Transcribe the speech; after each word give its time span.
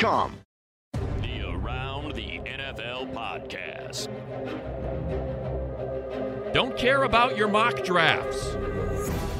The 0.00 0.32
Around 1.46 2.14
the 2.14 2.40
NFL 2.46 3.12
podcast. 3.12 4.08
Don't 6.54 6.74
care 6.74 7.02
about 7.02 7.36
your 7.36 7.48
mock 7.48 7.84
drafts. 7.84 8.56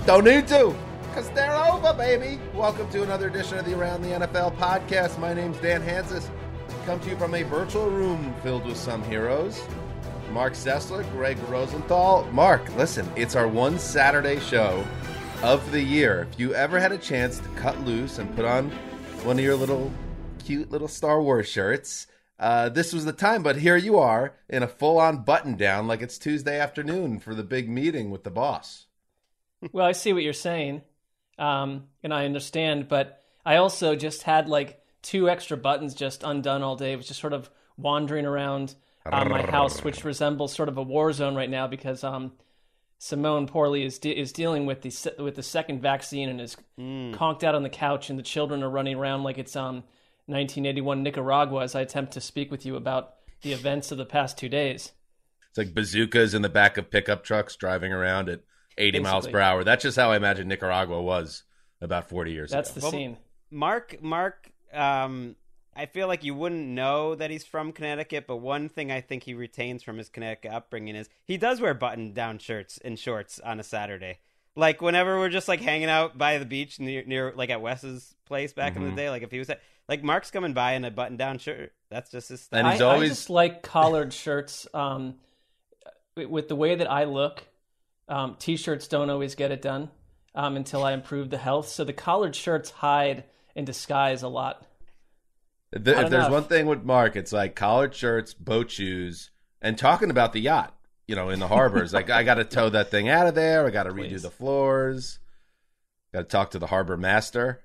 Don't 0.05 0.25
need 0.25 0.47
to, 0.49 0.77
because 1.09 1.31
they're 1.31 1.57
over, 1.57 1.95
baby. 1.95 2.39
Welcome 2.55 2.91
to 2.91 3.03
another 3.03 3.29
edition 3.29 3.57
of 3.57 3.65
the 3.65 3.75
Around 3.75 4.03
the 4.03 4.09
NFL 4.09 4.55
podcast. 4.59 5.19
My 5.19 5.33
name's 5.33 5.57
Dan 5.61 5.81
Hanzus. 5.81 6.29
Come 6.85 7.01
to 7.01 7.09
you 7.09 7.17
from 7.17 7.35
a 7.35 7.43
virtual 7.43 7.89
room 7.89 8.35
filled 8.43 8.67
with 8.67 8.77
some 8.77 9.03
heroes. 9.05 9.63
Marc 10.31 10.53
Sessler, 10.53 11.11
Greg 11.13 11.39
Rosenthal. 11.49 12.31
Marc, 12.33 12.77
listen, 12.77 13.11
it's 13.17 13.35
our 13.35 13.49
one 13.49 13.79
Saturday 13.79 14.39
show 14.41 14.85
of 15.43 15.73
the 15.73 15.81
year. 15.81 16.29
If 16.31 16.39
you 16.39 16.53
ever 16.53 16.79
had 16.79 16.93
a 16.93 16.99
chance 16.99 17.39
to 17.39 17.49
cut 17.57 17.81
loose 17.87 18.19
and 18.19 18.37
put 18.37 18.45
on 18.45 18.71
one 19.23 19.39
of 19.39 19.45
your 19.45 19.57
little 19.57 19.91
cute 20.45 20.71
little 20.71 20.89
Star 20.89 21.23
Wars 21.23 21.49
shirts, 21.49 22.07
uh, 22.39 22.69
this 22.69 22.93
was 22.93 23.05
the 23.05 23.13
time. 23.13 23.43
But 23.43 23.57
here 23.57 23.77
you 23.77 23.99
are 23.99 24.35
in 24.49 24.63
a 24.63 24.69
full 24.69 24.99
on 24.99 25.23
button 25.25 25.57
down 25.57 25.87
like 25.87 26.03
it's 26.03 26.19
Tuesday 26.19 26.59
afternoon 26.59 27.19
for 27.21 27.35
the 27.35 27.43
big 27.45 27.69
meeting 27.69 28.11
with 28.11 28.25
the 28.25 28.31
boss. 28.31 28.87
well, 29.73 29.87
I 29.87 29.93
see 29.93 30.13
what 30.13 30.23
you're 30.23 30.33
saying, 30.33 30.83
um, 31.39 31.85
and 32.03 32.13
I 32.15 32.25
understand, 32.25 32.89
but 32.89 33.23
I 33.45 33.57
also 33.57 33.95
just 33.95 34.23
had 34.23 34.49
like 34.49 34.83
two 35.03 35.29
extra 35.29 35.57
buttons 35.57 35.95
just 35.95 36.23
undone 36.23 36.63
all 36.63 36.77
day. 36.77 36.93
I 36.93 36.97
was 36.97 37.07
just 37.09 37.21
sort 37.21 37.33
of 37.33 37.51
wandering 37.77 38.27
around 38.27 38.75
uh, 39.07 39.25
my 39.25 39.43
house, 39.43 39.83
which 39.83 40.05
resembles 40.05 40.53
sort 40.55 40.69
of 40.69 40.77
a 40.79 40.83
war 40.83 41.13
zone 41.13 41.35
right 41.35 41.49
now 41.49 41.67
because 41.67 42.05
um, 42.05 42.33
Simone 42.99 43.47
poorly 43.47 43.83
is 43.85 43.99
de- 43.99 44.19
is 44.19 44.33
dealing 44.33 44.67
with 44.67 44.83
the 44.83 44.91
se- 44.91 45.15
with 45.19 45.35
the 45.37 45.43
second 45.43 45.81
vaccine 45.81 46.29
and 46.29 46.41
is 46.41 46.57
conked 46.79 47.45
out 47.45 47.55
on 47.55 47.63
the 47.63 47.71
couch, 47.71 48.11
and 48.11 48.19
the 48.19 48.23
children 48.23 48.63
are 48.63 48.69
running 48.71 48.97
around 48.97 49.23
like 49.23 49.39
it's 49.39 49.57
um 49.57 49.85
1981 50.31 51.03
Nicaragua 51.03 51.63
as 51.63 51.75
I 51.75 51.81
attempt 51.81 52.13
to 52.15 52.21
speak 52.21 52.51
with 52.51 52.65
you 52.65 52.77
about 52.77 53.15
the 53.43 53.53
events 53.53 53.91
of 53.91 53.99
the 53.99 54.05
past 54.07 54.39
two 54.39 54.49
days. 54.49 54.93
It's 55.49 55.59
like 55.59 55.75
bazookas 55.75 56.35
in 56.35 56.43
the 56.43 56.49
back 56.49 56.77
of 56.77 56.91
pickup 56.91 57.25
trucks 57.25 57.57
driving 57.57 57.93
around 57.93 58.29
at 58.29 58.41
80 58.79 59.01
miles 59.01 59.27
per 59.27 59.41
hour. 59.41 59.65
That's 59.65 59.83
just 59.83 59.97
how 59.97 60.13
I 60.13 60.17
imagine 60.17 60.49
Nicaragua 60.49 61.03
was 61.03 61.43
about 61.81 62.09
40 62.09 62.33
years 62.33 62.51
That's 62.51 62.71
ago. 62.71 62.75
That's 62.75 62.85
the 62.85 62.87
Well, 62.87 62.93
scene. 62.93 63.17
Marc, 63.51 64.03
Marc, 64.03 64.53
um, 64.73 65.35
I 65.75 65.87
feel 65.87 66.07
like 66.07 66.25
you 66.25 66.35
wouldn't 66.35 66.67
know 66.69 67.15
that 67.15 67.31
he's 67.31 67.45
from 67.45 67.73
Connecticut, 67.73 68.27
but 68.27 68.37
one 68.37 68.69
thing 68.69 68.93
I 68.93 69.01
think 69.01 69.25
he 69.25 69.35
retains 69.35 69.83
from 69.83 69.99
his 69.99 70.09
Connecticut 70.09 70.53
upbringing 70.53 70.95
is 70.95 71.09
he 71.25 71.37
does 71.37 71.61
wear 71.61 71.75
button-down 71.75 72.39
shirts 72.39 72.79
and 72.85 72.99
shorts 72.99 73.41
on 73.41 73.59
a 73.59 73.65
Saturday. 73.65 74.19
Like 74.57 74.83
whenever 74.83 75.19
we're 75.19 75.29
just 75.31 75.49
like 75.49 75.61
hanging 75.61 75.89
out 75.89 76.19
by 76.19 76.39
the 76.39 76.45
beach 76.45 76.81
near, 76.81 77.05
near 77.05 77.33
like 77.35 77.51
at 77.51 77.61
Wes's 77.61 78.15
place 78.27 78.53
back 78.53 78.77
in 78.77 78.85
the 78.85 78.91
day, 78.91 79.09
like 79.09 79.23
if 79.23 79.31
he 79.31 79.39
was 79.39 79.49
at, 79.49 79.61
like 79.91 80.05
Marc's 80.05 80.31
coming 80.31 80.55
by 80.55 80.75
in 80.75 80.85
a 80.85 80.91
button-down 80.91 81.39
shirt, 81.39 81.73
that's 81.91 82.13
just 82.13 82.29
his 82.29 82.43
style. 82.43 82.61
And 82.61 82.73
he's 82.73 82.81
I, 82.81 82.85
always- 82.87 83.11
I 83.11 83.13
just 83.13 83.29
like 83.29 83.63
collared 83.63 84.13
shirts. 84.13 84.69
Um, 84.73 85.17
with 86.17 86.49
the 86.49 86.57
way 86.57 86.77
that 86.77 86.91
I 86.91 87.05
look, 87.05 87.43
um, 88.09 88.37
t-shirts 88.39 88.89
don't 88.89 89.11
always 89.11 89.35
get 89.35 89.51
it 89.51 89.63
done 89.63 89.91
um, 90.35 90.57
until 90.57 90.85
I 90.85 90.93
improve 90.93 91.31
the 91.31 91.39
health. 91.39 91.69
So 91.69 91.83
the 91.83 91.93
collared 91.93 92.37
shirts 92.37 92.71
hide 92.71 93.25
and 93.57 93.67
disguise 93.67 94.23
a 94.23 94.29
lot. 94.29 94.65
If, 95.73 95.85
Not 95.85 96.05
if 96.05 96.11
there's 96.11 96.27
enough. 96.27 96.31
one 96.31 96.45
thing 96.45 96.67
with 96.67 96.85
Marc, 96.85 97.17
it's 97.17 97.33
like 97.33 97.55
collared 97.57 97.95
shirts, 97.95 98.33
boat 98.35 98.71
shoes, 98.71 99.31
and 99.63 99.77
talking 99.79 100.11
about 100.11 100.33
the 100.33 100.41
yacht, 100.41 100.77
you 101.07 101.17
know, 101.17 101.31
in 101.31 101.41
the 101.41 101.49
harbors. 101.49 101.93
like, 101.93 102.11
I 102.11 102.23
got 102.23 102.35
to 102.35 102.45
tow 102.45 102.69
that 102.71 102.91
thing 102.91 103.09
out 103.09 103.27
of 103.27 103.35
there. 103.35 103.67
I 103.67 103.71
got 103.71 103.85
to 103.85 103.91
redo 103.91 104.21
the 104.21 104.31
floors. 104.31 105.19
Got 106.13 106.21
to 106.21 106.25
talk 106.27 106.51
to 106.53 106.59
the 106.59 106.67
harbor 106.67 106.97
master. 106.97 107.63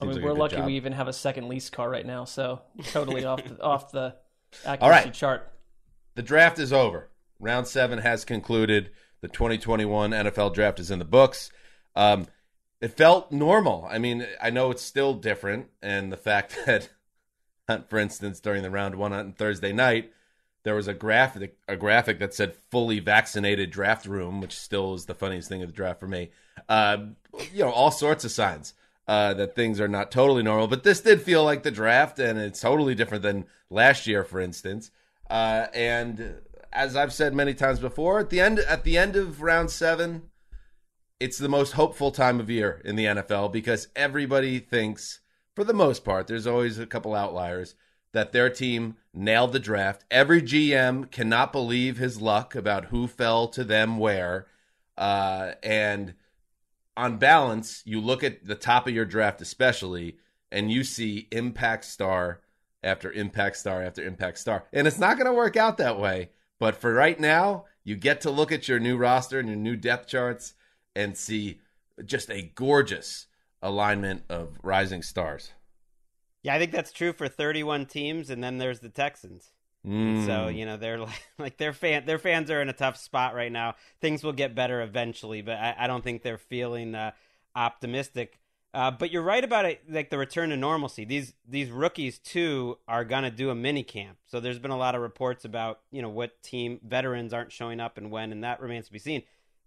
I 0.00 0.04
mean, 0.06 0.16
like 0.16 0.24
we're 0.24 0.32
lucky 0.32 0.56
job. 0.56 0.66
we 0.66 0.74
even 0.76 0.92
have 0.92 1.08
a 1.08 1.12
second 1.12 1.48
lease 1.48 1.70
car 1.70 1.88
right 1.88 2.04
now, 2.04 2.24
so 2.24 2.62
totally 2.90 3.24
off 3.24 3.42
the, 3.44 3.62
off 3.62 3.92
the 3.92 4.16
accuracy 4.64 4.82
All 4.82 4.90
right. 4.90 5.14
chart. 5.14 5.52
The 6.14 6.22
draft 6.22 6.58
is 6.58 6.72
over. 6.72 7.08
Round 7.40 7.66
seven 7.66 7.98
has 8.00 8.24
concluded. 8.24 8.90
The 9.20 9.28
2021 9.28 10.10
NFL 10.10 10.54
draft 10.54 10.78
is 10.78 10.90
in 10.90 10.98
the 10.98 11.04
books. 11.04 11.50
Um, 11.96 12.26
it 12.80 12.96
felt 12.96 13.32
normal. 13.32 13.86
I 13.90 13.98
mean, 13.98 14.26
I 14.42 14.50
know 14.50 14.70
it's 14.70 14.82
still 14.82 15.14
different, 15.14 15.68
and 15.80 16.12
the 16.12 16.16
fact 16.16 16.58
that, 16.66 16.90
for 17.88 17.98
instance, 17.98 18.40
during 18.40 18.62
the 18.62 18.70
round 18.70 18.96
one 18.96 19.12
on 19.12 19.32
Thursday 19.32 19.72
night, 19.72 20.12
there 20.64 20.74
was 20.74 20.88
a 20.88 20.94
graphic 20.94 21.56
a 21.68 21.76
graphic 21.76 22.18
that 22.18 22.34
said 22.34 22.56
fully 22.70 22.98
vaccinated 22.98 23.70
draft 23.70 24.06
room, 24.06 24.40
which 24.40 24.58
still 24.58 24.94
is 24.94 25.06
the 25.06 25.14
funniest 25.14 25.48
thing 25.48 25.62
of 25.62 25.68
the 25.68 25.74
draft 25.74 26.00
for 26.00 26.08
me. 26.08 26.30
Uh, 26.68 26.98
you 27.52 27.64
know, 27.64 27.70
all 27.70 27.90
sorts 27.90 28.24
of 28.24 28.30
signs 28.30 28.74
uh, 29.06 29.34
that 29.34 29.54
things 29.54 29.80
are 29.80 29.88
not 29.88 30.10
totally 30.10 30.42
normal. 30.42 30.66
But 30.66 30.82
this 30.82 31.00
did 31.00 31.22
feel 31.22 31.44
like 31.44 31.62
the 31.62 31.70
draft, 31.70 32.18
and 32.18 32.38
it's 32.38 32.60
totally 32.60 32.94
different 32.94 33.22
than 33.22 33.46
last 33.70 34.06
year, 34.06 34.24
for 34.24 34.40
instance. 34.40 34.90
Uh, 35.28 35.66
and 35.74 36.36
as 36.72 36.96
I've 36.96 37.12
said 37.12 37.34
many 37.34 37.54
times 37.54 37.78
before, 37.78 38.20
at 38.20 38.30
the 38.30 38.40
end 38.40 38.58
at 38.60 38.84
the 38.84 38.98
end 38.98 39.16
of 39.16 39.42
round 39.42 39.70
seven, 39.70 40.30
it's 41.20 41.38
the 41.38 41.48
most 41.48 41.72
hopeful 41.72 42.10
time 42.10 42.40
of 42.40 42.50
year 42.50 42.82
in 42.84 42.96
the 42.96 43.04
NFL 43.04 43.52
because 43.52 43.88
everybody 43.94 44.58
thinks, 44.58 45.20
for 45.54 45.64
the 45.64 45.72
most 45.72 46.04
part, 46.04 46.26
there's 46.26 46.46
always 46.46 46.78
a 46.78 46.86
couple 46.86 47.14
outliers, 47.14 47.74
that 48.12 48.32
their 48.32 48.48
team 48.48 48.96
nailed 49.12 49.52
the 49.52 49.58
draft. 49.58 50.04
Every 50.10 50.40
GM 50.40 51.10
cannot 51.10 51.52
believe 51.52 51.98
his 51.98 52.20
luck 52.20 52.54
about 52.54 52.86
who 52.86 53.06
fell 53.06 53.48
to 53.48 53.64
them 53.64 53.98
where. 53.98 54.46
Uh, 54.96 55.52
and 55.62 56.14
on 56.96 57.18
balance, 57.18 57.82
you 57.84 58.00
look 58.00 58.22
at 58.22 58.44
the 58.44 58.54
top 58.54 58.86
of 58.86 58.94
your 58.94 59.04
draft, 59.04 59.40
especially, 59.40 60.18
and 60.50 60.70
you 60.70 60.84
see 60.84 61.28
impact 61.32 61.84
star 61.84 62.40
after 62.82 63.10
impact 63.10 63.56
star 63.56 63.82
after 63.82 64.04
impact 64.04 64.38
star. 64.38 64.64
And 64.72 64.86
it's 64.86 64.98
not 64.98 65.16
going 65.16 65.26
to 65.26 65.32
work 65.32 65.56
out 65.56 65.78
that 65.78 65.98
way. 65.98 66.30
But 66.58 66.76
for 66.76 66.92
right 66.92 67.18
now, 67.18 67.64
you 67.82 67.96
get 67.96 68.20
to 68.22 68.30
look 68.30 68.52
at 68.52 68.68
your 68.68 68.78
new 68.78 68.96
roster 68.96 69.38
and 69.38 69.48
your 69.48 69.58
new 69.58 69.76
depth 69.76 70.08
charts 70.08 70.54
and 70.94 71.16
see 71.16 71.60
just 72.04 72.30
a 72.30 72.52
gorgeous 72.54 73.26
alignment 73.62 74.22
of 74.28 74.58
rising 74.62 75.02
stars. 75.02 75.52
yeah, 76.42 76.54
I 76.54 76.58
think 76.58 76.72
that's 76.72 76.92
true 76.92 77.12
for 77.12 77.28
31 77.28 77.86
teams, 77.86 78.30
and 78.30 78.44
then 78.44 78.58
there's 78.58 78.80
the 78.80 78.88
Texans. 78.88 79.50
Mm. 79.86 80.24
So 80.26 80.48
you 80.48 80.66
know 80.66 80.76
they're 80.76 80.98
like, 81.00 81.28
like 81.38 81.56
their 81.58 81.72
fan 81.72 82.06
their 82.06 82.18
fans 82.18 82.50
are 82.50 82.62
in 82.62 82.68
a 82.68 82.72
tough 82.72 82.96
spot 82.96 83.34
right 83.34 83.52
now. 83.52 83.74
Things 84.00 84.22
will 84.22 84.32
get 84.32 84.54
better 84.54 84.82
eventually, 84.82 85.42
but 85.42 85.56
I, 85.56 85.74
I 85.80 85.86
don't 85.86 86.02
think 86.02 86.22
they're 86.22 86.38
feeling 86.38 86.94
uh, 86.94 87.12
optimistic. 87.54 88.38
Uh, 88.72 88.90
but 88.90 89.12
you're 89.12 89.22
right 89.22 89.44
about 89.44 89.64
it, 89.64 89.82
like 89.88 90.10
the 90.10 90.18
return 90.18 90.50
to 90.50 90.56
normalcy. 90.56 91.04
These 91.04 91.34
these 91.48 91.70
rookies 91.70 92.18
too 92.18 92.78
are 92.88 93.04
gonna 93.04 93.30
do 93.30 93.50
a 93.50 93.54
mini 93.54 93.84
camp. 93.84 94.18
So 94.26 94.40
there's 94.40 94.58
been 94.58 94.72
a 94.72 94.76
lot 94.76 94.96
of 94.96 95.00
reports 95.00 95.44
about 95.44 95.80
you 95.92 96.02
know 96.02 96.08
what 96.08 96.42
team 96.42 96.80
veterans 96.82 97.32
aren't 97.32 97.52
showing 97.52 97.78
up 97.78 97.98
and 97.98 98.10
when, 98.10 98.32
and 98.32 98.42
that 98.42 98.60
remains 98.60 98.86
to 98.86 98.92
be 98.92 98.98
seen. 98.98 99.22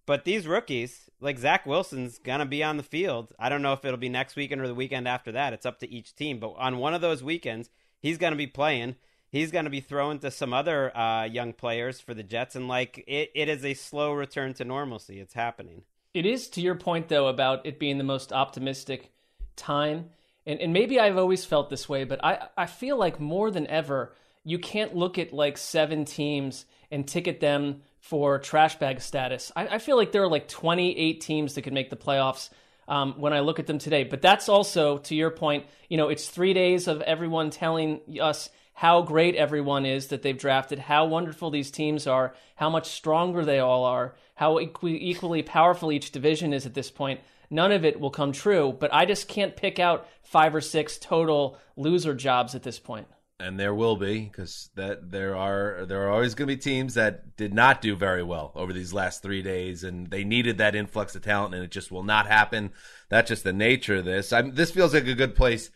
But 0.05 0.25
these 0.25 0.45
rookies, 0.45 1.09
like 1.21 1.37
Zach 1.37 1.65
Wilson's 1.65 2.17
gonna 2.17 2.45
be 2.45 2.63
on 2.63 2.75
the 2.75 2.83
field. 2.83 3.31
I 3.39 3.47
don't 3.47 3.61
know 3.61 3.71
if 3.71 3.85
it'll 3.85 3.97
be 3.97 4.09
next 4.09 4.35
weekend 4.35 4.59
or 4.59 4.67
the 4.67 4.75
weekend 4.75 5.07
after 5.07 5.31
that. 5.31 5.53
It's 5.53 5.65
up 5.65 5.79
to 5.79 5.89
each 5.89 6.13
team. 6.13 6.39
But 6.39 6.55
on 6.57 6.77
one 6.77 6.93
of 6.93 6.99
those 6.99 7.23
weekends, 7.23 7.69
he's 8.01 8.17
gonna 8.17 8.35
be 8.35 8.47
playing. 8.47 8.97
He's 9.29 9.51
gonna 9.51 9.69
be 9.69 9.81
thrown 9.81 10.19
to 10.19 10.31
some 10.31 10.53
other 10.53 10.95
uh, 10.95 11.25
young 11.25 11.53
players 11.53 11.99
for 11.99 12.13
the 12.13 12.23
Jets, 12.23 12.55
and 12.55 12.67
like 12.67 13.03
it, 13.07 13.31
it 13.35 13.49
is 13.49 13.65
a 13.65 13.73
slow 13.73 14.13
return 14.13 14.53
to 14.55 14.65
normalcy. 14.65 15.19
It's 15.19 15.33
happening. 15.33 15.83
It 16.13 16.25
is 16.25 16.47
to 16.49 16.61
your 16.61 16.75
point 16.75 17.09
though 17.09 17.27
about 17.27 17.65
it 17.65 17.79
being 17.79 17.97
the 17.97 18.03
most 18.03 18.31
optimistic 18.31 19.11
time. 19.55 20.09
And 20.45 20.61
and 20.61 20.71
maybe 20.71 20.99
I've 20.99 21.17
always 21.17 21.43
felt 21.43 21.69
this 21.69 21.89
way, 21.89 22.05
but 22.05 22.23
I, 22.23 22.47
I 22.57 22.65
feel 22.67 22.97
like 22.97 23.19
more 23.19 23.51
than 23.51 23.67
ever, 23.67 24.15
you 24.43 24.59
can't 24.59 24.95
look 24.95 25.17
at 25.17 25.33
like 25.33 25.57
seven 25.57 26.05
teams 26.05 26.65
and 26.89 27.05
ticket 27.05 27.41
them 27.41 27.81
for 27.99 28.39
trash 28.39 28.77
bag 28.77 29.01
status. 29.01 29.51
I, 29.55 29.67
I 29.67 29.77
feel 29.79 29.97
like 29.97 30.13
there 30.13 30.23
are 30.23 30.29
like 30.29 30.47
28 30.47 31.19
teams 31.19 31.55
that 31.55 31.63
could 31.63 31.73
make 31.73 31.89
the 31.89 31.97
playoffs 31.97 32.49
um, 32.87 33.13
when 33.17 33.33
I 33.33 33.41
look 33.41 33.59
at 33.59 33.67
them 33.67 33.79
today. 33.79 34.03
But 34.03 34.21
that's 34.21 34.49
also, 34.49 34.97
to 34.99 35.15
your 35.15 35.31
point, 35.31 35.65
you 35.89 35.97
know, 35.97 36.09
it's 36.09 36.29
three 36.29 36.53
days 36.53 36.87
of 36.87 37.01
everyone 37.01 37.49
telling 37.49 38.01
us 38.21 38.49
how 38.73 39.01
great 39.01 39.35
everyone 39.35 39.85
is 39.85 40.07
that 40.07 40.21
they've 40.21 40.37
drafted, 40.37 40.77
how 40.77 41.05
wonderful 41.05 41.49
these 41.49 41.71
teams 41.71 42.05
are, 42.05 42.35
how 42.55 42.69
much 42.69 42.89
stronger 42.89 43.43
they 43.43 43.59
all 43.59 43.83
are, 43.85 44.15
how 44.35 44.59
equally, 44.59 45.03
equally 45.03 45.41
powerful 45.41 45.91
each 45.91 46.11
division 46.11 46.53
is 46.53 46.65
at 46.65 46.75
this 46.75 46.91
point. 46.91 47.19
None 47.49 47.71
of 47.71 47.83
it 47.83 47.99
will 47.99 48.11
come 48.11 48.31
true, 48.31 48.75
but 48.79 48.93
I 48.93 49.05
just 49.05 49.27
can't 49.27 49.55
pick 49.55 49.79
out 49.79 50.07
five 50.21 50.53
or 50.53 50.61
six 50.61 50.97
total 50.97 51.57
loser 51.75 52.13
jobs 52.13 52.53
at 52.53 52.63
this 52.63 52.77
point. 52.77 53.07
And 53.39 53.59
there 53.59 53.73
will 53.73 53.97
be 53.97 54.21
because 54.21 54.71
that 54.75 55.11
there 55.11 55.35
are 55.35 55.85
there 55.85 56.07
are 56.07 56.09
always 56.09 56.33
going 56.33 56.47
to 56.47 56.55
be 56.55 56.59
teams 56.59 56.95
that 56.95 57.37
did 57.37 57.53
not 57.53 57.81
do 57.81 57.95
very 57.95 58.23
well 58.23 58.51
over 58.55 58.73
these 58.73 58.93
last 58.93 59.21
three 59.21 59.43
days, 59.43 59.83
and 59.83 60.09
they 60.09 60.23
needed 60.23 60.57
that 60.57 60.73
influx 60.73 61.15
of 61.15 61.21
talent, 61.21 61.53
and 61.53 61.63
it 61.63 61.69
just 61.69 61.91
will 61.91 62.03
not 62.03 62.25
happen. 62.25 62.71
That's 63.09 63.29
just 63.29 63.43
the 63.43 63.53
nature 63.53 63.97
of 63.97 64.05
this. 64.05 64.33
I'm, 64.33 64.55
this 64.55 64.71
feels 64.71 64.95
like 64.95 65.05
a 65.05 65.13
good 65.13 65.35
place 65.35 65.69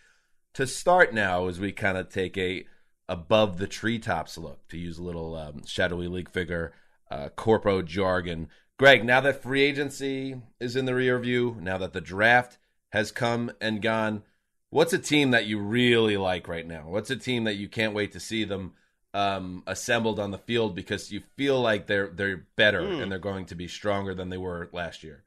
to 0.56 0.66
start 0.66 1.14
now 1.14 1.48
as 1.48 1.60
we 1.60 1.72
kind 1.72 1.98
of 1.98 2.10
take 2.10 2.36
a 2.38 2.66
above 3.08 3.58
the 3.58 3.68
treetops 3.68 4.38
look, 4.38 4.68
to 4.70 4.78
use 4.78 4.98
a 4.98 5.04
little 5.04 5.36
um, 5.36 5.66
shadowy 5.66 6.08
league 6.08 6.32
figure 6.32 6.74
uh, 7.12 7.30
corpo 7.36 7.82
jargon. 7.82 8.48
Greg, 8.80 9.06
now 9.06 9.22
that 9.22 9.44
free 9.44 9.62
agency 9.62 10.42
is 10.60 10.76
in 10.76 10.86
the 10.86 10.96
rear 10.96 11.20
view, 11.20 11.58
now 11.62 11.78
that 11.78 11.94
the 11.94 12.02
draft 12.02 12.58
has 12.94 13.12
come 13.12 13.52
and 13.62 13.82
gone, 13.82 14.24
what's 14.72 14.92
a 14.94 14.98
team 14.98 15.32
that 15.32 15.46
you 15.46 15.60
really 15.60 16.18
like 16.18 16.48
right 16.48 16.66
now? 16.66 16.86
What's 16.88 17.12
a 17.12 17.16
team 17.16 17.44
that 17.44 17.56
you 17.56 17.68
can't 17.70 17.94
wait 17.94 18.12
to 18.14 18.20
see 18.20 18.44
them 18.44 18.74
um, 19.14 19.62
assembled 19.68 20.20
on 20.20 20.32
the 20.32 20.38
field 20.40 20.74
because 20.74 21.12
you 21.12 21.22
feel 21.38 21.62
like 21.62 21.86
they're 21.86 22.08
they're 22.08 22.48
better 22.56 22.82
Mm. 22.82 23.04
and 23.04 23.12
they're 23.12 23.20
going 23.20 23.46
to 23.46 23.56
be 23.56 23.68
stronger 23.68 24.16
than 24.16 24.30
they 24.30 24.38
were 24.38 24.70
last 24.74 25.04
year? 25.04 25.24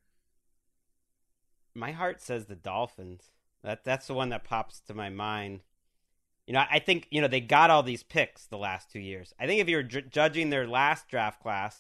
my 1.75 1.93
heart 1.93 2.21
says 2.21 2.47
the 2.47 2.55
Dolphins. 2.55 3.31
That 3.63 3.83
that's 3.85 4.07
the 4.07 4.15
one 4.15 4.29
that 4.29 4.45
pops 4.45 4.81
to 4.87 4.95
my 4.95 5.09
mind. 5.11 5.61
You 6.47 6.53
know, 6.55 6.65
I 6.71 6.79
think 6.79 7.09
you 7.11 7.21
know 7.21 7.29
they 7.29 7.41
got 7.41 7.71
all 7.71 7.83
these 7.83 8.03
picks 8.03 8.47
the 8.47 8.59
last 8.59 8.91
two 8.91 9.01
years. 9.01 9.33
I 9.41 9.47
think 9.47 9.61
if 9.61 9.69
you're 9.69 9.83
ju- 9.83 10.03
judging 10.03 10.51
their 10.51 10.67
last 10.69 11.09
draft 11.09 11.41
class 11.41 11.79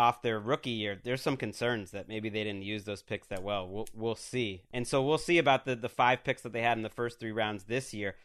off 0.00 0.22
their 0.22 0.40
rookie 0.40 0.70
year, 0.70 0.98
there's 1.02 1.20
some 1.20 1.36
concerns 1.36 1.90
that 1.90 2.08
maybe 2.08 2.30
they 2.30 2.42
didn't 2.42 2.62
use 2.62 2.84
those 2.84 3.02
picks 3.02 3.26
that 3.26 3.42
well. 3.42 3.68
We'll 3.68 3.86
we'll 3.94 4.14
see, 4.14 4.62
and 4.72 4.86
so 4.86 5.02
we'll 5.02 5.18
see 5.18 5.36
about 5.36 5.66
the 5.66 5.76
the 5.76 5.90
five 5.90 6.24
picks 6.24 6.40
that 6.40 6.54
they 6.54 6.62
had 6.62 6.78
in 6.78 6.82
the 6.82 6.88
first 6.88 7.20
three 7.20 7.32
rounds 7.32 7.64
this 7.64 7.92
year. 7.92 8.16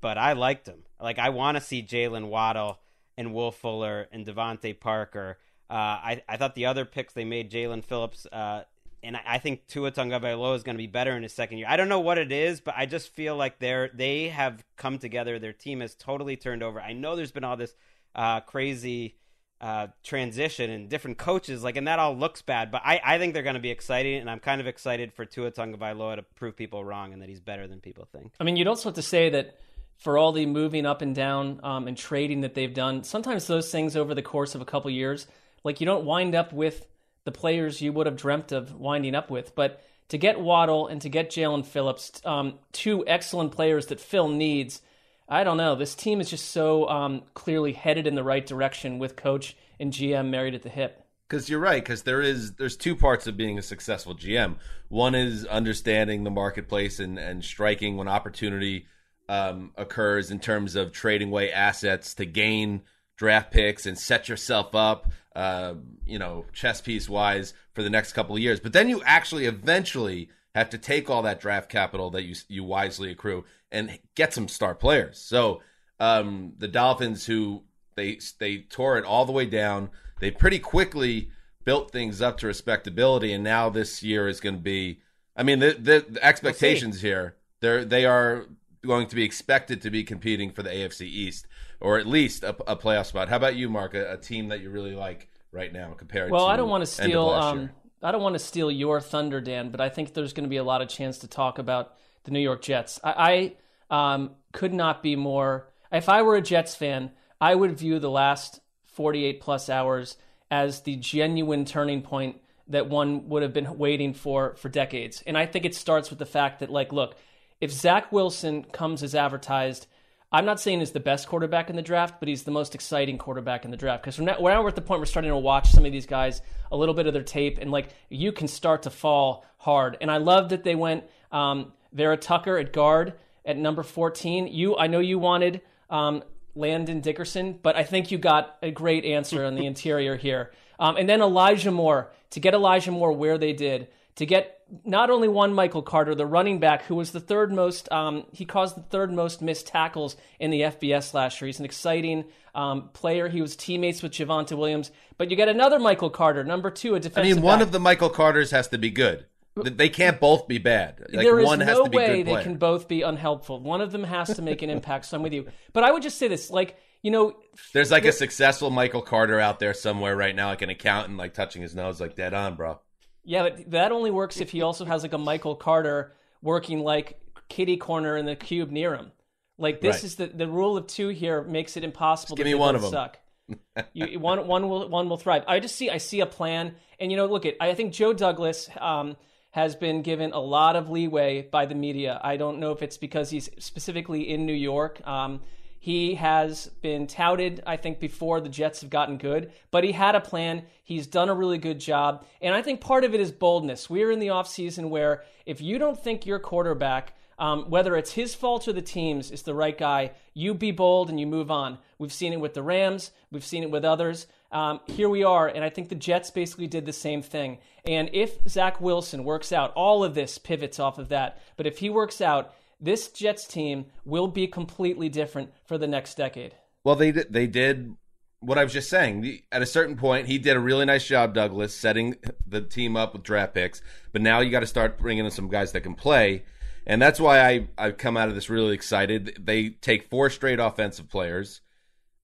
But 0.00 0.18
I 0.18 0.34
liked 0.34 0.66
them. 0.66 0.84
Like 1.00 1.18
I 1.18 1.30
want 1.30 1.56
to 1.56 1.60
see 1.60 1.82
Jaylen 1.82 2.28
Waddle 2.28 2.78
and 3.18 3.34
Will 3.34 3.50
Fuller 3.50 4.06
and 4.12 4.24
DeVante 4.24 4.78
Parker. 4.78 5.38
Uh, 5.68 5.74
I 5.74 6.22
I 6.28 6.36
thought 6.36 6.54
the 6.54 6.66
other 6.66 6.84
picks 6.84 7.12
they 7.12 7.24
made, 7.24 7.50
Jaelan 7.50 7.82
Phillips. 7.82 8.26
Uh, 8.30 8.62
and 9.02 9.16
I, 9.16 9.22
I 9.26 9.38
think 9.38 9.66
Tua 9.66 9.90
Tagovailoa 9.90 10.54
is 10.54 10.62
going 10.62 10.76
to 10.76 10.82
be 10.82 10.86
better 10.86 11.16
in 11.16 11.24
his 11.24 11.34
second 11.34 11.58
year. 11.58 11.66
I 11.68 11.76
don't 11.76 11.88
know 11.88 12.00
what 12.00 12.18
it 12.18 12.30
is, 12.30 12.60
but 12.60 12.74
I 12.76 12.86
just 12.86 13.12
feel 13.12 13.34
like 13.34 13.58
they're 13.58 13.90
they 13.92 14.28
have 14.28 14.64
come 14.76 15.00
together. 15.00 15.40
Their 15.40 15.52
team 15.52 15.80
has 15.80 15.96
totally 15.96 16.36
turned 16.36 16.62
over. 16.62 16.80
I 16.80 16.92
know 16.92 17.16
there's 17.16 17.32
been 17.32 17.42
all 17.42 17.56
this 17.56 17.74
uh, 18.14 18.40
crazy 18.42 19.16
uh, 19.60 19.88
transition 20.02 20.70
and 20.70 20.88
different 20.88 21.18
coaches, 21.18 21.64
like, 21.64 21.76
and 21.76 21.88
that 21.88 21.98
all 21.98 22.16
looks 22.16 22.42
bad. 22.42 22.70
But 22.70 22.82
I, 22.84 23.00
I 23.04 23.18
think 23.18 23.34
they're 23.34 23.42
going 23.42 23.54
to 23.54 23.60
be 23.60 23.70
exciting, 23.70 24.20
and 24.20 24.30
I'm 24.30 24.40
kind 24.40 24.60
of 24.60 24.66
excited 24.66 25.12
for 25.12 25.24
Tua 25.24 25.50
Tagovailoa 25.50 26.16
to 26.16 26.22
prove 26.22 26.56
people 26.56 26.84
wrong 26.84 27.12
and 27.12 27.22
that 27.22 27.28
he's 27.28 27.40
better 27.40 27.66
than 27.66 27.80
people 27.80 28.06
think. 28.10 28.32
I 28.38 28.44
mean, 28.44 28.56
you'd 28.56 28.66
also 28.66 28.90
have 28.90 28.96
to 28.96 29.02
say 29.02 29.30
that 29.30 29.58
for 29.96 30.18
all 30.18 30.32
the 30.32 30.46
moving 30.46 30.84
up 30.84 31.00
and 31.00 31.14
down 31.14 31.60
um, 31.62 31.88
and 31.88 31.96
trading 31.96 32.42
that 32.42 32.54
they've 32.54 32.74
done, 32.74 33.02
sometimes 33.02 33.46
those 33.46 33.70
things 33.70 33.96
over 33.96 34.14
the 34.14 34.22
course 34.22 34.54
of 34.54 34.60
a 34.60 34.66
couple 34.66 34.90
years, 34.90 35.26
like 35.64 35.80
you 35.80 35.86
don't 35.86 36.04
wind 36.04 36.34
up 36.34 36.52
with 36.52 36.86
the 37.24 37.32
players 37.32 37.80
you 37.80 37.92
would 37.92 38.06
have 38.06 38.16
dreamt 38.16 38.52
of 38.52 38.74
winding 38.74 39.14
up 39.14 39.30
with. 39.30 39.54
But 39.54 39.82
to 40.08 40.18
get 40.18 40.38
Waddle 40.38 40.86
and 40.86 41.00
to 41.02 41.08
get 41.08 41.30
Jaelan 41.30 41.64
Phillips, 41.64 42.20
um, 42.24 42.58
two 42.72 43.04
excellent 43.06 43.52
players 43.52 43.86
that 43.86 44.00
Phil 44.00 44.28
needs, 44.28 44.80
I 45.28 45.44
don't 45.44 45.56
know. 45.56 45.74
This 45.74 45.94
team 45.94 46.20
is 46.20 46.30
just 46.30 46.50
so 46.50 46.88
um, 46.88 47.22
clearly 47.34 47.72
headed 47.72 48.06
in 48.06 48.14
the 48.14 48.22
right 48.22 48.46
direction 48.46 48.98
with 48.98 49.16
coach 49.16 49.56
and 49.80 49.92
GM 49.92 50.30
married 50.30 50.54
at 50.54 50.62
the 50.62 50.68
hip. 50.68 51.02
Because 51.28 51.48
you're 51.48 51.60
right. 51.60 51.82
Because 51.82 52.04
there 52.04 52.22
is 52.22 52.52
there's 52.52 52.76
two 52.76 52.94
parts 52.94 53.26
of 53.26 53.36
being 53.36 53.58
a 53.58 53.62
successful 53.62 54.14
GM. 54.14 54.56
One 54.88 55.16
is 55.16 55.44
understanding 55.44 56.22
the 56.22 56.30
marketplace 56.30 57.00
and 57.00 57.18
and 57.18 57.44
striking 57.44 57.96
when 57.96 58.06
opportunity 58.06 58.86
um, 59.28 59.72
occurs 59.76 60.30
in 60.30 60.38
terms 60.38 60.76
of 60.76 60.92
trading 60.92 61.28
away 61.28 61.50
assets 61.50 62.14
to 62.14 62.24
gain 62.24 62.82
draft 63.16 63.50
picks 63.50 63.86
and 63.86 63.98
set 63.98 64.28
yourself 64.28 64.74
up, 64.74 65.10
uh, 65.34 65.74
you 66.04 66.18
know, 66.18 66.44
chess 66.52 66.80
piece 66.80 67.08
wise 67.08 67.54
for 67.72 67.82
the 67.82 67.90
next 67.90 68.12
couple 68.12 68.36
of 68.36 68.42
years. 68.42 68.60
But 68.60 68.72
then 68.72 68.88
you 68.88 69.02
actually 69.04 69.46
eventually 69.46 70.28
have 70.54 70.70
to 70.70 70.78
take 70.78 71.10
all 71.10 71.22
that 71.22 71.40
draft 71.40 71.68
capital 71.68 72.10
that 72.10 72.22
you 72.22 72.36
you 72.48 72.62
wisely 72.62 73.10
accrue 73.10 73.44
and 73.76 73.98
get 74.14 74.32
some 74.32 74.48
star 74.48 74.74
players. 74.74 75.18
So 75.18 75.60
um, 76.00 76.54
the 76.58 76.68
Dolphins, 76.68 77.26
who 77.26 77.62
they 77.94 78.18
they 78.38 78.58
tore 78.58 78.98
it 78.98 79.04
all 79.04 79.24
the 79.24 79.32
way 79.32 79.46
down, 79.46 79.90
they 80.20 80.30
pretty 80.30 80.58
quickly 80.58 81.30
built 81.64 81.90
things 81.90 82.22
up 82.22 82.38
to 82.38 82.46
respectability, 82.46 83.32
and 83.32 83.42
now 83.44 83.68
this 83.68 84.02
year 84.02 84.28
is 84.28 84.40
going 84.40 84.56
to 84.56 84.62
be. 84.62 85.00
I 85.38 85.42
mean, 85.42 85.58
the, 85.58 85.76
the, 85.78 86.06
the 86.08 86.24
expectations 86.24 87.02
here 87.02 87.36
they're 87.60 87.84
they 87.84 88.04
are 88.06 88.46
going 88.84 89.06
to 89.08 89.16
be 89.16 89.24
expected 89.24 89.82
to 89.82 89.90
be 89.90 90.04
competing 90.04 90.50
for 90.50 90.62
the 90.62 90.70
AFC 90.70 91.02
East 91.02 91.46
or 91.80 91.98
at 91.98 92.06
least 92.06 92.42
a, 92.44 92.50
a 92.70 92.76
playoff 92.76 93.06
spot. 93.06 93.28
How 93.28 93.36
about 93.36 93.56
you, 93.56 93.68
Marc? 93.68 93.94
A, 93.94 94.12
a 94.12 94.16
team 94.16 94.48
that 94.48 94.60
you 94.60 94.70
really 94.70 94.94
like 94.94 95.28
right 95.52 95.72
now 95.72 95.92
compared 95.96 96.30
Well, 96.30 96.46
to 96.46 96.52
I 96.52 96.56
don't 96.56 96.68
want 96.68 96.82
to 96.82 96.86
steal. 96.86 97.28
Um. 97.28 97.70
I 98.02 98.12
don't 98.12 98.22
want 98.22 98.34
to 98.34 98.38
steal 98.38 98.70
your 98.70 99.00
thunder, 99.00 99.40
Dan, 99.40 99.70
but 99.70 99.80
I 99.80 99.88
think 99.88 100.12
there's 100.12 100.32
going 100.32 100.44
to 100.44 100.50
be 100.50 100.58
a 100.58 100.64
lot 100.64 100.82
of 100.82 100.88
chance 100.88 101.18
to 101.18 101.28
talk 101.28 101.58
about 101.58 101.94
the 102.24 102.30
New 102.30 102.40
York 102.40 102.60
Jets. 102.62 103.00
I, 103.02 103.10
I 103.10 103.52
um, 103.90 104.30
could 104.52 104.74
not 104.74 105.02
be 105.02 105.16
more. 105.16 105.68
If 105.92 106.08
I 106.08 106.22
were 106.22 106.36
a 106.36 106.42
Jets 106.42 106.74
fan, 106.74 107.10
I 107.40 107.54
would 107.54 107.78
view 107.78 107.98
the 107.98 108.10
last 108.10 108.60
48 108.84 109.40
plus 109.40 109.68
hours 109.68 110.16
as 110.50 110.80
the 110.82 110.96
genuine 110.96 111.64
turning 111.64 112.02
point 112.02 112.40
that 112.68 112.88
one 112.88 113.28
would 113.28 113.42
have 113.42 113.52
been 113.52 113.78
waiting 113.78 114.12
for 114.12 114.54
for 114.56 114.68
decades. 114.68 115.22
And 115.26 115.38
I 115.38 115.46
think 115.46 115.64
it 115.64 115.74
starts 115.74 116.10
with 116.10 116.18
the 116.18 116.26
fact 116.26 116.60
that, 116.60 116.70
like, 116.70 116.92
look, 116.92 117.16
if 117.60 117.70
Zach 117.70 118.10
Wilson 118.12 118.64
comes 118.64 119.02
as 119.02 119.14
advertised, 119.14 119.86
I'm 120.32 120.44
not 120.44 120.60
saying 120.60 120.80
he's 120.80 120.90
the 120.90 121.00
best 121.00 121.28
quarterback 121.28 121.70
in 121.70 121.76
the 121.76 121.82
draft, 121.82 122.16
but 122.18 122.28
he's 122.28 122.42
the 122.42 122.50
most 122.50 122.74
exciting 122.74 123.18
quarterback 123.18 123.64
in 123.64 123.70
the 123.70 123.76
draft. 123.76 124.02
Because 124.02 124.18
now, 124.18 124.36
now 124.40 124.62
we're 124.62 124.68
at 124.68 124.74
the 124.74 124.80
point 124.80 125.00
we're 125.00 125.06
starting 125.06 125.30
to 125.30 125.36
watch 125.36 125.70
some 125.70 125.86
of 125.86 125.92
these 125.92 126.06
guys, 126.06 126.42
a 126.72 126.76
little 126.76 126.94
bit 126.94 127.06
of 127.06 127.12
their 127.12 127.22
tape, 127.22 127.58
and 127.60 127.70
like 127.70 127.90
you 128.08 128.32
can 128.32 128.48
start 128.48 128.82
to 128.82 128.90
fall 128.90 129.44
hard. 129.58 129.96
And 130.00 130.10
I 130.10 130.16
love 130.16 130.48
that 130.48 130.64
they 130.64 130.74
went 130.74 131.04
um, 131.30 131.72
Vera 131.92 132.16
Tucker 132.16 132.58
at 132.58 132.72
guard 132.72 133.14
at 133.46 133.56
number 133.56 133.82
14. 133.82 134.48
You, 134.48 134.76
I 134.76 134.88
know 134.88 134.98
you 134.98 135.18
wanted 135.18 135.62
um, 135.88 136.22
Landon 136.54 137.00
Dickerson, 137.00 137.58
but 137.62 137.76
I 137.76 137.84
think 137.84 138.10
you 138.10 138.18
got 138.18 138.56
a 138.62 138.70
great 138.70 139.04
answer 139.04 139.44
on 139.44 139.54
the 139.54 139.64
interior 139.72 140.16
here. 140.16 140.50
Um, 140.78 140.96
and 140.96 141.08
then 141.08 141.22
Elijah 141.22 141.70
Moore 141.70 142.12
to 142.30 142.40
get 142.40 142.52
Elijah 142.52 142.90
Moore 142.90 143.12
where 143.12 143.38
they 143.38 143.54
did 143.54 143.88
to 144.16 144.26
get 144.26 144.56
not 144.84 145.10
only 145.10 145.28
one 145.28 145.54
Michael 145.54 145.82
Carter, 145.82 146.14
the 146.14 146.26
running 146.26 146.58
back 146.58 146.82
who 146.84 146.96
was 146.96 147.12
the 147.12 147.20
third 147.20 147.52
most, 147.52 147.90
um, 147.92 148.26
he 148.32 148.44
caused 148.44 148.76
the 148.76 148.82
third 148.82 149.12
most 149.12 149.40
missed 149.40 149.68
tackles 149.68 150.16
in 150.40 150.50
the 150.50 150.62
FBS 150.62 151.14
last 151.14 151.40
year. 151.40 151.46
He's 151.46 151.60
an 151.60 151.64
exciting 151.64 152.24
um, 152.54 152.88
player. 152.92 153.28
He 153.28 153.40
was 153.40 153.54
teammates 153.54 154.02
with 154.02 154.12
Javonte 154.12 154.56
Williams. 154.56 154.90
But 155.18 155.30
you 155.30 155.36
get 155.36 155.48
another 155.48 155.78
Michael 155.78 156.10
Carter, 156.10 156.42
number 156.42 156.70
two, 156.70 156.94
a 156.94 157.00
defensive 157.00 157.32
I 157.32 157.34
mean, 157.34 157.42
one 157.42 157.58
back. 157.60 157.66
of 157.66 157.72
the 157.72 157.78
Michael 157.78 158.10
Carters 158.10 158.50
has 158.50 158.68
to 158.68 158.78
be 158.78 158.90
good. 158.90 159.26
Th- 159.62 159.76
They 159.76 159.88
can't 159.88 160.20
both 160.20 160.46
be 160.48 160.58
bad. 160.58 161.00
Like 161.00 161.24
there 161.24 161.38
is 161.40 161.46
one 161.46 161.60
has 161.60 161.78
no 161.78 161.84
to 161.84 161.90
be 161.90 161.96
way 161.96 162.22
they 162.22 162.42
can 162.42 162.56
both 162.56 162.88
be 162.88 163.02
unhelpful. 163.02 163.60
One 163.60 163.80
of 163.80 163.92
them 163.92 164.04
has 164.04 164.34
to 164.36 164.42
make 164.42 164.62
an 164.62 164.70
impact. 164.70 165.06
So 165.06 165.16
I'm 165.16 165.22
with 165.22 165.32
you. 165.32 165.46
But 165.72 165.84
I 165.84 165.90
would 165.92 166.02
just 166.02 166.18
say 166.18 166.28
this, 166.28 166.50
like 166.50 166.76
you 167.02 167.10
know, 167.10 167.36
There's 167.72 167.90
like 167.90 168.04
a 168.04 168.12
successful 168.12 168.70
Michael 168.70 169.02
Carter 169.02 169.38
out 169.38 169.60
there 169.60 169.74
somewhere 169.74 170.16
right 170.16 170.34
now, 170.34 170.48
like 170.48 170.62
an 170.62 170.70
accountant, 170.70 171.18
like 171.18 171.34
touching 171.34 171.62
his 171.62 171.74
nose, 171.74 172.00
like 172.00 172.16
dead 172.16 172.34
on, 172.34 172.54
bro. 172.56 172.80
yeah, 173.24 173.42
but 173.42 173.70
that 173.70 173.92
only 173.92 174.10
works 174.10 174.40
if 174.40 174.50
he 174.50 174.62
also 174.62 174.84
has 174.84 175.02
like 175.02 175.12
a 175.12 175.18
Michael 175.18 175.54
Carter 175.54 176.12
working 176.42 176.80
like 176.80 177.20
kitty 177.48 177.76
corner 177.76 178.16
in 178.16 178.26
the 178.26 178.34
cube 178.36 178.70
near 178.70 178.94
him. 178.94 179.12
Like 179.58 179.80
this 179.80 179.96
Right. 179.96 180.04
is 180.04 180.16
the 180.16 180.26
the 180.26 180.48
rule 180.48 180.76
of 180.76 180.86
two 180.86 181.08
here 181.08 181.42
makes 181.42 181.76
it 181.76 181.84
impossible. 181.84 182.36
Just 182.36 182.44
give 182.44 182.46
me 182.52 182.54
one 182.54 182.76
of 182.76 182.84
'em. 182.84 182.90
Suck. 182.90 183.18
you, 183.92 184.18
one 184.18 184.46
one 184.46 184.68
will 184.68 184.88
one 184.88 185.08
will 185.08 185.16
thrive. 185.16 185.44
I 185.46 185.60
just 185.60 185.76
see 185.76 185.88
I 185.88 185.98
see 185.98 186.20
a 186.20 186.26
plan, 186.26 186.74
and 186.98 187.10
you 187.10 187.16
know, 187.16 187.26
look 187.26 187.46
at 187.46 187.54
I 187.60 187.72
think 187.74 187.92
Joe 187.94 188.12
Douglas 188.12 188.68
um, 188.80 189.16
has 189.56 189.74
been 189.74 190.02
given 190.02 190.32
a 190.32 190.38
lot 190.38 190.76
of 190.76 190.90
leeway 190.90 191.40
by 191.40 191.64
the 191.64 191.74
media. 191.74 192.20
I 192.22 192.36
don't 192.36 192.58
know 192.58 192.72
if 192.72 192.82
it's 192.82 192.98
because 192.98 193.30
he's 193.30 193.48
specifically 193.58 194.28
in 194.28 194.44
New 194.44 194.52
York. 194.52 195.00
Um, 195.06 195.40
he 195.78 196.16
has 196.16 196.66
been 196.82 197.06
touted, 197.06 197.62
I 197.66 197.78
think, 197.78 197.98
before 197.98 198.42
the 198.42 198.50
Jets 198.50 198.82
have 198.82 198.90
gotten 198.90 199.16
good, 199.16 199.50
but 199.70 199.82
he 199.82 199.92
had 199.92 200.14
a 200.14 200.20
plan. 200.20 200.64
He's 200.84 201.06
done 201.06 201.30
a 201.30 201.34
really 201.34 201.56
good 201.56 201.80
job. 201.80 202.26
And 202.42 202.54
I 202.54 202.60
think 202.60 202.82
part 202.82 203.04
of 203.04 203.14
it 203.14 203.20
is 203.20 203.32
boldness. 203.32 203.88
We're 203.88 204.10
in 204.10 204.18
the 204.18 204.26
offseason 204.26 204.90
where 204.90 205.24
if 205.46 205.62
you 205.62 205.78
don't 205.78 205.98
think 205.98 206.26
your 206.26 206.38
quarterback, 206.38 207.14
um, 207.38 207.70
whether 207.70 207.96
it's 207.96 208.12
his 208.12 208.34
fault 208.34 208.68
or 208.68 208.74
the 208.74 208.82
team's, 208.82 209.30
is 209.30 209.40
the 209.40 209.54
right 209.54 209.78
guy, 209.78 210.10
you 210.34 210.52
be 210.52 210.70
bold 210.70 211.08
and 211.08 211.18
you 211.18 211.26
move 211.26 211.50
on. 211.50 211.78
We've 211.98 212.12
seen 212.12 212.34
it 212.34 212.40
with 212.40 212.52
the 212.52 212.62
Rams, 212.62 213.10
we've 213.30 213.42
seen 213.42 213.62
it 213.62 213.70
with 213.70 213.86
others. 213.86 214.26
Um, 214.52 214.80
here 214.86 215.08
we 215.08 215.24
are, 215.24 215.48
and 215.48 215.64
I 215.64 215.70
think 215.70 215.88
the 215.88 215.94
Jets 215.94 216.30
basically 216.30 216.66
did 216.66 216.86
the 216.86 216.92
same 216.92 217.22
thing. 217.22 217.58
And 217.84 218.10
if 218.12 218.38
Zach 218.48 218.80
Wilson 218.80 219.24
works 219.24 219.52
out, 219.52 219.72
all 219.74 220.04
of 220.04 220.14
this 220.14 220.38
pivots 220.38 220.78
off 220.78 220.98
of 220.98 221.08
that. 221.08 221.40
But 221.56 221.66
if 221.66 221.78
he 221.78 221.90
works 221.90 222.20
out, 222.20 222.54
this 222.80 223.08
Jets 223.08 223.46
team 223.46 223.86
will 224.04 224.28
be 224.28 224.46
completely 224.46 225.08
different 225.08 225.50
for 225.64 225.78
the 225.78 225.86
next 225.86 226.16
decade. 226.16 226.54
Well, 226.84 226.96
they 226.96 227.10
they 227.10 227.46
did 227.46 227.96
what 228.40 228.58
I 228.58 228.64
was 228.64 228.72
just 228.72 228.88
saying. 228.90 229.40
At 229.50 229.62
a 229.62 229.66
certain 229.66 229.96
point, 229.96 230.26
he 230.26 230.38
did 230.38 230.56
a 230.56 230.60
really 230.60 230.84
nice 230.84 231.06
job, 231.06 231.34
Douglas, 231.34 231.74
setting 231.74 232.16
the 232.46 232.60
team 232.60 232.96
up 232.96 233.12
with 233.12 233.22
draft 233.22 233.54
picks. 233.54 233.82
But 234.12 234.22
now 234.22 234.40
you 234.40 234.50
got 234.50 234.60
to 234.60 234.66
start 234.66 234.98
bringing 234.98 235.24
in 235.24 235.30
some 235.30 235.48
guys 235.48 235.72
that 235.72 235.80
can 235.80 235.94
play, 235.94 236.44
and 236.86 237.00
that's 237.00 237.18
why 237.18 237.40
I 237.40 237.68
I've 237.78 237.96
come 237.96 238.16
out 238.16 238.28
of 238.28 238.34
this 238.34 238.50
really 238.50 238.74
excited. 238.74 239.38
They 239.40 239.70
take 239.70 240.08
four 240.10 240.30
straight 240.30 240.60
offensive 240.60 241.08
players, 241.08 241.60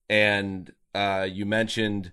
and 0.09 0.71
uh, 0.95 1.27
you 1.31 1.47
mentioned 1.47 2.13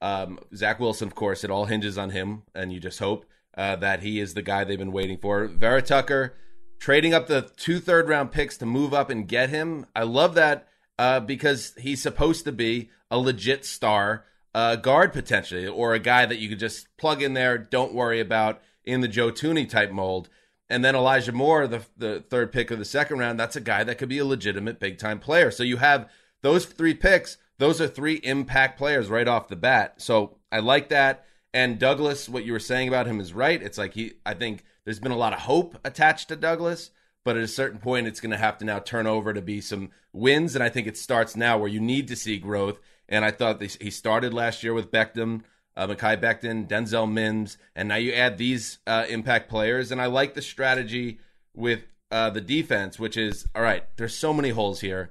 um, 0.00 0.38
Zach 0.54 0.80
Wilson, 0.80 1.08
of 1.08 1.14
course. 1.14 1.44
It 1.44 1.50
all 1.50 1.66
hinges 1.66 1.98
on 1.98 2.10
him, 2.10 2.42
and 2.54 2.72
you 2.72 2.80
just 2.80 2.98
hope 2.98 3.26
uh, 3.56 3.76
that 3.76 4.00
he 4.02 4.20
is 4.20 4.34
the 4.34 4.42
guy 4.42 4.64
they've 4.64 4.78
been 4.78 4.92
waiting 4.92 5.18
for. 5.18 5.46
Vera 5.46 5.82
Tucker 5.82 6.34
trading 6.78 7.12
up 7.12 7.26
the 7.26 7.50
two 7.56 7.78
third 7.78 8.08
round 8.08 8.32
picks 8.32 8.56
to 8.58 8.66
move 8.66 8.94
up 8.94 9.10
and 9.10 9.28
get 9.28 9.50
him. 9.50 9.86
I 9.94 10.04
love 10.04 10.34
that 10.34 10.66
uh, 10.98 11.20
because 11.20 11.74
he's 11.78 12.02
supposed 12.02 12.44
to 12.44 12.52
be 12.52 12.90
a 13.10 13.18
legit 13.18 13.64
star 13.64 14.24
uh, 14.54 14.76
guard 14.76 15.12
potentially, 15.12 15.66
or 15.66 15.94
a 15.94 15.98
guy 16.00 16.26
that 16.26 16.38
you 16.38 16.48
could 16.48 16.58
just 16.58 16.94
plug 16.96 17.22
in 17.22 17.34
there, 17.34 17.56
don't 17.58 17.94
worry 17.94 18.20
about 18.20 18.60
in 18.84 19.00
the 19.00 19.08
Joe 19.08 19.30
Thuney 19.30 19.68
type 19.68 19.90
mold. 19.90 20.28
And 20.68 20.84
then 20.84 20.94
Elijah 20.94 21.32
Moore, 21.32 21.66
the 21.66 21.82
the 21.96 22.20
third 22.28 22.52
pick 22.52 22.70
of 22.70 22.78
the 22.78 22.84
second 22.84 23.18
round, 23.18 23.38
that's 23.38 23.56
a 23.56 23.60
guy 23.60 23.84
that 23.84 23.98
could 23.98 24.08
be 24.08 24.18
a 24.18 24.24
legitimate 24.24 24.78
big 24.78 24.98
time 24.98 25.18
player. 25.18 25.50
So 25.50 25.62
you 25.62 25.78
have 25.78 26.08
those 26.42 26.64
three 26.64 26.94
picks. 26.94 27.36
Those 27.60 27.78
are 27.82 27.86
three 27.86 28.14
impact 28.14 28.78
players 28.78 29.10
right 29.10 29.28
off 29.28 29.48
the 29.48 29.54
bat. 29.54 30.00
So 30.00 30.38
I 30.50 30.60
like 30.60 30.88
that. 30.88 31.26
And 31.52 31.78
Douglas, 31.78 32.26
what 32.26 32.46
you 32.46 32.52
were 32.52 32.58
saying 32.58 32.88
about 32.88 33.06
him 33.06 33.20
is 33.20 33.34
right. 33.34 33.62
It's 33.62 33.76
like 33.76 33.92
he, 33.92 34.14
I 34.24 34.32
think 34.32 34.64
there's 34.86 34.98
been 34.98 35.12
a 35.12 35.16
lot 35.16 35.34
of 35.34 35.40
hope 35.40 35.78
attached 35.84 36.28
to 36.28 36.36
Douglas, 36.36 36.90
but 37.22 37.36
at 37.36 37.42
a 37.42 37.48
certain 37.48 37.78
point, 37.78 38.06
it's 38.06 38.20
going 38.20 38.30
to 38.30 38.38
have 38.38 38.56
to 38.58 38.64
now 38.64 38.78
turn 38.78 39.06
over 39.06 39.34
to 39.34 39.42
be 39.42 39.60
some 39.60 39.90
wins. 40.10 40.54
And 40.54 40.64
I 40.64 40.70
think 40.70 40.86
it 40.86 40.96
starts 40.96 41.36
now 41.36 41.58
where 41.58 41.68
you 41.68 41.80
need 41.80 42.08
to 42.08 42.16
see 42.16 42.38
growth. 42.38 42.78
And 43.10 43.26
I 43.26 43.30
thought 43.30 43.60
he 43.60 43.90
started 43.90 44.32
last 44.32 44.62
year 44.62 44.72
with 44.72 44.90
Beckham, 44.90 45.42
uh, 45.76 45.86
Makai 45.86 46.18
Denzel 46.18 47.12
Mims, 47.12 47.58
and 47.76 47.90
now 47.90 47.96
you 47.96 48.14
add 48.14 48.38
these 48.38 48.78
uh, 48.86 49.04
impact 49.06 49.50
players. 49.50 49.92
And 49.92 50.00
I 50.00 50.06
like 50.06 50.32
the 50.32 50.40
strategy 50.40 51.18
with 51.54 51.82
uh, 52.10 52.30
the 52.30 52.40
defense, 52.40 52.98
which 52.98 53.18
is 53.18 53.46
all 53.54 53.60
right. 53.60 53.84
There's 53.98 54.16
so 54.16 54.32
many 54.32 54.48
holes 54.48 54.80
here. 54.80 55.10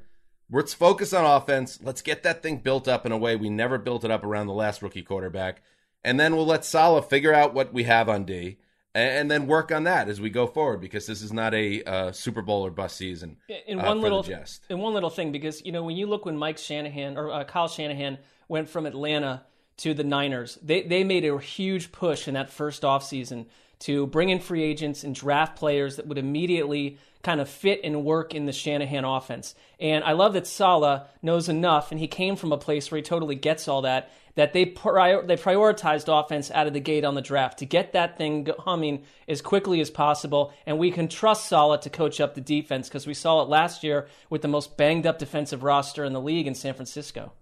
Let's 0.51 0.73
focus 0.73 1.13
on 1.13 1.25
offense. 1.25 1.79
Let's 1.81 2.01
get 2.01 2.23
that 2.23 2.41
thing 2.41 2.57
built 2.57 2.87
up 2.87 3.05
in 3.05 3.11
a 3.11 3.17
way 3.17 3.35
we 3.35 3.49
never 3.49 3.77
built 3.77 4.03
it 4.03 4.11
up 4.11 4.23
around 4.23 4.47
the 4.47 4.53
last 4.53 4.81
rookie 4.81 5.03
quarterback, 5.03 5.61
and 6.03 6.19
then 6.19 6.35
we'll 6.35 6.45
let 6.45 6.65
Saleh 6.65 7.07
figure 7.07 7.33
out 7.33 7.53
what 7.53 7.73
we 7.73 7.83
have 7.83 8.09
on 8.09 8.25
D, 8.25 8.57
and, 8.95 9.29
then 9.29 9.45
work 9.45 9.71
on 9.71 9.83
that 9.83 10.09
as 10.09 10.19
we 10.19 10.31
go 10.31 10.47
forward. 10.47 10.81
Because 10.81 11.05
this 11.05 11.21
is 11.21 11.31
not 11.31 11.53
a 11.53 11.83
uh, 11.83 12.11
Super 12.11 12.41
Bowl 12.41 12.65
or 12.65 12.71
bust 12.71 12.97
season. 12.97 13.37
in 13.67 13.79
uh, 13.79 13.85
one 13.85 14.01
little 14.01 14.23
Jets. 14.23 14.61
in 14.69 14.79
one 14.79 14.93
little 14.93 15.11
thing 15.11 15.31
because 15.31 15.63
you 15.63 15.71
know 15.71 15.83
when 15.83 15.95
you 15.95 16.07
look 16.07 16.25
when 16.25 16.37
Mike 16.37 16.57
Shanahan 16.57 17.17
or 17.17 17.31
uh, 17.31 17.43
Kyle 17.43 17.67
Shanahan 17.67 18.17
went 18.47 18.69
from 18.69 18.87
Atlanta 18.87 19.43
to 19.77 19.93
the 19.93 20.03
Niners, 20.03 20.57
they 20.63 20.81
they 20.81 21.03
made 21.03 21.25
a 21.25 21.37
huge 21.37 21.91
push 21.91 22.27
in 22.27 22.33
that 22.33 22.49
first 22.49 22.81
offseason 22.81 23.45
to 23.79 24.07
bring 24.07 24.29
in 24.29 24.39
free 24.39 24.63
agents 24.63 25.03
and 25.03 25.15
draft 25.15 25.55
players 25.55 25.95
that 25.95 26.07
would 26.07 26.17
immediately 26.17 26.97
kind 27.21 27.41
of 27.41 27.49
fit 27.49 27.81
and 27.83 28.05
work 28.05 28.33
in 28.33 28.45
the 28.45 28.53
Shanahan 28.53 29.03
offense. 29.03 29.55
And 29.79 30.03
I 30.03 30.13
love 30.13 30.33
that 30.33 30.47
Saleh 30.47 31.03
knows 31.21 31.49
enough, 31.49 31.91
and 31.91 31.99
he 31.99 32.07
came 32.07 32.35
from 32.35 32.51
a 32.51 32.57
place 32.57 32.89
where 32.89 32.97
he 32.97 33.01
totally 33.01 33.35
gets 33.35 33.67
all 33.67 33.81
that. 33.81 34.11
That 34.35 34.53
they 34.53 34.63
prior- 34.63 35.25
they 35.25 35.35
prioritized 35.35 36.07
offense 36.07 36.49
out 36.51 36.65
of 36.65 36.71
the 36.71 36.79
gate 36.79 37.03
on 37.03 37.15
the 37.15 37.21
draft 37.21 37.59
to 37.59 37.65
get 37.65 37.91
that 37.91 38.17
thing 38.17 38.47
humming 38.59 39.03
as 39.27 39.41
quickly 39.41 39.81
as 39.81 39.89
possible, 39.89 40.53
and 40.65 40.79
we 40.79 40.91
can 40.91 41.09
trust 41.09 41.47
Saleh 41.47 41.81
to 41.81 41.89
coach 41.89 42.21
up 42.21 42.35
the 42.35 42.41
defense 42.41 42.87
because 42.87 43.05
we 43.05 43.13
saw 43.13 43.41
it 43.41 43.49
last 43.49 43.83
year 43.83 44.07
with 44.29 44.41
the 44.41 44.47
most 44.47 44.77
banged 44.77 45.05
up 45.05 45.19
defensive 45.19 45.63
roster 45.63 46.05
in 46.05 46.13
the 46.13 46.21
league 46.21 46.47
in 46.47 46.55
San 46.55 46.73
Francisco. 46.73 47.33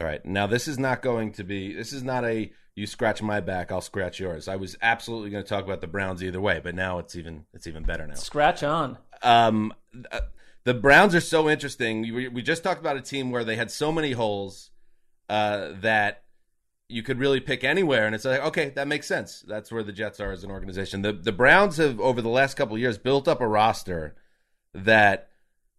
All 0.00 0.06
right. 0.08 0.24
Now 0.26 0.48
this 0.48 0.66
is 0.66 0.76
not 0.76 1.02
going 1.02 1.32
to 1.32 1.44
be. 1.44 1.72
This 1.72 1.92
is 1.92 2.02
not 2.02 2.24
a 2.24 2.50
you 2.74 2.86
scratch 2.86 3.22
my 3.22 3.40
back, 3.40 3.70
I'll 3.70 3.80
scratch 3.80 4.18
yours. 4.18 4.48
I 4.48 4.56
was 4.56 4.76
absolutely 4.82 5.30
going 5.30 5.44
to 5.44 5.48
talk 5.48 5.64
about 5.64 5.80
the 5.80 5.86
Browns 5.86 6.22
either 6.22 6.40
way, 6.40 6.60
but 6.62 6.74
now 6.74 6.98
it's 6.98 7.14
even 7.14 7.46
it's 7.52 7.66
even 7.66 7.84
better 7.84 8.06
now. 8.06 8.14
Scratch 8.14 8.62
on. 8.62 8.98
Um, 9.22 9.72
uh, 10.10 10.20
the 10.64 10.74
Browns 10.74 11.14
are 11.14 11.20
so 11.20 11.48
interesting. 11.48 12.02
We, 12.02 12.28
we 12.28 12.42
just 12.42 12.64
talked 12.64 12.80
about 12.80 12.96
a 12.96 13.02
team 13.02 13.30
where 13.30 13.44
they 13.44 13.56
had 13.56 13.70
so 13.70 13.92
many 13.92 14.12
holes 14.12 14.70
uh, 15.28 15.72
that 15.80 16.24
you 16.88 17.02
could 17.02 17.18
really 17.18 17.40
pick 17.40 17.64
anywhere, 17.64 18.06
and 18.06 18.14
it's 18.14 18.24
like, 18.24 18.40
okay, 18.40 18.70
that 18.70 18.88
makes 18.88 19.06
sense. 19.06 19.44
That's 19.46 19.70
where 19.70 19.82
the 19.82 19.92
Jets 19.92 20.20
are 20.20 20.32
as 20.32 20.44
an 20.44 20.50
organization. 20.50 21.02
The 21.02 21.12
the 21.12 21.32
Browns 21.32 21.76
have 21.76 22.00
over 22.00 22.20
the 22.20 22.28
last 22.28 22.54
couple 22.54 22.74
of 22.74 22.80
years 22.80 22.98
built 22.98 23.28
up 23.28 23.40
a 23.40 23.48
roster 23.48 24.16
that 24.74 25.28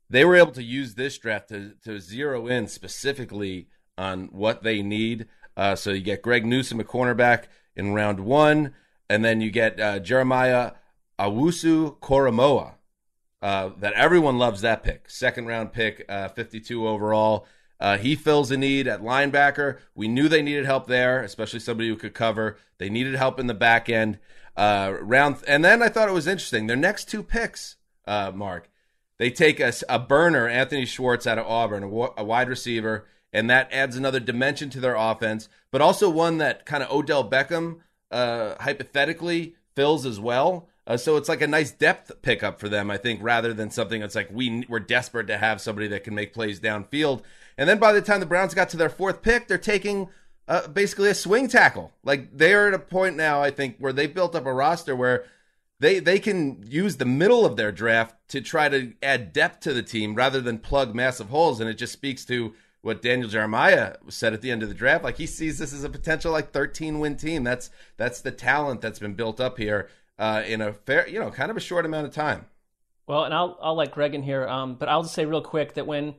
they 0.09 0.23
were 0.23 0.35
able 0.35 0.53
to 0.53 0.63
use 0.63 0.95
this 0.95 1.17
draft 1.17 1.49
to 1.49 1.73
to 1.83 1.99
zero 1.99 2.47
in 2.47 2.67
specifically 2.67 3.67
on 3.97 4.29
what 4.31 4.63
they 4.63 4.81
need. 4.81 5.27
Uh, 5.57 5.75
so 5.75 5.91
you 5.91 6.01
get 6.01 6.21
Greg 6.21 6.45
Newsome, 6.45 6.79
a 6.79 6.83
cornerback, 6.83 7.45
in 7.75 7.93
round 7.93 8.19
one, 8.21 8.73
and 9.09 9.23
then 9.23 9.41
you 9.41 9.51
get 9.51 9.79
uh, 9.79 9.99
Jeremiah 9.99 10.71
Owusu-Koramoah. 11.19 12.75
Uh, 13.41 13.69
that 13.77 13.93
everyone 13.93 14.39
loves 14.39 14.61
that 14.61 14.81
pick. 14.81 15.07
Second 15.07 15.45
round 15.45 15.71
pick, 15.71 16.03
uh, 16.09 16.29
52 16.29 16.87
overall. 16.87 17.45
Uh, 17.79 17.97
he 17.97 18.15
fills 18.15 18.49
a 18.49 18.57
need 18.57 18.87
at 18.87 19.01
linebacker. 19.01 19.77
We 19.93 20.07
knew 20.07 20.27
they 20.27 20.41
needed 20.41 20.65
help 20.65 20.87
there, 20.87 21.21
especially 21.21 21.59
somebody 21.59 21.89
who 21.89 21.95
could 21.95 22.15
cover. 22.15 22.57
They 22.79 22.89
needed 22.89 23.13
help 23.15 23.39
in 23.39 23.45
the 23.45 23.53
back 23.53 23.87
end. 23.87 24.17
Uh, 24.57 24.95
round, 24.99 25.43
and 25.47 25.63
then 25.63 25.83
I 25.83 25.89
thought 25.89 26.09
it 26.09 26.13
was 26.13 26.25
interesting. 26.27 26.65
Their 26.65 26.77
next 26.77 27.07
two 27.09 27.21
picks, 27.21 27.75
Marc, 28.07 28.69
they 29.19 29.29
take 29.29 29.59
a, 29.59 29.73
a 29.89 29.99
burner, 29.99 30.47
Anthony 30.47 30.85
Schwartz 30.85 31.27
out 31.27 31.37
of 31.37 31.45
Auburn, 31.45 31.83
a 31.83 32.23
wide 32.23 32.49
receiver, 32.49 33.05
and 33.35 33.49
that 33.49 33.67
adds 33.73 33.97
another 33.97 34.21
dimension 34.21 34.69
to 34.69 34.79
their 34.79 34.95
offense, 34.95 35.49
but 35.69 35.81
also 35.81 36.09
one 36.09 36.37
that 36.37 36.65
kind 36.65 36.81
of 36.81 36.89
Odell 36.89 37.29
Beckham 37.29 37.79
uh, 38.09 38.55
hypothetically 38.61 39.55
fills 39.75 40.05
as 40.05 40.21
well. 40.21 40.69
Uh, 40.87 40.95
so 40.95 41.17
it's 41.17 41.27
like 41.27 41.41
a 41.41 41.47
nice 41.47 41.71
depth 41.71 42.13
pickup 42.21 42.61
for 42.61 42.69
them, 42.69 42.89
I 42.89 42.95
think, 42.95 43.19
rather 43.21 43.53
than 43.53 43.71
something 43.71 43.99
that's 43.99 44.15
like 44.15 44.29
we 44.31 44.65
we're 44.69 44.79
desperate 44.79 45.27
to 45.27 45.37
have 45.37 45.59
somebody 45.59 45.89
that 45.89 46.05
can 46.05 46.15
make 46.15 46.33
plays 46.33 46.61
downfield. 46.61 47.23
And 47.57 47.67
then 47.67 47.77
by 47.77 47.91
the 47.91 48.01
time 48.01 48.21
the 48.21 48.25
Browns 48.25 48.53
got 48.53 48.69
to 48.69 48.77
their 48.77 48.89
fourth 48.89 49.21
pick, 49.21 49.49
they're 49.49 49.57
taking 49.57 50.07
uh, 50.47 50.69
basically 50.69 51.09
a 51.09 51.15
swing 51.15 51.49
tackle. 51.49 51.91
Like 52.05 52.37
they're 52.37 52.69
at 52.69 52.73
a 52.73 52.79
point 52.79 53.17
now, 53.17 53.41
I 53.41 53.51
think, 53.51 53.75
where 53.79 53.93
they 53.93 54.07
built 54.07 54.33
up 54.35 54.45
a 54.45 54.53
roster 54.53 54.95
where 54.95 55.25
they 55.81 55.99
they 55.99 56.19
can 56.19 56.63
use 56.65 56.95
the 56.95 57.05
middle 57.05 57.45
of 57.45 57.57
their 57.57 57.73
draft 57.73 58.15
to 58.29 58.39
try 58.39 58.69
to 58.69 58.93
add 59.03 59.33
depth 59.33 59.59
to 59.61 59.73
the 59.73 59.83
team 59.83 60.15
rather 60.15 60.39
than 60.39 60.59
plug 60.59 60.95
massive 60.95 61.27
holes. 61.27 61.59
And 61.59 61.69
it 61.69 61.77
just 61.77 61.91
speaks 61.91 62.23
to 62.25 62.53
what 62.85 63.01
Daniel 63.01 63.27
Jeremiah 63.27 63.95
said 64.09 64.33
at 64.33 64.43
the 64.43 64.51
end 64.51 64.61
of 64.61 64.69
the 64.69 64.75
draft. 64.75 65.03
Like 65.03 65.17
he 65.17 65.25
sees 65.25 65.57
this 65.57 65.73
as 65.73 65.83
a 65.83 65.89
potential 65.89 66.31
like 66.31 66.51
13 66.51 66.99
win 66.99 67.17
team. 67.17 67.43
That's 67.43 67.71
that's 67.97 68.21
the 68.21 68.31
talent 68.31 68.79
that's 68.79 68.99
been 68.99 69.15
built 69.15 69.41
up 69.41 69.57
here 69.57 69.89
uh, 70.19 70.43
in 70.45 70.61
a 70.61 70.71
fair, 70.71 71.07
you 71.09 71.19
know, 71.19 71.31
kind 71.31 71.49
of 71.49 71.57
a 71.57 71.61
short 71.61 71.87
amount 71.87 72.05
of 72.05 72.13
time. 72.13 72.45
Well, 73.07 73.23
and 73.23 73.33
I'll 73.33 73.57
I'll 73.59 73.75
let 73.75 73.91
Greg 73.91 74.13
in 74.13 74.21
here, 74.21 74.47
um, 74.47 74.75
but 74.75 74.87
I'll 74.87 75.01
just 75.01 75.15
say 75.15 75.25
real 75.25 75.41
quick 75.41 75.73
that 75.73 75.87
when 75.87 76.13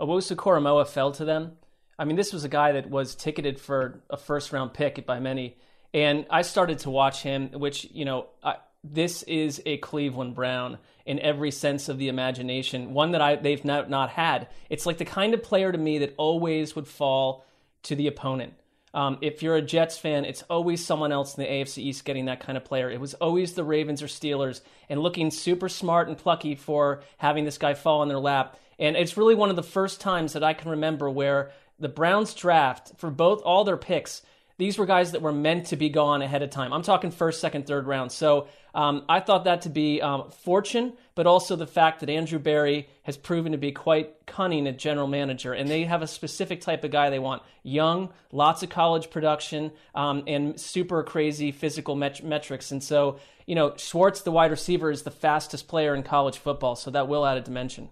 Owusu-Koramoah 0.00 0.88
fell 0.88 1.12
to 1.12 1.24
them, 1.24 1.52
I 1.96 2.04
mean, 2.04 2.16
this 2.16 2.32
was 2.32 2.42
a 2.42 2.48
guy 2.48 2.72
that 2.72 2.90
was 2.90 3.14
ticketed 3.14 3.60
for 3.60 4.02
a 4.10 4.16
first 4.16 4.50
round 4.50 4.74
pick 4.74 5.06
by 5.06 5.20
many, 5.20 5.58
and 5.94 6.26
I 6.28 6.42
started 6.42 6.80
to 6.80 6.90
watch 6.90 7.22
him, 7.22 7.50
which 7.52 7.86
you 7.92 8.04
know, 8.04 8.26
I, 8.42 8.56
this 8.82 9.22
is 9.22 9.62
a 9.64 9.76
Cleveland 9.76 10.34
Brown 10.34 10.78
in 11.10 11.18
every 11.18 11.50
sense 11.50 11.88
of 11.88 11.98
the 11.98 12.06
imagination, 12.06 12.94
one 12.94 13.10
that 13.10 13.20
I 13.20 13.34
they've 13.34 13.64
not 13.64 13.90
not 13.90 14.10
had. 14.10 14.46
It's 14.68 14.86
like 14.86 14.98
the 14.98 15.04
kind 15.04 15.34
of 15.34 15.42
player 15.42 15.72
to 15.72 15.76
me 15.76 15.98
that 15.98 16.14
always 16.16 16.76
would 16.76 16.86
fall 16.86 17.44
to 17.82 17.96
the 17.96 18.06
opponent. 18.06 18.54
Um, 18.94 19.18
if 19.20 19.42
you're 19.42 19.56
a 19.56 19.60
Jets 19.62 19.98
fan, 19.98 20.24
it's 20.24 20.42
always 20.42 20.86
someone 20.86 21.10
else 21.10 21.36
in 21.36 21.42
the 21.42 21.50
AFC 21.50 21.78
East 21.78 22.04
getting 22.04 22.26
that 22.26 22.38
kind 22.38 22.56
of 22.56 22.64
player. 22.64 22.88
It 22.88 23.00
was 23.00 23.14
always 23.14 23.54
the 23.54 23.64
Ravens 23.64 24.04
or 24.04 24.06
Steelers, 24.06 24.60
and 24.88 25.00
looking 25.02 25.32
super 25.32 25.68
smart 25.68 26.06
and 26.06 26.16
plucky 26.16 26.54
for 26.54 27.02
having 27.18 27.44
this 27.44 27.58
guy 27.58 27.74
fall 27.74 28.04
in 28.04 28.08
their 28.08 28.20
lap. 28.20 28.56
And 28.78 28.96
it's 28.96 29.16
really 29.16 29.34
one 29.34 29.50
of 29.50 29.56
the 29.56 29.64
first 29.64 30.00
times 30.00 30.34
that 30.34 30.44
I 30.44 30.54
can 30.54 30.70
remember 30.70 31.10
where 31.10 31.50
the 31.80 31.88
Browns 31.88 32.34
draft 32.34 32.92
for 32.98 33.10
both 33.10 33.42
all 33.42 33.64
their 33.64 33.76
picks 33.76 34.22
these 34.60 34.76
were 34.76 34.84
guys 34.84 35.12
that 35.12 35.22
were 35.22 35.32
meant 35.32 35.66
to 35.68 35.76
be 35.76 35.88
gone 35.88 36.20
ahead 36.20 36.42
of 36.42 36.50
time. 36.50 36.74
I'm 36.74 36.82
talking 36.82 37.10
first, 37.10 37.40
second, 37.40 37.66
third 37.66 37.86
round. 37.86 38.12
So 38.12 38.46
um, 38.74 39.04
I 39.08 39.20
thought 39.20 39.44
that 39.44 39.62
to 39.62 39.70
be 39.70 40.02
um, 40.02 40.30
fortune, 40.30 40.92
but 41.14 41.26
also 41.26 41.56
the 41.56 41.66
fact 41.66 42.00
that 42.00 42.10
Andrew 42.10 42.38
Berry 42.38 42.86
has 43.04 43.16
proven 43.16 43.52
to 43.52 43.58
be 43.58 43.72
quite 43.72 44.26
cunning 44.26 44.68
at 44.68 44.78
general 44.78 45.06
manager, 45.06 45.54
and 45.54 45.66
they 45.66 45.84
have 45.84 46.02
a 46.02 46.06
specific 46.06 46.60
type 46.60 46.84
of 46.84 46.90
guy 46.90 47.08
they 47.08 47.18
want: 47.18 47.42
young, 47.62 48.10
lots 48.32 48.62
of 48.62 48.68
college 48.68 49.08
production, 49.08 49.72
um, 49.94 50.24
and 50.26 50.60
super 50.60 51.02
crazy 51.02 51.52
physical 51.52 51.96
met- 51.96 52.22
metrics. 52.22 52.70
And 52.70 52.84
so, 52.84 53.18
you 53.46 53.54
know, 53.54 53.74
Schwartz, 53.78 54.20
the 54.20 54.30
wide 54.30 54.50
receiver, 54.50 54.90
is 54.90 55.04
the 55.04 55.10
fastest 55.10 55.68
player 55.68 55.94
in 55.94 56.02
college 56.02 56.36
football, 56.36 56.76
so 56.76 56.90
that 56.90 57.08
will 57.08 57.24
add 57.24 57.38
a 57.38 57.40
dimension. 57.40 57.88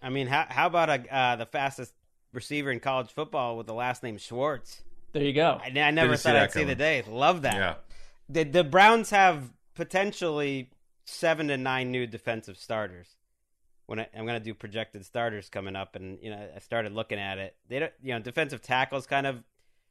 I 0.00 0.08
mean, 0.08 0.28
how, 0.28 0.46
how 0.48 0.68
about 0.68 0.88
a, 0.88 1.14
uh, 1.14 1.36
the 1.36 1.46
fastest 1.46 1.92
receiver 2.32 2.70
in 2.70 2.78
college 2.78 3.10
football 3.10 3.56
with 3.56 3.66
the 3.66 3.74
last 3.74 4.04
name 4.04 4.18
Schwartz? 4.18 4.82
There 5.12 5.22
you 5.22 5.32
go. 5.32 5.60
I, 5.62 5.78
I 5.78 5.90
never 5.90 6.16
thought 6.16 6.36
I'd 6.36 6.52
see 6.52 6.64
the 6.64 6.74
day. 6.74 7.02
Love 7.06 7.42
that. 7.42 7.54
Yeah. 7.54 7.74
The, 8.28 8.44
the 8.44 8.64
Browns 8.64 9.10
have 9.10 9.52
potentially 9.74 10.70
seven 11.04 11.48
to 11.48 11.56
nine 11.56 11.90
new 11.90 12.06
defensive 12.06 12.56
starters. 12.56 13.16
When 13.86 14.00
I, 14.00 14.08
am 14.14 14.24
going 14.24 14.38
to 14.38 14.44
do 14.44 14.54
projected 14.54 15.04
starters 15.04 15.50
coming 15.50 15.76
up, 15.76 15.96
and 15.96 16.18
you 16.22 16.30
know, 16.30 16.48
I 16.54 16.58
started 16.60 16.92
looking 16.92 17.18
at 17.18 17.38
it. 17.38 17.56
They 17.68 17.80
don't, 17.80 17.92
you 18.02 18.14
know, 18.14 18.20
defensive 18.20 18.62
tackles 18.62 19.06
kind 19.06 19.26
of 19.26 19.42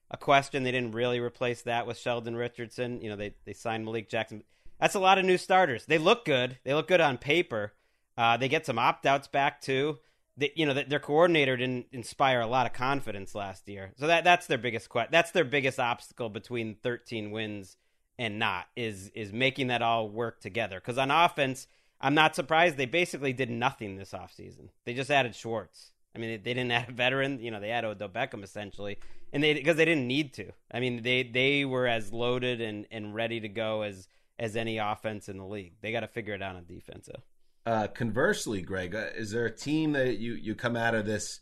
a 0.10 0.18
question. 0.18 0.64
They 0.64 0.72
didn't 0.72 0.94
really 0.94 1.20
replace 1.20 1.62
that 1.64 1.86
with 1.86 2.00
Sheldon 2.00 2.36
Richardson. 2.36 3.02
You 3.02 3.10
know, 3.10 3.16
they 3.16 3.36
they 3.46 3.54
signed 3.54 3.86
Malik 3.86 4.10
Jackson. 4.10 4.44
That's 4.80 4.96
a 4.96 5.00
lot 5.00 5.20
of 5.20 5.26
new 5.26 5.38
starters. 5.38 5.86
They 5.86 6.00
look 6.00 6.26
good. 6.26 6.58
They 6.64 6.74
look 6.74 6.88
good 6.88 7.02
on 7.02 7.18
paper. 7.18 7.74
Uh, 8.18 8.38
they 8.38 8.48
get 8.48 8.66
some 8.66 8.80
opt 8.80 9.06
outs 9.06 9.28
back 9.28 9.62
too 9.62 10.00
they, 10.42 10.52
you 10.56 10.66
know, 10.66 10.74
their 10.74 11.00
coordinator 11.00 11.56
didn't 11.56 11.86
inspire 11.92 12.42
a 12.42 12.48
lot 12.48 12.66
of 12.66 12.74
confidence 12.74 13.36
last 13.36 13.68
year. 13.70 13.94
So 13.98 14.08
that 14.08 14.24
that's 14.24 14.48
their 14.48 14.58
biggest 14.58 14.90
que- 14.90 15.08
that's 15.12 15.32
their 15.32 15.46
biggest 15.46 15.80
obstacle 15.80 16.30
between 16.30 16.76
13 16.76 17.32
wins 17.32 17.78
and 18.18 18.40
not 18.40 18.66
is 18.76 19.10
is 19.14 19.32
making 19.32 19.68
that 19.68 19.82
all 19.82 20.10
work 20.10 20.42
together. 20.42 20.80
Because 20.80 20.98
on 20.98 21.12
offense, 21.12 21.68
I'm 22.02 22.16
not 22.16 22.36
surprised 22.36 22.76
they 22.76 22.86
basically 22.86 23.34
did 23.34 23.50
nothing 23.50 23.96
this 23.96 24.12
offseason. 24.12 24.70
They 24.86 24.94
just 24.94 25.12
added 25.12 25.36
Schwartz. 25.36 25.92
I 26.16 26.20
mean, 26.20 26.32
they, 26.32 26.38
they 26.38 26.54
didn't 26.56 26.72
add 26.72 26.90
a 26.90 26.94
veteran. 26.94 27.40
You 27.40 27.52
know, 27.52 27.60
they 27.60 27.72
added 27.72 27.88
Odell 27.88 28.10
Beckham 28.10 28.44
essentially, 28.44 28.98
and 29.32 29.44
they 29.44 29.54
because 29.54 29.78
they 29.78 29.86
didn't 29.86 30.08
need 30.08 30.34
to. 30.34 30.52
I 30.72 30.80
mean, 30.80 31.04
they 31.04 31.24
they 31.24 31.66
were 31.66 31.88
as 31.88 32.12
loaded 32.12 32.62
and 32.62 32.88
and 32.92 33.14
ready 33.14 33.40
to 33.40 33.48
go 33.48 33.84
as 33.84 34.08
as 34.40 34.56
any 34.56 34.80
offense 34.80 35.30
in 35.30 35.38
the 35.38 35.46
league. 35.46 35.74
They 35.82 35.92
got 35.92 36.00
to 36.00 36.08
figure 36.08 36.34
it 36.34 36.42
out 36.42 36.56
on 36.56 36.66
defense. 36.66 37.08
Though. 37.08 37.22
Uh, 37.66 37.88
conversely, 37.88 38.62
Greg, 38.62 38.96
uh, 38.96 39.10
is 39.16 39.32
there 39.32 39.46
a 39.46 39.56
team 39.56 39.92
that 39.92 40.18
you 40.18 40.34
you 40.34 40.56
come 40.56 40.76
out 40.76 40.96
of 40.96 41.06
this 41.06 41.42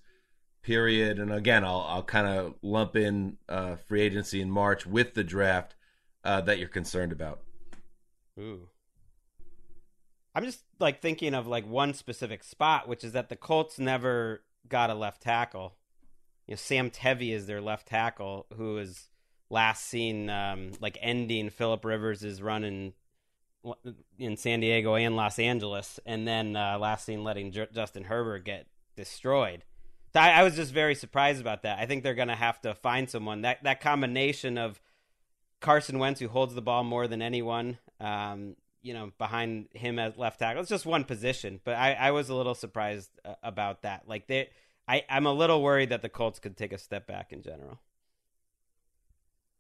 period, 0.62 1.18
and 1.18 1.32
again, 1.32 1.64
I'll 1.64 1.86
I'll 1.88 2.04
kind 2.04 2.28
of 2.28 2.56
lump 2.62 2.96
in 2.96 3.38
uh, 3.48 3.78
free 3.88 4.02
agency 4.02 4.42
in 4.42 4.52
March 4.52 4.86
with 4.86 5.14
the 5.14 5.24
draft 5.24 5.76
uh, 6.24 6.42
that 6.42 6.60
you're 6.60 6.68
concerned 6.68 7.14
about? 7.14 7.40
Ooh, 8.38 8.68
I'm 10.36 10.44
just 10.44 10.64
like 10.80 11.02
thinking 11.02 11.34
of 11.34 11.48
like 11.48 11.68
one 11.68 11.94
specific 11.94 12.44
spot, 12.44 12.88
which 12.88 13.04
is 13.04 13.14
that 13.14 13.30
the 13.30 13.36
Colts 13.38 13.80
never 13.80 14.44
got 14.68 14.90
a 14.90 14.96
left 14.96 15.22
tackle. 15.22 15.76
You 16.48 16.54
know, 16.54 16.58
Sam 16.58 16.90
Tevi 16.90 17.34
is 17.34 17.48
their 17.48 17.62
left 17.62 17.88
tackle, 17.88 18.46
who 18.58 18.78
is 18.78 19.10
last 19.50 19.86
seen 19.86 20.30
um, 20.30 20.72
like 20.82 20.98
ending 21.02 21.50
Philip 21.50 21.86
Rivers' 21.86 22.42
run 22.42 22.64
in 22.64 22.94
in 24.18 24.38
San 24.38 24.60
Diego 24.62 24.96
and 24.96 25.16
Los 25.16 25.40
Angeles, 25.40 26.00
and 26.06 26.28
then 26.28 26.56
uh, 26.56 26.78
last 26.80 27.06
seen 27.06 27.24
letting 27.24 27.52
J- 27.52 27.68
Justin 27.74 28.04
Herbert 28.04 28.46
get 28.46 28.68
destroyed. 28.96 29.64
So 30.14 30.20
I, 30.20 30.30
I, 30.30 30.44
was 30.44 30.56
just 30.56 30.72
very 30.72 30.96
surprised 30.96 31.40
about 31.40 31.64
that. 31.64 31.78
I 31.78 31.86
think 31.86 32.04
they're 32.04 32.16
going 32.16 32.30
to 32.30 32.36
have 32.36 32.60
to 32.62 32.74
find 32.74 33.10
someone 33.10 33.42
that 33.42 33.64
that 33.64 33.82
combination 33.82 34.58
of 34.58 34.82
Carson 35.60 36.00
Wentz, 36.00 36.20
who 36.20 36.28
holds 36.28 36.56
the 36.56 36.62
ball 36.62 36.84
more 36.84 37.08
than 37.08 37.22
anyone, 37.22 37.78
um, 38.00 38.56
you 38.82 38.94
know, 38.94 39.12
behind 39.18 39.68
him 39.74 40.00
as 40.00 40.18
left 40.18 40.40
tackle. 40.40 40.62
It's 40.62 40.70
just 40.70 40.86
one 40.86 41.04
position, 41.04 41.60
but 41.64 41.76
I, 41.76 41.94
I 41.94 42.12
was 42.12 42.30
a 42.30 42.36
little 42.36 42.56
surprised 42.56 43.12
uh, 43.26 43.36
about 43.44 43.84
that. 43.84 44.08
Like 44.08 44.28
they, 44.28 44.50
I, 44.88 45.04
I'm 45.10 45.26
a 45.26 45.34
little 45.34 45.62
worried 45.62 45.90
that 45.90 46.02
the 46.02 46.10
Colts 46.10 46.40
could 46.40 46.58
take 46.58 46.74
a 46.74 46.78
step 46.78 47.06
back 47.06 47.34
in 47.34 47.42
general. 47.42 47.80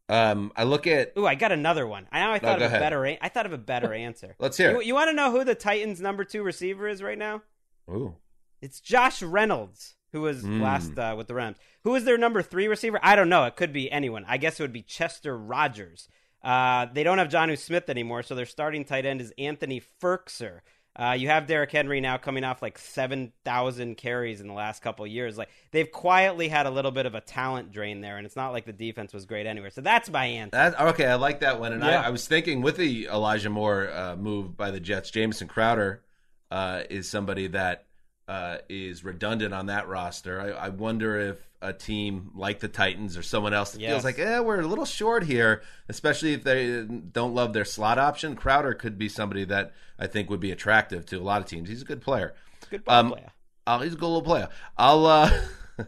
Um, 0.09 0.51
I 0.55 0.63
look 0.63 0.87
at. 0.87 1.13
Ooh, 1.17 1.27
I 1.27 1.35
got 1.35 1.51
another 1.51 1.85
one. 1.85 2.07
I 2.11 2.19
now 2.19 2.31
I 2.31 2.39
thought 2.39 2.57
of 2.57 2.63
a 2.63 2.65
ahead. 2.65 2.79
better. 2.81 3.17
I 3.21 3.29
thought 3.29 3.45
of 3.45 3.53
a 3.53 3.57
better 3.57 3.93
answer. 3.93 4.35
Let's 4.39 4.57
hear. 4.57 4.71
You, 4.71 4.81
you 4.81 4.93
want 4.95 5.09
to 5.09 5.15
know 5.15 5.31
who 5.31 5.43
the 5.43 5.55
Titans' 5.55 6.01
number 6.01 6.23
two 6.23 6.41
receiver 6.41 6.87
is 6.87 7.03
right 7.03 7.17
now? 7.17 7.43
Ooh, 7.89 8.15
it's 8.61 8.79
Josh 8.79 9.21
Reynolds, 9.21 9.95
who 10.11 10.21
was 10.21 10.43
mm. 10.43 10.61
last 10.61 10.97
uh, 10.97 11.13
with 11.15 11.27
the 11.27 11.35
Rams. 11.35 11.57
Who 11.83 11.93
is 11.95 12.05
their 12.05 12.17
number 12.17 12.41
three 12.41 12.67
receiver? 12.67 12.99
I 13.03 13.15
don't 13.15 13.29
know. 13.29 13.45
It 13.45 13.55
could 13.55 13.71
be 13.71 13.91
anyone. 13.91 14.25
I 14.27 14.37
guess 14.37 14.59
it 14.59 14.63
would 14.63 14.73
be 14.73 14.81
Chester 14.81 15.37
Rogers. 15.37 16.09
Uh, 16.43 16.87
they 16.93 17.03
don't 17.03 17.17
have 17.17 17.29
Jonnu 17.29 17.57
Smith 17.57 17.89
anymore, 17.89 18.23
so 18.23 18.33
their 18.33 18.45
starting 18.45 18.85
tight 18.85 19.05
end 19.05 19.21
is 19.21 19.33
Anthony 19.37 19.81
Firkser. 20.01 20.61
Uh, 20.99 21.13
you 21.13 21.29
have 21.29 21.47
Derrick 21.47 21.71
Henry 21.71 22.01
now 22.01 22.17
coming 22.17 22.43
off 22.43 22.62
like 22.62 22.77
7,000 22.77 23.95
carries 23.95 24.41
in 24.41 24.47
the 24.47 24.53
last 24.53 24.81
couple 24.81 25.07
years. 25.07 25.38
Like 25.38 25.47
they've 25.71 25.89
quietly 25.89 26.49
had 26.49 26.65
a 26.65 26.69
little 26.69 26.91
bit 26.91 27.05
of 27.05 27.15
a 27.15 27.21
talent 27.21 27.71
drain 27.71 28.01
there, 28.01 28.17
and 28.17 28.25
it's 28.25 28.35
not 28.35 28.51
like 28.51 28.65
the 28.65 28.73
defense 28.73 29.13
was 29.13 29.25
great 29.25 29.45
anywhere. 29.45 29.69
So 29.69 29.79
that's 29.79 30.09
my 30.09 30.25
answer. 30.25 30.51
That, 30.51 30.79
okay, 30.79 31.05
I 31.05 31.15
like 31.15 31.39
that 31.39 31.57
one. 31.57 31.71
And 31.71 31.81
yeah. 31.81 32.01
I, 32.01 32.07
I, 32.07 32.09
was 32.09 32.27
thinking 32.27 32.62
with 32.62 32.75
the 32.75 33.05
Elijah 33.05 33.49
Moore 33.49 33.89
uh, 33.89 34.17
move 34.17 34.57
by 34.57 34.71
the 34.71 34.81
Jets, 34.81 35.09
Jamison 35.09 35.47
Crowder 35.47 36.03
uh, 36.51 36.83
is 36.89 37.09
somebody 37.09 37.47
that 37.47 37.85
uh, 38.27 38.57
is 38.67 39.05
redundant 39.05 39.53
on 39.53 39.67
that 39.67 39.88
roster. 39.88 40.41
I, 40.41 40.65
I 40.65 40.69
wonder 40.69 41.17
if 41.17 41.48
a 41.61 41.73
team 41.73 42.31
like 42.35 42.59
the 42.59 42.67
Titans 42.67 43.17
or 43.17 43.23
someone 43.23 43.53
else 43.53 43.71
that 43.71 43.81
yes. 43.81 43.91
feels 43.91 44.03
like, 44.03 44.19
eh, 44.19 44.39
we're 44.39 44.61
a 44.61 44.67
little 44.67 44.85
short 44.85 45.23
here, 45.23 45.61
especially 45.89 46.33
if 46.33 46.43
they 46.43 46.83
don't 46.83 47.33
love 47.33 47.53
their 47.53 47.65
slot 47.65 47.97
option. 47.97 48.35
Crowder 48.35 48.73
could 48.73 48.97
be 48.97 49.09
somebody 49.09 49.43
that 49.45 49.73
I 49.97 50.07
think 50.07 50.29
would 50.29 50.39
be 50.39 50.51
attractive 50.51 51.05
to 51.07 51.17
a 51.17 51.23
lot 51.23 51.41
of 51.41 51.47
teams. 51.47 51.69
He's 51.69 51.81
a 51.81 51.85
good 51.85 52.01
player. 52.01 52.33
Good 52.69 52.85
ball 52.85 52.95
um, 52.95 53.11
player. 53.11 53.31
Oh, 53.67 53.79
he's 53.79 53.93
a 53.93 53.97
good 53.97 54.05
little 54.05 54.21
player. 54.21 54.49
I'll. 54.77 55.05
Uh, 55.05 55.31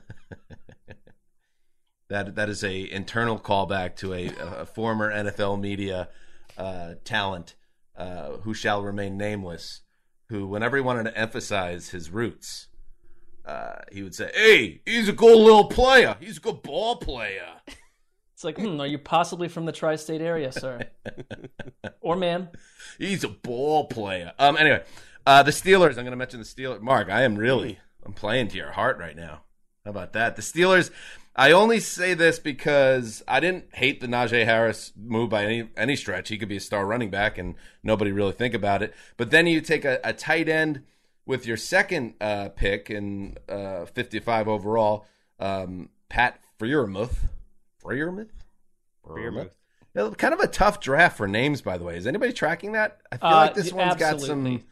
that 2.09 2.35
that 2.35 2.49
is 2.49 2.63
a 2.63 2.91
internal 2.91 3.39
callback 3.39 3.95
to 3.97 4.13
a, 4.13 4.29
a 4.59 4.65
former 4.65 5.11
NFL 5.11 5.59
media 5.59 6.09
uh, 6.57 6.95
talent 7.03 7.55
uh, 7.95 8.37
who 8.43 8.53
shall 8.53 8.83
remain 8.83 9.17
nameless. 9.17 9.81
Who, 10.29 10.47
whenever 10.47 10.77
he 10.77 10.83
wanted 10.83 11.03
to 11.03 11.17
emphasize 11.17 11.89
his 11.89 12.09
roots, 12.09 12.67
uh, 13.45 13.75
he 13.91 14.03
would 14.03 14.15
say, 14.15 14.31
"Hey, 14.33 14.81
he's 14.85 15.09
a 15.09 15.13
good 15.13 15.37
little 15.37 15.65
player. 15.65 16.17
He's 16.19 16.37
a 16.37 16.41
good 16.41 16.61
ball 16.61 16.97
player." 16.97 17.47
It's 18.33 18.43
like, 18.43 18.57
hmm, 18.57 18.81
are 18.81 18.87
you 18.87 18.97
possibly 18.97 19.47
from 19.49 19.65
the 19.65 19.71
tri-state 19.71 20.19
area, 20.19 20.51
sir, 20.51 20.79
or 22.01 22.15
man? 22.15 22.49
He's 22.97 23.23
a 23.23 23.27
ball 23.27 23.85
player. 23.85 24.33
Um. 24.39 24.57
Anyway, 24.57 24.81
uh, 25.27 25.43
the 25.43 25.51
Steelers. 25.51 25.89
I'm 25.89 26.05
going 26.05 26.07
to 26.07 26.15
mention 26.15 26.39
the 26.39 26.45
Steelers. 26.45 26.81
Marc, 26.81 27.07
I 27.07 27.21
am 27.21 27.35
really, 27.35 27.77
I'm 28.03 28.13
playing 28.13 28.47
to 28.47 28.57
your 28.57 28.71
heart 28.71 28.97
right 28.97 29.15
now. 29.15 29.43
How 29.85 29.91
about 29.91 30.13
that? 30.13 30.37
The 30.37 30.41
Steelers. 30.41 30.89
I 31.35 31.51
only 31.51 31.79
say 31.79 32.15
this 32.15 32.39
because 32.39 33.21
I 33.27 33.39
didn't 33.39 33.73
hate 33.73 34.01
the 34.01 34.07
Najee 34.07 34.43
Harris 34.43 34.91
move 34.97 35.29
by 35.29 35.45
any 35.45 35.69
any 35.77 35.95
stretch. 35.95 36.29
He 36.29 36.39
could 36.39 36.49
be 36.49 36.57
a 36.57 36.61
star 36.61 36.85
running 36.85 37.11
back, 37.11 37.37
and 37.37 37.53
nobody 37.83 38.11
really 38.11 38.33
think 38.33 38.55
about 38.55 38.81
it. 38.81 38.95
But 39.17 39.29
then 39.29 39.45
you 39.45 39.61
take 39.61 39.85
a, 39.85 39.99
a 40.03 40.13
tight 40.13 40.49
end 40.49 40.81
with 41.25 41.45
your 41.45 41.57
second 41.57 42.15
uh, 42.19 42.49
pick 42.49 42.89
in 42.89 43.37
uh, 43.47 43.85
55 43.85 44.47
overall, 44.47 45.05
um, 45.39 45.89
Pat 46.09 46.39
Freiermuth. 46.59 47.15
Freiermuth? 47.83 48.29
Freiermuth. 49.05 49.51
Yeah, 49.95 50.09
kind 50.17 50.33
of 50.33 50.39
a 50.39 50.47
tough 50.47 50.79
draft 50.79 51.17
for 51.17 51.27
names, 51.27 51.61
by 51.61 51.77
the 51.77 51.83
way. 51.83 51.97
Is 51.97 52.07
anybody 52.07 52.31
tracking 52.31 52.73
that? 52.73 53.01
I 53.11 53.17
feel 53.17 53.29
uh, 53.29 53.35
like 53.35 53.55
this 53.55 53.73
one's 53.73 54.01
absolutely. 54.01 54.27
got 54.27 54.27
some. 54.59 54.63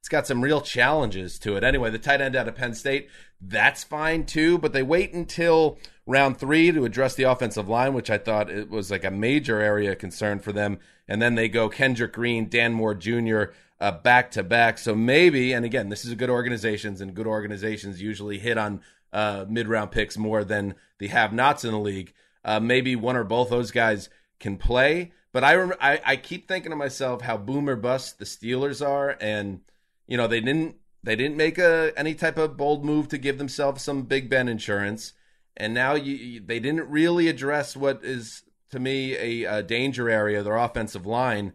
It's 0.00 0.08
got 0.08 0.26
some 0.26 0.42
real 0.42 0.62
challenges 0.62 1.38
to 1.40 1.56
it. 1.56 1.64
Anyway, 1.64 1.90
the 1.90 1.98
tight 1.98 2.22
end 2.22 2.34
out 2.34 2.48
of 2.48 2.54
Penn 2.54 2.72
State, 2.72 3.10
that's 3.38 3.84
fine 3.84 4.24
too. 4.24 4.56
But 4.56 4.72
they 4.72 4.82
wait 4.82 5.12
until 5.12 5.78
round 6.06 6.38
three 6.38 6.72
to 6.72 6.86
address 6.86 7.14
the 7.14 7.24
offensive 7.24 7.68
line, 7.68 7.92
which 7.92 8.10
I 8.10 8.16
thought 8.16 8.48
it 8.48 8.70
was 8.70 8.90
like 8.90 9.04
a 9.04 9.10
major 9.10 9.60
area 9.60 9.92
of 9.92 9.98
concern 9.98 10.38
for 10.38 10.52
them. 10.52 10.78
And 11.06 11.20
then 11.20 11.34
they 11.34 11.48
go 11.48 11.68
Kendrick 11.68 12.14
Green, 12.14 12.48
Dan 12.48 12.72
Moore 12.72 12.94
Jr., 12.94 13.44
back 13.90 14.32
to 14.32 14.42
back. 14.42 14.78
So 14.78 14.94
maybe, 14.94 15.52
and 15.52 15.64
again, 15.64 15.88
this 15.88 16.04
is 16.04 16.12
a 16.12 16.16
good 16.16 16.30
organizations, 16.30 17.00
and 17.00 17.14
good 17.14 17.26
organizations 17.26 18.00
usually 18.00 18.38
hit 18.38 18.58
on 18.58 18.82
uh, 19.12 19.46
mid 19.48 19.68
round 19.68 19.90
picks 19.90 20.16
more 20.18 20.44
than 20.44 20.74
the 20.98 21.08
have 21.08 21.32
nots 21.32 21.64
in 21.64 21.72
the 21.72 21.78
league. 21.78 22.12
Uh, 22.44 22.60
maybe 22.60 22.94
one 22.96 23.16
or 23.16 23.24
both 23.24 23.50
those 23.50 23.70
guys 23.70 24.08
can 24.38 24.56
play. 24.56 25.12
But 25.32 25.44
I, 25.44 25.54
rem- 25.54 25.78
I 25.80 26.00
I 26.04 26.16
keep 26.16 26.46
thinking 26.46 26.70
to 26.70 26.76
myself 26.76 27.22
how 27.22 27.36
boomer 27.36 27.76
bust 27.76 28.18
the 28.18 28.24
Steelers 28.24 28.86
are, 28.86 29.16
and 29.20 29.60
you 30.06 30.16
know 30.16 30.26
they 30.26 30.40
didn't 30.40 30.76
they 31.02 31.16
didn't 31.16 31.36
make 31.36 31.58
a 31.58 31.92
any 31.96 32.14
type 32.14 32.38
of 32.38 32.56
bold 32.56 32.84
move 32.84 33.08
to 33.08 33.18
give 33.18 33.38
themselves 33.38 33.82
some 33.82 34.02
Big 34.02 34.28
Ben 34.28 34.48
insurance, 34.48 35.14
and 35.56 35.72
now 35.72 35.94
you, 35.94 36.40
they 36.40 36.60
didn't 36.60 36.90
really 36.90 37.28
address 37.28 37.76
what 37.76 38.04
is 38.04 38.42
to 38.70 38.78
me 38.78 39.16
a, 39.16 39.58
a 39.58 39.62
danger 39.62 40.10
area, 40.10 40.42
their 40.42 40.56
offensive 40.56 41.06
line. 41.06 41.52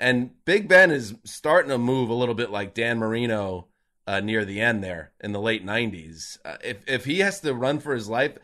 And 0.00 0.30
Big 0.46 0.66
Ben 0.66 0.90
is 0.90 1.14
starting 1.24 1.68
to 1.68 1.76
move 1.76 2.08
a 2.08 2.14
little 2.14 2.34
bit 2.34 2.50
like 2.50 2.72
Dan 2.72 2.98
Marino 2.98 3.66
uh, 4.06 4.20
near 4.20 4.46
the 4.46 4.60
end 4.60 4.82
there 4.82 5.12
in 5.20 5.32
the 5.32 5.40
late 5.40 5.64
90s. 5.64 6.38
Uh, 6.42 6.56
if, 6.64 6.78
if 6.88 7.04
he 7.04 7.18
has 7.18 7.40
to 7.40 7.54
run 7.54 7.78
for 7.80 7.94
his 7.94 8.08
life, 8.08 8.38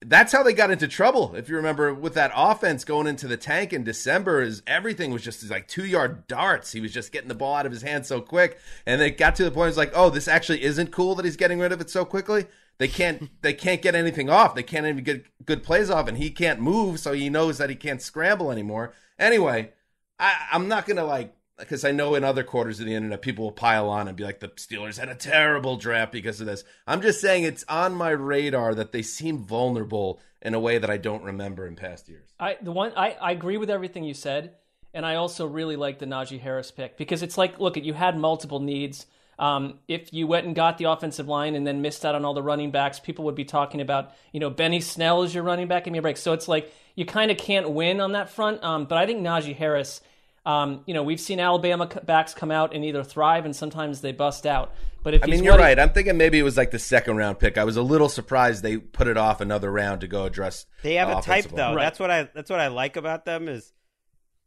that's 0.00 0.32
how 0.32 0.42
they 0.42 0.54
got 0.54 0.70
into 0.70 0.88
trouble. 0.88 1.34
If 1.34 1.48
you 1.48 1.56
remember 1.56 1.92
with 1.92 2.14
that 2.14 2.32
offense 2.34 2.84
going 2.84 3.06
into 3.06 3.28
the 3.28 3.36
tank 3.36 3.74
in 3.74 3.84
December, 3.84 4.42
is 4.42 4.62
everything 4.66 5.10
was 5.10 5.22
just 5.22 5.48
like 5.50 5.68
two 5.68 5.84
yard 5.84 6.26
darts. 6.26 6.72
He 6.72 6.80
was 6.80 6.92
just 6.92 7.12
getting 7.12 7.28
the 7.28 7.34
ball 7.34 7.54
out 7.54 7.66
of 7.66 7.72
his 7.72 7.82
hand 7.82 8.06
so 8.06 8.22
quick, 8.22 8.58
and 8.86 9.00
it 9.02 9.18
got 9.18 9.34
to 9.36 9.44
the 9.44 9.50
point. 9.50 9.68
It's 9.68 9.78
like, 9.78 9.92
oh, 9.94 10.10
this 10.10 10.26
actually 10.26 10.62
isn't 10.62 10.90
cool 10.90 11.14
that 11.16 11.24
he's 11.24 11.36
getting 11.36 11.58
rid 11.58 11.72
of 11.72 11.80
it 11.80 11.90
so 11.90 12.04
quickly. 12.04 12.46
They 12.78 12.88
can't 12.88 13.30
they 13.42 13.54
can't 13.54 13.82
get 13.82 13.94
anything 13.94 14.30
off. 14.30 14.54
They 14.54 14.62
can't 14.62 14.86
even 14.86 15.04
get 15.04 15.26
good 15.44 15.62
plays 15.62 15.90
off, 15.90 16.08
and 16.08 16.16
he 16.16 16.30
can't 16.30 16.60
move, 16.60 16.98
so 16.98 17.12
he 17.12 17.28
knows 17.28 17.58
that 17.58 17.70
he 17.70 17.76
can't 17.76 18.02
scramble 18.02 18.50
anymore. 18.50 18.94
Anyway, 19.18 19.72
I, 20.18 20.34
I'm 20.52 20.68
not 20.68 20.86
gonna 20.86 21.04
like 21.04 21.34
because 21.58 21.84
I 21.84 21.92
know 21.92 22.14
in 22.14 22.24
other 22.24 22.42
quarters 22.42 22.80
of 22.80 22.86
the 22.86 22.94
internet 22.94 23.22
people 23.22 23.44
will 23.44 23.52
pile 23.52 23.88
on 23.88 24.08
and 24.08 24.16
be 24.16 24.24
like 24.24 24.40
the 24.40 24.48
Steelers 24.48 24.98
had 24.98 25.08
a 25.08 25.14
terrible 25.14 25.76
draft 25.76 26.12
because 26.12 26.40
of 26.40 26.46
this. 26.46 26.64
I'm 26.86 27.00
just 27.00 27.20
saying 27.20 27.44
it's 27.44 27.64
on 27.68 27.94
my 27.94 28.10
radar 28.10 28.74
that 28.74 28.92
they 28.92 29.02
seem 29.02 29.38
vulnerable 29.38 30.20
in 30.42 30.54
a 30.54 30.60
way 30.60 30.78
that 30.78 30.90
I 30.90 30.96
don't 30.96 31.22
remember 31.22 31.66
in 31.66 31.76
past 31.76 32.08
years. 32.08 32.28
I 32.38 32.56
the 32.60 32.72
one 32.72 32.92
I, 32.96 33.16
I 33.20 33.32
agree 33.32 33.56
with 33.56 33.70
everything 33.70 34.04
you 34.04 34.14
said, 34.14 34.54
and 34.92 35.06
I 35.06 35.16
also 35.16 35.46
really 35.46 35.76
like 35.76 35.98
the 35.98 36.06
Najee 36.06 36.40
Harris 36.40 36.70
pick 36.70 36.96
because 36.96 37.22
it's 37.22 37.38
like 37.38 37.60
look 37.60 37.76
at 37.76 37.84
you 37.84 37.94
had 37.94 38.18
multiple 38.18 38.60
needs. 38.60 39.06
Um, 39.36 39.80
if 39.88 40.12
you 40.12 40.28
went 40.28 40.46
and 40.46 40.54
got 40.54 40.78
the 40.78 40.84
offensive 40.84 41.26
line 41.26 41.56
and 41.56 41.66
then 41.66 41.82
missed 41.82 42.04
out 42.04 42.14
on 42.14 42.24
all 42.24 42.34
the 42.34 42.42
running 42.42 42.70
backs, 42.70 43.00
people 43.00 43.24
would 43.24 43.34
be 43.34 43.44
talking 43.44 43.80
about, 43.80 44.12
you 44.32 44.38
know, 44.38 44.48
Benny 44.48 44.80
Snell 44.80 45.24
is 45.24 45.34
your 45.34 45.42
running 45.42 45.66
back. 45.66 45.84
Give 45.84 45.92
me 45.92 45.98
a 45.98 46.02
break. 46.02 46.16
So 46.16 46.32
it's 46.32 46.46
like 46.46 46.72
you 46.94 47.04
kind 47.04 47.30
of 47.30 47.36
can't 47.36 47.70
win 47.70 48.00
on 48.00 48.12
that 48.12 48.30
front. 48.30 48.62
Um, 48.62 48.84
but 48.84 48.98
I 48.98 49.06
think 49.06 49.20
Najee 49.20 49.54
Harris, 49.56 50.00
um, 50.46 50.82
you 50.86 50.94
know, 50.94 51.02
we've 51.02 51.20
seen 51.20 51.40
Alabama 51.40 51.86
backs 52.04 52.34
come 52.34 52.50
out 52.50 52.74
and 52.74 52.84
either 52.84 53.02
thrive 53.02 53.44
and 53.44 53.54
sometimes 53.54 54.00
they 54.00 54.12
bust 54.12 54.46
out. 54.46 54.72
But 55.02 55.14
if 55.14 55.22
I 55.22 55.26
mean, 55.26 55.44
you're 55.44 55.58
right. 55.58 55.78
I'm 55.78 55.90
thinking 55.90 56.16
maybe 56.16 56.38
it 56.38 56.42
was 56.42 56.56
like 56.56 56.70
the 56.70 56.78
second 56.78 57.16
round 57.16 57.38
pick. 57.38 57.58
I 57.58 57.64
was 57.64 57.76
a 57.76 57.82
little 57.82 58.08
surprised 58.08 58.62
they 58.62 58.78
put 58.78 59.06
it 59.06 59.16
off 59.18 59.40
another 59.40 59.70
round 59.70 60.00
to 60.02 60.06
go 60.06 60.24
address. 60.24 60.64
They 60.82 60.94
have 60.94 61.08
the 61.08 61.18
a 61.18 61.22
type 61.22 61.46
though. 61.50 61.74
Right. 61.74 61.82
That's 61.84 61.98
what 61.98 62.10
I 62.10 62.22
that's 62.34 62.48
what 62.50 62.60
I 62.60 62.68
like 62.68 62.96
about 62.96 63.24
them 63.24 63.48
is 63.48 63.72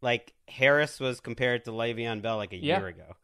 like 0.01 0.33
Harris 0.47 0.99
was 0.99 1.19
compared 1.19 1.65
to 1.65 1.71
Le'Veon 1.71 2.21
Bell 2.21 2.37
like 2.37 2.53
a 2.53 2.57
Yeah. 2.57 2.79
year 2.79 2.87
ago. 2.87 3.15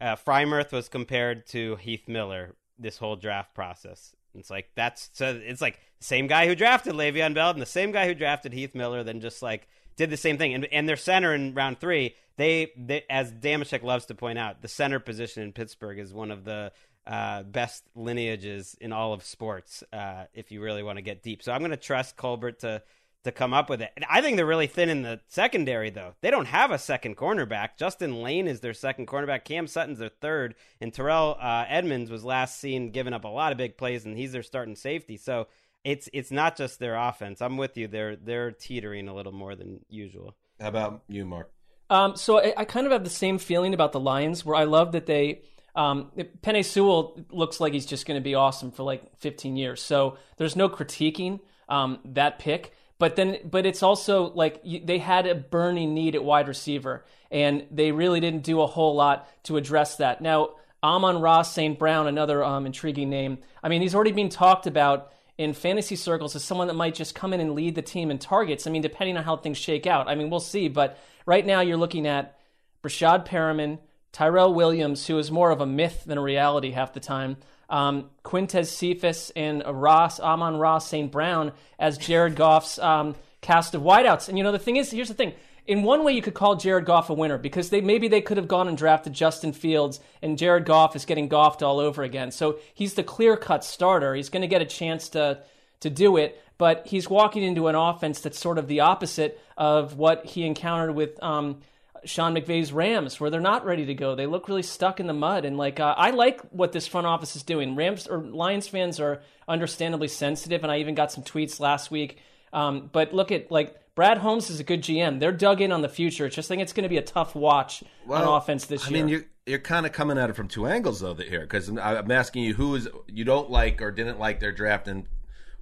Uh, 0.00 0.16
Freiermuth 0.16 0.72
was 0.72 0.88
compared 0.88 1.46
to 1.48 1.76
Heath 1.76 2.08
Miller 2.08 2.54
this 2.78 2.98
whole 2.98 3.16
draft 3.16 3.54
process. 3.54 4.14
It's 4.34 4.50
like 4.50 4.70
that's 4.74 5.10
so 5.12 5.40
it's 5.42 5.60
like 5.60 5.80
same 6.00 6.26
guy 6.26 6.46
who 6.46 6.54
drafted 6.54 6.94
Le'Veon 6.94 7.34
Bell 7.34 7.50
and 7.50 7.62
the 7.62 7.66
same 7.66 7.92
guy 7.92 8.06
who 8.06 8.14
drafted 8.14 8.52
Heath 8.52 8.74
Miller 8.74 9.02
then 9.02 9.20
just 9.20 9.42
like 9.42 9.68
did 9.96 10.10
the 10.10 10.16
same 10.16 10.38
thing. 10.38 10.54
And 10.54 10.66
and 10.66 10.88
their 10.88 10.96
center 10.96 11.34
in 11.34 11.54
round 11.54 11.80
three, 11.80 12.14
they, 12.36 12.72
they 12.76 13.04
as 13.08 13.32
Damashek 13.32 13.82
loves 13.82 14.06
to 14.06 14.14
point 14.14 14.38
out, 14.38 14.62
the 14.62 14.68
center 14.68 14.98
position 14.98 15.42
in 15.42 15.52
Pittsburgh 15.52 15.98
is 15.98 16.12
one 16.12 16.30
of 16.30 16.44
the 16.44 16.72
uh, 17.06 17.42
best 17.42 17.84
lineages 17.94 18.76
in 18.80 18.92
all 18.92 19.12
of 19.12 19.24
sports. 19.24 19.84
Uh, 19.92 20.24
if 20.34 20.50
you 20.50 20.62
really 20.62 20.82
want 20.82 20.98
to 20.98 21.02
get 21.02 21.22
deep, 21.22 21.42
so 21.42 21.52
I'm 21.52 21.60
going 21.60 21.70
to 21.70 21.76
trust 21.76 22.16
Colbert 22.16 22.60
to 22.60 22.82
to 23.24 23.32
come 23.32 23.52
up 23.52 23.68
with 23.68 23.82
it. 23.82 23.90
And 23.96 24.04
I 24.08 24.20
think 24.20 24.36
they're 24.36 24.46
really 24.46 24.66
thin 24.66 24.88
in 24.88 25.02
the 25.02 25.20
secondary, 25.28 25.90
though. 25.90 26.14
They 26.20 26.30
don't 26.30 26.46
have 26.46 26.70
a 26.70 26.78
second 26.78 27.16
cornerback. 27.16 27.70
Justin 27.76 28.22
Layne 28.22 28.46
is 28.46 28.60
their 28.60 28.74
second 28.74 29.06
cornerback. 29.06 29.44
Cam 29.44 29.66
Sutton's 29.66 29.98
their 29.98 30.08
third, 30.08 30.54
and 30.80 30.92
Terrell 30.92 31.36
uh, 31.40 31.64
Edmunds 31.68 32.10
was 32.10 32.24
last 32.24 32.60
seen 32.60 32.90
giving 32.90 33.12
up 33.12 33.24
a 33.24 33.28
lot 33.28 33.52
of 33.52 33.58
big 33.58 33.76
plays, 33.76 34.04
and 34.04 34.16
he's 34.16 34.32
their 34.32 34.42
starting 34.42 34.76
safety. 34.76 35.16
So 35.16 35.48
it's 35.84 36.08
it's 36.12 36.30
not 36.30 36.56
just 36.56 36.78
their 36.78 36.96
offense. 36.96 37.42
I'm 37.42 37.56
with 37.56 37.76
you. 37.76 37.88
They're 37.88 38.16
they're 38.16 38.52
teetering 38.52 39.08
a 39.08 39.14
little 39.14 39.32
more 39.32 39.54
than 39.54 39.84
usual. 39.88 40.34
How 40.60 40.68
about 40.68 41.02
you, 41.08 41.24
Marc? 41.24 41.50
Um, 41.90 42.16
so 42.16 42.40
I, 42.40 42.54
I 42.58 42.64
kind 42.64 42.86
of 42.86 42.92
have 42.92 43.04
the 43.04 43.10
same 43.10 43.38
feeling 43.38 43.74
about 43.74 43.92
the 43.92 44.00
Lions, 44.00 44.44
where 44.44 44.56
I 44.56 44.64
love 44.64 44.92
that 44.92 45.06
they. 45.06 45.42
Um, 45.76 46.12
Penei 46.42 46.64
Sewell 46.64 47.20
looks 47.30 47.58
like 47.58 47.72
he's 47.72 47.84
just 47.84 48.06
going 48.06 48.18
to 48.18 48.22
be 48.22 48.36
awesome 48.36 48.70
for 48.70 48.84
like 48.84 49.18
15 49.18 49.56
years. 49.56 49.82
So 49.82 50.18
there's 50.36 50.54
no 50.54 50.68
critiquing 50.68 51.40
um, 51.68 51.98
that 52.04 52.38
pick. 52.38 52.72
But 53.04 53.16
then, 53.16 53.36
but 53.44 53.66
it's 53.66 53.82
also 53.82 54.32
like 54.32 54.62
they 54.64 54.96
had 54.96 55.26
a 55.26 55.34
burning 55.34 55.92
need 55.92 56.14
at 56.14 56.24
wide 56.24 56.48
receiver, 56.48 57.04
and 57.30 57.66
they 57.70 57.92
really 57.92 58.18
didn't 58.18 58.44
do 58.44 58.62
a 58.62 58.66
whole 58.66 58.94
lot 58.94 59.28
to 59.42 59.58
address 59.58 59.96
that. 59.96 60.22
Now, 60.22 60.54
Amon-Ra 60.82 61.42
St. 61.42 61.78
Brown, 61.78 62.06
another 62.06 62.42
um, 62.42 62.64
intriguing 62.64 63.10
name. 63.10 63.40
I 63.62 63.68
mean, 63.68 63.82
he's 63.82 63.94
already 63.94 64.12
being 64.12 64.30
talked 64.30 64.66
about 64.66 65.12
in 65.36 65.52
fantasy 65.52 65.96
circles 65.96 66.34
as 66.34 66.44
someone 66.44 66.68
that 66.68 66.76
might 66.76 66.94
just 66.94 67.14
come 67.14 67.34
in 67.34 67.40
and 67.40 67.54
lead 67.54 67.74
the 67.74 67.82
team 67.82 68.10
in 68.10 68.16
targets. 68.16 68.66
I 68.66 68.70
mean, 68.70 68.80
depending 68.80 69.18
on 69.18 69.24
how 69.24 69.36
things 69.36 69.58
shake 69.58 69.86
out. 69.86 70.08
I 70.08 70.14
mean, 70.14 70.30
we'll 70.30 70.40
see. 70.40 70.68
But 70.68 70.96
right 71.26 71.44
now, 71.44 71.60
you're 71.60 71.76
looking 71.76 72.06
at 72.06 72.38
Breshad 72.82 73.26
Perriman, 73.26 73.80
Tyrell 74.14 74.54
Williams, 74.54 75.08
who 75.08 75.18
is 75.18 75.32
more 75.32 75.50
of 75.50 75.60
a 75.60 75.66
myth 75.66 76.04
than 76.06 76.18
a 76.18 76.22
reality 76.22 76.70
half 76.70 76.92
the 76.92 77.00
time. 77.00 77.36
Um, 77.68 78.10
Quintez 78.24 78.68
Cephus 78.68 79.32
and 79.34 79.64
Ross, 79.66 80.20
Amon-Ra 80.20 80.78
St. 80.78 81.10
Brown 81.10 81.50
as 81.80 81.98
Jared 81.98 82.36
Goff's 82.36 82.78
um, 82.78 83.16
cast 83.40 83.74
of 83.74 83.82
wideouts. 83.82 84.28
And 84.28 84.38
you 84.38 84.44
know, 84.44 84.52
the 84.52 84.58
thing 84.60 84.76
is, 84.76 84.92
here's 84.92 85.08
the 85.08 85.14
thing. 85.14 85.34
In 85.66 85.82
one 85.82 86.04
way, 86.04 86.12
you 86.12 86.22
could 86.22 86.34
call 86.34 86.54
Jared 86.54 86.84
Goff 86.84 87.10
a 87.10 87.14
winner 87.14 87.38
because 87.38 87.70
they 87.70 87.80
maybe 87.80 88.06
they 88.06 88.20
could 88.20 88.36
have 88.36 88.46
gone 88.46 88.68
and 88.68 88.78
drafted 88.78 89.14
Justin 89.14 89.52
Fields, 89.52 89.98
and 90.22 90.38
Jared 90.38 90.64
Goff 90.64 90.94
is 90.94 91.06
getting 91.06 91.28
goffed 91.28 91.62
all 91.62 91.80
over 91.80 92.04
again. 92.04 92.30
So 92.30 92.58
he's 92.72 92.94
the 92.94 93.02
clear 93.02 93.36
cut 93.36 93.64
starter. 93.64 94.14
He's 94.14 94.28
going 94.28 94.42
to 94.42 94.48
get 94.48 94.62
a 94.62 94.66
chance 94.66 95.08
to 95.10 95.42
to 95.80 95.90
do 95.90 96.18
it, 96.18 96.40
but 96.56 96.86
he's 96.86 97.10
walking 97.10 97.42
into 97.42 97.66
an 97.66 97.74
offense 97.74 98.20
that's 98.20 98.38
sort 98.38 98.58
of 98.58 98.68
the 98.68 98.80
opposite 98.80 99.40
of 99.56 99.96
what 99.96 100.24
he 100.24 100.46
encountered 100.46 100.94
with 100.94 101.20
um, 101.22 101.62
Sean 102.04 102.34
McVay's 102.34 102.72
Rams, 102.72 103.20
where 103.20 103.30
they're 103.30 103.40
not 103.40 103.64
ready 103.64 103.86
to 103.86 103.94
go. 103.94 104.14
They 104.14 104.26
look 104.26 104.48
really 104.48 104.62
stuck 104.62 105.00
in 105.00 105.06
the 105.06 105.14
mud, 105.14 105.44
and 105.44 105.56
like 105.56 105.80
uh, 105.80 105.94
I 105.96 106.10
like 106.10 106.40
what 106.50 106.72
this 106.72 106.86
front 106.86 107.06
office 107.06 107.36
is 107.36 107.42
doing. 107.42 107.76
Rams 107.76 108.06
or 108.06 108.18
Lions 108.18 108.68
fans 108.68 109.00
are 109.00 109.22
understandably 109.48 110.08
sensitive, 110.08 110.62
and 110.62 110.72
I 110.72 110.78
even 110.78 110.94
got 110.94 111.12
some 111.12 111.24
tweets 111.24 111.60
last 111.60 111.90
week. 111.90 112.18
Um, 112.52 112.88
but 112.92 113.12
look 113.12 113.32
at 113.32 113.50
like 113.50 113.76
Brad 113.94 114.18
Holmes 114.18 114.50
is 114.50 114.60
a 114.60 114.64
good 114.64 114.82
GM. 114.82 115.20
They're 115.20 115.32
dug 115.32 115.60
in 115.60 115.72
on 115.72 115.82
the 115.82 115.88
future. 115.88 116.26
It's 116.26 116.36
just 116.36 116.48
think 116.48 116.62
it's 116.62 116.72
going 116.72 116.84
to 116.84 116.88
be 116.88 116.98
a 116.98 117.02
tough 117.02 117.34
watch 117.34 117.82
on 118.08 118.22
offense 118.22 118.66
this 118.66 118.86
I 118.86 118.90
year. 118.90 118.98
I 118.98 119.02
mean, 119.02 119.08
you're 119.08 119.24
you're 119.46 119.58
kind 119.58 119.86
of 119.86 119.92
coming 119.92 120.18
at 120.18 120.30
it 120.30 120.36
from 120.36 120.48
two 120.48 120.66
angles 120.66 121.00
though 121.00 121.14
that 121.14 121.28
here 121.28 121.42
because 121.42 121.68
I'm 121.68 122.10
asking 122.10 122.44
you 122.44 122.54
who 122.54 122.74
is 122.74 122.88
you 123.08 123.24
don't 123.24 123.50
like 123.50 123.82
or 123.82 123.90
didn't 123.90 124.18
like 124.18 124.40
their 124.40 124.52
draft 124.52 124.88
and 124.88 125.06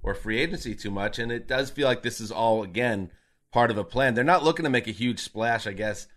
or 0.01 0.13
free 0.13 0.39
agency 0.39 0.75
too 0.75 0.91
much, 0.91 1.19
and 1.19 1.31
it 1.31 1.47
does 1.47 1.69
feel 1.69 1.87
like 1.87 2.03
this 2.03 2.19
is 2.19 2.31
all 2.31 2.63
again 2.63 3.11
part 3.51 3.71
of 3.71 3.77
a 3.77 3.83
plan. 3.83 4.15
They're 4.15 4.23
not 4.23 4.43
looking 4.43 4.63
to 4.63 4.69
make 4.69 4.87
a 4.87 4.91
huge 4.91 5.19
splash, 5.19 5.67
I 5.67 5.73
guess, 5.73 6.07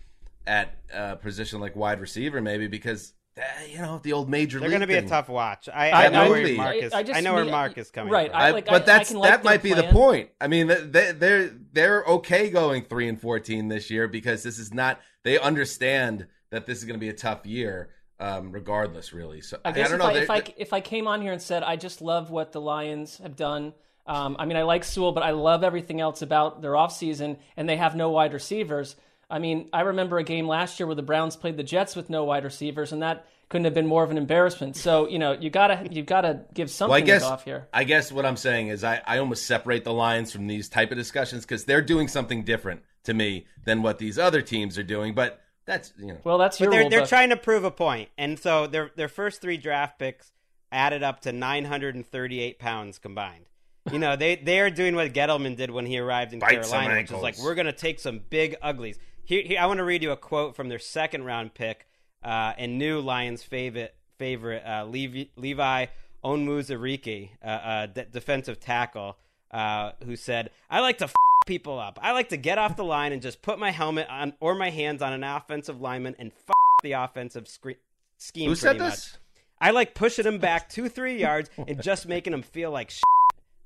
at 0.46 0.76
a 0.92 1.16
position 1.16 1.60
like 1.60 1.74
wide 1.76 2.00
receiver 2.00 2.40
maybe 2.40 2.68
because 2.68 3.12
eh, 3.36 3.42
you 3.70 3.78
know 3.78 4.00
the 4.02 4.12
old 4.12 4.28
major 4.28 4.60
They're 4.60 4.68
going 4.68 4.80
to 4.80 4.86
be 4.86 4.94
a 4.94 5.02
tough 5.06 5.28
watch. 5.28 5.68
I, 5.68 5.90
I 5.90 6.06
I 6.06 6.08
know 6.08 6.24
know 6.24 6.30
where 6.30 6.44
the- 6.44 6.56
Marc 6.56 6.76
is. 6.76 6.92
I 6.92 6.98
I, 6.98 7.02
just 7.02 7.22
know 7.22 7.34
where 7.34 7.44
mean- 7.44 7.52
Marc 7.52 7.78
is 7.78 7.90
coming 7.90 8.12
right, 8.12 8.30
from. 8.30 8.40
I 8.40 8.48
I- 8.48 8.50
like- 8.52 8.66
but 8.66 8.86
that's 8.86 9.10
can 9.10 9.18
like 9.18 9.30
that 9.30 9.42
their 9.42 9.52
might 9.52 9.62
be 9.62 9.72
the 9.72 9.84
point. 9.84 10.30
I 10.40 10.48
mean, 10.48 10.68
they, 10.68 11.12
they're 11.12 11.50
they're 11.72 12.04
okay 12.04 12.50
going 12.50 12.84
three 12.84 13.08
and 13.08 13.20
fourteen 13.20 13.68
this 13.68 13.90
year 13.90 14.08
because 14.08 14.42
this 14.42 14.58
is 14.58 14.72
not. 14.72 15.00
They 15.24 15.38
understand 15.38 16.26
that 16.50 16.66
this 16.66 16.78
is 16.78 16.84
going 16.84 16.94
to 16.94 17.00
be 17.00 17.08
a 17.08 17.14
tough 17.14 17.44
year, 17.44 17.90
um, 18.20 18.52
regardless. 18.52 19.12
Really, 19.12 19.40
so 19.40 19.58
I 19.64 19.72
guess 19.72 19.90
don't 19.90 20.00
if, 20.00 20.06
know. 20.06 20.06
I, 20.06 20.18
if 20.18 20.30
I 20.30 20.54
if 20.56 20.72
I 20.72 20.80
came 20.80 21.08
on 21.08 21.20
here 21.20 21.32
and 21.32 21.42
said 21.42 21.62
I 21.62 21.76
just 21.76 22.00
love 22.00 22.30
what 22.30 22.52
the 22.52 22.60
Lions 22.60 23.18
have 23.18 23.36
done. 23.36 23.74
Um, 24.08 24.36
I 24.38 24.46
mean, 24.46 24.56
I 24.56 24.62
like 24.62 24.84
Sewell, 24.84 25.10
but 25.10 25.24
I 25.24 25.32
love 25.32 25.64
everything 25.64 26.00
else 26.00 26.22
about 26.22 26.62
their 26.62 26.72
offseason, 26.72 27.38
and 27.56 27.68
they 27.68 27.76
have 27.76 27.96
no 27.96 28.10
wide 28.10 28.32
receivers. 28.32 28.94
I 29.28 29.38
mean, 29.38 29.68
I 29.72 29.80
remember 29.82 30.18
a 30.18 30.24
game 30.24 30.46
last 30.46 30.78
year 30.78 30.86
where 30.86 30.94
the 30.94 31.02
Browns 31.02 31.36
played 31.36 31.56
the 31.56 31.64
Jets 31.64 31.96
with 31.96 32.08
no 32.08 32.24
wide 32.24 32.44
receivers, 32.44 32.92
and 32.92 33.02
that 33.02 33.26
couldn't 33.48 33.64
have 33.64 33.74
been 33.74 33.86
more 33.86 34.04
of 34.04 34.10
an 34.10 34.18
embarrassment. 34.18 34.76
So, 34.76 35.08
you 35.08 35.18
know, 35.18 35.32
you 35.32 35.50
gotta 35.50 35.86
you 35.90 36.02
gotta 36.02 36.44
give 36.54 36.70
something 36.70 36.90
well, 36.90 36.98
I 36.98 37.00
guess 37.00 37.22
to 37.22 37.28
Goff 37.28 37.44
here. 37.44 37.68
I 37.72 37.84
guess 37.84 38.12
what 38.12 38.24
I'm 38.24 38.36
saying 38.36 38.68
is 38.68 38.84
I, 38.84 39.02
I 39.06 39.18
almost 39.18 39.46
separate 39.46 39.84
the 39.84 39.92
Lions 39.92 40.32
from 40.32 40.46
these 40.46 40.68
type 40.68 40.90
of 40.90 40.96
discussions 40.96 41.44
because 41.44 41.64
they're 41.64 41.82
doing 41.82 42.08
something 42.08 42.44
different 42.44 42.82
to 43.04 43.14
me 43.14 43.46
than 43.64 43.82
what 43.82 43.98
these 43.98 44.18
other 44.18 44.42
teams 44.42 44.78
are 44.78 44.82
doing. 44.84 45.14
But 45.14 45.40
that's 45.64 45.92
you 45.98 46.06
know. 46.06 46.18
Well, 46.24 46.38
that's 46.38 46.60
your 46.60 46.68
But 46.68 46.72
they're 46.72 46.80
rule 46.82 46.90
they're 46.90 47.00
book. 47.00 47.08
trying 47.08 47.30
to 47.30 47.36
prove 47.36 47.64
a 47.64 47.70
point. 47.70 47.76
point, 47.76 48.08
and 48.18 48.38
so 48.38 48.66
their 48.66 48.90
their 48.96 49.08
first 49.08 49.40
three 49.40 49.56
draft 49.56 49.98
picks 49.98 50.32
added 50.70 51.02
up 51.02 51.20
to 51.20 51.32
938 51.32 52.58
pounds 52.58 52.98
combined. 52.98 53.46
You 53.92 53.98
know, 54.00 54.16
they 54.16 54.36
they 54.36 54.60
are 54.60 54.70
doing 54.70 54.96
what 54.96 55.12
Gettleman 55.12 55.56
did 55.56 55.70
when 55.70 55.86
he 55.86 55.98
arrived 55.98 56.32
in 56.32 56.40
Bite 56.40 56.62
Carolina, 56.62 56.96
which 56.96 57.12
is 57.12 57.22
like 57.22 57.38
we're 57.38 57.54
going 57.54 57.66
to 57.66 57.72
take 57.72 58.00
some 58.00 58.20
big 58.30 58.56
uglies. 58.60 58.98
Here, 59.26 59.42
here 59.42 59.58
I 59.60 59.66
want 59.66 59.78
to 59.78 59.84
read 59.84 60.02
you 60.02 60.12
a 60.12 60.16
quote 60.16 60.54
from 60.54 60.68
their 60.68 60.78
second 60.78 61.24
round 61.24 61.52
pick 61.52 61.86
uh, 62.24 62.52
and 62.56 62.78
new 62.78 63.00
Lions 63.00 63.42
favorite 63.42 63.94
favorite 64.18 64.62
uh, 64.64 64.84
Levi, 64.86 65.24
Levi 65.36 65.86
Onwuzurike, 66.24 67.30
uh, 67.44 67.46
uh, 67.46 67.86
d- 67.86 68.04
defensive 68.10 68.60
tackle, 68.60 69.16
uh, 69.50 69.92
who 70.04 70.16
said, 70.16 70.50
"I 70.70 70.80
like 70.80 70.98
to." 70.98 71.04
F- 71.04 71.14
people 71.46 71.78
up. 71.78 71.96
I 72.02 72.10
like 72.10 72.30
to 72.30 72.36
get 72.36 72.58
off 72.58 72.76
the 72.76 72.82
line 72.82 73.12
and 73.12 73.22
just 73.22 73.40
put 73.40 73.58
my 73.58 73.70
helmet 73.70 74.08
on 74.10 74.32
or 74.40 74.56
my 74.56 74.70
hands 74.70 75.00
on 75.00 75.12
an 75.12 75.22
offensive 75.22 75.80
lineman 75.80 76.16
and 76.18 76.32
f- 76.32 76.54
the 76.82 76.92
offensive 76.92 77.46
scre- 77.46 77.78
scheme. 78.18 78.50
Who 78.50 78.56
said 78.56 78.78
pretty 78.78 78.90
this? 78.90 79.12
Much. 79.12 79.20
I 79.60 79.70
like 79.70 79.94
pushing 79.94 80.26
him 80.26 80.38
back 80.38 80.68
two, 80.68 80.88
three 80.88 81.20
yards 81.20 81.48
and 81.56 81.80
just 81.80 82.08
making 82.08 82.32
him 82.32 82.42
feel 82.42 82.72
like. 82.72 82.90
Shit. 82.90 83.02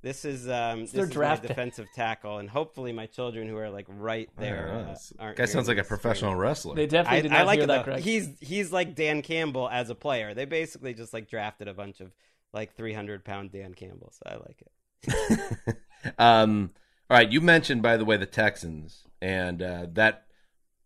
This 0.02 0.24
is 0.24 0.48
um, 0.48 0.82
this 0.82 0.92
their 0.92 1.04
is 1.04 1.10
my 1.10 1.14
draft 1.14 1.42
pick. 1.42 1.48
defensive 1.48 1.86
tackle, 1.94 2.38
and 2.38 2.48
hopefully 2.48 2.90
my 2.92 3.04
children 3.04 3.48
who 3.48 3.58
are 3.58 3.68
like 3.68 3.86
right 3.88 4.30
there. 4.38 4.86
Uh, 4.88 4.96
aren't 5.18 5.36
guy 5.36 5.44
sounds 5.44 5.68
like 5.68 5.76
a 5.76 5.84
professional 5.84 6.30
screaming. 6.30 6.38
wrestler. 6.38 6.74
They 6.74 6.86
definitely 6.86 7.18
I, 7.18 7.22
did 7.22 7.32
I 7.32 7.38
not 7.38 7.46
like 7.46 7.56
hear 7.56 7.64
it 7.64 7.66
that, 7.66 7.84
though. 7.84 7.92
Greg. 7.92 8.02
He's 8.02 8.30
he's 8.40 8.72
like 8.72 8.94
Dan 8.94 9.20
Campbell 9.20 9.68
as 9.68 9.90
a 9.90 9.94
player. 9.94 10.32
They 10.32 10.46
basically 10.46 10.94
just 10.94 11.12
like 11.12 11.28
drafted 11.28 11.68
a 11.68 11.74
bunch 11.74 12.00
of 12.00 12.12
like 12.54 12.74
300 12.76 13.24
pound 13.26 13.52
Dan 13.52 13.74
Campbell. 13.74 14.12
So 14.12 14.22
I 14.26 14.36
like 14.36 14.62
it. 14.62 15.76
um, 16.18 16.70
all 17.10 17.18
right, 17.18 17.30
you 17.30 17.42
mentioned 17.42 17.82
by 17.82 17.98
the 17.98 18.04
way 18.06 18.16
the 18.16 18.24
Texans, 18.24 19.04
and 19.20 19.62
uh, 19.62 19.86
that 19.92 20.24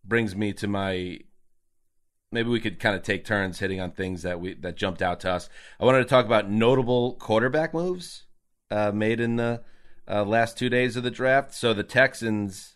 brings 0.03 0.35
me 0.35 0.51
to 0.53 0.67
my. 0.67 1.19
Maybe 2.33 2.49
we 2.49 2.59
could 2.59 2.81
kind 2.81 2.97
of 2.97 3.03
take 3.03 3.23
turns 3.23 3.59
hitting 3.59 3.79
on 3.79 3.91
things 3.91 4.23
that 4.23 4.41
we 4.41 4.55
that 4.55 4.75
jumped 4.75 5.01
out 5.01 5.21
to 5.21 5.31
us. 5.31 5.47
I 5.79 5.85
wanted 5.85 5.99
to 5.99 6.05
talk 6.05 6.25
about 6.25 6.49
notable 6.49 7.13
quarterback 7.13 7.73
moves 7.73 8.24
uh, 8.75 8.91
made 8.91 9.19
in 9.19 9.37
the 9.37 9.61
uh, 10.07 10.23
last 10.23 10.57
two 10.57 10.69
days 10.69 10.95
of 10.95 11.03
the 11.03 11.11
draft. 11.11 11.53
So 11.53 11.73
the 11.73 11.83
Texans, 11.83 12.75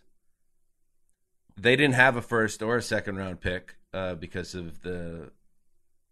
they 1.57 1.75
didn't 1.75 1.95
have 1.95 2.15
a 2.15 2.21
first 2.21 2.61
or 2.61 2.77
a 2.77 2.81
second 2.81 3.17
round 3.17 3.41
pick 3.41 3.75
uh, 3.93 4.15
because 4.15 4.55
of 4.55 4.81
the 4.81 5.31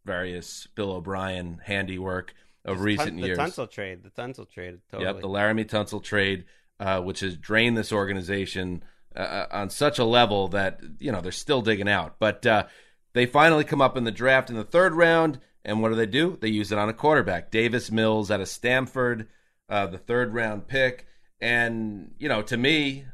various 0.06 0.67
Bill 0.76 0.91
O'Brien 0.91 1.62
handiwork 1.63 2.34
of 2.65 2.78
Just 2.78 2.86
recent 2.86 3.10
Tun- 3.10 3.17
years. 3.19 3.38
The 3.38 3.43
Tunsil 3.43 3.71
trade. 3.71 4.04
The 4.04 4.10
Tunsil 4.10 4.50
trade. 4.50 4.80
Totally. 4.91 5.10
Yep, 5.10 5.21
the 5.21 5.30
Laremy 5.30 5.65
Tunsil 5.65 6.04
trade, 6.04 6.45
uh, 6.80 7.02
which 7.02 7.21
has 7.21 7.38
drained 7.38 7.78
this 7.78 7.93
organization 7.93 8.84
uh, 9.15 9.45
on 9.52 9.69
such 9.69 10.00
a 10.00 10.04
level 10.04 10.50
that 10.50 10.82
you 11.00 11.12
know 11.12 11.21
they're 11.21 11.32
still 11.32 11.62
digging 11.62 11.89
out. 11.89 12.15
But 12.19 12.45
uh, 12.45 12.65
they 13.13 13.26
finally 13.26 13.63
come 13.63 13.82
up 13.82 13.95
in 13.95 14.04
the 14.04 14.12
draft 14.12 14.50
in 14.50 14.58
the 14.58 14.65
third 14.65 14.93
round, 14.93 15.39
and 15.63 15.82
what 15.82 15.89
do 15.89 15.95
they 15.95 16.06
do? 16.06 16.38
They 16.39 16.50
use 16.50 16.73
it 16.73 16.78
on 16.78 16.89
a 16.89 16.93
quarterback, 16.93 17.52
Davis 17.52 17.89
Mills 17.89 18.30
out 18.30 18.41
of 18.41 18.50
Stanford, 18.50 19.28
uh, 19.69 19.88
the 19.88 19.97
third 19.97 20.34
round 20.34 20.67
pick. 20.67 21.08
And 21.39 22.13
you 22.17 22.30
know, 22.30 22.41
to 22.43 22.58
me, 22.58 23.06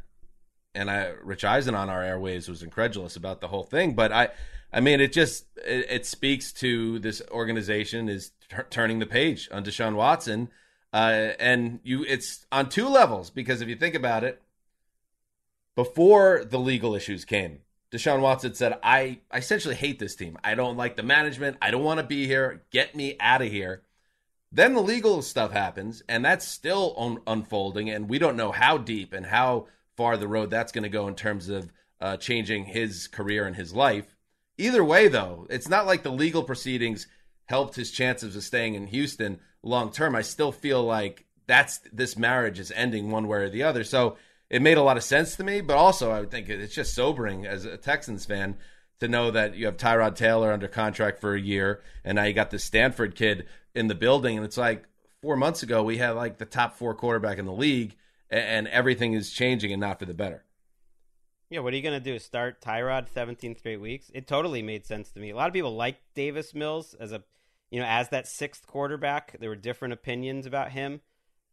and 0.73 0.89
I, 0.89 1.13
Rich 1.23 1.43
Eisen 1.43 1.75
on 1.75 1.89
our 1.89 2.03
airways 2.03 2.47
was 2.47 2.63
incredulous 2.63 3.15
about 3.15 3.41
the 3.41 3.47
whole 3.47 3.63
thing, 3.63 3.93
but 3.93 4.11
I. 4.11 4.29
I 4.75 4.79
mean, 4.79 5.01
it 5.01 5.13
just 5.13 5.45
it, 5.57 5.85
it 5.87 6.05
speaks 6.07 6.51
to 6.53 6.97
this 6.97 7.21
organization 7.29 8.09
is 8.09 8.31
t- 8.49 8.57
turning 8.71 8.97
the 8.97 9.05
page 9.05 9.47
on 9.51 9.63
Deshaun 9.63 9.93
Watson, 9.93 10.49
uh, 10.91 11.33
and 11.39 11.79
you 11.83 12.03
it's 12.05 12.47
on 12.51 12.69
two 12.69 12.89
levels 12.89 13.29
because 13.29 13.61
if 13.61 13.69
you 13.69 13.75
think 13.75 13.93
about 13.93 14.23
it, 14.23 14.41
before 15.75 16.43
the 16.43 16.57
legal 16.57 16.95
issues 16.95 17.23
came, 17.23 17.59
Deshaun 17.91 18.21
Watson 18.21 18.55
said, 18.55 18.79
"I, 18.81 19.19
I 19.29 19.37
essentially 19.37 19.75
hate 19.75 19.99
this 19.99 20.15
team. 20.15 20.39
I 20.43 20.55
don't 20.55 20.75
like 20.75 20.95
the 20.95 21.03
management. 21.03 21.57
I 21.61 21.69
don't 21.69 21.83
want 21.83 21.99
to 21.99 22.05
be 22.05 22.25
here. 22.25 22.63
Get 22.71 22.95
me 22.95 23.15
out 23.19 23.43
of 23.43 23.49
here." 23.49 23.83
Then 24.55 24.75
the 24.75 24.81
legal 24.81 25.23
stuff 25.23 25.51
happens, 25.51 26.03
and 26.07 26.23
that's 26.23 26.47
still 26.47 26.93
un- 26.95 27.21
unfolding, 27.25 27.89
and 27.89 28.07
we 28.07 28.19
don't 28.19 28.37
know 28.37 28.51
how 28.51 28.77
deep 28.77 29.11
and 29.11 29.25
how 29.25 29.65
far 29.97 30.15
the 30.15 30.27
road 30.27 30.51
that's 30.51 30.71
going 30.71 30.83
to 30.83 30.89
go 30.89 31.07
in 31.07 31.15
terms 31.15 31.49
of 31.49 31.71
uh, 31.99 32.17
changing 32.17 32.65
his 32.65 33.07
career 33.07 33.47
and 33.47 33.55
his 33.55 33.73
life. 33.73 34.15
Either 34.59 34.83
way, 34.83 35.07
though, 35.07 35.47
it's 35.49 35.67
not 35.67 35.87
like 35.87 36.03
the 36.03 36.11
legal 36.11 36.43
proceedings 36.43 37.07
helped 37.45 37.75
his 37.75 37.89
chances 37.89 38.35
of 38.35 38.43
staying 38.43 38.75
in 38.75 38.87
Houston 38.87 39.39
long 39.63 39.91
term. 39.91 40.15
I 40.15 40.21
still 40.21 40.51
feel 40.51 40.83
like 40.83 41.25
that's 41.47 41.79
this 41.91 42.15
marriage 42.15 42.59
is 42.59 42.71
ending 42.75 43.09
one 43.09 43.27
way 43.27 43.39
or 43.39 43.49
the 43.49 43.63
other. 43.63 43.83
So 43.83 44.17
it 44.51 44.61
made 44.61 44.77
a 44.77 44.83
lot 44.83 44.97
of 44.97 45.03
sense 45.03 45.35
to 45.37 45.43
me, 45.43 45.61
but 45.61 45.77
also 45.77 46.11
I 46.11 46.19
would 46.19 46.29
think 46.29 46.47
it's 46.47 46.75
just 46.75 46.93
sobering 46.93 47.47
as 47.47 47.65
a 47.65 47.77
Texans 47.77 48.25
fan 48.25 48.57
to 48.99 49.07
know 49.07 49.31
that 49.31 49.55
you 49.55 49.65
have 49.65 49.77
Tyrod 49.77 50.15
Taylor 50.15 50.53
under 50.53 50.67
contract 50.67 51.19
for 51.19 51.33
a 51.33 51.41
year, 51.41 51.81
and 52.05 52.17
now 52.17 52.23
you 52.23 52.33
got 52.33 52.51
this 52.51 52.63
Stanford 52.63 53.15
kid 53.15 53.47
in 53.75 53.87
the 53.87 53.95
building, 53.95 54.37
and 54.37 54.45
it's 54.45 54.57
like 54.57 54.85
four 55.21 55.35
months 55.35 55.63
ago 55.63 55.83
we 55.83 55.97
had 55.97 56.11
like 56.11 56.37
the 56.37 56.45
top 56.45 56.75
four 56.75 56.93
quarterback 56.93 57.37
in 57.37 57.45
the 57.45 57.53
league, 57.53 57.95
a- 58.31 58.35
and 58.35 58.67
everything 58.67 59.13
is 59.13 59.31
changing 59.31 59.71
and 59.71 59.81
not 59.81 59.99
for 59.99 60.05
the 60.05 60.13
better. 60.13 60.43
Yeah, 61.49 61.59
what 61.59 61.73
are 61.73 61.75
you 61.75 61.83
going 61.83 62.01
to 62.01 62.11
do? 62.11 62.17
Start 62.17 62.61
Tyrod 62.61 63.09
17 63.13 63.57
straight 63.57 63.79
weeks? 63.79 64.09
It 64.13 64.27
totally 64.27 64.63
made 64.63 64.85
sense 64.85 65.11
to 65.11 65.19
me. 65.19 65.29
A 65.29 65.35
lot 65.35 65.47
of 65.47 65.53
people 65.53 65.75
like 65.75 65.97
Davis 66.15 66.55
Mills 66.55 66.95
as 66.99 67.11
a, 67.11 67.23
you 67.69 67.79
know, 67.79 67.85
as 67.85 68.09
that 68.09 68.27
sixth 68.27 68.65
quarterback. 68.65 69.37
There 69.39 69.49
were 69.49 69.55
different 69.55 69.93
opinions 69.93 70.47
about 70.47 70.71
him. 70.71 71.01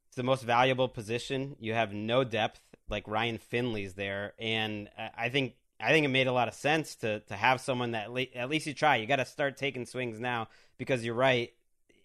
It's 0.06 0.16
the 0.16 0.22
most 0.22 0.42
valuable 0.42 0.88
position. 0.88 1.54
You 1.60 1.74
have 1.74 1.92
no 1.92 2.24
depth, 2.24 2.60
like 2.88 3.06
Ryan 3.06 3.38
Finley's 3.38 3.94
there, 3.94 4.32
and 4.38 4.88
I- 5.16 5.28
think 5.28 5.54
I 5.82 5.92
think 5.92 6.04
it 6.04 6.08
made 6.08 6.26
a 6.26 6.32
lot 6.32 6.48
of 6.48 6.54
sense 6.54 6.94
to 6.96 7.20
to 7.20 7.34
have 7.34 7.60
someone 7.60 7.92
that 7.92 8.08
at 8.34 8.48
least 8.50 8.66
you 8.66 8.74
try. 8.74 8.96
You 8.96 9.06
got 9.06 9.16
to 9.16 9.24
start 9.24 9.56
taking 9.56 9.86
swings 9.86 10.18
now 10.18 10.48
because 10.78 11.04
you're 11.04 11.14
right. 11.14 11.52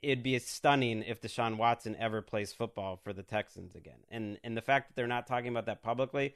It'd 0.02 0.24
be 0.24 0.38
stunning 0.40 1.04
if 1.04 1.22
Deshaun 1.22 1.58
Watson 1.58 1.96
ever 2.00 2.22
plays 2.22 2.54
football 2.54 3.00
for 3.04 3.14
the 3.14 3.24
Texans 3.24 3.76
again, 3.76 4.00
and 4.10 4.40
and 4.44 4.56
the 4.56 4.62
fact 4.62 4.90
that 4.90 4.96
they're 4.96 5.08
not 5.08 5.28
talking 5.28 5.50
about 5.50 5.66
that 5.66 5.82
publicly 5.82 6.36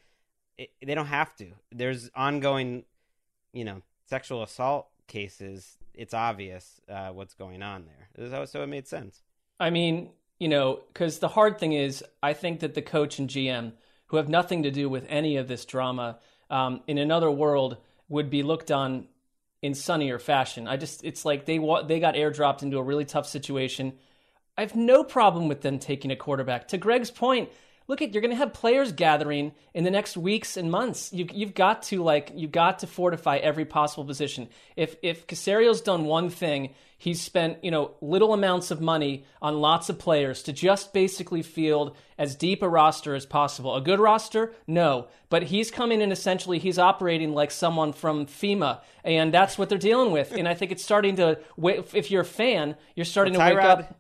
it, 0.60 0.72
they 0.86 0.94
don't 0.94 1.08
have 1.08 1.36
to. 1.38 1.48
There's 1.72 2.12
ongoing, 2.16 2.84
you 3.54 3.64
know, 3.64 3.82
sexual 4.08 4.44
assault 4.44 4.88
cases. 5.08 5.78
It's 5.94 6.14
obvious 6.14 6.82
uh, 6.90 7.10
what's 7.10 7.34
going 7.34 7.64
on 7.64 7.86
there. 7.86 8.30
So, 8.30 8.46
so 8.46 8.64
it 8.64 8.68
made 8.68 8.88
sense. 8.88 9.22
I 9.60 9.70
mean, 9.70 10.12
you 10.40 10.50
know, 10.50 10.82
because 10.88 11.20
the 11.20 11.30
hard 11.30 11.58
thing 11.58 11.74
is, 11.74 12.04
I 12.22 12.34
think 12.34 12.60
that 12.60 12.76
the 12.76 12.82
coach 12.82 13.20
and 13.20 13.30
GM, 13.30 13.74
who 14.08 14.18
have 14.18 14.30
nothing 14.30 14.64
to 14.64 14.72
do 14.72 14.90
with 14.90 15.06
any 15.10 15.38
of 15.38 15.48
this 15.48 15.66
drama, 15.66 16.20
um, 16.50 16.82
in 16.88 16.98
another 16.98 17.32
world 17.32 17.78
would 18.10 18.30
be 18.30 18.44
looked 18.44 18.72
on 18.72 19.08
in 19.62 19.74
sunnier 19.74 20.20
fashion. 20.20 20.68
I 20.68 20.78
just, 20.78 21.04
it's 21.04 21.26
like 21.26 21.46
they 21.46 21.60
wa- 21.60 21.82
they 21.82 22.00
got 22.00 22.16
airdropped 22.16 22.64
into 22.64 22.78
a 22.78 22.84
really 22.84 23.06
tough 23.06 23.28
situation. 23.28 23.94
I 24.58 24.62
have 24.62 24.76
no 24.76 25.04
problem 25.04 25.48
with 25.48 25.62
them 25.62 25.80
taking 25.80 26.12
a 26.12 26.16
quarterback. 26.16 26.68
To 26.70 26.78
Greg's 26.78 27.12
point, 27.12 27.50
look 27.90 28.02
at 28.02 28.14
you're 28.14 28.22
going 28.22 28.32
to 28.32 28.38
have 28.38 28.54
players 28.54 28.94
gathering 28.94 29.52
in 29.74 29.84
the 29.84 29.92
next 29.92 30.16
weeks 30.16 30.56
and 30.56 30.72
months. 30.72 31.12
You, 31.12 31.28
you've 31.34 31.54
got 31.56 31.84
to 31.84 32.02
like 32.02 32.32
you've 32.34 32.54
got 32.54 32.80
to 32.80 32.88
fortify 32.88 33.38
every 33.38 33.66
possible 33.66 34.06
position. 34.06 34.48
If 34.78 34.96
if 35.02 35.28
Caserio's 35.28 35.82
done 35.82 36.06
one 36.06 36.30
thing, 36.30 36.74
he's 36.98 37.20
spent 37.22 37.62
you 37.64 37.72
know 37.72 37.96
little 38.00 38.34
amounts 38.34 38.70
of 38.72 38.80
money 38.80 39.26
on 39.42 39.60
lots 39.60 39.90
of 39.90 39.98
players 40.00 40.44
to 40.44 40.54
just 40.54 40.94
basically 40.94 41.42
field 41.42 41.98
as 42.18 42.36
deep 42.36 42.62
a 42.62 42.70
roster 42.70 43.16
as 43.16 43.26
possible. 43.26 43.76
A 43.76 43.82
good 43.82 44.00
roster, 44.00 44.54
no, 44.68 45.08
but 45.30 45.44
he's 45.44 45.72
coming 45.72 46.00
in 46.00 46.12
essentially 46.12 46.60
he's 46.60 46.78
operating 46.78 47.34
like 47.34 47.50
someone 47.52 47.92
from 47.92 48.28
FEMA, 48.28 48.82
and 49.04 49.34
that's 49.34 49.58
what 49.58 49.68
they're 49.68 49.78
dealing 49.80 50.12
with. 50.12 50.32
and 50.32 50.48
I 50.48 50.54
think 50.54 50.72
it's 50.72 50.84
starting 50.84 51.16
to. 51.18 51.40
If 51.58 52.12
you're 52.12 52.22
a 52.22 52.26
fan, 52.26 52.76
you're 52.96 53.06
starting 53.06 53.34
Well, 53.34 53.50
to 53.50 53.56
wake 53.56 53.64
Tyrod- 53.64 53.80
up. 53.80 53.96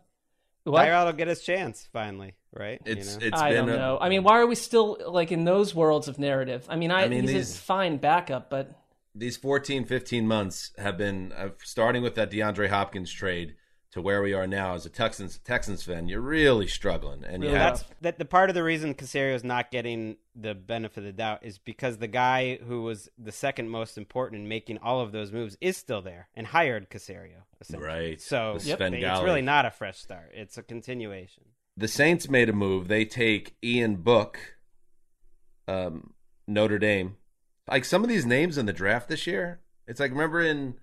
What? 0.65 0.85
Tyrod 0.87 1.05
will 1.07 1.13
get 1.13 1.27
his 1.27 1.41
chance 1.41 1.87
finally, 1.91 2.35
right? 2.53 2.81
You 2.85 2.93
It's 2.93 3.17
know? 3.17 3.25
it's 3.27 3.39
I 3.41 3.49
been 3.51 3.65
don't 3.67 3.75
a- 3.75 3.77
know. 3.77 3.97
I 3.99 4.09
mean, 4.09 4.23
why 4.23 4.39
are 4.39 4.47
we 4.47 4.55
still 4.55 4.97
like 5.07 5.31
in 5.31 5.43
those 5.45 5.73
worlds 5.75 6.07
of 6.07 6.19
narrative? 6.19 6.65
I 6.69 6.75
mean, 6.75 6.91
I, 6.91 7.03
I 7.03 7.07
mean, 7.07 7.21
he's 7.21 7.31
these- 7.31 7.55
a 7.55 7.59
fine 7.59 7.97
backup, 7.97 8.49
but 8.49 8.71
these 9.15 9.37
14, 9.37 9.85
15 9.85 10.27
months 10.27 10.71
have 10.77 10.97
been 10.97 11.31
uh, 11.33 11.49
starting 11.63 12.03
with 12.03 12.15
that 12.15 12.31
DeAndre 12.31 12.69
Hopkins 12.69 13.11
trade 13.11 13.55
to 13.91 14.01
where 14.03 14.21
we 14.21 14.33
are 14.33 14.45
now 14.45 14.75
as 14.75 14.85
a 14.85 14.89
Texans 14.89 15.39
Texans 15.39 15.81
fan. 15.81 16.07
You're 16.07 16.21
really 16.21 16.67
struggling, 16.67 17.23
and 17.23 17.41
you 17.41 17.49
Really 17.49 17.59
have 17.59 17.77
that's 17.79 17.89
that. 18.01 18.19
The 18.19 18.25
part 18.25 18.51
of 18.51 18.53
the 18.53 18.61
reason 18.63 18.93
Caserio 18.93 19.33
is 19.33 19.43
not 19.43 19.71
getting 19.71 20.17
the 20.35 20.53
benefit 20.53 20.99
of 20.99 21.03
the 21.05 21.11
doubt 21.11 21.39
is 21.43 21.57
because 21.57 21.97
the 21.97 22.07
guy 22.07 22.57
who 22.57 22.83
was 22.83 23.09
the 23.17 23.31
second 23.31 23.69
most 23.71 23.97
important 23.97 24.43
in 24.43 24.47
making 24.47 24.77
all 24.77 25.01
of 25.01 25.11
those 25.11 25.31
moves 25.31 25.57
is 25.59 25.75
still 25.75 26.03
there 26.03 26.29
and 26.35 26.45
hired 26.45 26.91
Caserio. 26.91 27.41
Right. 27.75 28.21
So 28.21 28.57
The 28.59 28.73
it's 28.73 29.21
really 29.23 29.41
not 29.41 29.65
a 29.65 29.71
fresh 29.71 29.97
start. 29.97 30.31
It's 30.35 30.57
a 30.59 30.63
continuation. 30.63 31.43
The 31.79 31.87
Saints 31.87 32.29
made 32.29 32.49
a 32.49 32.53
move. 32.53 32.89
They 32.89 33.05
take 33.05 33.55
Ian 33.63 33.97
Book, 33.97 34.57
um, 35.65 36.13
Notre 36.45 36.77
Dame. 36.77 37.15
Like 37.69 37.85
some 37.85 38.03
of 38.03 38.09
these 38.09 38.25
names 38.25 38.57
in 38.57 38.65
the 38.65 38.73
draft 38.73 39.07
this 39.07 39.25
year, 39.25 39.61
it's 39.87 39.99
like 39.99 40.11
remember 40.11 40.41
in 40.41 40.75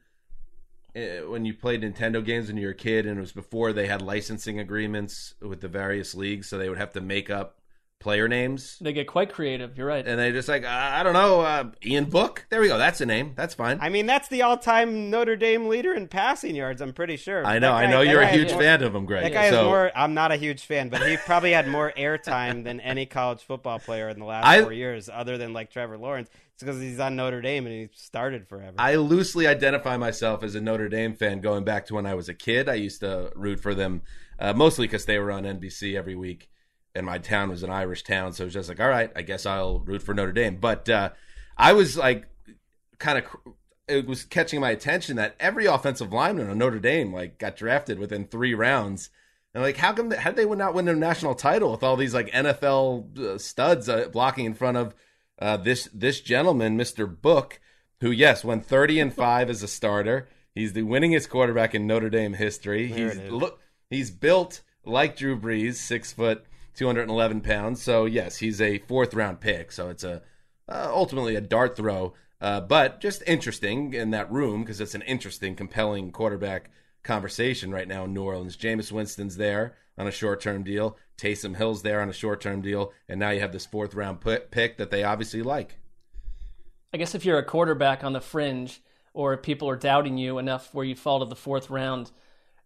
uh, 0.97 1.29
when 1.29 1.45
you 1.45 1.53
played 1.53 1.83
Nintendo 1.83 2.25
games 2.25 2.49
when 2.49 2.57
you 2.57 2.67
were 2.67 2.73
a 2.73 2.77
kid, 2.77 3.05
and 3.05 3.19
it 3.19 3.21
was 3.21 3.33
before 3.33 3.75
they 3.75 3.87
had 3.89 4.01
licensing 4.01 4.59
agreements 4.59 5.35
with 5.43 5.61
the 5.61 5.69
various 5.69 6.15
leagues, 6.15 6.49
so 6.49 6.57
they 6.57 6.71
would 6.71 6.79
have 6.79 6.93
to 6.93 7.01
make 7.03 7.29
up 7.29 7.61
player 7.99 8.29
names. 8.29 8.79
they 8.81 8.93
get 8.93 9.07
quite 9.07 9.33
creative. 9.33 9.77
You're 9.77 9.87
right. 9.87 10.07
And 10.07 10.19
they 10.19 10.31
just 10.33 10.49
like 10.49 10.65
I 10.65 11.01
I 11.01 11.03
don't 11.03 11.13
know, 11.15 11.41
uh, 11.41 11.71
Ian 11.85 12.05
Book. 12.05 12.47
There 12.51 12.61
we 12.61 12.69
go. 12.69 12.79
That's 12.79 13.01
a 13.01 13.07
name. 13.07 13.33
That's 13.37 13.55
fine. 13.55 13.79
I 13.81 13.89
mean, 13.89 14.07
that's 14.07 14.29
the 14.29 14.43
all-time 14.43 15.11
Notre 15.11 15.37
Dame 15.37 15.69
leader 15.69 15.93
in 15.95 16.07
passing 16.09 16.55
yards. 16.55 16.81
I'm 16.81 16.93
pretty 16.93 17.17
sure. 17.17 17.45
I 17.45 17.59
know. 17.59 17.73
That 17.75 17.87
I 17.87 17.91
know 17.91 18.01
you're 18.03 18.21
a 18.21 18.25
guy 18.25 18.31
has 18.31 18.41
huge 18.41 18.53
more- 18.53 18.61
fan 18.63 18.83
of 18.83 18.95
him, 18.95 19.07
Greg. 19.07 19.23
That 19.25 19.33
guy 19.33 19.51
so 19.51 19.61
is 19.63 19.65
more. 19.67 19.93
I'm 19.97 20.15
not 20.15 20.31
a 20.33 20.37
huge 20.37 20.65
fan, 20.65 20.89
but 20.89 21.07
he 21.09 21.17
probably 21.17 21.53
had 21.53 21.69
more 21.69 21.93
airtime 21.97 22.65
than 22.65 22.81
any 22.81 23.07
college 23.07 23.43
football 23.43 23.79
player 23.79 24.09
in 24.09 24.19
the 24.19 24.25
last 24.25 24.47
I- 24.47 24.63
four 24.63 24.73
years, 24.73 25.09
other 25.13 25.39
than 25.39 25.53
like 25.53 25.71
Trevor 25.71 25.99
Lawrence. 25.99 26.29
It's 26.55 26.63
because 26.63 26.81
he's 26.81 26.99
on 27.01 27.17
Notre 27.17 27.43
Dame 27.43 27.67
and 27.67 27.75
he 27.75 27.89
started 27.95 28.49
forever. 28.49 28.77
I 28.79 28.95
loosely 28.95 29.47
identify 29.47 29.99
myself 29.99 30.43
as 30.43 30.55
a 30.55 30.61
Notre 30.61 30.89
Dame 30.89 31.15
fan 31.15 31.41
going 31.43 31.65
back 31.65 31.85
to 31.87 31.95
when 31.95 32.07
I 32.07 32.15
was 32.15 32.31
a 32.31 32.35
kid. 32.35 32.67
I 32.71 32.75
used 32.75 33.01
to 33.01 33.31
root 33.35 33.61
for 33.61 33.75
them 33.75 34.01
uh, 34.39 34.55
mostly 34.55 34.87
because 34.87 35.05
they 35.05 35.19
were 35.19 35.31
on 35.33 35.43
NBC 35.45 35.97
every 35.99 36.15
week, 36.15 36.49
and 36.97 37.07
my 37.07 37.19
town 37.19 37.51
was 37.51 37.63
an 37.63 37.71
Irish 37.71 38.03
town, 38.03 38.33
so 38.33 38.43
it 38.43 38.47
was 38.47 38.55
just 38.55 38.69
like, 38.69 38.81
all 38.81 38.89
right, 38.89 39.13
I 39.15 39.23
guess 39.23 39.47
I'll 39.47 39.81
root 39.81 40.03
for 40.03 40.15
Notre 40.15 40.33
Dame. 40.33 40.57
But 40.57 40.89
uh, 40.89 41.11
I 41.57 41.73
was 41.73 41.97
like, 41.97 42.27
kind 42.99 43.19
of, 43.19 43.25
it 43.87 44.07
was 44.07 44.25
catching 44.25 44.61
my 44.61 44.71
attention 44.71 45.17
that 45.17 45.37
every 45.39 45.67
offensive 45.67 46.13
lineman 46.13 46.51
on 46.51 46.59
Notre 46.59 46.81
Dame 46.81 47.13
like 47.13 47.39
got 47.39 47.57
drafted 47.57 47.99
within 47.99 48.27
three 48.27 48.55
rounds. 48.55 49.11
And 49.55 49.63
like, 49.63 49.77
how 49.77 49.93
come? 49.93 50.11
How 50.11 50.31
did 50.31 50.37
they 50.37 50.47
would 50.47 50.59
not 50.59 50.75
win 50.75 50.89
a 50.89 50.95
national 50.95 51.35
title 51.35 51.71
with 51.71 51.83
all 51.83 51.97
these 51.97 52.15
like 52.15 52.31
NFL 52.31 53.19
uh, 53.19 53.39
studs 53.39 53.89
uh, 53.89 54.09
blocking 54.13 54.45
in 54.45 54.55
front 54.55 54.77
of 54.77 54.95
uh, 55.39 55.57
this 55.57 55.89
this 55.95 56.21
gentleman, 56.21 56.77
Mister 56.77 57.07
Book, 57.07 57.61
who 58.01 58.11
yes 58.11 58.45
went 58.45 58.67
thirty 58.67 58.99
and 58.99 59.15
five 59.15 59.49
as 59.49 59.63
a 59.63 59.69
starter. 59.69 60.29
He's 60.55 60.73
the 60.73 60.83
winningest 60.83 61.29
quarterback 61.29 61.75
in 61.75 61.87
Notre 61.87 62.11
Dame 62.11 62.35
history. 62.35 62.89
There 62.89 63.11
he's 63.11 63.31
look 63.31 63.61
he's 63.89 64.11
built 64.11 64.63
like 64.85 65.17
Drew 65.17 65.39
Brees, 65.39 65.75
six 65.75 66.13
foot, 66.13 66.45
two 66.77 66.87
hundred 66.87 67.03
and 67.03 67.11
eleven 67.11 67.41
pounds. 67.41 67.83
So 67.83 68.05
yes, 68.05 68.37
he's 68.37 68.61
a 68.61 68.79
fourth 68.79 69.15
round 69.15 69.41
pick. 69.41 69.73
So 69.73 69.89
it's 69.89 70.05
a 70.05 70.23
uh, 70.69 70.91
ultimately 70.93 71.37
a 71.37 71.41
dart 71.41 71.77
throw, 71.77 72.15
uh, 72.41 72.61
but 72.61 73.01
just 73.01 73.23
interesting 73.27 73.95
in 73.95 74.11
that 74.11 74.31
room 74.31 74.62
because 74.62 74.81
it's 74.81 74.95
an 74.95 75.03
interesting, 75.03 75.55
compelling 75.55 76.11
quarterback 76.11 76.71
conversation 77.03 77.71
right 77.71 77.89
now 77.89 78.05
in 78.05 78.12
New 78.12 78.25
Orleans. 78.25 78.57
Jameis 78.57 78.91
Winston's 78.91 79.37
there 79.37 79.77
on 79.97 80.07
a 80.07 80.12
short 80.12 80.41
term 80.41 80.62
deal. 80.62 80.97
Taysom 81.17 81.57
Hill's 81.57 81.83
there 81.83 82.03
on 82.03 82.11
a 82.11 82.12
short 82.12 82.41
term 82.41 82.61
deal, 82.61 82.93
and 83.09 83.19
now 83.19 83.31
you 83.31 83.41
have 83.41 83.53
this 83.53 83.67
fourth 83.67 83.95
round 83.95 84.21
pi- 84.21 84.41
pick 84.51 84.77
that 84.77 84.91
they 84.91 85.03
obviously 85.03 85.43
like. 85.43 85.77
I 86.93 86.99
guess 86.99 87.15
if 87.15 87.25
you're 87.25 87.39
a 87.39 87.45
quarterback 87.45 88.05
on 88.05 88.12
the 88.12 88.21
fringe, 88.21 88.83
or 89.15 89.33
if 89.33 89.43
people 89.43 89.69
are 89.69 89.77
doubting 89.77 90.19
you 90.19 90.39
enough 90.39 90.75
where 90.75 90.85
you'd 90.85 90.99
fall 90.99 91.21
to 91.21 91.27
the 91.27 91.37
fourth 91.37 91.71
round, 91.71 92.11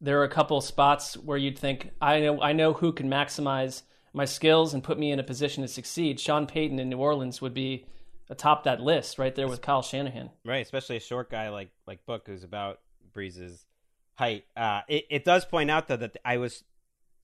there 0.00 0.20
are 0.20 0.24
a 0.24 0.28
couple 0.28 0.60
spots 0.60 1.14
where 1.16 1.38
you'd 1.38 1.58
think, 1.58 1.90
I 2.00 2.20
know, 2.20 2.40
I 2.40 2.52
know 2.52 2.72
who 2.72 2.92
can 2.92 3.08
maximize 3.08 3.82
my 4.12 4.24
skills 4.24 4.74
and 4.74 4.82
put 4.82 4.98
me 4.98 5.12
in 5.12 5.18
a 5.18 5.22
position 5.22 5.62
to 5.62 5.68
succeed. 5.68 6.18
Sean 6.18 6.46
Payton 6.46 6.78
in 6.78 6.88
New 6.88 6.98
Orleans 6.98 7.40
would 7.40 7.54
be 7.54 7.86
atop 8.28 8.64
that 8.64 8.80
list, 8.80 9.18
right 9.18 9.34
there 9.34 9.48
with 9.48 9.60
Kyle 9.60 9.82
Shanahan. 9.82 10.30
Right, 10.44 10.62
especially 10.62 10.96
a 10.96 11.00
short 11.00 11.30
guy 11.30 11.48
like 11.48 11.70
like 11.86 12.04
Book, 12.06 12.24
who's 12.26 12.44
about 12.44 12.80
Brees's 13.12 13.66
height. 14.14 14.44
Uh, 14.56 14.82
it 14.88 15.06
it 15.10 15.24
does 15.24 15.44
point 15.44 15.70
out 15.70 15.88
though 15.88 15.96
that 15.96 16.16
I 16.24 16.38
was 16.38 16.64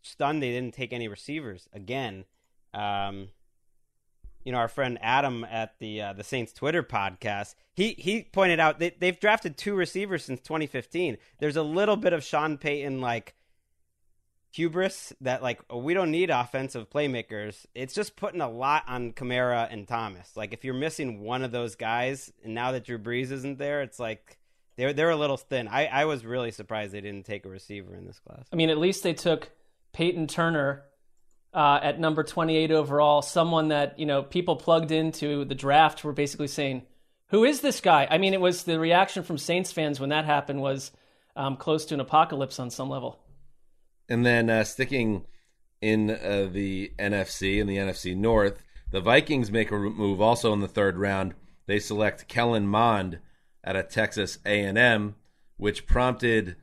stunned 0.02 0.42
they 0.42 0.50
didn't 0.50 0.74
take 0.74 0.92
any 0.92 1.08
receivers 1.08 1.68
again. 1.72 2.24
Um, 2.72 3.28
you 4.44 4.52
know, 4.52 4.58
our 4.58 4.68
friend 4.68 4.98
Adam 5.02 5.44
at 5.44 5.78
the 5.80 6.02
uh, 6.02 6.12
the 6.12 6.22
Saints 6.22 6.52
Twitter 6.52 6.82
podcast, 6.82 7.54
he 7.74 7.94
he 7.98 8.22
pointed 8.22 8.60
out 8.60 8.78
that 8.78 9.00
they've 9.00 9.18
drafted 9.18 9.56
two 9.56 9.74
receivers 9.74 10.24
since 10.24 10.40
2015. 10.40 11.16
There's 11.40 11.56
a 11.56 11.62
little 11.62 11.96
bit 11.96 12.12
of 12.12 12.22
Sean 12.22 12.56
Payton 12.56 13.00
like 13.00 13.34
hubris 14.52 15.12
that 15.20 15.42
like 15.42 15.60
we 15.72 15.94
don't 15.94 16.10
need 16.10 16.30
offensive 16.30 16.88
playmakers. 16.90 17.66
It's 17.74 17.94
just 17.94 18.16
putting 18.16 18.40
a 18.40 18.50
lot 18.50 18.84
on 18.88 19.12
Kamara 19.12 19.68
and 19.70 19.86
Thomas. 19.86 20.36
Like 20.36 20.52
if 20.52 20.64
you're 20.64 20.74
missing 20.74 21.20
one 21.20 21.42
of 21.42 21.52
those 21.52 21.74
guys, 21.74 22.32
and 22.44 22.54
now 22.54 22.72
that 22.72 22.84
Drew 22.84 22.98
Brees 22.98 23.30
isn't 23.30 23.58
there, 23.58 23.82
it's 23.82 23.98
like 23.98 24.38
they're 24.76 24.92
they're 24.92 25.10
a 25.10 25.16
little 25.16 25.36
thin. 25.36 25.68
I 25.68 25.86
I 25.86 26.04
was 26.04 26.24
really 26.24 26.50
surprised 26.50 26.92
they 26.92 27.00
didn't 27.00 27.26
take 27.26 27.44
a 27.44 27.48
receiver 27.48 27.94
in 27.94 28.06
this 28.06 28.18
class. 28.18 28.46
I 28.52 28.56
mean, 28.56 28.70
at 28.70 28.78
least 28.78 29.02
they 29.02 29.14
took 29.14 29.50
Peyton 29.92 30.26
Turner 30.26 30.84
uh, 31.56 31.80
at 31.82 31.98
number 31.98 32.22
28 32.22 32.70
overall, 32.70 33.22
someone 33.22 33.68
that, 33.68 33.98
you 33.98 34.04
know, 34.04 34.22
people 34.22 34.56
plugged 34.56 34.92
into 34.92 35.46
the 35.46 35.54
draft 35.54 36.04
were 36.04 36.12
basically 36.12 36.48
saying, 36.48 36.82
who 37.28 37.44
is 37.44 37.62
this 37.62 37.80
guy? 37.80 38.06
I 38.10 38.18
mean, 38.18 38.34
it 38.34 38.40
was 38.42 38.64
the 38.64 38.78
reaction 38.78 39.22
from 39.22 39.38
Saints 39.38 39.72
fans 39.72 39.98
when 39.98 40.10
that 40.10 40.26
happened 40.26 40.60
was 40.60 40.92
um, 41.34 41.56
close 41.56 41.86
to 41.86 41.94
an 41.94 42.00
apocalypse 42.00 42.58
on 42.58 42.68
some 42.68 42.90
level. 42.90 43.18
And 44.08 44.24
then 44.24 44.48
uh, 44.48 44.64
sticking 44.64 45.24
in 45.80 46.10
uh, 46.10 46.48
the 46.50 46.92
NFC 46.98 47.58
in 47.58 47.66
the 47.66 47.76
NFC 47.76 48.16
North, 48.16 48.62
the 48.90 49.00
Vikings 49.00 49.50
make 49.50 49.70
a 49.70 49.76
move 49.76 50.20
also 50.20 50.52
in 50.52 50.60
the 50.60 50.68
third 50.68 50.96
round. 50.96 51.34
They 51.66 51.78
select 51.78 52.28
Kellen 52.28 52.66
Mond 52.66 53.18
out 53.64 53.76
of 53.76 53.88
Texas 53.88 54.38
A&M, 54.46 55.16
which 55.56 55.86
prompted 55.86 56.56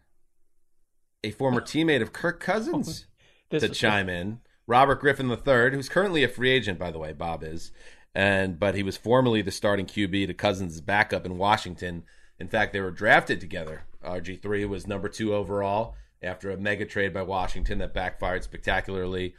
a 1.23 1.31
former 1.31 1.61
teammate 1.61 2.01
of 2.01 2.13
Kirk 2.13 2.39
Cousins 2.39 3.05
This 3.49 3.63
to 3.63 3.69
chime 3.69 4.09
in. 4.09 4.39
Robert 4.65 5.01
Griffin 5.01 5.29
III, 5.29 5.71
who's 5.71 5.89
currently 5.89 6.23
a 6.23 6.29
free 6.29 6.49
agent, 6.49 6.79
by 6.79 6.89
the 6.89 6.97
way, 6.97 7.11
Bob 7.11 7.43
is, 7.43 7.71
and 8.15 8.57
but 8.57 8.75
he 8.75 8.83
was 8.83 8.95
formerly 8.95 9.41
the 9.41 9.51
starting 9.51 9.85
QB 9.85 10.27
to 10.27 10.33
Cousins' 10.33 10.79
backup 10.79 11.25
in 11.25 11.37
Washington. 11.37 12.03
In 12.39 12.47
fact, 12.47 12.71
they 12.71 12.79
were 12.79 12.91
drafted 12.91 13.41
together. 13.41 13.83
RG3 14.03 14.67
was 14.67 14.87
number 14.87 15.09
two 15.09 15.35
overall 15.35 15.95
after 16.23 16.51
a 16.51 16.57
mega 16.57 16.85
trade 16.85 17.13
by 17.13 17.21
Washington 17.21 17.79
that 17.79 17.93
backfired 17.93 18.43
spectacularly, 18.43 19.35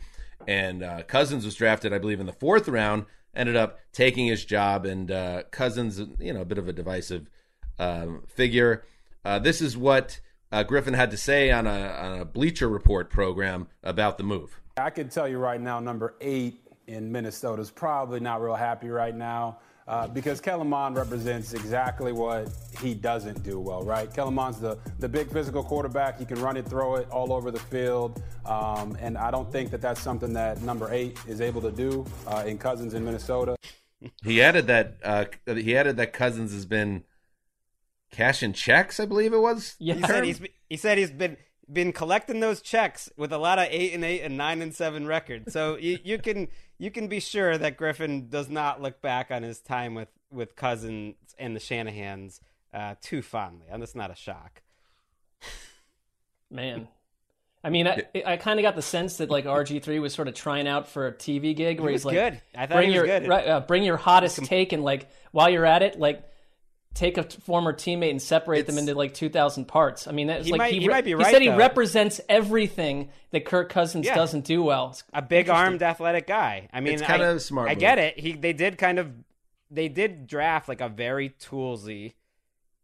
and 0.47 0.83
uh, 0.83 1.03
Cousins 1.03 1.45
was 1.45 1.55
drafted, 1.55 1.93
I 1.93 1.99
believe, 1.99 2.21
in 2.21 2.27
the 2.27 2.33
fourth 2.33 2.69
round. 2.69 3.07
Ended 3.35 3.57
up 3.57 3.79
taking 3.93 4.27
his 4.27 4.45
job, 4.45 4.85
and 4.87 5.11
uh, 5.11 5.43
Cousins, 5.51 6.01
you 6.21 6.33
know, 6.33 6.43
a 6.43 6.45
bit 6.45 6.59
of 6.59 6.69
a 6.69 6.73
divisive 6.73 7.29
um, 7.79 8.23
figure. 8.29 8.85
Uh, 9.25 9.39
this 9.39 9.61
is 9.61 9.77
what 9.77 10.21
uh, 10.53 10.63
Griffin 10.63 10.95
had 10.95 11.11
to 11.11 11.17
say 11.17 11.51
on 11.51 11.67
a, 11.67 11.71
on 11.71 12.21
a 12.21 12.25
Bleacher 12.25 12.69
Report 12.69 13.11
program 13.11 13.67
about 13.83 14.19
the 14.19 14.25
move. 14.25 14.61
I 14.77 14.91
can 14.91 15.09
tell 15.09 15.27
you 15.27 15.39
right 15.39 15.61
now, 15.61 15.81
number 15.81 16.15
eight 16.21 16.61
in 16.87 17.11
Minnesota 17.11 17.63
is 17.63 17.71
probably 17.71 18.21
not 18.21 18.41
real 18.41 18.55
happy 18.55 18.89
right 18.89 19.15
now 19.15 19.59
uh, 19.87 20.09
because 20.09 20.41
Kellen 20.41 20.69
Mond 20.69 20.97
represents 20.97 21.53
exactly 21.53 22.13
what 22.13 22.49
he 22.81 22.95
doesn't 22.95 23.43
do 23.43 23.61
well, 23.61 23.83
right? 23.83 24.13
Kellen 24.13 24.35
Mond's 24.35 24.59
the, 24.59 24.79
the 24.99 25.09
big 25.09 25.31
physical 25.31 25.63
quarterback. 25.63 26.19
He 26.19 26.25
can 26.25 26.41
run 26.41 26.57
it, 26.57 26.67
throw 26.67 26.97
it 26.97 27.09
all 27.11 27.33
over 27.33 27.51
the 27.51 27.61
field. 27.61 28.23
Um, 28.47 28.97
and 29.01 29.19
I 29.19 29.31
don't 29.31 29.51
think 29.51 29.71
that 29.71 29.81
that's 29.81 30.01
something 30.01 30.33
that 30.33 30.63
number 30.63 30.93
eight 30.93 31.19
is 31.27 31.41
able 31.41 31.61
to 31.63 31.71
do 31.71 32.07
uh, 32.27 32.45
in 32.47 32.59
Cousins 32.59 32.95
in 32.95 33.05
Minnesota. 33.05 33.57
He 34.23 34.43
added 34.43 34.67
that 34.67 34.97
uh, 35.03 35.25
he 35.47 35.77
added 35.77 35.97
that 35.97 36.13
Cousins 36.13 36.53
has 36.53 36.67
been 36.67 37.05
cashing 38.11 38.53
checks, 38.53 39.01
I 39.01 39.07
believe 39.07 39.33
it 39.33 39.41
was. 39.41 39.77
Yeah. 39.79 39.95
He 39.95 40.03
said 40.03 40.25
he's 40.25 40.41
he 40.69 40.77
said 40.77 40.99
he's 40.99 41.11
been 41.11 41.37
been 41.73 41.93
collecting 41.93 42.41
those 42.41 42.61
checks 42.61 43.11
with 43.17 43.33
a 43.33 43.39
lot 43.39 43.59
of 43.59 43.67
eight 43.71 43.93
and 43.95 44.05
eight 44.05 44.21
and 44.21 44.37
nine 44.37 44.63
and 44.63 44.75
seven 44.75 45.07
records. 45.07 45.53
So 45.53 45.77
you, 45.77 45.99
you 46.05 46.19
can 46.19 46.49
you 46.79 46.91
can 46.91 47.09
be 47.09 47.21
sure 47.21 47.57
that 47.57 47.77
Griffin 47.77 48.29
does 48.29 48.49
not 48.49 48.83
look 48.83 49.01
back 49.01 49.31
on 49.31 49.43
his 49.43 49.61
time 49.61 49.95
with 49.95 50.09
with 50.31 50.57
Cousins 50.57 51.17
and 51.39 51.55
the 51.55 51.61
Shanahans 51.61 52.41
uh, 52.73 52.95
too 53.01 53.23
fondly, 53.23 53.67
and 53.71 53.81
that's 53.81 53.95
not 53.95 54.11
a 54.11 54.17
shock. 54.17 54.63
Man. 56.51 56.89
I 57.63 57.71
mean, 57.71 57.89
I, 57.89 58.05
I 58.27 58.37
kind 58.37 58.61
of 58.61 58.63
got 58.63 58.77
the 58.77 58.83
sense 58.83 59.17
that 59.17 59.31
like 59.31 59.47
RG3 59.47 59.99
was 59.99 60.13
sort 60.13 60.29
of 60.29 60.35
trying 60.35 60.69
out 60.69 60.87
for 60.87 61.07
a 61.07 61.13
TV 61.13 61.57
gig 61.57 61.81
where 61.81 61.89
He 61.89 61.95
he's 61.95 62.05
like, 62.05 62.15
good. 62.15 62.41
I 62.55 62.67
thought 62.67 62.77
bring 62.77 62.91
he 62.91 62.99
was 62.99 63.09
your 63.09 63.21
good. 63.21 63.29
right, 63.29 63.49
uh, 63.49 63.61
bring 63.61 63.85
your 63.85 63.97
hottest 63.97 64.45
take 64.45 64.75
and 64.75 64.85
like 64.85 65.09
while 65.33 65.49
you're 65.49 65.65
at 65.65 65.83
it, 65.83 65.99
like 65.99 66.23
take 66.95 67.19
a 67.19 67.25
t- 67.25 67.39
former 67.41 67.73
teammate 67.73 68.11
and 68.11 68.23
separate 68.23 68.67
them 68.67 68.79
into 68.79 68.95
like 68.95 69.13
2,000 69.15 69.67
parts. 69.67 70.07
I 70.07 70.13
mean, 70.13 70.29
that's 70.29 70.47
He 70.47 70.53
like 70.53 70.59
might- 70.59 70.73
he 70.75 70.89
might 70.89 71.05
be 71.05 71.11
He 71.11 71.15
right, 71.15 71.27
said 71.33 71.43
he 71.43 71.49
though. 71.49 71.57
represents 71.57 72.21
everything 72.29 73.11
that 73.31 73.45
Kirk 73.45 73.69
Cousins 73.69 74.07
Yeah. 74.07 74.15
doesn't 74.15 74.45
do 74.45 74.63
well. 74.63 74.91
It's 74.91 75.03
a 75.13 75.21
big 75.23 75.49
armed 75.51 75.83
athletic 75.83 76.27
guy. 76.29 76.69
I 76.73 76.81
mean, 76.81 76.95
It's 76.95 77.03
kinda 77.03 77.39
smart 77.41 77.69
I 77.69 77.73
move. 77.75 77.81
get 77.81 77.99
it. 77.99 78.19
He 78.21 78.33
they 78.33 78.53
did 78.53 78.79
kind 78.79 78.99
of 79.01 79.13
they 79.71 79.89
did 79.89 80.27
draft 80.29 80.69
like 80.69 80.81
a 80.81 80.89
very 80.89 81.31
toolsy 81.31 82.15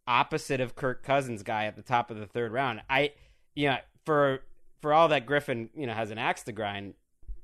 opposite 0.07 0.61
of 0.61 0.75
Kirk 0.75 1.03
Cousins 1.05 1.43
guy 1.43 1.67
at 1.67 1.77
the 1.77 1.83
top 1.83 2.11
of 2.11 2.19
the 2.19 2.27
third 2.27 2.53
round. 2.53 2.83
I 2.91 3.13
you 3.55 3.69
know, 3.71 3.79
for 4.05 4.41
for 4.81 4.93
all 4.93 5.09
that 5.09 5.27
Griffin, 5.27 5.71
you 5.75 5.87
know, 5.87 5.93
has 5.93 6.11
an 6.11 6.19
axe 6.19 6.43
to 6.45 6.53
grind, 6.53 6.95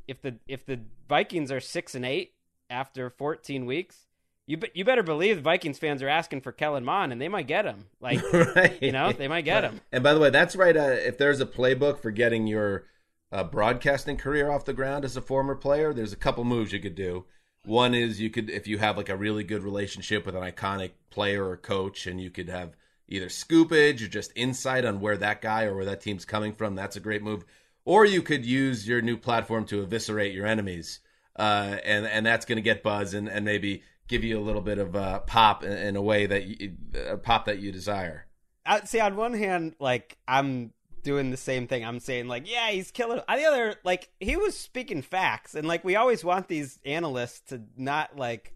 if 0.09 0.21
the 0.23 0.37
if 0.49 0.65
the 0.67 0.81
Vikings 1.09 1.53
are 1.53 1.61
6 1.61 1.95
and 1.95 2.05
8 2.05 2.33
after 2.71 3.09
14 3.11 3.67
weeks, 3.67 4.07
you 4.47 4.57
be, 4.57 4.71
you 4.75 4.85
better 4.85 5.03
believe 5.03 5.37
the 5.37 5.43
Vikings 5.43 5.79
fans 5.79 6.03
are 6.03 6.09
asking 6.09 6.41
for 6.41 6.53
Kellen 6.53 6.85
Mond 6.85 7.13
and 7.13 7.21
they 7.21 7.29
might 7.29 7.47
get 7.47 7.65
him. 7.65 7.87
Like 8.01 8.23
right. 8.33 8.79
you 8.83 8.93
know, 8.93 9.13
they 9.13 9.29
might 9.29 9.45
get 9.45 9.65
him. 9.65 9.81
And 9.93 10.03
by 10.03 10.15
the 10.15 10.21
way, 10.21 10.31
that's 10.31 10.57
right. 10.57 10.77
Uh, 10.77 10.97
if 10.99 11.19
there's 11.19 11.41
a 11.41 11.47
playbook 11.47 12.01
for 12.01 12.11
getting 12.11 12.47
your 12.47 12.85
uh, 13.33 13.45
broadcasting 13.45 14.17
career 14.17 14.51
off 14.51 14.65
the 14.65 14.73
ground 14.73 15.05
as 15.05 15.17
a 15.17 15.21
former 15.21 15.55
player, 15.55 15.93
there's 15.93 16.13
a 16.13 16.17
couple 16.17 16.45
moves 16.45 16.73
you 16.73 16.81
could 16.81 16.95
do. 16.95 17.25
One 17.65 17.95
is 17.95 18.21
you 18.21 18.31
could, 18.31 18.49
if 18.49 18.69
you 18.69 18.79
have 18.79 18.97
like 18.97 19.09
a 19.09 19.17
really 19.17 19.43
good 19.43 19.65
relationship 19.65 20.25
with 20.25 20.37
an 20.37 20.43
iconic 20.43 20.93
player 21.11 21.49
or 21.49 21.57
coach, 21.57 22.07
and 22.07 22.21
you 22.21 22.31
could 22.31 22.49
have 22.49 22.77
either 23.09 23.27
scoopage 23.27 24.03
or 24.03 24.09
just 24.09 24.33
insight 24.37 24.85
on 24.85 25.01
where 25.01 25.17
that 25.17 25.43
guy 25.43 25.65
or 25.65 25.75
where 25.75 25.85
that 25.85 26.01
team's 26.01 26.25
coming 26.25 26.53
from. 26.53 26.77
That's 26.77 26.97
a 26.97 27.01
great 27.01 27.23
move. 27.23 27.45
Or 27.85 28.05
you 28.05 28.23
could 28.23 28.45
use 28.45 28.87
your 28.87 29.01
new 29.01 29.17
platform 29.17 29.65
to 29.67 29.83
eviscerate 29.83 30.33
your 30.33 30.47
enemies, 30.47 31.01
uh, 31.37 31.77
and 31.85 32.07
and 32.07 32.27
that's 32.27 32.45
going 32.45 32.57
to 32.57 32.63
get 32.63 32.83
buzz 32.83 33.15
and, 33.15 33.29
and 33.29 33.45
maybe 33.45 33.83
give 34.09 34.25
you 34.25 34.39
a 34.39 34.43
little 34.43 34.61
bit 34.63 34.79
of 34.79 34.95
uh, 34.97 35.21
pop 35.21 35.65
in, 35.65 35.73
in 35.73 35.97
a 35.97 36.03
way 36.03 36.27
that 36.27 36.45
you, 36.45 36.75
a 37.09 37.17
pop 37.17 37.47
that 37.47 37.59
you 37.59 37.73
desire. 37.73 38.27
I, 38.65 38.81
see, 38.81 39.01
on 39.01 39.17
one 39.17 39.33
hand, 39.35 39.75
like 39.79 40.17
I'm 40.27 40.73
doing 41.03 41.31
the 41.31 41.37
same 41.37 41.67
thing. 41.69 41.85
I'm 41.85 42.01
saying 42.01 42.27
like, 42.29 42.51
yeah, 42.51 42.71
he's 42.71 42.91
killing. 42.91 43.21
On 43.29 43.39
the 43.39 43.45
other, 43.45 43.75
like 43.85 44.11
he 44.21 44.37
was 44.37 44.57
speaking 44.59 45.03
facts, 45.03 45.55
and 45.55 45.67
like 45.69 45.85
we 45.85 45.97
always 45.97 46.25
want 46.25 46.49
these 46.49 46.79
analysts 46.85 47.41
to 47.51 47.63
not 47.77 48.17
like, 48.17 48.53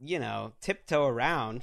you 0.00 0.18
know, 0.18 0.52
tiptoe 0.60 1.06
around. 1.06 1.62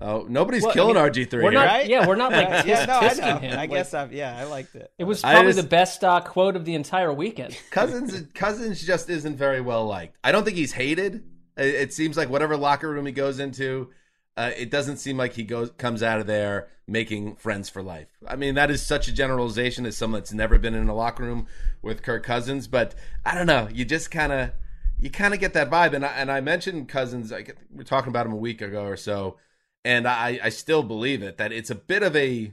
Oh, 0.00 0.26
nobody's 0.28 0.62
Well, 0.62 0.72
I 0.72 0.74
killing 0.74 0.94
mean, 0.96 1.04
RG 1.04 1.30
three. 1.30 1.44
we're 1.44 1.52
not- 1.52 1.66
Right? 1.66 1.88
yeah, 1.88 2.04
we're 2.04 2.16
not, 2.16 2.32
like, 2.32 2.48
yeah, 2.66 2.84
no, 2.84 2.98
I 2.98 3.08
tisk-tisking 3.10 3.18
know. 3.20 3.38
him, 3.38 3.52
I 3.52 3.56
like- 3.58 3.70
guess 3.70 3.94
I'm. 3.94 4.10
Yeah, 4.12 4.36
I 4.36 4.42
liked 4.42 4.74
it. 4.74 4.90
It 4.98 5.04
was 5.04 5.20
probably 5.20 5.52
just- 5.52 5.62
the 5.62 5.68
best 5.68 6.02
uh, 6.02 6.20
quote 6.20 6.56
of 6.56 6.64
the 6.64 6.74
entire 6.74 7.12
weekend. 7.12 7.56
Cousins. 7.70 8.20
Cousins 8.34 8.82
just 8.84 9.08
isn't 9.08 9.36
very 9.36 9.60
well 9.60 9.86
liked. 9.86 10.16
I 10.24 10.32
don't 10.32 10.42
think 10.44 10.56
he's 10.56 10.72
hated. 10.72 11.22
It, 11.56 11.74
it 11.74 11.92
seems 11.92 12.16
like 12.16 12.28
whatever 12.28 12.56
locker 12.56 12.90
room 12.90 13.06
he 13.06 13.12
goes 13.12 13.38
into, 13.38 13.90
uh, 14.36 14.50
it 14.56 14.70
doesn't 14.70 14.96
seem 14.96 15.16
like 15.16 15.34
he 15.34 15.44
goes 15.44 15.70
comes 15.78 16.02
out 16.02 16.20
of 16.20 16.26
there 16.26 16.68
making 16.86 17.36
friends 17.36 17.68
for 17.68 17.82
life. 17.82 18.08
I 18.26 18.36
mean, 18.36 18.54
that 18.56 18.70
is 18.70 18.84
such 18.84 19.08
a 19.08 19.12
generalization 19.12 19.86
as 19.86 19.96
someone 19.96 20.20
that's 20.20 20.32
never 20.32 20.58
been 20.58 20.74
in 20.74 20.88
a 20.88 20.94
locker 20.94 21.22
room 21.22 21.46
with 21.82 22.02
Kirk 22.02 22.24
Cousins, 22.24 22.66
but 22.66 22.94
I 23.24 23.34
don't 23.34 23.46
know. 23.46 23.68
You 23.72 23.84
just 23.84 24.10
kind 24.10 24.32
of 24.32 24.50
you 24.98 25.10
kind 25.10 25.34
of 25.34 25.40
get 25.40 25.52
that 25.54 25.70
vibe. 25.70 25.94
And 25.94 26.04
I, 26.04 26.08
and 26.08 26.30
I 26.30 26.40
mentioned 26.40 26.88
Cousins. 26.88 27.32
I, 27.32 27.44
we 27.72 27.82
are 27.82 27.84
talking 27.84 28.10
about 28.10 28.26
him 28.26 28.32
a 28.32 28.36
week 28.36 28.60
ago 28.60 28.84
or 28.84 28.96
so, 28.96 29.36
and 29.84 30.08
I 30.08 30.40
I 30.42 30.48
still 30.48 30.82
believe 30.82 31.22
it 31.22 31.36
that 31.38 31.52
it's 31.52 31.70
a 31.70 31.74
bit 31.74 32.02
of 32.02 32.16
a 32.16 32.52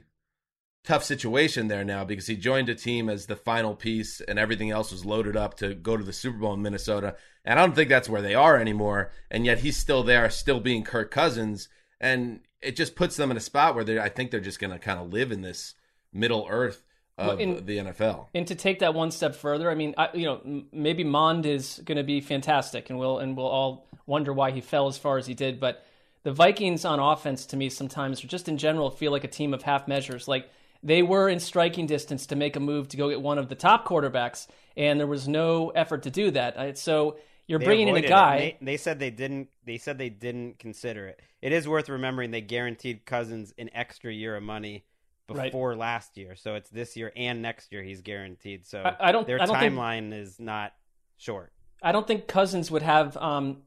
tough 0.84 1.04
situation 1.04 1.68
there 1.68 1.84
now 1.84 2.04
because 2.04 2.26
he 2.26 2.36
joined 2.36 2.68
a 2.68 2.74
team 2.74 3.08
as 3.08 3.26
the 3.26 3.36
final 3.36 3.74
piece 3.74 4.20
and 4.20 4.38
everything 4.38 4.70
else 4.70 4.90
was 4.90 5.04
loaded 5.04 5.36
up 5.36 5.54
to 5.54 5.74
go 5.74 5.96
to 5.96 6.04
the 6.04 6.12
Super 6.12 6.38
Bowl 6.38 6.54
in 6.54 6.62
Minnesota. 6.62 7.16
And 7.44 7.58
I 7.58 7.64
don't 7.64 7.74
think 7.74 7.88
that's 7.88 8.08
where 8.08 8.22
they 8.22 8.34
are 8.34 8.58
anymore. 8.58 9.12
And 9.30 9.46
yet 9.46 9.60
he's 9.60 9.76
still 9.76 10.02
there, 10.02 10.28
still 10.30 10.60
being 10.60 10.82
Kirk 10.82 11.10
Cousins. 11.10 11.68
And 12.00 12.40
it 12.60 12.76
just 12.76 12.96
puts 12.96 13.16
them 13.16 13.30
in 13.30 13.36
a 13.36 13.40
spot 13.40 13.74
where 13.74 13.84
they 13.84 13.98
I 13.98 14.08
think 14.08 14.30
they're 14.30 14.40
just 14.40 14.60
going 14.60 14.72
to 14.72 14.78
kind 14.78 14.98
of 14.98 15.12
live 15.12 15.30
in 15.30 15.42
this 15.42 15.74
middle 16.12 16.46
earth 16.50 16.84
of 17.16 17.40
in, 17.40 17.64
the 17.64 17.78
NFL. 17.78 18.26
And 18.34 18.46
to 18.48 18.54
take 18.54 18.80
that 18.80 18.94
one 18.94 19.10
step 19.12 19.36
further, 19.36 19.70
I 19.70 19.74
mean, 19.74 19.94
I, 19.96 20.08
you 20.14 20.24
know, 20.24 20.64
maybe 20.72 21.04
Mond 21.04 21.46
is 21.46 21.80
going 21.84 21.98
to 21.98 22.04
be 22.04 22.20
fantastic 22.20 22.90
and 22.90 22.98
we'll, 22.98 23.18
and 23.18 23.36
we'll 23.36 23.46
all 23.46 23.88
wonder 24.06 24.32
why 24.32 24.50
he 24.50 24.60
fell 24.60 24.88
as 24.88 24.98
far 24.98 25.18
as 25.18 25.26
he 25.26 25.34
did. 25.34 25.60
But 25.60 25.84
the 26.24 26.32
Vikings 26.32 26.84
on 26.84 26.98
offense 26.98 27.46
to 27.46 27.56
me 27.56 27.68
sometimes, 27.68 28.24
or 28.24 28.28
just 28.28 28.48
in 28.48 28.58
general, 28.58 28.90
feel 28.90 29.12
like 29.12 29.24
a 29.24 29.28
team 29.28 29.54
of 29.54 29.62
half 29.62 29.86
measures. 29.86 30.26
Like, 30.26 30.50
they 30.82 31.02
were 31.02 31.28
in 31.28 31.40
striking 31.40 31.86
distance 31.86 32.26
to 32.26 32.36
make 32.36 32.56
a 32.56 32.60
move 32.60 32.88
to 32.88 32.96
go 32.96 33.08
get 33.08 33.20
one 33.20 33.38
of 33.38 33.48
the 33.48 33.54
top 33.54 33.86
quarterbacks, 33.86 34.46
and 34.76 34.98
there 34.98 35.06
was 35.06 35.28
no 35.28 35.70
effort 35.70 36.04
to 36.04 36.10
do 36.10 36.30
that. 36.32 36.78
So 36.78 37.16
you're 37.46 37.58
they 37.58 37.64
bringing 37.64 37.88
in 37.88 37.96
a 37.96 38.02
guy. 38.02 38.56
They, 38.60 38.64
they, 38.64 38.76
said 38.76 38.98
they 38.98 39.10
didn't. 39.10 39.48
They 39.64 39.78
said 39.78 39.98
they 39.98 40.08
didn't 40.08 40.58
consider 40.58 41.06
it. 41.08 41.20
It 41.40 41.52
is 41.52 41.68
worth 41.68 41.88
remembering 41.88 42.30
they 42.30 42.40
guaranteed 42.40 43.04
Cousins 43.04 43.52
an 43.58 43.70
extra 43.74 44.12
year 44.12 44.36
of 44.36 44.42
money 44.42 44.84
before 45.26 45.70
right. 45.70 45.78
last 45.78 46.16
year, 46.16 46.34
so 46.34 46.54
it's 46.56 46.70
this 46.70 46.96
year 46.96 47.12
and 47.16 47.42
next 47.42 47.72
year 47.72 47.82
he's 47.82 48.02
guaranteed. 48.02 48.66
So 48.66 48.82
I, 48.82 49.08
I 49.08 49.12
don't. 49.12 49.26
Their 49.26 49.40
I 49.40 49.46
don't 49.46 49.56
timeline 49.56 50.10
think, 50.10 50.14
is 50.14 50.40
not 50.40 50.72
short. 51.16 51.52
I 51.82 51.92
don't 51.92 52.06
think 52.06 52.26
Cousins 52.26 52.70
would 52.70 52.82
have 52.82 53.16
um, 53.16 53.62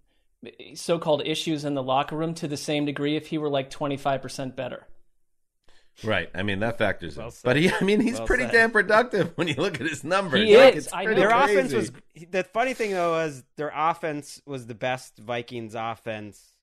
so-called 0.74 1.24
issues 1.26 1.66
in 1.66 1.74
the 1.74 1.84
locker 1.84 2.16
room 2.16 2.34
to 2.36 2.48
the 2.48 2.58
same 2.58 2.86
degree 2.86 3.16
if 3.16 3.28
he 3.28 3.38
were 3.38 3.50
like 3.50 3.70
25% 3.70 4.56
better. 4.56 4.88
Right. 6.04 6.30
I 6.36 6.44
mean 6.44 6.60
that 6.60 6.78
factors 6.78 7.18
well 7.18 7.28
in. 7.28 7.34
But 7.44 7.56
he 7.56 7.72
I 7.72 7.82
mean 7.82 8.02
he's 8.02 8.18
well 8.18 8.28
pretty 8.28 8.44
said. 8.44 8.52
damn 8.52 8.72
productive 8.72 9.32
when 9.36 9.48
you 9.48 9.56
look 9.56 9.80
at 9.80 9.88
his 9.88 10.04
numbers. 10.04 10.42
He 10.42 10.58
like, 10.58 10.76
is. 10.76 10.90
I 10.92 11.06
know. 11.06 11.14
Their 11.14 11.30
crazy. 11.30 11.54
offense 11.54 11.74
was 11.74 11.92
the 12.30 12.44
funny 12.44 12.74
thing 12.74 12.92
though 12.92 13.12
was 13.12 13.44
their 13.56 13.72
offense 13.74 14.42
was 14.46 14.68
the 14.68 14.76
best 14.76 15.18
Vikings 15.18 15.76
offense. 15.76 16.54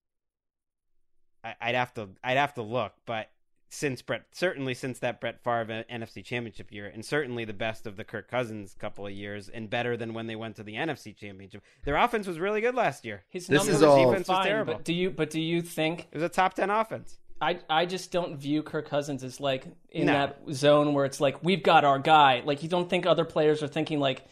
I, 1.44 1.54
would 1.66 1.74
have 1.74 1.94
to 1.94 2.10
I'd 2.22 2.36
have 2.36 2.54
to 2.54 2.62
look, 2.62 2.92
but 3.06 3.30
since 3.72 4.02
Brett 4.02 4.26
certainly 4.32 4.74
since 4.74 4.98
that 4.98 5.18
Brett 5.18 5.42
Favre 5.42 5.84
NFC 5.90 6.22
Championship 6.22 6.70
year, 6.70 6.86
and 6.92 7.02
certainly 7.02 7.46
the 7.46 7.54
best 7.54 7.86
of 7.86 7.96
the 7.96 8.04
Kirk 8.04 8.28
Cousins 8.28 8.76
couple 8.78 9.06
of 9.06 9.12
years, 9.12 9.48
and 9.48 9.70
better 9.70 9.96
than 9.96 10.12
when 10.12 10.26
they 10.26 10.36
went 10.36 10.56
to 10.56 10.62
the 10.62 10.74
NFC 10.74 11.16
Championship. 11.16 11.62
Their 11.84 11.96
offense 11.96 12.26
was 12.26 12.38
really 12.38 12.60
good 12.60 12.74
last 12.74 13.06
year. 13.06 13.22
His 13.30 13.46
this 13.46 13.60
numbers, 13.60 13.76
is 13.76 13.82
all 13.82 14.10
defense 14.10 14.26
fine, 14.26 14.36
was 14.36 14.46
terrible. 14.46 14.74
But 14.74 14.84
do 14.84 14.92
you 14.92 15.10
but 15.10 15.30
do 15.30 15.40
you 15.40 15.62
think 15.62 16.00
it 16.12 16.14
was 16.14 16.22
a 16.22 16.28
top 16.28 16.52
ten 16.52 16.68
offense? 16.68 17.18
I 17.42 17.58
I 17.68 17.86
just 17.86 18.12
don't 18.12 18.38
view 18.38 18.62
Kirk 18.62 18.88
Cousins 18.88 19.24
as 19.24 19.40
like 19.40 19.66
in 19.90 20.06
no. 20.06 20.12
that 20.12 20.38
zone 20.52 20.94
where 20.94 21.04
it's 21.04 21.20
like 21.20 21.42
we've 21.42 21.62
got 21.62 21.84
our 21.84 21.98
guy. 21.98 22.42
Like 22.44 22.62
you 22.62 22.68
don't 22.68 22.88
think 22.88 23.04
other 23.04 23.24
players 23.24 23.62
are 23.62 23.68
thinking 23.68 23.98
like, 23.98 24.24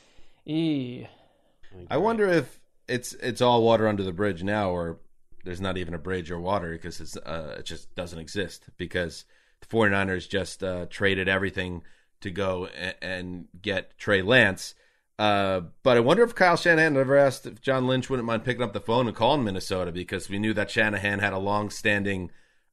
"Ee." 0.47 1.07
I 1.91 1.97
wonder 1.99 2.27
if 2.29 2.61
it's 2.89 3.13
it's 3.15 3.41
all 3.41 3.63
water 3.63 3.89
under 3.89 4.05
the 4.05 4.13
bridge 4.13 4.43
now, 4.45 4.71
or 4.71 5.01
there's 5.45 5.61
not 5.61 5.77
even 5.77 5.93
a 5.93 5.99
bridge 5.99 6.31
or 6.31 6.39
water 6.39 6.71
because 6.71 7.01
it's 7.01 7.17
uh, 7.17 7.57
it 7.59 7.65
just 7.65 7.95
doesn't 7.97 8.19
exist 8.19 8.69
because 8.77 9.25
the 9.61 9.67
49ers 9.67 10.29
just 10.29 10.63
uh, 10.63 10.87
traded 10.89 11.29
everything 11.29 11.83
to 12.21 12.31
go 12.31 12.67
and, 12.67 12.95
and 13.03 13.49
get 13.61 13.99
Trey 13.99 14.23
Lance. 14.23 14.75
Uh, 15.19 15.63
but 15.83 15.97
I 15.97 16.01
wonder 16.01 16.23
if 16.23 16.35
Kyle 16.35 16.57
Shanahan 16.57 16.97
ever 16.97 17.17
asked 17.17 17.45
if 17.45 17.61
John 17.61 17.87
Lynch 17.87 18.09
wouldn't 18.09 18.27
mind 18.27 18.45
picking 18.45 18.63
up 18.63 18.73
the 18.73 18.81
phone 18.81 19.07
and 19.07 19.15
calling 19.15 19.45
Minnesota 19.45 19.93
because 19.93 20.31
we 20.31 20.39
knew 20.39 20.55
that 20.55 20.71
Shanahan 20.71 21.19
had 21.19 21.35
a 21.35 21.39
long-standing 21.39 22.31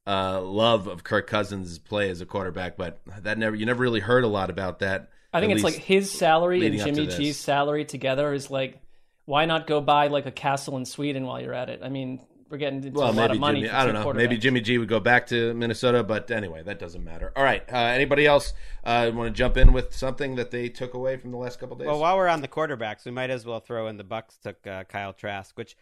uh, 0.08 0.42
love 0.42 0.88
of 0.88 1.04
Kirk 1.04 1.28
Cousins' 1.28 1.78
play 1.78 2.10
as 2.10 2.22
a 2.22 2.26
quarterback, 2.26 2.78
but 2.78 3.02
that 3.20 3.38
never 3.38 3.56
you 3.56 3.66
never 3.66 3.84
really 3.84 4.00
heard 4.00 4.24
a 4.24 4.28
lot 4.28 4.50
about 4.50 4.80
that. 4.80 5.10
I 5.34 5.42
think 5.42 5.54
it's 5.54 5.64
like 5.64 5.76
his 5.76 6.10
salary 6.10 6.66
and 6.66 6.78
Jimmy 6.78 7.08
G's 7.08 7.38
salary 7.38 7.84
together 7.84 8.34
is 8.34 8.50
like, 8.50 8.82
why 9.26 9.46
not 9.46 9.68
go 9.68 9.82
buy 9.82 10.08
like 10.08 10.26
a 10.26 10.32
castle 10.32 10.78
in 10.78 10.86
Sweden 10.86 11.26
while 11.26 11.42
you're 11.42 11.54
at 11.54 11.70
it? 11.70 11.82
I 11.84 11.90
mean, 11.90 12.22
we're 12.50 12.58
getting 12.58 12.82
into 12.82 12.98
well, 12.98 13.12
a 13.12 13.14
lot 13.14 13.32
of 13.32 13.40
money. 13.40 13.62
Jimmy, 13.62 13.74
I 13.74 13.86
don't 13.86 13.94
know. 13.94 14.14
Maybe 14.14 14.38
Jimmy 14.38 14.62
G 14.62 14.78
would 14.78 14.88
go 14.88 15.02
back 15.02 15.28
to 15.28 15.54
Minnesota, 15.54 16.04
but 16.04 16.32
anyway, 16.32 16.64
that 16.64 16.80
doesn't 16.80 17.04
matter. 17.04 17.34
All 17.36 17.44
right. 17.44 17.62
Uh, 17.70 17.76
anybody 17.78 18.26
else 18.26 18.54
uh, 18.86 19.12
want 19.14 19.28
to 19.28 19.38
jump 19.38 19.58
in 19.58 19.74
with 19.74 19.94
something 19.94 20.36
that 20.36 20.52
they 20.52 20.70
took 20.70 20.94
away 20.94 21.18
from 21.18 21.32
the 21.32 21.38
last 21.38 21.60
couple 21.60 21.76
days? 21.76 21.88
Well, 21.88 22.00
while 22.00 22.16
we're 22.16 22.30
on 22.30 22.42
the 22.42 22.48
quarterbacks, 22.48 23.04
we 23.04 23.12
might 23.12 23.30
as 23.30 23.46
well 23.46 23.60
throw 23.60 23.88
in 23.88 23.98
the 23.98 24.06
Bucs 24.06 24.40
took 24.42 24.66
uh, 24.66 24.86
Kyle 24.86 25.12
Trask, 25.12 25.58
which 25.58 25.76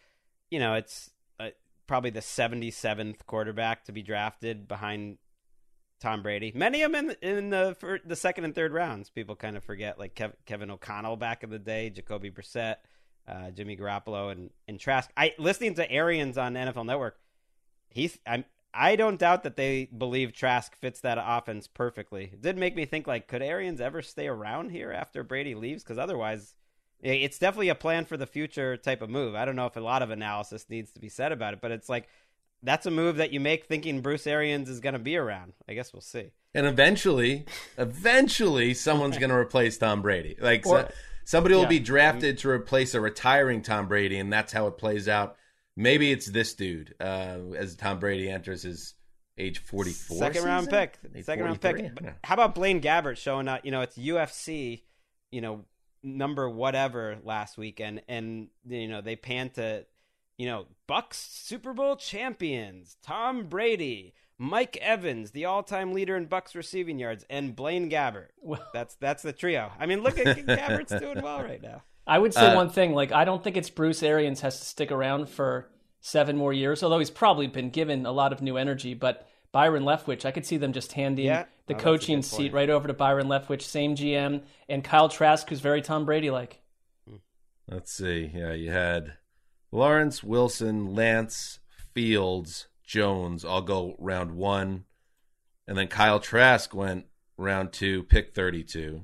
you 0.50 0.58
know 0.58 0.74
it's 0.74 1.10
probably 1.86 2.10
the 2.10 2.20
77th 2.20 3.26
quarterback 3.26 3.84
to 3.84 3.92
be 3.92 4.02
drafted 4.02 4.68
behind 4.68 5.18
Tom 6.00 6.22
Brady. 6.22 6.52
Many 6.54 6.82
of 6.82 6.92
them 6.92 7.10
in, 7.22 7.36
in 7.36 7.50
the 7.50 7.76
for 7.78 7.98
the 8.04 8.16
second 8.16 8.44
and 8.44 8.54
third 8.54 8.72
rounds. 8.72 9.10
People 9.10 9.36
kind 9.36 9.56
of 9.56 9.64
forget, 9.64 9.98
like 9.98 10.14
Kev, 10.14 10.32
Kevin 10.44 10.70
O'Connell 10.70 11.16
back 11.16 11.42
in 11.42 11.50
the 11.50 11.58
day, 11.58 11.90
Jacoby 11.90 12.30
Brissett, 12.30 12.76
uh, 13.26 13.50
Jimmy 13.50 13.76
Garoppolo, 13.76 14.30
and 14.30 14.50
and 14.68 14.78
Trask. 14.78 15.10
I 15.16 15.34
listening 15.38 15.74
to 15.74 15.90
Arians 15.90 16.36
on 16.36 16.54
NFL 16.54 16.86
Network. 16.86 17.18
He's 17.88 18.18
I'm 18.26 18.44
I 18.74 18.96
don't 18.96 19.18
doubt 19.18 19.42
that 19.44 19.56
they 19.56 19.86
believe 19.86 20.34
Trask 20.34 20.76
fits 20.76 21.00
that 21.00 21.18
offense 21.20 21.66
perfectly. 21.66 22.24
It 22.24 22.42
did 22.42 22.58
make 22.58 22.76
me 22.76 22.84
think 22.84 23.06
like, 23.06 23.26
could 23.26 23.42
Arians 23.42 23.80
ever 23.80 24.02
stay 24.02 24.28
around 24.28 24.70
here 24.70 24.92
after 24.92 25.24
Brady 25.24 25.54
leaves? 25.54 25.82
Because 25.82 25.96
otherwise, 25.96 26.54
it's 27.12 27.38
definitely 27.38 27.68
a 27.68 27.74
plan 27.74 28.04
for 28.04 28.16
the 28.16 28.26
future 28.26 28.76
type 28.76 29.02
of 29.02 29.10
move. 29.10 29.34
I 29.34 29.44
don't 29.44 29.56
know 29.56 29.66
if 29.66 29.76
a 29.76 29.80
lot 29.80 30.02
of 30.02 30.10
analysis 30.10 30.66
needs 30.68 30.92
to 30.92 31.00
be 31.00 31.08
said 31.08 31.32
about 31.32 31.54
it, 31.54 31.60
but 31.60 31.70
it's 31.70 31.88
like 31.88 32.08
that's 32.62 32.86
a 32.86 32.90
move 32.90 33.16
that 33.16 33.32
you 33.32 33.40
make 33.40 33.66
thinking 33.66 34.00
Bruce 34.00 34.26
Arians 34.26 34.68
is 34.68 34.80
going 34.80 34.94
to 34.94 34.98
be 34.98 35.16
around. 35.16 35.52
I 35.68 35.74
guess 35.74 35.92
we'll 35.92 36.00
see. 36.00 36.32
And 36.54 36.66
eventually, 36.66 37.44
eventually, 37.78 38.74
someone's 38.74 39.18
going 39.18 39.30
to 39.30 39.36
replace 39.36 39.78
Tom 39.78 40.02
Brady. 40.02 40.36
Like 40.40 40.66
or, 40.66 40.80
so, 40.80 40.92
somebody 41.24 41.54
will 41.54 41.62
yeah. 41.62 41.68
be 41.68 41.80
drafted 41.80 42.38
to 42.38 42.48
replace 42.48 42.94
a 42.94 43.00
retiring 43.00 43.62
Tom 43.62 43.88
Brady, 43.88 44.18
and 44.18 44.32
that's 44.32 44.52
how 44.52 44.66
it 44.66 44.78
plays 44.78 45.08
out. 45.08 45.36
Maybe 45.76 46.10
it's 46.10 46.26
this 46.26 46.54
dude 46.54 46.94
uh, 46.98 47.38
as 47.56 47.76
Tom 47.76 47.98
Brady 47.98 48.30
enters 48.30 48.62
his 48.62 48.94
age 49.38 49.58
44 49.58 50.16
second 50.16 50.34
season? 50.34 50.48
round 50.48 50.70
pick 50.70 50.98
second 51.22 51.44
round 51.44 51.60
pick 51.60 51.92
how 52.24 52.32
about 52.32 52.54
blaine 52.54 52.80
gabbert 52.80 53.18
showing 53.18 53.48
up 53.48 53.62
you 53.66 53.70
know 53.70 53.82
it's 53.82 53.98
ufc 53.98 54.80
you 55.30 55.40
know 55.42 55.62
number 56.02 56.48
whatever 56.48 57.18
last 57.22 57.58
weekend, 57.58 58.02
and 58.08 58.48
you 58.66 58.88
know 58.88 59.00
they 59.00 59.16
pan 59.16 59.50
to, 59.50 59.84
you 60.36 60.46
know, 60.46 60.66
Bucs 60.88 61.14
Super 61.14 61.72
Bowl 61.72 61.96
champions, 61.96 62.96
Tom 63.02 63.46
Brady, 63.48 64.14
Mike 64.38 64.76
Evans, 64.78 65.30
the 65.30 65.44
all-time 65.44 65.92
leader 65.92 66.16
in 66.16 66.26
Bucs 66.26 66.54
receiving 66.54 66.98
yards, 66.98 67.24
and 67.30 67.56
Blaine 67.56 67.90
Gabbert. 67.90 68.28
Well, 68.42 68.64
that's 68.72 68.94
that's 68.96 69.22
the 69.22 69.32
trio. 69.32 69.72
I 69.78 69.86
mean, 69.86 70.02
look 70.02 70.18
at 70.18 70.36
Gabbert's 70.36 70.98
doing 71.00 71.20
well 71.22 71.42
right 71.42 71.62
now. 71.62 71.82
I 72.06 72.18
would 72.18 72.32
say 72.32 72.52
uh, 72.52 72.54
one 72.54 72.70
thing, 72.70 72.94
like 72.94 73.12
I 73.12 73.24
don't 73.24 73.42
think 73.42 73.56
it's 73.56 73.70
Bruce 73.70 74.02
Arians 74.02 74.40
has 74.42 74.58
to 74.60 74.64
stick 74.64 74.92
around 74.92 75.28
for 75.28 75.68
seven 76.00 76.36
more 76.36 76.52
years, 76.52 76.82
although 76.82 77.00
he's 77.00 77.10
probably 77.10 77.48
been 77.48 77.70
given 77.70 78.06
a 78.06 78.12
lot 78.12 78.32
of 78.32 78.40
new 78.40 78.56
energy, 78.56 78.94
but 78.94 79.26
Byron 79.50 79.82
Leftwich. 79.82 80.24
I 80.24 80.30
could 80.30 80.46
see 80.46 80.58
them 80.58 80.72
just 80.72 80.92
handing 80.92 81.26
yeah. 81.26 81.46
The 81.66 81.74
oh, 81.74 81.78
coaching 81.78 82.22
seat 82.22 82.52
right 82.52 82.70
over 82.70 82.86
to 82.86 82.94
Byron 82.94 83.26
Leftwich, 83.26 83.62
same 83.62 83.96
GM, 83.96 84.42
and 84.68 84.84
Kyle 84.84 85.08
Trask, 85.08 85.48
who's 85.48 85.60
very 85.60 85.82
Tom 85.82 86.04
Brady 86.04 86.30
like. 86.30 86.60
Let's 87.68 87.92
see. 87.92 88.30
Yeah, 88.32 88.52
you 88.52 88.70
had 88.70 89.14
Lawrence, 89.72 90.22
Wilson, 90.22 90.94
Lance, 90.94 91.58
Fields, 91.94 92.68
Jones 92.84 93.44
all 93.44 93.62
go 93.62 93.96
round 93.98 94.32
one. 94.32 94.84
And 95.66 95.76
then 95.76 95.88
Kyle 95.88 96.20
Trask 96.20 96.72
went 96.72 97.06
round 97.36 97.72
two, 97.72 98.04
pick 98.04 98.34
32. 98.34 99.02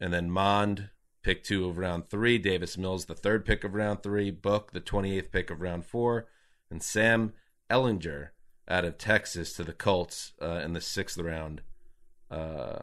And 0.00 0.12
then 0.12 0.30
Mond, 0.30 0.90
pick 1.22 1.44
two 1.44 1.68
of 1.68 1.78
round 1.78 2.08
three. 2.10 2.38
Davis 2.38 2.76
Mills, 2.76 3.04
the 3.04 3.14
third 3.14 3.44
pick 3.44 3.62
of 3.62 3.74
round 3.74 4.02
three. 4.02 4.32
Book, 4.32 4.72
the 4.72 4.80
28th 4.80 5.30
pick 5.30 5.50
of 5.50 5.60
round 5.60 5.86
four. 5.86 6.26
And 6.70 6.82
Sam 6.82 7.34
Ehlinger, 7.70 8.30
out 8.68 8.84
of 8.84 8.98
Texas 8.98 9.52
to 9.54 9.64
the 9.64 9.72
Colts 9.72 10.32
uh, 10.40 10.60
in 10.64 10.72
the 10.72 10.80
sixth 10.80 11.18
round. 11.18 11.62
Uh, 12.30 12.78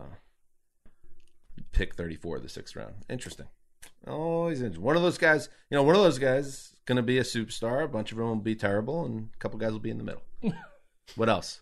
pick 1.71 1.95
34 1.95 2.37
of 2.37 2.43
the 2.43 2.49
sixth 2.49 2.75
round. 2.75 2.95
Interesting. 3.09 3.47
Always 4.07 4.61
interesting. 4.61 4.83
One 4.83 4.95
of 4.95 5.01
those 5.01 5.17
guys, 5.17 5.49
you 5.69 5.75
know, 5.75 5.83
one 5.83 5.95
of 5.95 6.01
those 6.01 6.19
guys 6.19 6.47
is 6.47 6.75
going 6.85 6.97
to 6.97 7.03
be 7.03 7.17
a 7.17 7.23
superstar. 7.23 7.83
A 7.83 7.87
bunch 7.87 8.11
of 8.11 8.17
them 8.17 8.27
will 8.27 8.35
be 8.35 8.55
terrible, 8.55 9.05
and 9.05 9.29
a 9.33 9.37
couple 9.37 9.59
guys 9.59 9.71
will 9.71 9.79
be 9.79 9.89
in 9.89 9.97
the 9.97 10.03
middle. 10.03 10.23
what 11.15 11.29
else? 11.29 11.61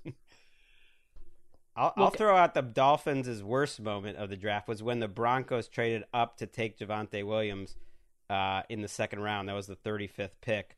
I'll, 1.76 1.94
I'll, 1.96 2.10
throw 2.10 2.36
out 2.36 2.56
the 2.56 2.64
Dolphins' 2.64 3.44
worst 3.44 3.80
moment 3.80 4.18
of 4.18 4.30
the 4.30 4.36
draft 4.36 4.68
was 4.68 4.82
when 4.82 5.00
the 5.00 5.08
Broncos 5.08 5.68
traded 5.68 6.06
up 6.12 6.38
to 6.38 6.48
take 6.48 6.80
Javonte 6.80 7.24
Williams 7.24 7.76
uh, 8.32 8.64
in 8.68 8.82
the 8.82 8.88
second 8.88 9.20
round. 9.20 9.48
That 9.48 9.54
was 9.54 9.68
the 9.68 9.76
35th 9.76 10.32
pick. 10.42 10.77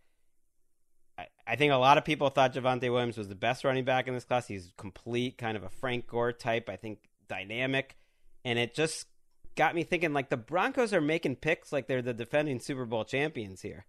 I, 1.50 1.56
think 1.56 1.74
a 1.74 1.78
lot 1.78 1.98
of 1.98 2.06
people 2.06 2.30
thought 2.30 2.54
Javonte 2.54 2.92
Williams 2.92 3.18
was 3.18 3.28
the 3.28 3.36
best 3.36 3.64
running 3.64 3.86
back 3.86 4.08
in 4.08 4.14
this 4.14 4.26
class. 4.26 4.48
He's 4.48 4.72
complete, 4.78 5.38
kind 5.38 5.58
of 5.58 5.64
a 5.64 5.70
Frank 5.70 6.08
Gore 6.08 6.32
type. 6.32 6.70
I 6.70 6.76
think 6.76 7.00
dynamic, 7.28 7.98
and 8.46 8.60
it 8.60 8.76
just 8.76 9.08
got 9.56 9.76
me 9.76 9.84
thinking. 9.84 10.14
Like 10.14 10.30
the 10.30 10.38
Broncos 10.38 10.94
are 10.94 11.02
making 11.02 11.38
picks 11.38 11.72
like 11.72 11.88
they're 11.88 12.02
the 12.02 12.14
defending 12.14 12.60
Super 12.60 12.86
Bowl 12.86 13.06
champions 13.06 13.62
here. 13.62 13.86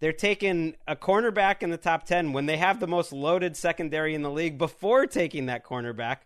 They're 0.00 0.12
taking 0.12 0.76
a 0.86 0.94
cornerback 0.94 1.62
in 1.62 1.70
the 1.70 1.76
top 1.76 2.04
ten 2.04 2.32
when 2.32 2.46
they 2.46 2.58
have 2.58 2.80
the 2.80 2.86
most 2.86 3.12
loaded 3.12 3.56
secondary 3.56 4.14
in 4.14 4.22
the 4.22 4.30
league 4.30 4.58
before 4.58 5.06
taking 5.06 5.46
that 5.46 5.64
cornerback. 5.64 6.18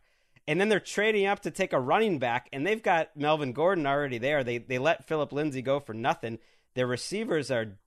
And 0.48 0.60
then 0.60 0.68
they're 0.68 0.80
trading 0.80 1.26
up 1.26 1.40
to 1.40 1.50
take 1.50 1.72
a 1.72 1.78
running 1.78 2.18
back, 2.18 2.48
and 2.52 2.66
they've 2.66 2.82
got 2.82 3.16
Melvin 3.16 3.52
Gordon 3.52 3.86
already 3.86 4.18
there. 4.18 4.42
They 4.42 4.58
they 4.58 4.78
let 4.78 5.06
Phillip 5.06 5.32
Lindsay 5.32 5.62
go 5.62 5.80
for 5.80 5.94
nothing. 5.94 6.38
Their 6.74 6.86
receivers 6.86 7.50
are 7.50 7.78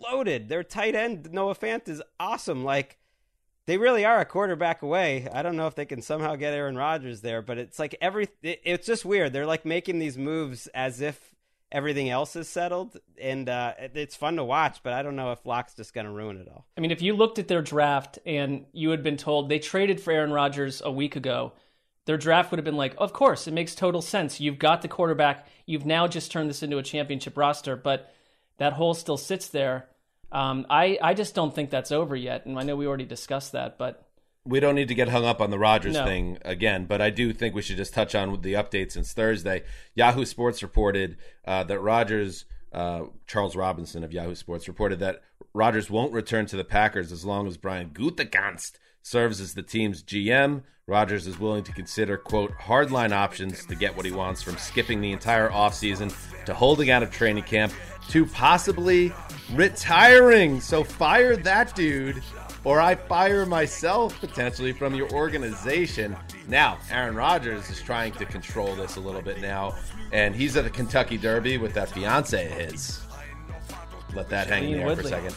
loaded. 0.00 0.48
Their 0.48 0.64
tight 0.64 0.94
end 0.94 1.30
Noah 1.32 1.54
Fant 1.54 1.88
is 1.88 2.02
awesome. 2.18 2.64
Like 2.64 2.98
they 3.66 3.78
really 3.78 4.04
are 4.04 4.20
a 4.20 4.24
quarterback 4.24 4.82
away. 4.82 5.28
I 5.32 5.42
don't 5.42 5.56
know 5.56 5.66
if 5.66 5.74
they 5.74 5.84
can 5.84 6.02
somehow 6.02 6.34
get 6.36 6.54
Aaron 6.54 6.76
Rodgers 6.76 7.20
there, 7.20 7.42
but 7.42 7.58
it's 7.58 7.78
like 7.78 7.96
every 8.00 8.28
it, 8.42 8.60
it's 8.64 8.86
just 8.86 9.04
weird. 9.04 9.32
They're 9.32 9.46
like 9.46 9.64
making 9.64 9.98
these 9.98 10.18
moves 10.18 10.66
as 10.68 11.00
if 11.00 11.34
everything 11.72 12.10
else 12.10 12.34
is 12.34 12.48
settled, 12.48 12.96
and 13.20 13.48
uh, 13.48 13.74
it's 13.94 14.16
fun 14.16 14.36
to 14.36 14.44
watch. 14.44 14.82
But 14.82 14.92
I 14.92 15.02
don't 15.02 15.16
know 15.16 15.32
if 15.32 15.46
Lock's 15.46 15.74
just 15.74 15.94
going 15.94 16.06
to 16.06 16.12
ruin 16.12 16.38
it 16.38 16.48
all. 16.48 16.66
I 16.76 16.80
mean, 16.80 16.90
if 16.90 17.02
you 17.02 17.14
looked 17.14 17.38
at 17.38 17.48
their 17.48 17.62
draft 17.62 18.18
and 18.26 18.66
you 18.72 18.90
had 18.90 19.02
been 19.02 19.16
told 19.16 19.48
they 19.48 19.58
traded 19.58 20.00
for 20.00 20.12
Aaron 20.12 20.32
Rodgers 20.32 20.82
a 20.84 20.90
week 20.90 21.14
ago, 21.14 21.52
their 22.06 22.16
draft 22.16 22.50
would 22.50 22.58
have 22.58 22.64
been 22.64 22.76
like, 22.76 22.94
of 22.98 23.12
course, 23.12 23.46
it 23.46 23.54
makes 23.54 23.74
total 23.74 24.02
sense. 24.02 24.40
You've 24.40 24.58
got 24.58 24.82
the 24.82 24.88
quarterback. 24.88 25.46
You've 25.66 25.86
now 25.86 26.08
just 26.08 26.32
turned 26.32 26.50
this 26.50 26.62
into 26.62 26.78
a 26.78 26.82
championship 26.82 27.36
roster, 27.36 27.76
but 27.76 28.12
that 28.58 28.72
hole 28.72 28.94
still 28.94 29.16
sits 29.16 29.46
there. 29.46 29.89
Um, 30.32 30.66
I 30.70 30.98
I 31.02 31.14
just 31.14 31.34
don't 31.34 31.54
think 31.54 31.70
that's 31.70 31.90
over 31.92 32.14
yet, 32.14 32.46
and 32.46 32.58
I 32.58 32.62
know 32.62 32.76
we 32.76 32.86
already 32.86 33.04
discussed 33.04 33.52
that, 33.52 33.78
but 33.78 34.06
we 34.44 34.58
don't 34.60 34.74
need 34.74 34.88
to 34.88 34.94
get 34.94 35.08
hung 35.08 35.24
up 35.24 35.40
on 35.40 35.50
the 35.50 35.58
Rodgers 35.58 35.94
No. 35.94 36.04
thing 36.04 36.38
again, 36.44 36.86
but 36.86 37.00
I 37.02 37.10
do 37.10 37.32
think 37.32 37.54
we 37.54 37.62
should 37.62 37.76
just 37.76 37.92
touch 37.92 38.14
on 38.14 38.40
the 38.40 38.54
updates 38.54 38.92
since 38.92 39.12
Thursday. 39.12 39.64
Yahoo 39.94 40.24
Sports 40.24 40.62
reported 40.62 41.18
uh, 41.44 41.64
that 41.64 41.78
Rodgers, 41.80 42.46
uh, 42.72 43.02
Charles 43.26 43.54
Robinson 43.54 44.02
of 44.02 44.12
Yahoo 44.12 44.34
Sports, 44.34 44.66
reported 44.66 44.98
that 45.00 45.22
Rodgers 45.52 45.90
won't 45.90 46.12
return 46.12 46.46
to 46.46 46.56
the 46.56 46.64
Packers 46.64 47.12
as 47.12 47.24
long 47.24 47.46
as 47.48 47.56
Brian 47.58 47.90
Gutekunst 47.90 48.72
serves 49.02 49.40
as 49.40 49.54
the 49.54 49.62
team's 49.62 50.02
GM. 50.02 50.62
Rodgers 50.86 51.26
is 51.26 51.38
willing 51.38 51.62
to 51.64 51.72
consider, 51.72 52.16
quote, 52.16 52.52
hardline 52.58 53.12
options 53.12 53.64
to 53.66 53.76
get 53.76 53.96
what 53.96 54.04
he 54.04 54.10
wants 54.10 54.42
from 54.42 54.56
skipping 54.56 55.00
the 55.00 55.12
entire 55.12 55.48
offseason 55.48 56.12
to 56.46 56.54
holding 56.54 56.90
out 56.90 57.02
of 57.02 57.10
training 57.12 57.44
camp 57.44 57.72
to 58.08 58.26
possibly 58.26 59.12
retiring. 59.52 60.60
So 60.60 60.82
fire 60.82 61.36
that 61.36 61.76
dude 61.76 62.20
or 62.64 62.80
I 62.80 62.94
fire 62.94 63.46
myself 63.46 64.18
potentially 64.20 64.72
from 64.72 64.94
your 64.94 65.10
organization. 65.12 66.16
Now, 66.48 66.78
Aaron 66.90 67.14
Rodgers 67.14 67.70
is 67.70 67.80
trying 67.80 68.12
to 68.14 68.24
control 68.24 68.74
this 68.74 68.96
a 68.96 69.00
little 69.00 69.22
bit 69.22 69.40
now, 69.40 69.76
and 70.12 70.34
he's 70.34 70.56
at 70.56 70.64
the 70.64 70.70
Kentucky 70.70 71.16
Derby 71.16 71.56
with 71.58 71.72
that 71.74 71.90
fiance 71.90 72.46
of 72.46 72.52
his. 72.52 73.00
Let 74.14 74.28
that 74.28 74.48
hang 74.48 74.70
in 74.70 74.78
there 74.78 74.96
for 74.96 75.02
a 75.02 75.04
second. 75.04 75.34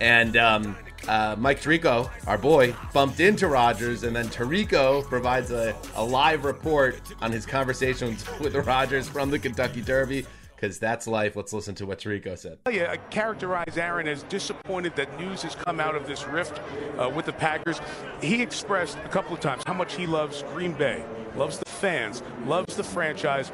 And 0.00 0.36
um, 0.36 0.76
uh, 1.08 1.36
Mike 1.38 1.60
Tirico, 1.60 2.10
our 2.26 2.38
boy, 2.38 2.74
bumped 2.92 3.20
into 3.20 3.48
Rodgers, 3.48 4.04
and 4.04 4.14
then 4.14 4.28
Tirico 4.28 5.04
provides 5.04 5.50
a, 5.50 5.74
a 5.96 6.04
live 6.04 6.44
report 6.44 7.00
on 7.20 7.32
his 7.32 7.46
conversations 7.46 8.24
with 8.40 8.54
Rodgers 8.54 9.08
from 9.08 9.30
the 9.30 9.38
Kentucky 9.38 9.80
Derby, 9.82 10.26
because 10.54 10.78
that's 10.78 11.06
life. 11.06 11.36
Let's 11.36 11.52
listen 11.52 11.74
to 11.76 11.86
what 11.86 11.98
Tirico 11.98 12.38
said. 12.38 12.58
I 12.66 12.98
characterize 13.10 13.76
Aaron 13.76 14.08
as 14.08 14.22
disappointed 14.24 14.96
that 14.96 15.18
news 15.18 15.42
has 15.42 15.54
come 15.54 15.80
out 15.80 15.94
of 15.94 16.06
this 16.06 16.26
rift 16.26 16.60
uh, 16.98 17.08
with 17.08 17.26
the 17.26 17.32
Packers. 17.32 17.80
He 18.20 18.40
expressed 18.42 18.96
a 19.04 19.08
couple 19.08 19.34
of 19.34 19.40
times 19.40 19.62
how 19.66 19.74
much 19.74 19.94
he 19.94 20.06
loves 20.06 20.42
Green 20.54 20.72
Bay, 20.72 21.04
loves 21.36 21.58
the 21.58 21.68
fans, 21.68 22.22
loves 22.46 22.76
the 22.76 22.84
franchise. 22.84 23.52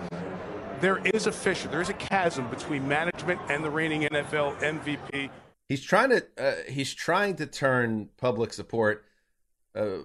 There 0.81 0.99
is 1.05 1.27
a 1.27 1.33
fissure, 1.33 1.69
there 1.69 1.83
is 1.83 1.91
a 1.91 1.95
chasm 1.95 2.49
between 2.49 2.89
management 2.89 3.41
and 3.49 3.63
the 3.63 3.71
reigning 3.71 4.03
NFL 4.03 4.59
MVP. 4.61 5.31
He's 5.71 5.83
trying 5.83 6.11
to 6.11 6.27
uh, 6.37 6.55
he's 6.69 6.93
trying 6.93 7.37
to 7.37 7.47
turn 7.47 8.09
public 8.17 8.53
support 8.53 9.05
uh, 9.73 9.99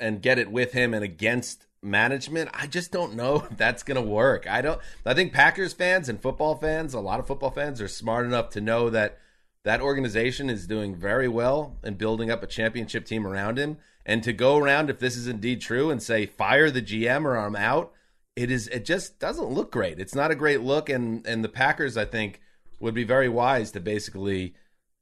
and 0.00 0.20
get 0.20 0.40
it 0.40 0.50
with 0.50 0.72
him 0.72 0.92
and 0.92 1.04
against 1.04 1.66
management. 1.80 2.50
I 2.52 2.66
just 2.66 2.90
don't 2.90 3.14
know 3.14 3.36
if 3.50 3.56
that's 3.56 3.84
going 3.84 4.02
to 4.04 4.10
work. 4.10 4.50
I 4.50 4.62
don't. 4.62 4.80
I 5.06 5.14
think 5.14 5.32
Packers 5.32 5.74
fans 5.74 6.08
and 6.08 6.20
football 6.20 6.56
fans, 6.56 6.92
a 6.92 6.98
lot 6.98 7.20
of 7.20 7.28
football 7.28 7.52
fans, 7.52 7.80
are 7.80 7.86
smart 7.86 8.26
enough 8.26 8.50
to 8.50 8.60
know 8.60 8.90
that 8.90 9.16
that 9.62 9.80
organization 9.80 10.50
is 10.50 10.66
doing 10.66 10.96
very 10.96 11.28
well 11.28 11.76
and 11.84 11.96
building 11.96 12.28
up 12.28 12.42
a 12.42 12.48
championship 12.48 13.06
team 13.06 13.24
around 13.24 13.60
him. 13.60 13.76
And 14.04 14.24
to 14.24 14.32
go 14.32 14.56
around, 14.56 14.90
if 14.90 14.98
this 14.98 15.16
is 15.16 15.28
indeed 15.28 15.60
true, 15.60 15.88
and 15.88 16.02
say 16.02 16.26
fire 16.26 16.68
the 16.68 16.82
GM 16.82 17.24
or 17.26 17.36
I'm 17.36 17.54
out, 17.54 17.92
it 18.34 18.50
is. 18.50 18.66
It 18.66 18.84
just 18.84 19.20
doesn't 19.20 19.50
look 19.50 19.70
great. 19.70 20.00
It's 20.00 20.16
not 20.16 20.32
a 20.32 20.34
great 20.34 20.62
look, 20.62 20.88
and 20.88 21.24
and 21.28 21.44
the 21.44 21.48
Packers, 21.48 21.96
I 21.96 22.06
think, 22.06 22.40
would 22.80 22.94
be 22.94 23.04
very 23.04 23.28
wise 23.28 23.70
to 23.70 23.78
basically 23.78 24.54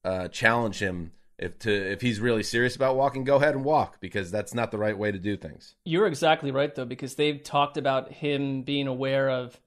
uh, 0.04 0.28
challenge 0.28 0.78
him 0.78 1.12
if 1.38 1.58
to 1.60 1.72
if 1.72 2.00
he's 2.00 2.20
really 2.20 2.42
serious 2.42 2.76
about 2.76 2.96
walking. 2.96 3.24
Go 3.24 3.36
ahead 3.36 3.54
and 3.54 3.64
walk 3.64 4.00
because 4.00 4.30
that's 4.30 4.54
not 4.54 4.70
the 4.70 4.78
right 4.78 4.96
way 4.96 5.10
to 5.10 5.18
do 5.18 5.36
things. 5.36 5.74
You're 5.84 6.06
exactly 6.06 6.50
right, 6.50 6.74
though, 6.74 6.84
because 6.84 7.14
they've 7.14 7.42
talked 7.42 7.76
about 7.76 8.12
him 8.12 8.62
being 8.62 8.86
aware 8.86 9.30
of 9.30 9.58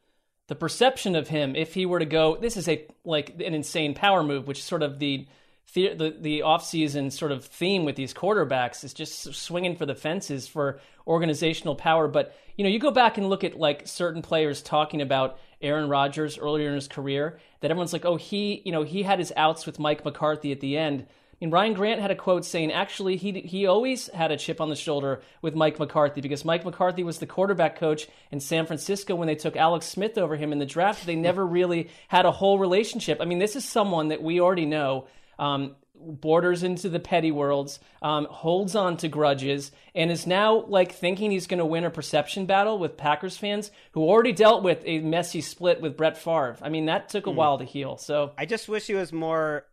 the 0.48 0.56
perception 0.56 1.16
of 1.16 1.28
him 1.28 1.56
if 1.56 1.74
he 1.74 1.86
were 1.86 2.00
to 2.00 2.06
go. 2.06 2.38
This 2.38 2.58
is 2.58 2.68
a 2.68 2.88
like 3.04 3.32
an 3.32 3.54
insane 3.54 3.94
power 3.94 4.24
move, 4.24 4.48
which 4.48 4.60
is 4.60 4.66
sort 4.66 4.84
of 4.84 5.00
the 5.00 5.28
the 5.74 6.16
the, 6.20 6.42
off-season 6.44 7.12
sort 7.12 7.32
of 7.32 7.46
theme 7.46 7.86
with 7.86 7.96
these 7.96 8.14
quarterbacks 8.14 8.84
is 8.84 8.94
just 8.94 9.34
swinging 9.34 9.76
for 9.76 9.86
the 9.86 9.96
fences 9.96 10.48
for 10.48 10.80
organizational 11.08 11.76
power. 11.76 12.08
But 12.08 12.36
you 12.58 12.64
know, 12.64 12.70
you 12.70 12.80
go 12.80 12.92
back 12.92 13.18
and 13.18 13.30
look 13.30 13.44
at 13.44 13.58
like 13.58 13.88
certain 13.88 14.22
players 14.22 14.62
talking 14.62 15.02
about 15.02 15.40
Aaron 15.62 15.90
Rodgers 15.90 16.38
earlier 16.38 16.70
in 16.70 16.76
his 16.76 16.88
career, 16.88 17.40
that 17.62 17.72
everyone's 17.72 17.94
like, 17.94 18.06
oh, 18.06 18.18
he 18.18 18.62
you 18.66 18.72
know 18.72 18.84
he 18.84 19.04
had 19.04 19.20
his 19.20 19.34
outs 19.36 19.66
with 19.66 19.80
Mike 19.80 20.06
McCarthy 20.06 20.52
at 20.52 20.60
the 20.60 20.78
end. 20.78 21.08
I 21.34 21.46
mean, 21.46 21.52
Ryan 21.52 21.74
Grant 21.74 22.02
had 22.02 22.12
a 22.12 22.16
quote 22.16 22.46
saying, 22.46 22.72
actually, 22.72 23.18
he 23.18 23.32
he 23.42 23.66
always 23.66 24.08
had 24.10 24.32
a 24.32 24.38
chip 24.38 24.62
on 24.62 24.70
the 24.70 24.76
shoulder 24.76 25.24
with 25.42 25.56
Mike 25.56 25.80
McCarthy 25.80 26.22
because 26.22 26.46
Mike 26.46 26.64
McCarthy 26.64 27.04
was 27.04 27.18
the 27.18 27.26
quarterback 27.26 27.78
coach 27.78 28.08
in 28.32 28.40
San 28.40 28.68
Francisco 28.68 29.16
when 29.16 29.28
they 29.28 29.36
took 29.36 29.56
Alex 29.56 29.88
Smith 29.88 30.18
over 30.18 30.36
him 30.36 30.52
in 30.52 30.60
the 30.60 30.66
draft. 30.66 31.06
They 31.06 31.16
never 31.16 31.46
really 31.46 31.90
had 32.08 32.26
a 32.26 32.32
whole 32.32 32.60
relationship. 32.60 33.20
I 33.20 33.26
mean, 33.26 33.40
this 33.40 33.56
is 33.56 33.66
someone 33.66 34.10
that 34.10 34.22
we 34.22 34.40
already 34.40 34.68
know. 34.68 35.08
Um, 35.40 35.76
borders 35.96 36.64
into 36.64 36.90
the 36.90 37.00
petty 37.00 37.32
worlds, 37.32 37.80
um, 38.02 38.26
holds 38.30 38.76
on 38.76 38.98
to 38.98 39.08
grudges, 39.08 39.72
and 39.96 40.12
is 40.12 40.28
now 40.28 40.66
like 40.66 40.92
thinking 40.92 41.32
he's 41.32 41.48
going 41.48 41.60
to 41.60 41.66
win 41.66 41.86
a 41.86 41.90
perception 41.90 42.46
battle 42.46 42.78
with 42.78 42.98
Packers 42.98 43.38
fans 43.38 43.72
who 43.94 44.02
already 44.04 44.34
dealt 44.34 44.64
with 44.64 44.82
a 44.86 45.00
messy 45.00 45.40
split 45.42 45.82
with 45.82 45.96
Brett 45.96 46.18
Favre. 46.18 46.58
I 46.62 46.70
mean, 46.70 46.88
that 46.88 47.10
took 47.10 47.26
a 47.26 47.32
while 47.32 47.58
to 47.60 47.64
heal. 47.66 47.98
So 47.98 48.34
I 48.38 48.46
just 48.46 48.68
wish 48.68 48.88
he 48.88 48.96
was 48.96 49.14
more 49.14 49.66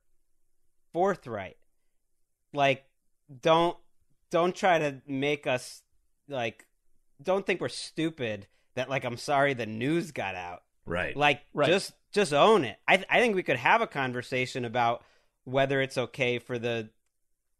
forthright. 0.92 1.56
Like, 2.52 2.84
don't 3.42 3.76
don't 4.30 4.54
try 4.54 4.78
to 4.78 5.00
make 5.06 5.46
us 5.46 5.82
like 6.28 6.66
don't 7.22 7.44
think 7.44 7.60
we're 7.60 7.68
stupid 7.68 8.46
that 8.74 8.88
like 8.88 9.04
I'm 9.04 9.16
sorry 9.16 9.54
the 9.54 9.66
news 9.66 10.12
got 10.12 10.34
out. 10.34 10.62
Right. 10.86 11.16
Like 11.16 11.42
Right. 11.52 11.68
just 11.68 11.92
just 12.12 12.32
own 12.32 12.64
it. 12.64 12.78
I 12.88 13.04
I 13.08 13.20
think 13.20 13.34
we 13.34 13.42
could 13.42 13.56
have 13.56 13.82
a 13.82 13.86
conversation 13.86 14.64
about 14.64 15.02
whether 15.50 15.80
it's 15.80 15.98
okay 15.98 16.38
for 16.38 16.58
the 16.58 16.90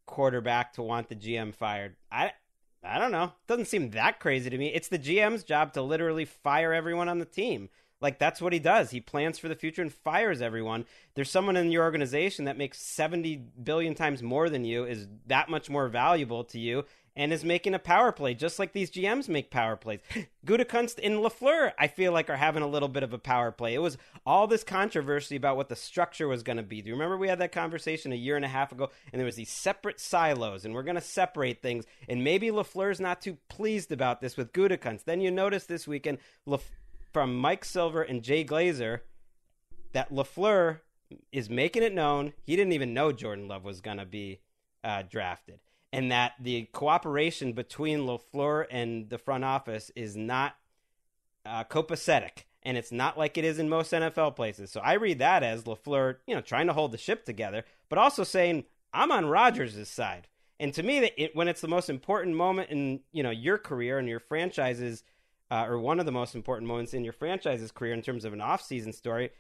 quarterback 0.07 0.73
to 0.75 0.83
want 0.83 1.09
the 1.09 1.17
GM 1.17 1.55
fired. 1.55 1.97
I 2.11 2.33
I 2.83 2.99
don't 2.99 3.13
know. 3.13 3.33
Doesn't 3.47 3.67
seem 3.67 3.91
that 3.91 4.21
crazy 4.21 4.49
to 4.49 4.59
me. 4.59 4.69
It's 4.69 4.89
the 4.89 4.99
GM's 4.99 5.45
job 5.45 5.75
to 5.75 5.83
literally 5.83 6.25
fire 6.25 6.73
everyone 6.73 7.09
on 7.09 7.19
the 7.19 7.27
team. 7.27 7.69
Like 8.01 8.19
that's 8.19 8.41
what 8.41 8.55
he 8.55 8.59
does. 8.59 8.91
He 8.91 9.01
plans 9.01 9.39
for 9.39 9.49
the 9.49 9.55
future 9.55 9.83
and 9.83 9.93
fires 9.93 10.41
everyone. 10.41 10.87
There's 11.15 11.31
someone 11.31 11.57
in 11.57 11.71
your 11.71 11.85
organization 11.85 12.47
that 12.47 12.57
makes 12.57 12.81
70 12.81 13.37
billion 13.63 13.95
times 13.95 14.23
more 14.23 14.49
than 14.49 14.65
you, 14.65 14.85
is 14.85 15.07
that 15.27 15.51
much 15.51 15.69
more 15.69 15.89
valuable 15.89 16.45
to 16.45 16.59
you, 16.59 16.85
and 17.21 17.35
is 17.35 17.45
making 17.45 17.75
a 17.75 17.79
power 17.79 18.13
play, 18.13 18.33
just 18.33 18.59
like 18.59 18.73
these 18.73 18.91
GMs 18.91 19.29
make 19.29 19.51
power 19.51 19.77
plays. 19.77 20.01
Gutekunst 20.47 20.99
and 21.03 21.17
LaFleur, 21.17 21.75
I 21.79 21.87
feel 21.87 22.13
like, 22.13 22.31
are 22.31 22.37
having 22.37 22.63
a 22.63 22.67
little 22.67 22.89
bit 22.89 23.03
of 23.03 23.13
a 23.13 23.19
power 23.19 23.53
play. 23.53 23.75
It 23.75 23.83
was 23.83 23.99
all 24.25 24.47
this 24.47 24.65
controversy 24.65 25.37
about 25.37 25.59
what 25.59 25.69
the 25.69 25.77
structure 25.77 26.27
was 26.27 26.43
going 26.43 26.57
to 26.57 26.63
be. 26.63 26.81
Do 26.81 26.89
you 26.89 26.95
remember 26.95 27.19
we 27.19 27.29
had 27.29 27.41
that 27.41 27.53
conversation 27.53 28.11
a 28.11 28.17
year 28.17 28.37
and 28.37 28.45
a 28.47 28.49
half 28.49 28.73
ago? 28.73 28.89
And 29.13 29.21
there 29.21 29.27
was 29.27 29.37
these 29.37 29.51
separate 29.51 30.01
silos, 30.01 30.65
and 30.65 30.73
we're 30.73 30.83
going 30.83 30.95
to 30.95 31.03
separate 31.03 31.61
things. 31.61 31.85
And 32.09 32.25
maybe 32.25 32.49
LaFleur's 32.49 33.01
not 33.01 33.21
too 33.21 33.37
pleased 33.51 33.93
about 33.93 34.23
this 34.23 34.39
with 34.39 34.55
Gutekunst. 34.55 35.05
Then 35.05 35.21
you 35.21 35.31
notice 35.31 35.67
this 35.67 35.87
weekend 35.87 36.17
Laf- 36.47 36.71
from 37.13 37.37
Mike 37.37 37.67
Silver 37.67 38.01
and 38.01 38.23
Jay 38.23 38.47
Glazer 38.47 39.01
that 39.93 40.11
LaFleur 40.11 40.81
is 41.33 41.51
making 41.51 41.83
it 41.83 41.93
known 41.93 42.33
he 42.45 42.57
didn't 42.57 42.73
even 42.73 42.95
know 42.95 43.13
Jordan 43.13 43.47
Love 43.47 43.65
was 43.65 43.83
going 43.83 43.99
to 43.99 44.07
be 44.07 44.41
uh, 44.83 45.03
drafted. 45.03 45.59
And 45.93 46.13
that 46.13 46.35
the 46.41 46.67
cooperation 46.73 47.53
between 47.53 48.01
LaFleur 48.01 48.67
and 48.71 49.09
the 49.11 49.19
front 49.19 49.45
office 49.45 49.91
is 49.97 50.17
not 50.17 50.55
uh, 51.45 51.65
copacetic. 51.65 52.45
And 52.63 52.77
it's 52.77 52.93
not 52.93 53.19
like 53.19 53.39
it 53.39 53.45
is 53.45 53.59
in 53.59 53.69
most 53.69 53.93
NFL 53.93 54.37
places. 54.37 54.71
So 54.71 54.81
I 54.81 54.95
read 54.95 55.19
that 55.19 55.43
as 55.43 55.65
LaFleur, 55.65 56.17
you 56.27 56.35
know, 56.35 56.43
trying 56.43 56.67
to 56.67 56.73
hold 56.73 56.93
the 56.93 56.99
ship 56.99 57.25
together, 57.25 57.65
but 57.89 57.99
also 57.99 58.23
saying, 58.23 58.65
I'm 58.93 59.11
on 59.11 59.27
Rodgers' 59.27 59.89
side. 59.89 60.29
And 60.59 60.75
to 60.75 60.83
me, 60.83 61.01
that 61.01 61.21
it, 61.21 61.35
when 61.35 61.49
it's 61.49 61.63
the 61.63 61.69
most 61.69 61.89
important 61.89 62.37
moment 62.37 62.71
in 62.71 63.01
you 63.13 63.23
know 63.23 63.31
your 63.31 63.57
career 63.57 63.99
and 63.99 64.07
your 64.07 64.21
franchise's, 64.21 65.03
uh, 65.51 65.65
or 65.67 65.79
one 65.79 65.99
of 65.99 66.07
the 66.07 66.13
most 66.13 66.35
important 66.35 66.69
moments 66.69 66.93
in 66.93 67.03
your 67.03 67.15
franchise's 67.15 67.73
career 67.73 67.95
in 67.95 68.03
terms 68.03 68.27
of 68.27 68.35
an 68.35 68.43
off-season 68.43 68.93
story, 68.93 69.31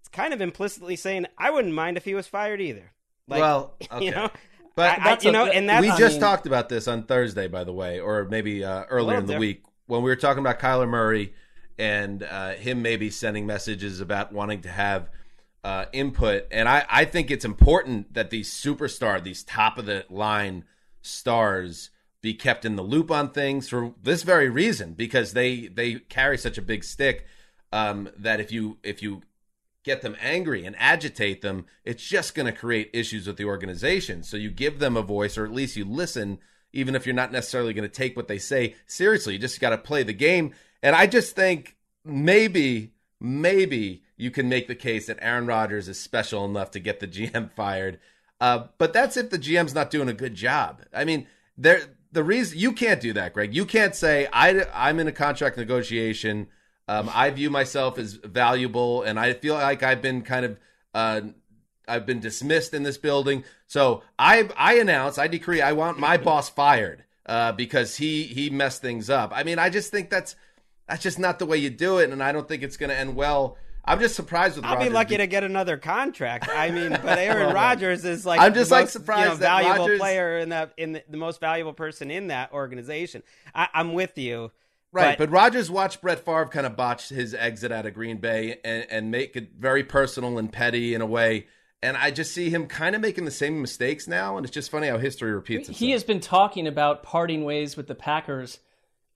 it's 0.00 0.08
kind 0.08 0.32
of 0.32 0.40
implicitly 0.40 0.96
saying 0.96 1.26
I 1.36 1.50
wouldn't 1.50 1.74
mind 1.74 1.98
if 1.98 2.04
he 2.06 2.14
was 2.14 2.26
fired 2.26 2.62
either. 2.62 2.92
Like, 3.28 3.40
well, 3.40 3.74
okay. 3.92 4.06
you 4.06 4.10
know, 4.10 4.30
but 4.80 5.00
I, 5.00 5.10
I, 5.12 5.18
you 5.20 5.32
know, 5.32 5.46
and 5.46 5.68
that's 5.68 5.82
we 5.82 5.90
I 5.90 5.98
just 5.98 6.14
mean, 6.14 6.20
talked 6.22 6.46
about 6.46 6.68
this 6.68 6.88
on 6.88 7.04
Thursday, 7.04 7.48
by 7.48 7.64
the 7.64 7.72
way, 7.72 8.00
or 8.00 8.24
maybe 8.24 8.64
uh, 8.64 8.84
earlier 8.84 9.18
in 9.18 9.26
the 9.26 9.34
different. 9.34 9.40
week 9.40 9.62
when 9.86 10.02
we 10.02 10.10
were 10.10 10.16
talking 10.16 10.40
about 10.40 10.58
Kyler 10.58 10.88
Murray 10.88 11.34
and 11.78 12.22
uh, 12.22 12.52
him 12.52 12.82
maybe 12.82 13.10
sending 13.10 13.46
messages 13.46 14.00
about 14.00 14.32
wanting 14.32 14.62
to 14.62 14.70
have 14.70 15.10
uh, 15.64 15.86
input. 15.92 16.46
And 16.50 16.68
I, 16.68 16.84
I 16.88 17.04
think 17.04 17.30
it's 17.30 17.44
important 17.44 18.14
that 18.14 18.30
these 18.30 18.50
superstar, 18.50 19.22
these 19.22 19.42
top 19.42 19.78
of 19.78 19.86
the 19.86 20.04
line 20.08 20.64
stars, 21.02 21.90
be 22.22 22.34
kept 22.34 22.64
in 22.64 22.76
the 22.76 22.82
loop 22.82 23.10
on 23.10 23.30
things 23.30 23.68
for 23.68 23.94
this 24.02 24.22
very 24.22 24.50
reason 24.50 24.92
because 24.92 25.32
they 25.32 25.68
they 25.68 25.94
carry 25.94 26.36
such 26.36 26.58
a 26.58 26.62
big 26.62 26.84
stick 26.84 27.26
um, 27.72 28.10
that 28.16 28.40
if 28.40 28.52
you 28.52 28.78
if 28.82 29.02
you 29.02 29.22
get 29.84 30.02
them 30.02 30.16
angry 30.20 30.64
and 30.64 30.76
agitate 30.78 31.42
them, 31.42 31.66
it's 31.84 32.06
just 32.06 32.34
going 32.34 32.46
to 32.46 32.58
create 32.58 32.90
issues 32.92 33.26
with 33.26 33.36
the 33.36 33.44
organization. 33.44 34.22
So 34.22 34.36
you 34.36 34.50
give 34.50 34.78
them 34.78 34.96
a 34.96 35.02
voice, 35.02 35.38
or 35.38 35.44
at 35.44 35.52
least 35.52 35.76
you 35.76 35.84
listen, 35.84 36.38
even 36.72 36.94
if 36.94 37.06
you're 37.06 37.14
not 37.14 37.32
necessarily 37.32 37.72
going 37.72 37.88
to 37.88 37.94
take 37.94 38.16
what 38.16 38.28
they 38.28 38.38
say 38.38 38.74
seriously. 38.86 39.34
You 39.34 39.38
just 39.38 39.60
got 39.60 39.70
to 39.70 39.78
play 39.78 40.02
the 40.02 40.12
game. 40.12 40.52
And 40.82 40.94
I 40.94 41.06
just 41.06 41.34
think 41.34 41.76
maybe, 42.04 42.92
maybe 43.20 44.02
you 44.16 44.30
can 44.30 44.48
make 44.48 44.68
the 44.68 44.74
case 44.74 45.06
that 45.06 45.18
Aaron 45.20 45.46
Rodgers 45.46 45.88
is 45.88 45.98
special 45.98 46.44
enough 46.44 46.70
to 46.72 46.80
get 46.80 47.00
the 47.00 47.08
GM 47.08 47.50
fired. 47.52 47.98
Uh, 48.40 48.66
but 48.78 48.92
that's 48.92 49.16
if 49.16 49.30
the 49.30 49.38
GM's 49.38 49.74
not 49.74 49.90
doing 49.90 50.08
a 50.08 50.14
good 50.14 50.34
job. 50.34 50.82
I 50.94 51.04
mean, 51.04 51.26
there 51.56 51.82
the 52.12 52.24
reason 52.24 52.58
you 52.58 52.72
can't 52.72 53.00
do 53.00 53.12
that, 53.12 53.34
Greg. 53.34 53.54
You 53.54 53.64
can't 53.64 53.94
say 53.94 54.26
I 54.32 54.64
I'm 54.72 54.98
in 54.98 55.06
a 55.06 55.12
contract 55.12 55.56
negotiation. 55.56 56.48
Um, 56.90 57.08
I 57.14 57.30
view 57.30 57.50
myself 57.50 57.98
as 57.98 58.14
valuable, 58.14 59.02
and 59.02 59.16
I 59.16 59.34
feel 59.34 59.54
like 59.54 59.84
I've 59.84 60.02
been 60.02 60.22
kind 60.22 60.44
of 60.44 60.58
uh, 60.92 61.20
I've 61.86 62.04
been 62.04 62.18
dismissed 62.18 62.74
in 62.74 62.82
this 62.82 62.98
building. 62.98 63.44
So 63.68 64.02
I 64.18 64.48
I 64.56 64.74
announce, 64.80 65.16
I 65.16 65.28
decree, 65.28 65.62
I 65.62 65.70
want 65.70 66.00
my 66.00 66.16
boss 66.16 66.50
fired 66.50 67.04
uh, 67.26 67.52
because 67.52 67.96
he 67.96 68.24
he 68.24 68.50
messed 68.50 68.82
things 68.82 69.08
up. 69.08 69.30
I 69.32 69.44
mean, 69.44 69.60
I 69.60 69.70
just 69.70 69.92
think 69.92 70.10
that's 70.10 70.34
that's 70.88 71.00
just 71.00 71.20
not 71.20 71.38
the 71.38 71.46
way 71.46 71.58
you 71.58 71.70
do 71.70 71.98
it, 71.98 72.10
and 72.10 72.20
I 72.20 72.32
don't 72.32 72.48
think 72.48 72.64
it's 72.64 72.76
going 72.76 72.90
to 72.90 72.96
end 72.96 73.14
well. 73.14 73.56
I'm 73.84 74.00
just 74.00 74.16
surprised 74.16 74.56
with. 74.56 74.64
I'll 74.64 74.74
Rodgers 74.74 74.88
be 74.88 74.92
lucky 74.92 75.16
to 75.16 75.28
get 75.28 75.44
another 75.44 75.76
contract. 75.76 76.48
I 76.52 76.72
mean, 76.72 76.90
but 76.90 77.18
Aaron 77.20 77.54
Rodgers 77.54 78.04
is 78.04 78.26
like 78.26 78.40
I'm 78.40 78.52
just, 78.52 78.70
the 78.70 78.74
like, 78.74 78.84
most, 78.86 78.92
surprised 78.94 79.22
you 79.22 79.28
know, 79.30 79.36
valuable 79.36 79.78
Rodgers- 79.84 80.00
player 80.00 80.38
in 80.38 80.48
that 80.48 80.72
in 80.76 80.92
the, 80.94 81.04
the 81.08 81.16
most 81.16 81.38
valuable 81.38 81.72
person 81.72 82.10
in 82.10 82.26
that 82.26 82.52
organization. 82.52 83.22
I, 83.54 83.68
I'm 83.72 83.92
with 83.92 84.18
you. 84.18 84.50
Right, 84.92 85.16
but, 85.16 85.30
Rodgers 85.30 85.70
watched 85.70 86.00
Brett 86.00 86.24
Favre 86.24 86.46
kind 86.46 86.66
of 86.66 86.76
botch 86.76 87.10
his 87.10 87.32
exit 87.32 87.70
out 87.70 87.86
of 87.86 87.94
Green 87.94 88.16
Bay 88.16 88.58
and, 88.64 88.86
and 88.90 89.10
make 89.10 89.36
it 89.36 89.52
very 89.56 89.84
personal 89.84 90.36
and 90.38 90.52
petty 90.52 90.94
in 90.94 91.00
a 91.00 91.06
way. 91.06 91.46
And 91.82 91.96
I 91.96 92.10
just 92.10 92.34
see 92.34 92.50
him 92.50 92.66
kind 92.66 92.94
of 92.94 93.00
making 93.00 93.24
the 93.24 93.30
same 93.30 93.62
mistakes 93.62 94.08
now, 94.08 94.36
and 94.36 94.44
it's 94.44 94.52
just 94.52 94.70
funny 94.70 94.88
how 94.88 94.98
history 94.98 95.32
repeats 95.32 95.68
itself. 95.68 95.78
He 95.78 95.92
has 95.92 96.04
been 96.04 96.20
talking 96.20 96.66
about 96.66 97.02
parting 97.02 97.44
ways 97.44 97.76
with 97.76 97.86
the 97.86 97.94
Packers, 97.94 98.58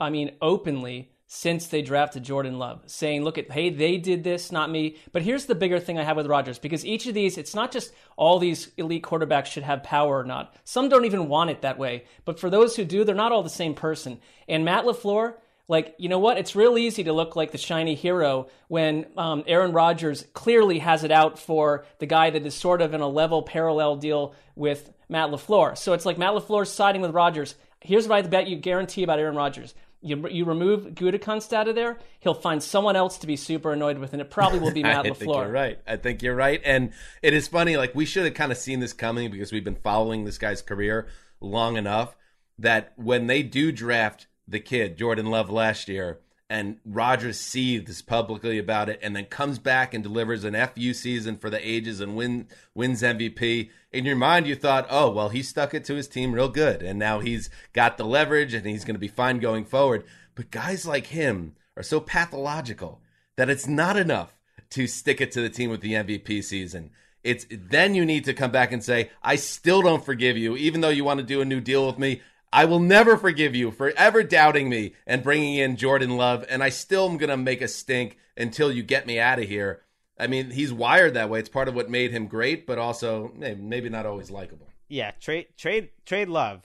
I 0.01 0.11
mean, 0.11 0.37
openly 0.41 1.11
since 1.27 1.67
they 1.67 1.83
drafted 1.83 2.23
Jordan 2.23 2.59
Love, 2.59 2.83
saying, 2.87 3.25
look 3.25 3.39
at, 3.39 3.51
hey, 3.51 3.71
they 3.71 3.97
did 3.97 4.23
this, 4.23 4.53
not 4.53 4.71
me. 4.71 4.97
But 5.11 5.23
here's 5.23 5.47
the 5.47 5.55
bigger 5.55 5.81
thing 5.81 5.99
I 5.99 6.05
have 6.05 6.17
with 6.17 6.27
Rodgers, 6.27 6.59
because 6.59 6.87
each 6.87 7.07
of 7.07 7.15
these, 7.15 7.37
it's 7.37 7.55
not 7.55 7.73
just 7.73 7.93
all 8.17 8.39
these 8.39 8.71
elite 8.77 9.03
quarterbacks 9.03 9.47
should 9.47 9.65
have 9.65 9.83
power 9.83 10.21
or 10.21 10.25
not. 10.25 10.55
Some 10.65 10.89
don't 10.89 11.07
even 11.07 11.29
want 11.29 11.51
it 11.51 11.63
that 11.63 11.79
way. 11.79 12.05
But 12.25 12.39
for 12.39 12.51
those 12.51 12.77
who 12.77 12.85
do, 12.85 13.05
they're 13.05 13.15
not 13.15 13.33
all 13.33 13.43
the 13.43 13.51
same 13.51 13.75
person. 13.75 14.21
And 14.49 14.65
Matt 14.65 14.85
LaFleur, 14.85 15.35
like, 15.67 15.95
you 15.99 16.09
know 16.09 16.19
what? 16.19 16.37
It's 16.37 16.55
real 16.55 16.77
easy 16.77 17.05
to 17.05 17.13
look 17.13 17.37
like 17.37 17.51
the 17.51 17.59
shiny 17.59 17.95
hero 17.95 18.49
when 18.69 19.07
um, 19.17 19.45
Aaron 19.47 19.73
Rodgers 19.73 20.25
clearly 20.35 20.79
has 20.81 21.05
it 21.05 21.11
out 21.11 21.39
for 21.39 21.87
the 21.99 22.07
guy 22.07 22.31
that 22.31 22.45
is 22.45 22.55
sort 22.55 22.83
of 22.83 22.93
in 22.93 23.01
a 23.01 23.09
level 23.09 23.43
parallel 23.43 23.97
deal 23.97 24.35
with 24.55 24.93
Matt 25.09 25.31
LaFleur. 25.31 25.77
So 25.79 25.95
it's 25.95 26.05
like 26.05 26.19
Matt 26.19 26.35
LaFleur's 26.35 26.71
siding 26.71 27.01
with 27.01 27.13
Rodgers. 27.13 27.55
Here's 27.81 28.07
what 28.07 28.25
I 28.25 28.29
bet 28.29 28.47
you 28.47 28.57
guarantee 28.57 29.03
about 29.03 29.19
Aaron 29.19 29.37
Rodgers. 29.37 29.75
You, 30.03 30.29
you 30.29 30.45
remove 30.45 30.89
Gutekunst 30.89 31.55
out 31.55 31.67
of 31.67 31.75
there, 31.75 31.99
he'll 32.21 32.35
find 32.35 32.63
someone 32.63 32.95
else 32.95 33.17
to 33.19 33.27
be 33.27 33.37
super 33.37 33.73
annoyed 33.73 33.97
with, 33.97 34.13
and 34.13 34.21
it 34.21 34.31
probably 34.31 34.59
will 34.59 34.71
be 34.71 34.83
Matt 34.85 35.07
I 35.07 35.09
LaFleur. 35.09 35.17
think 35.17 35.33
you're 35.35 35.51
right. 35.51 35.79
I 35.87 35.97
think 35.97 36.23
you're 36.23 36.35
right. 36.35 36.61
And 36.63 36.93
it 37.23 37.33
is 37.33 37.49
funny, 37.49 37.79
like 37.79 37.95
we 37.95 38.05
should 38.05 38.27
have 38.27 38.35
kind 38.35 38.53
of 38.53 38.59
seen 38.59 38.81
this 38.81 38.93
coming 38.93 39.31
because 39.31 39.51
we've 39.51 39.65
been 39.65 39.77
following 39.77 40.27
this 40.27 40.37
guy's 40.37 40.61
career 40.61 41.07
long 41.41 41.79
enough 41.79 42.17
that 42.59 42.93
when 42.97 43.29
they 43.29 43.43
do 43.43 43.73
draft 43.73 44.27
the 44.47 44.61
kid, 44.61 44.97
Jordan 44.97 45.27
Love 45.27 45.51
last 45.51 45.89
year, 45.89 46.21
and 46.51 46.77
Rodgers 46.85 47.41
seethes 47.41 48.03
publicly 48.03 48.59
about 48.59 48.89
it 48.89 49.01
and 49.03 49.17
then 49.17 49.25
comes 49.25 49.59
back 49.59 49.95
and 49.95 50.05
delivers 50.05 50.45
an 50.45 50.55
FU 50.55 50.93
season 50.93 51.37
for 51.37 51.49
the 51.49 51.67
ages 51.67 52.01
and 52.01 52.15
win, 52.15 52.49
wins 52.75 53.03
MVP. 53.03 53.71
In 53.93 54.05
your 54.05 54.17
mind, 54.17 54.47
you 54.47 54.55
thought, 54.55 54.87
oh, 54.91 55.11
well, 55.11 55.31
he 55.31 55.43
stuck 55.43 55.73
it 55.73 55.85
to 55.87 55.95
his 55.95 56.07
team 56.07 56.33
real 56.33 56.49
good. 56.49 56.83
And 56.83 56.99
now 56.99 57.21
he's 57.21 57.49
got 57.73 57.97
the 57.97 58.05
leverage 58.05 58.53
and 58.53 58.67
he's 58.67 58.85
going 58.85 58.95
to 58.95 59.01
be 59.01 59.09
fine 59.09 59.39
going 59.39 59.65
forward. 59.65 60.05
But 60.35 60.51
guys 60.51 60.87
like 60.87 61.07
him 61.07 61.57
are 61.77 61.83
so 61.83 61.99
pathological 61.99 63.01
that 63.37 63.51
it's 63.51 63.67
not 63.67 63.97
enough 63.97 64.37
to 64.71 64.87
stick 64.87 65.21
it 65.21 65.33
to 65.33 65.41
the 65.41 65.49
team 65.49 65.71
with 65.71 65.81
the 65.81 65.95
MVP 65.95 66.45
season. 66.45 66.91
It's 67.23 67.47
then 67.51 67.95
you 67.95 68.05
need 68.05 68.25
to 68.25 68.35
come 68.35 68.51
back 68.51 68.71
and 68.71 68.85
say, 68.85 69.11
I 69.23 69.37
still 69.37 69.81
don't 69.81 70.05
forgive 70.05 70.37
you, 70.37 70.57
even 70.57 70.83
though 70.83 70.91
you 70.91 71.05
want 71.05 71.21
to 71.21 71.27
do 71.27 71.41
a 71.41 71.47
new 71.47 71.61
deal 71.61 71.87
with 71.87 71.99
me. 71.99 72.21
I 72.55 72.67
will 72.67 72.79
never 72.79 73.17
forgive 73.17 73.57
you 73.57 73.73
for 73.73 73.93
ever 73.97 74.23
doubting 74.23 74.69
me 74.69 74.95
and 75.09 75.25
bringing 75.25 75.57
in 75.57 75.75
Jordan 75.75 76.17
Love, 76.17 76.45
and 76.49 76.63
I 76.63 76.69
still 76.69 77.11
am 77.11 77.17
going 77.17 77.31
to 77.31 77.37
make 77.37 77.61
a 77.61 77.67
stink 77.67 78.17
until 78.37 78.71
you 78.71 78.85
get 78.85 79.09
me 79.09 79.19
out 79.19 79.41
of 79.41 79.49
here. 79.49 79.83
I 80.21 80.29
mean, 80.29 80.51
he's 80.51 80.73
wired 80.73 81.15
that 81.15 81.29
way. 81.29 81.41
It's 81.41 81.49
part 81.49 81.67
of 81.67 81.75
what 81.75 81.91
made 81.91 82.13
him 82.13 82.29
great, 82.29 82.65
but 82.65 82.79
also 82.79 83.33
maybe, 83.37 83.89
not 83.89 84.07
always 84.07 84.31
likable. 84.31 84.69
Yeah, 84.87 85.11
trade 85.21 85.49
trade 85.57 85.89
trade 86.07 86.29
Love. 86.29 86.63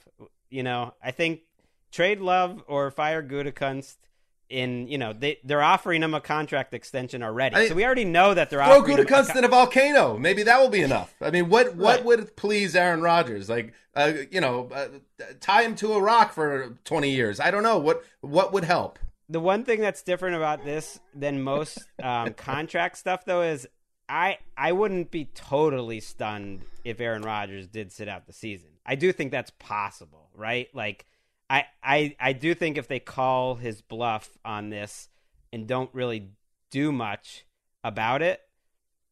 You 0.52 0.62
know, 0.62 0.94
I 1.04 1.10
think 1.10 1.42
trade 1.92 2.20
Love 2.20 2.64
or 2.68 2.92
fire 2.92 3.24
Gutekunst. 3.24 3.98
In 4.50 4.88
you 4.88 4.98
know 4.98 5.14
they 5.14 5.38
they're 5.44 5.62
offering 5.62 6.02
him 6.02 6.16
a 6.16 6.22
contract 6.22 6.74
extension 6.74 7.22
already, 7.22 7.56
I- 7.56 7.68
so 7.68 7.76
we 7.76 7.86
already 7.86 8.04
know 8.06 8.34
that 8.34 8.50
they're 8.50 8.64
Throw 8.66 8.80
offering 8.80 8.98
him 8.98 9.06
a 9.06 9.08
Gutekunst 9.08 9.36
in 9.36 9.44
a 9.44 9.48
volcano. 9.48 10.18
Maybe 10.18 10.42
that 10.42 10.60
will 10.60 10.70
be 10.70 10.82
enough. 10.82 11.14
I 11.22 11.30
mean, 11.30 11.50
what 11.50 11.76
what 11.76 11.98
Right. 11.98 12.06
would 12.06 12.36
please 12.36 12.76
Aaron 12.76 13.02
Rodgers? 13.04 13.48
Like, 13.48 13.74
uh, 13.96 14.12
you 14.32 14.42
know, 14.42 14.68
uh, 14.74 14.88
tie 15.40 15.62
him 15.62 15.76
to 15.76 15.94
a 15.94 16.02
rock 16.02 16.34
for 16.34 16.78
twenty 16.84 17.12
years. 17.12 17.40
I 17.40 17.52
don't 17.52 17.62
know 17.62 17.78
what 17.78 18.04
what 18.22 18.52
would 18.52 18.64
help. 18.64 18.98
the 19.32 19.40
one 19.40 19.64
thing 19.64 19.80
that's 19.82 20.02
different 20.02 20.36
about 20.36 20.66
this 20.66 21.00
than 21.14 21.44
most 21.44 21.78
um, 22.02 22.34
contract 22.38 22.98
stuff 22.98 23.26
though 23.26 23.44
is 23.44 23.68
I 24.08 24.40
I 24.58 24.72
wouldn't 24.72 25.12
be 25.12 25.26
totally 25.36 26.00
stunned 26.00 26.64
if 26.84 27.00
Aaron 27.00 27.22
Rodgers 27.22 27.68
did 27.68 27.92
sit 27.92 28.08
out 28.10 28.26
the 28.26 28.34
season. 28.34 28.70
I 28.84 28.96
do 28.96 29.12
think 29.12 29.30
that's 29.32 29.52
possible, 29.60 30.32
right? 30.36 30.68
Like 30.74 31.06
I 31.50 31.66
I 31.84 32.16
I 32.20 32.34
do 32.34 32.54
think 32.54 32.78
if 32.78 32.88
they 32.88 33.00
call 33.00 33.56
his 33.56 33.82
bluff 33.82 34.38
on 34.46 34.70
this 34.70 35.10
and 35.52 35.68
don't 35.68 35.90
really 35.94 36.30
do 36.72 36.92
much 36.92 37.46
about 37.84 38.22
it, 38.22 38.42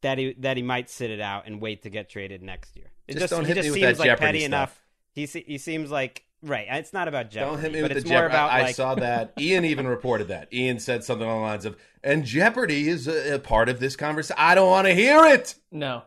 that 0.01 0.17
he 0.17 0.33
that 0.39 0.57
he 0.57 0.63
might 0.63 0.89
sit 0.89 1.09
it 1.09 1.19
out 1.21 1.47
and 1.47 1.59
wait 1.61 1.83
to 1.83 1.89
get 1.89 2.09
traded 2.09 2.43
next 2.43 2.75
year. 2.75 2.91
It 3.07 3.13
Just 3.13 3.23
just, 3.23 3.31
don't 3.31 3.45
he 3.45 3.47
hit 3.49 3.55
just 3.55 3.65
me 3.67 3.71
with 3.71 3.79
seems 3.79 3.97
that 3.97 3.99
like 3.99 4.07
Jeopardy 4.07 4.25
petty 4.25 4.39
stuff. 4.41 4.47
enough. 4.47 4.81
He 5.13 5.25
he 5.25 5.57
seems 5.57 5.89
like 5.89 6.23
right. 6.43 6.67
It's 6.69 6.93
not 6.93 7.07
about 7.07 7.31
Jeopardy, 7.31 7.51
Don't 7.55 7.61
hit 7.61 7.71
me 7.73 7.81
but 7.81 7.89
with 7.89 7.97
it's 7.97 8.03
the 8.03 8.09
more 8.13 8.19
Jeopardy. 8.23 8.35
about 8.35 8.51
I, 8.51 8.57
like 8.59 8.67
I 8.67 8.71
saw 8.73 8.95
that. 8.95 9.33
Ian 9.39 9.65
even 9.65 9.87
reported 9.87 10.27
that. 10.27 10.53
Ian 10.53 10.79
said 10.79 11.03
something 11.03 11.25
along 11.27 11.39
the 11.41 11.47
lines 11.47 11.65
of, 11.65 11.75
"And 12.03 12.23
Jeopardy 12.23 12.87
is 12.87 13.07
a, 13.07 13.35
a 13.35 13.39
part 13.39 13.67
of 13.69 13.79
this 13.79 13.95
conversation." 13.95 14.35
I 14.37 14.53
don't 14.53 14.69
want 14.69 14.85
to 14.85 14.93
hear 14.93 15.25
it. 15.25 15.55
No. 15.71 16.03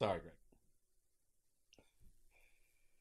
Sorry, 0.00 0.20
Greg. 0.20 0.32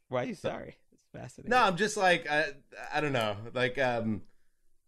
Why 0.10 0.24
are 0.24 0.26
you 0.28 0.36
sorry? 0.36 0.78
Fascinating. 1.14 1.52
No, 1.52 1.58
I'm 1.58 1.78
just 1.78 1.96
like 1.96 2.30
I, 2.30 2.48
I 2.94 3.02
don't 3.02 3.14
know, 3.14 3.36
like 3.54 3.78
um, 3.78 4.24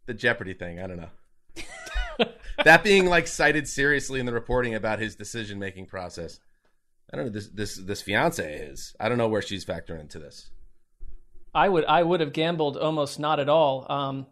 the 0.06 0.14
Jeopardy 0.14 0.54
thing. 0.54 0.80
I 0.80 0.88
don't 0.88 0.98
know. 0.98 2.26
that 2.64 2.84
being 2.84 3.06
like 3.06 3.28
cited 3.28 3.68
seriously 3.68 4.20
in 4.20 4.26
the 4.26 4.34
reporting 4.34 4.74
about 4.74 5.00
his 5.00 5.16
decision 5.16 5.60
making 5.60 5.86
process. 5.86 6.40
I 7.14 7.18
don't 7.18 7.28
know 7.28 7.32
this 7.32 7.50
this 7.50 7.76
this 7.76 8.02
fiance 8.02 8.54
is. 8.54 8.96
I 9.00 9.08
don't 9.08 9.18
know 9.18 9.28
where 9.28 9.42
she's 9.42 9.66
factoring 9.66 10.02
into 10.02 10.20
this. 10.20 10.50
I 11.54 11.70
would 11.70 11.86
I 11.86 12.02
would 12.02 12.20
have 12.20 12.34
gambled 12.34 12.78
almost 12.78 13.20
not 13.20 13.40
at 13.40 13.48
all. 13.48 13.86
Um, 13.90 14.26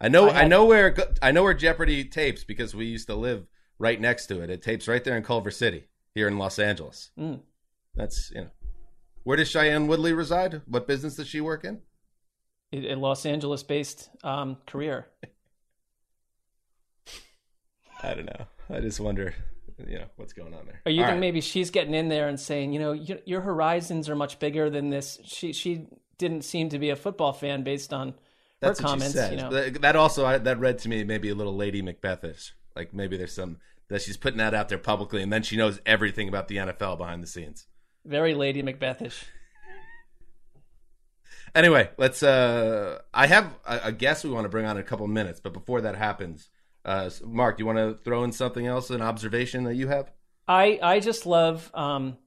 I 0.00 0.08
know 0.08 0.28
I 0.28 0.42
I, 0.42 0.48
know 0.48 0.64
where 0.64 0.96
I 1.20 1.32
know 1.32 1.42
where 1.42 1.54
Jeopardy 1.54 2.04
tapes 2.04 2.44
because 2.44 2.74
we 2.74 2.86
used 2.86 3.08
to 3.08 3.14
live 3.14 3.46
right 3.78 4.00
next 4.00 4.26
to 4.26 4.40
it. 4.40 4.48
It 4.48 4.62
tapes 4.62 4.88
right 4.88 5.04
there 5.04 5.16
in 5.16 5.22
Culver 5.22 5.50
City 5.50 5.84
here 6.14 6.26
in 6.26 6.38
Los 6.38 6.58
Angeles. 6.58 7.10
Mm. 7.18 7.40
That's 7.94 8.30
you 8.34 8.42
know. 8.42 8.50
Where 9.24 9.36
does 9.36 9.52
Shailene 9.52 9.86
Woodley 9.86 10.12
reside? 10.12 10.62
What 10.66 10.86
business 10.86 11.16
does 11.16 11.28
she 11.28 11.40
work 11.40 11.64
in? 11.64 11.80
a 12.72 12.94
Los 12.94 13.26
Angeles 13.26 13.62
based 13.62 14.08
um, 14.22 14.56
career. 14.66 15.06
I 18.02 18.14
don't 18.14 18.26
know. 18.26 18.46
I 18.70 18.80
just 18.80 19.00
wonder. 19.00 19.34
you 19.86 19.98
know 19.98 20.06
what's 20.16 20.32
going 20.32 20.54
on 20.54 20.66
there. 20.66 20.80
Or 20.86 20.92
you 20.92 21.00
All 21.02 21.06
think 21.08 21.14
right. 21.16 21.20
maybe 21.20 21.40
she's 21.40 21.70
getting 21.70 21.94
in 21.94 22.08
there 22.08 22.28
and 22.28 22.38
saying, 22.38 22.72
you 22.72 22.78
know, 22.80 22.92
your, 22.92 23.18
your 23.24 23.40
horizons 23.40 24.08
are 24.08 24.16
much 24.16 24.38
bigger 24.38 24.70
than 24.70 24.90
this. 24.90 25.18
She 25.24 25.52
she 25.52 25.86
didn't 26.18 26.42
seem 26.42 26.68
to 26.70 26.78
be 26.78 26.90
a 26.90 26.96
football 26.96 27.32
fan 27.32 27.62
based 27.62 27.92
on 27.92 28.14
That's 28.60 28.78
her 28.80 28.86
comments. 28.86 29.14
You 29.14 29.36
know, 29.36 29.50
That- 29.50 29.80
That 29.82 29.96
also 29.96 30.24
I, 30.24 30.38
that 30.38 30.58
read 30.60 30.78
to 30.80 30.88
me 30.88 31.04
maybe 31.04 31.28
a 31.30 31.34
little 31.34 31.56
Lady 31.56 31.82
Macbethish. 31.82 32.52
Like 32.76 32.94
maybe 32.94 33.16
there's 33.16 33.32
some 33.32 33.58
that 33.88 34.00
she's 34.02 34.16
putting 34.16 34.38
that 34.38 34.54
out 34.54 34.68
there 34.68 34.78
publicly, 34.78 35.22
and 35.22 35.32
then 35.32 35.42
she 35.42 35.56
knows 35.56 35.80
everything 35.84 36.28
about 36.28 36.46
the 36.48 36.56
NFL 36.56 36.96
behind 36.98 37.22
the 37.22 37.26
scenes. 37.26 37.66
Very 38.04 38.34
Lady 38.34 38.62
Macbethish. 38.62 39.24
Anyway, 41.54 41.90
let's. 41.98 42.22
uh 42.22 43.00
I 43.12 43.26
have 43.26 43.54
a, 43.66 43.80
a 43.84 43.92
guest 43.92 44.24
we 44.24 44.30
want 44.30 44.44
to 44.44 44.48
bring 44.48 44.66
on 44.66 44.76
in 44.76 44.80
a 44.80 44.86
couple 44.86 45.06
minutes, 45.08 45.40
but 45.40 45.52
before 45.52 45.80
that 45.80 45.96
happens, 45.96 46.48
uh 46.84 47.10
Marc, 47.24 47.56
do 47.56 47.62
you 47.62 47.66
want 47.66 47.78
to 47.78 47.98
throw 48.04 48.22
in 48.24 48.32
something 48.32 48.66
else, 48.66 48.90
an 48.90 49.02
observation 49.02 49.64
that 49.64 49.74
you 49.74 49.88
have? 49.88 50.12
I 50.46 50.78
I 50.82 51.00
just 51.00 51.26
love 51.26 51.70
um, 51.74 52.18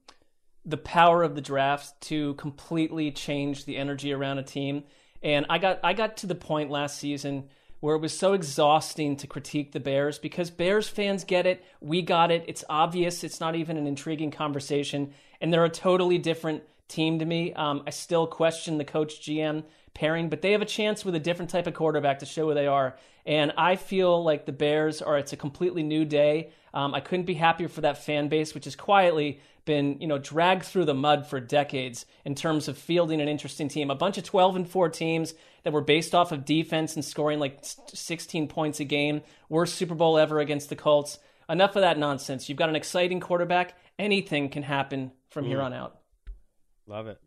the 0.64 0.78
power 0.78 1.22
of 1.22 1.34
the 1.34 1.40
draft 1.40 2.00
to 2.02 2.34
completely 2.34 3.10
change 3.10 3.66
the 3.66 3.76
energy 3.76 4.12
around 4.12 4.38
a 4.38 4.42
team. 4.42 4.84
And 5.22 5.46
I 5.48 5.58
got 5.58 5.80
I 5.82 5.92
got 5.92 6.18
to 6.18 6.26
the 6.26 6.34
point 6.34 6.70
last 6.70 6.98
season 6.98 7.48
where 7.80 7.96
it 7.96 8.00
was 8.00 8.16
so 8.16 8.32
exhausting 8.32 9.14
to 9.16 9.26
critique 9.26 9.72
the 9.72 9.80
Bears 9.80 10.18
because 10.18 10.48
Bears 10.48 10.88
fans 10.88 11.22
get 11.24 11.46
it, 11.46 11.62
we 11.82 12.00
got 12.00 12.30
it. 12.30 12.44
It's 12.48 12.64
obvious. 12.70 13.22
It's 13.24 13.40
not 13.40 13.56
even 13.56 13.76
an 13.76 13.86
intriguing 13.86 14.30
conversation, 14.30 15.12
and 15.44 15.52
they're 15.52 15.66
a 15.66 15.68
totally 15.68 16.16
different 16.16 16.62
team 16.88 17.18
to 17.18 17.24
me. 17.26 17.52
Um, 17.52 17.82
I 17.86 17.90
still 17.90 18.26
question 18.26 18.78
the 18.78 18.84
coach 18.84 19.20
GM 19.20 19.64
pairing, 19.92 20.30
but 20.30 20.40
they 20.40 20.52
have 20.52 20.62
a 20.62 20.64
chance 20.64 21.04
with 21.04 21.14
a 21.14 21.20
different 21.20 21.50
type 21.50 21.66
of 21.66 21.74
quarterback 21.74 22.20
to 22.20 22.26
show 22.26 22.48
who 22.48 22.54
they 22.54 22.66
are. 22.66 22.96
And 23.26 23.52
I 23.58 23.76
feel 23.76 24.24
like 24.24 24.46
the 24.46 24.52
Bears 24.52 25.02
are, 25.02 25.18
it's 25.18 25.34
a 25.34 25.36
completely 25.36 25.82
new 25.82 26.06
day. 26.06 26.50
Um, 26.72 26.94
I 26.94 27.00
couldn't 27.00 27.26
be 27.26 27.34
happier 27.34 27.68
for 27.68 27.82
that 27.82 28.02
fan 28.02 28.28
base, 28.28 28.54
which 28.54 28.64
has 28.64 28.74
quietly 28.74 29.38
been, 29.66 30.00
you 30.00 30.06
know, 30.06 30.16
dragged 30.16 30.64
through 30.64 30.86
the 30.86 30.94
mud 30.94 31.26
for 31.26 31.40
decades 31.40 32.06
in 32.24 32.34
terms 32.34 32.66
of 32.66 32.78
fielding 32.78 33.20
an 33.20 33.28
interesting 33.28 33.68
team. 33.68 33.90
A 33.90 33.94
bunch 33.94 34.16
of 34.16 34.24
12 34.24 34.56
and 34.56 34.66
4 34.66 34.88
teams 34.88 35.34
that 35.64 35.74
were 35.74 35.82
based 35.82 36.14
off 36.14 36.32
of 36.32 36.46
defense 36.46 36.94
and 36.94 37.04
scoring 37.04 37.38
like 37.38 37.58
16 37.60 38.48
points 38.48 38.80
a 38.80 38.84
game. 38.84 39.20
Worst 39.50 39.74
Super 39.74 39.94
Bowl 39.94 40.16
ever 40.16 40.40
against 40.40 40.70
the 40.70 40.76
Colts. 40.76 41.18
Enough 41.48 41.76
of 41.76 41.82
that 41.82 41.98
nonsense. 41.98 42.48
You've 42.48 42.58
got 42.58 42.68
an 42.68 42.76
exciting 42.76 43.20
quarterback. 43.20 43.74
Anything 43.98 44.48
can 44.48 44.62
happen 44.62 45.12
from 45.30 45.44
here 45.44 45.60
on 45.60 45.72
out. 45.72 45.98
Love 46.86 47.06
it. 47.06 47.20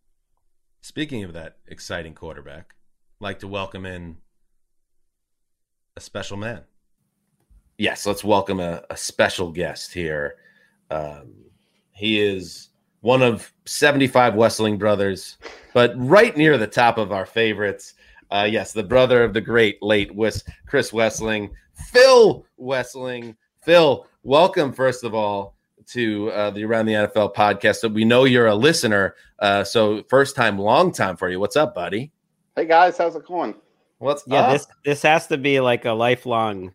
Speaking 0.81 1.23
of 1.23 1.33
that 1.33 1.57
exciting 1.67 2.13
quarterback, 2.13 2.73
I'd 3.19 3.23
like 3.23 3.39
to 3.39 3.47
welcome 3.47 3.85
in 3.85 4.17
a 5.95 6.01
special 6.01 6.37
man. 6.37 6.61
Yes, 7.77 8.05
let's 8.05 8.23
welcome 8.23 8.59
a, 8.59 8.83
a 8.89 8.97
special 8.97 9.51
guest 9.51 9.93
here. 9.93 10.37
Um, 10.89 11.33
he 11.91 12.19
is 12.19 12.69
one 13.01 13.21
of 13.21 13.51
75 13.65 14.33
Wesseling 14.33 14.79
brothers, 14.79 15.37
but 15.73 15.93
right 15.95 16.35
near 16.35 16.57
the 16.57 16.67
top 16.67 16.97
of 16.97 17.11
our 17.11 17.25
favorites. 17.25 17.93
Uh, 18.31 18.47
yes, 18.49 18.73
the 18.73 18.83
brother 18.83 19.23
of 19.23 19.33
the 19.33 19.41
great 19.41 19.81
late 19.81 20.13
Wes- 20.13 20.43
Chris 20.65 20.91
Wesseling, 20.91 21.51
Phil 21.73 22.45
Wesseling. 22.59 23.35
Phil, 23.67 24.07
welcome, 24.23 24.71
first 24.71 25.03
of 25.03 25.13
all, 25.13 25.57
to 25.87 26.31
uh, 26.31 26.51
the 26.51 26.63
Around 26.63 26.85
the 26.85 26.93
NFL 26.93 27.35
podcast. 27.35 27.75
So 27.75 27.89
we 27.89 28.05
know 28.05 28.23
you're 28.23 28.47
a 28.47 28.55
listener. 28.55 29.15
Uh, 29.39 29.65
so 29.65 30.03
first 30.03 30.37
time, 30.37 30.57
long 30.57 30.93
time 30.93 31.17
for 31.17 31.27
you. 31.29 31.37
What's 31.41 31.57
up, 31.57 31.75
buddy? 31.75 32.13
Hey 32.55 32.63
guys, 32.63 32.97
how's 32.97 33.17
it 33.17 33.25
going? 33.25 33.55
What's 33.97 34.23
Yeah, 34.25 34.43
up? 34.43 34.53
this 34.53 34.67
this 34.85 35.01
has 35.01 35.27
to 35.27 35.37
be 35.37 35.59
like 35.59 35.83
a 35.83 35.91
lifelong 35.91 36.71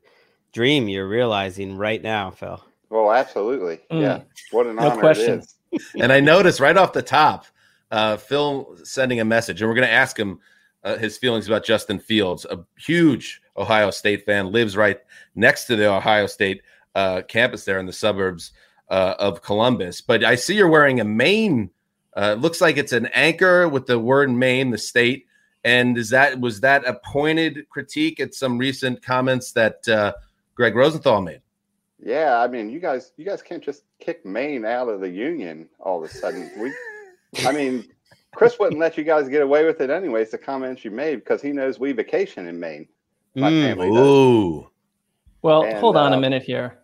dream 0.53 0.87
you're 0.87 1.09
realizing 1.09 1.79
right 1.79 2.03
now, 2.03 2.31
Phil. 2.31 2.63
Well, 2.91 3.11
absolutely. 3.11 3.81
Mm. 3.91 4.03
Yeah. 4.03 4.21
What 4.51 4.67
an 4.67 4.77
No 4.77 4.91
honor 4.91 5.01
question. 5.01 5.43
it 5.73 5.81
is. 5.81 5.93
and 5.99 6.13
I 6.13 6.21
noticed 6.21 6.61
right 6.61 6.77
off 6.77 6.93
the 6.93 7.01
top, 7.01 7.47
uh, 7.91 8.19
Phil 8.19 8.77
sending 8.85 9.19
a 9.19 9.25
message, 9.25 9.63
and 9.63 9.69
we're 9.71 9.77
going 9.77 9.89
to 9.89 9.95
ask 9.95 10.19
him 10.19 10.41
uh, 10.85 10.99
his 10.99 11.17
feelings 11.17 11.47
about 11.47 11.65
Justin 11.65 11.99
Fields, 11.99 12.45
a 12.51 12.59
huge 12.77 13.41
Ohio 13.57 13.91
State 13.91 14.27
fan, 14.27 14.53
lives 14.53 14.77
right 14.77 15.01
next 15.35 15.65
to 15.67 15.77
the 15.77 15.89
Ohio 15.91 16.27
State 16.27 16.61
uh, 16.95 17.23
campus 17.23 17.65
there 17.65 17.79
in 17.79 17.87
the 17.87 17.93
suburbs 17.93 18.53
uh, 18.91 19.15
of 19.19 19.43
Columbus. 19.43 20.01
But 20.01 20.25
I 20.25 20.35
see 20.35 20.55
you're 20.55 20.69
wearing 20.69 21.01
a 21.01 21.05
Maine. 21.05 21.71
Uh, 22.15 22.35
looks 22.39 22.61
like 22.61 22.77
it's 22.77 22.93
an 22.93 23.07
anchor 23.15 23.69
with 23.69 23.87
the 23.87 23.99
word 23.99 24.31
Maine, 24.31 24.71
the 24.71 24.79
state. 24.79 25.27
And 25.65 25.97
is 25.97 26.11
that 26.11 26.41
was 26.41 26.61
that 26.61 26.87
a 26.87 26.95
pointed 27.05 27.69
critique 27.71 28.19
at 28.21 28.35
some 28.35 28.59
recent 28.59 29.03
comments 29.03 29.53
that 29.53 29.87
uh, 29.89 30.13
Greg 30.55 30.75
Rosenthal 30.75 31.23
made? 31.23 31.41
Yeah, 32.05 32.41
I 32.41 32.49
mean, 32.49 32.69
you 32.69 32.81
guys, 32.81 33.13
you 33.17 33.25
guys 33.25 33.43
can't 33.43 33.63
just 33.63 33.85
kick 34.01 34.27
Maine 34.27 34.65
out 34.65 34.89
of 34.89 35.01
the 35.01 35.09
union 35.09 35.69
all 35.79 36.03
of 36.03 36.11
a 36.11 36.13
sudden. 36.13 36.51
We, 36.59 36.75
I 37.47 37.53
mean, 37.53 37.89
Chris 38.35 38.59
wouldn't 38.59 38.81
let 38.81 38.99
you 38.99 39.05
guys 39.05 39.29
get 39.29 39.41
away 39.41 39.65
with 39.65 39.81
it 39.81 39.89
anyways. 39.89 40.31
The 40.33 40.39
comments 40.39 40.85
you 40.85 40.91
made 40.91 41.17
because 41.17 41.41
he 41.41 41.53
knows 41.53 41.79
we 41.79 41.93
vacation 41.93 42.49
in 42.49 42.59
Maine. 42.59 42.89
My 43.37 43.51
Mm. 43.51 43.63
family 43.63 43.91
does. 43.91 43.99
Ooh. 44.09 44.71
Well, 45.43 45.63
And, 45.63 45.79
hold 45.79 45.97
on 45.97 46.13
a 46.13 46.17
uh, 46.17 46.21
minute 46.21 46.43
here. 46.43 46.79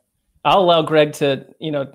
I'll 0.45 0.61
allow 0.61 0.83
Greg 0.83 1.13
to, 1.15 1.47
you 1.59 1.71
know, 1.71 1.93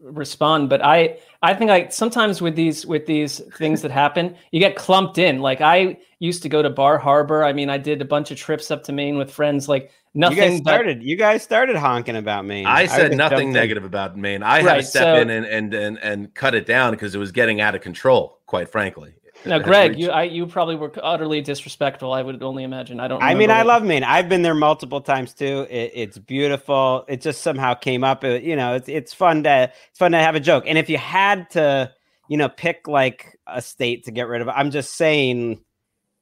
respond, 0.00 0.68
but 0.68 0.84
I 0.84 1.18
I 1.42 1.54
think 1.54 1.70
I 1.70 1.88
sometimes 1.88 2.42
with 2.42 2.56
these 2.56 2.84
with 2.86 3.06
these 3.06 3.40
things 3.56 3.82
that 3.82 3.90
happen, 3.90 4.36
you 4.50 4.60
get 4.60 4.76
clumped 4.76 5.18
in. 5.18 5.40
Like 5.40 5.60
I 5.60 5.98
used 6.18 6.42
to 6.42 6.48
go 6.48 6.62
to 6.62 6.70
Bar 6.70 6.98
Harbor. 6.98 7.42
I 7.44 7.52
mean, 7.52 7.70
I 7.70 7.78
did 7.78 8.02
a 8.02 8.04
bunch 8.04 8.30
of 8.30 8.36
trips 8.36 8.70
up 8.70 8.82
to 8.84 8.92
Maine 8.92 9.16
with 9.16 9.30
friends. 9.30 9.68
Like 9.68 9.90
nothing 10.12 10.36
you 10.36 10.42
guys 10.42 10.60
but- 10.60 10.70
started. 10.70 11.02
You 11.02 11.16
guys 11.16 11.42
started 11.42 11.76
honking 11.76 12.16
about 12.16 12.44
Maine. 12.44 12.66
I 12.66 12.86
said 12.86 13.08
just 13.08 13.16
nothing 13.16 13.38
jumped 13.38 13.48
in. 13.48 13.52
negative 13.52 13.84
about 13.84 14.16
Maine. 14.16 14.42
I 14.42 14.62
had 14.62 14.76
to 14.76 14.82
step 14.82 15.02
so- 15.02 15.16
in 15.16 15.30
and, 15.30 15.46
and 15.46 15.72
and 15.72 15.98
and 15.98 16.34
cut 16.34 16.54
it 16.54 16.66
down 16.66 16.90
because 16.90 17.14
it 17.14 17.18
was 17.18 17.32
getting 17.32 17.60
out 17.60 17.74
of 17.74 17.80
control. 17.80 18.40
Quite 18.46 18.68
frankly. 18.70 19.14
Now, 19.46 19.58
Greg, 19.58 19.98
you 19.98 20.10
I, 20.10 20.24
you 20.24 20.46
probably 20.46 20.76
were 20.76 20.92
utterly 21.02 21.40
disrespectful. 21.40 22.12
I 22.12 22.22
would 22.22 22.42
only 22.42 22.64
imagine. 22.64 22.98
I 23.00 23.08
don't. 23.08 23.22
I 23.22 23.34
mean, 23.34 23.50
I 23.50 23.58
what- 23.58 23.66
love 23.66 23.82
Maine. 23.84 24.04
I've 24.04 24.28
been 24.28 24.42
there 24.42 24.54
multiple 24.54 25.00
times 25.00 25.34
too. 25.34 25.66
It, 25.68 25.92
it's 25.94 26.18
beautiful. 26.18 27.04
It 27.08 27.20
just 27.20 27.42
somehow 27.42 27.74
came 27.74 28.04
up. 28.04 28.24
It- 28.24 28.42
you 28.42 28.56
know, 28.56 28.74
it's 28.74 28.88
it's 28.88 29.12
fun 29.12 29.42
to 29.44 29.70
it's 29.90 29.98
fun 29.98 30.12
to 30.12 30.18
have 30.18 30.34
a 30.34 30.40
joke. 30.40 30.64
And 30.66 30.78
if 30.78 30.88
you 30.88 30.98
had 30.98 31.50
to, 31.50 31.92
you 32.28 32.36
know, 32.36 32.48
pick 32.48 32.88
like 32.88 33.38
a 33.46 33.60
state 33.60 34.04
to 34.04 34.12
get 34.12 34.28
rid 34.28 34.40
of, 34.40 34.48
I'm 34.48 34.70
just 34.70 34.94
saying, 34.96 35.60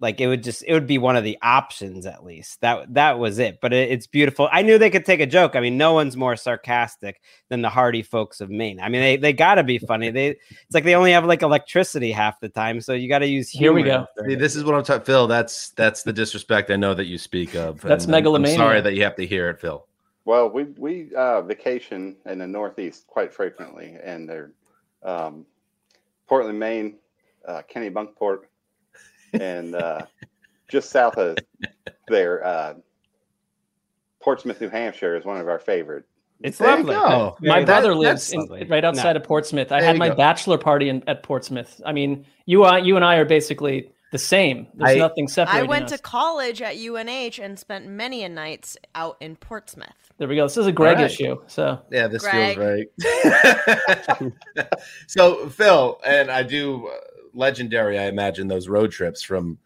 like 0.02 0.20
it 0.20 0.26
would 0.26 0.42
just 0.42 0.64
it 0.66 0.74
would 0.74 0.86
be 0.86 0.98
one 0.98 1.14
of 1.14 1.22
the 1.22 1.38
options 1.40 2.04
at 2.06 2.24
least. 2.24 2.60
That 2.60 2.92
that 2.92 3.20
was 3.20 3.38
it. 3.38 3.60
But 3.62 3.72
it, 3.72 3.90
it's 3.90 4.08
beautiful. 4.08 4.48
I 4.50 4.60
knew 4.60 4.76
they 4.76 4.90
could 4.90 5.04
take 5.04 5.20
a 5.20 5.26
joke. 5.26 5.54
I 5.54 5.60
mean, 5.60 5.78
no 5.78 5.92
one's 5.94 6.16
more 6.16 6.34
sarcastic 6.34 7.22
than 7.48 7.62
the 7.62 7.68
hardy 7.70 8.02
folks 8.02 8.40
of 8.40 8.50
Maine. 8.50 8.80
I 8.80 8.88
mean, 8.88 9.00
they 9.00 9.16
they 9.16 9.32
got 9.32 9.54
to 9.54 9.62
be 9.62 9.78
funny. 9.78 10.10
They 10.10 10.30
it's 10.30 10.74
like 10.74 10.82
they 10.82 10.96
only 10.96 11.12
have 11.12 11.24
like 11.24 11.42
electricity 11.42 12.10
half 12.10 12.40
the 12.40 12.48
time, 12.48 12.80
so 12.80 12.92
you 12.92 13.08
got 13.08 13.20
to 13.20 13.28
use. 13.28 13.48
Here 13.48 13.72
we 13.72 13.84
go. 13.84 14.04
See, 14.26 14.34
this 14.34 14.56
is 14.56 14.64
what 14.64 14.74
I'm 14.74 14.82
talking, 14.82 15.04
Phil. 15.04 15.28
That's 15.28 15.70
that's 15.70 16.02
the 16.02 16.12
disrespect 16.12 16.70
I 16.70 16.76
know 16.76 16.94
that 16.94 17.06
you 17.06 17.16
speak 17.16 17.54
of. 17.54 17.80
That's 17.80 18.04
and 18.04 18.10
megalomania. 18.10 18.54
I'm 18.54 18.58
sorry 18.58 18.80
that 18.80 18.94
you 18.94 19.04
have 19.04 19.16
to 19.16 19.26
hear 19.26 19.48
it, 19.50 19.60
Phil. 19.60 19.86
Well, 20.24 20.50
we 20.50 20.64
we 20.76 21.14
uh, 21.14 21.42
vacation 21.42 22.16
in 22.26 22.38
the 22.38 22.46
Northeast 22.46 23.06
quite 23.06 23.32
frequently, 23.32 23.96
and 24.02 24.28
they're 24.28 24.50
um, 25.04 25.46
Portland, 26.26 26.58
Maine, 26.58 26.96
uh, 27.46 27.62
Kennebunkport, 27.72 28.40
and 29.32 29.74
uh, 29.74 30.02
just 30.68 30.90
south 30.90 31.16
of 31.18 31.38
there, 32.08 32.44
uh, 32.44 32.74
Portsmouth, 34.20 34.60
New 34.60 34.68
Hampshire 34.68 35.16
is 35.16 35.24
one 35.24 35.38
of 35.40 35.48
our 35.48 35.58
favorite. 35.58 36.04
It's 36.40 36.58
There 36.58 36.70
you 36.78 36.84
lovely. 36.84 36.94
go. 36.94 37.36
My 37.40 37.54
Very- 37.54 37.64
brother 37.66 37.88
that- 37.90 37.94
lives 37.96 38.32
in, 38.32 38.48
right 38.68 38.84
outside 38.84 39.12
No. 39.12 39.20
of 39.20 39.24
Portsmouth. 39.24 39.70
I 39.70 39.78
There 39.80 39.88
had 39.88 39.98
my 39.98 40.08
go. 40.08 40.16
bachelor 40.16 40.58
party 40.58 40.88
in, 40.88 41.02
at 41.08 41.22
Portsmouth. 41.22 41.80
I 41.86 41.92
mean, 41.92 42.26
you 42.46 42.64
uh, 42.64 42.78
you 42.78 42.96
and 42.96 43.04
I 43.04 43.16
are 43.16 43.24
basically 43.24 43.90
the 44.10 44.18
same. 44.18 44.66
There's 44.74 44.90
I- 44.90 44.98
nothing 44.98 45.28
I 45.46 45.62
went 45.62 45.84
us. 45.86 45.92
to 45.92 45.98
college 45.98 46.60
at 46.60 46.76
UNH 46.76 47.38
and 47.40 47.56
spent 47.58 47.86
many 47.86 48.24
a 48.24 48.28
nights 48.28 48.76
out 48.94 49.16
in 49.20 49.36
Portsmouth. 49.36 49.88
There 50.18 50.26
we 50.28 50.34
go. 50.36 50.44
This 50.44 50.56
is 50.56 50.66
a 50.66 50.72
Greg 50.72 50.96
All 50.96 51.02
right. 51.04 51.10
issue. 51.10 51.40
So 51.46 51.80
Yeah, 51.90 52.08
this 52.08 52.22
Greg. 52.22 52.56
feels 52.56 52.86
right. 54.18 54.32
so, 55.06 55.48
Phil, 55.48 56.00
and 56.04 56.30
I 56.30 56.42
do 56.42 56.88
uh, 56.88 56.92
legendary. 57.34 57.98
I 57.98 58.04
imagine 58.04 58.48
those 58.48 58.68
road 58.68 58.90
trips 58.90 59.22
from 59.22 59.58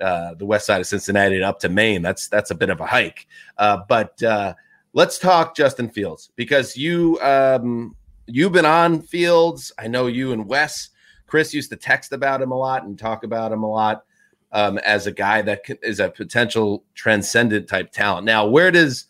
uh, 0.00 0.34
the 0.34 0.46
west 0.46 0.66
side 0.66 0.80
of 0.80 0.86
Cincinnati 0.86 1.42
up 1.42 1.60
to 1.60 1.68
Maine. 1.68 2.02
That's 2.02 2.28
that's 2.28 2.50
a 2.50 2.54
bit 2.54 2.70
of 2.70 2.80
a 2.80 2.86
hike. 2.86 3.26
Uh, 3.58 3.78
but 3.88 4.22
uh, 4.22 4.54
let's 4.92 5.18
talk 5.18 5.54
Justin 5.54 5.88
Fields 5.88 6.30
because 6.36 6.76
you 6.76 7.18
um, 7.20 7.94
you've 8.26 8.52
been 8.52 8.66
on 8.66 9.02
Fields. 9.02 9.72
I 9.78 9.86
know 9.86 10.06
you 10.06 10.32
and 10.32 10.46
Wes. 10.46 10.90
Chris 11.26 11.54
used 11.54 11.70
to 11.70 11.76
text 11.76 12.12
about 12.12 12.42
him 12.42 12.52
a 12.52 12.56
lot 12.56 12.84
and 12.84 12.98
talk 12.98 13.24
about 13.24 13.52
him 13.52 13.62
a 13.62 13.70
lot 13.70 14.04
um, 14.52 14.78
as 14.78 15.06
a 15.06 15.12
guy 15.12 15.42
that 15.42 15.62
is 15.82 16.00
a 16.00 16.08
potential 16.08 16.84
transcendent 16.94 17.68
type 17.68 17.90
talent. 17.92 18.24
Now, 18.24 18.46
where 18.46 18.70
does 18.70 19.06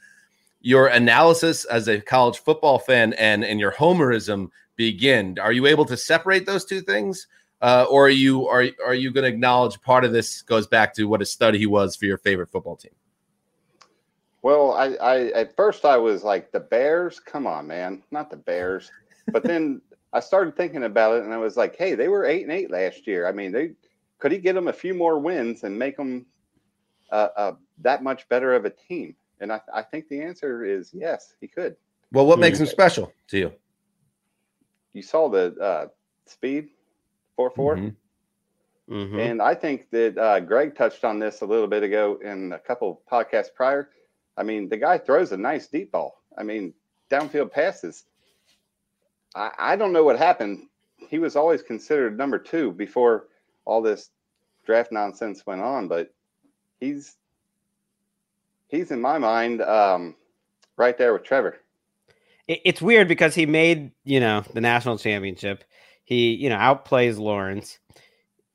your 0.61 0.87
analysis 0.87 1.67
as 1.67 1.89
a 1.89 2.01
college 2.01 2.39
football 2.39 2.79
fan 2.79 3.13
and 3.15 3.45
and 3.45 3.61
your 3.61 3.73
homerism 3.73 4.51
begin? 4.77 5.39
Are 5.39 5.53
you 5.53 5.67
able 5.67 5.85
to 5.85 5.97
separate 5.97 6.47
those 6.47 6.65
two 6.65 6.81
things, 6.81 7.27
uh, 7.65 7.87
or 7.89 8.07
are 8.07 8.11
you 8.11 8.47
are 8.47 8.67
are 8.85 8.95
you 8.95 9.11
going 9.11 9.23
to 9.23 9.29
acknowledge 9.29 9.81
part 9.81 10.05
of 10.05 10.13
this 10.13 10.43
goes 10.43 10.67
back 10.67 10.93
to 10.93 11.05
what 11.05 11.23
a 11.23 11.25
study 11.25 11.59
he 11.59 11.65
was 11.65 11.97
for 11.97 12.05
your 12.05 12.19
favorite 12.19 12.51
football 12.51 12.77
team? 12.77 12.93
Well, 14.43 14.73
I, 14.73 14.89
I 14.97 15.17
at 15.31 15.57
first 15.57 15.87
I 15.87 15.97
was 15.97 16.23
like 16.23 16.53
the 16.53 16.61
Bears. 16.61 17.19
Come 17.21 17.47
on, 17.47 17.67
man, 17.67 18.03
not 18.11 18.29
the 18.29 18.37
Bears. 18.37 18.93
But 19.33 19.45
then 19.45 19.81
I 20.13 20.21
started 20.21 20.59
thinking 20.59 20.85
about 20.85 21.17
it, 21.17 21.25
and 21.25 21.33
I 21.33 21.39
was 21.39 21.57
like, 21.57 21.75
hey, 21.75 21.95
they 21.95 22.09
were 22.09 22.27
eight 22.27 22.43
and 22.43 22.53
eight 22.53 22.71
last 22.71 23.07
year. 23.07 23.27
I 23.27 23.33
mean, 23.33 23.51
they 23.51 23.71
could 24.19 24.31
he 24.31 24.37
get 24.37 24.53
them 24.53 24.69
a 24.69 24.73
few 24.73 24.93
more 24.93 25.19
wins 25.19 25.65
and 25.65 25.79
make 25.79 25.97
them 25.97 26.27
uh, 27.11 27.29
uh, 27.35 27.53
that 27.81 28.03
much 28.03 28.29
better 28.29 28.53
of 28.53 28.67
a 28.67 28.71
team? 28.71 29.17
And 29.41 29.51
I, 29.51 29.63
I 29.73 29.81
think 29.81 30.09
the 30.09 30.21
answer 30.21 30.67
is 30.67 30.91
yes, 30.93 31.33
he 31.41 31.49
could. 31.49 31.77
Well, 32.13 32.27
what 32.27 32.39
makes 32.39 32.61
him 32.61 32.67
special 32.67 33.11
to 33.29 33.39
you? 33.39 33.53
You 34.93 35.01
saw 35.01 35.31
the 35.31 35.57
uh, 35.59 35.87
speed 36.27 36.69
four 37.37 37.51
four. 37.51 37.77
Mhm. 38.89 39.19
And 39.19 39.43
I 39.43 39.55
think 39.55 39.89
that 39.91 40.19
uh, 40.19 40.41
Greg 40.41 40.77
touched 40.77 41.05
on 41.05 41.19
this 41.19 41.41
a 41.41 41.47
little 41.47 41.67
bit 41.67 41.83
ago 41.83 42.19
in 42.23 42.53
a 42.53 42.59
couple 42.59 43.01
podcasts 43.11 43.53
prior. 43.55 43.89
I 44.37 44.43
mean, 44.43 44.69
the 44.69 44.77
guy 44.77 44.99
throws 44.99 45.33
a 45.33 45.37
nice 45.37 45.69
deep 45.69 45.93
ball. 45.93 46.21
I 46.37 46.43
mean, 46.43 46.75
downfield 47.11 47.51
passes. 47.51 48.05
I, 49.35 49.53
I 49.59 49.77
don't 49.77 49.93
know 49.93 50.05
what 50.05 50.19
happened. 50.19 50.69
He 50.97 51.19
was 51.19 51.37
always 51.37 51.63
considered 51.63 52.19
number 52.19 52.39
two 52.39 52.73
before 52.73 53.29
all 53.65 53.81
this 53.81 54.11
draft 54.67 54.93
nonsense 54.93 55.47
went 55.47 55.61
on, 55.63 55.89
but 55.89 56.13
he's 56.81 57.17
he's 58.69 58.91
in 58.91 59.01
my 59.01 59.19
mind 59.19 59.63
um, 59.63 60.15
right 60.77 60.97
there 60.99 61.13
with 61.13 61.25
Trevor. 61.25 61.61
It's 62.47 62.83
weird 62.83 63.09
because 63.09 63.35
he 63.35 63.47
made 63.47 63.93
you 64.05 64.21
know 64.21 64.45
the 64.53 64.61
national 64.61 64.99
championship. 64.99 65.65
He 66.05 66.35
you 66.35 66.49
know 66.49 66.57
outplays 66.57 67.19
Lawrence. 67.19 67.79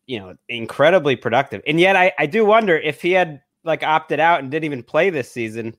You 0.05 0.17
know, 0.17 0.35
incredibly 0.47 1.15
productive, 1.15 1.61
and 1.67 1.79
yet 1.79 1.95
I 1.95 2.11
I 2.17 2.25
do 2.25 2.43
wonder 2.45 2.77
if 2.77 3.01
he 3.01 3.11
had 3.11 3.41
like 3.63 3.83
opted 3.83 4.19
out 4.19 4.41
and 4.41 4.49
didn't 4.49 4.65
even 4.65 4.81
play 4.81 5.09
this 5.11 5.31
season, 5.31 5.75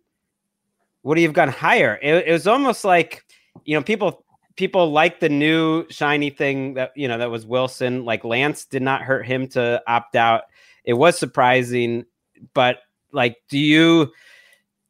would 1.02 1.18
he 1.18 1.24
have 1.24 1.32
gone 1.32 1.48
higher? 1.48 1.98
It, 2.02 2.28
it 2.28 2.32
was 2.32 2.46
almost 2.46 2.84
like 2.84 3.24
you 3.64 3.76
know 3.76 3.82
people 3.82 4.24
people 4.56 4.92
like 4.92 5.20
the 5.20 5.28
new 5.28 5.86
shiny 5.88 6.30
thing 6.30 6.74
that 6.74 6.92
you 6.94 7.08
know 7.08 7.18
that 7.18 7.30
was 7.30 7.46
Wilson. 7.46 8.04
Like 8.04 8.24
Lance 8.24 8.64
did 8.64 8.82
not 8.82 9.02
hurt 9.02 9.26
him 9.26 9.48
to 9.48 9.82
opt 9.86 10.16
out. 10.16 10.42
It 10.84 10.94
was 10.94 11.18
surprising, 11.18 12.04
but 12.54 12.78
like, 13.12 13.36
do 13.48 13.58
you? 13.58 14.12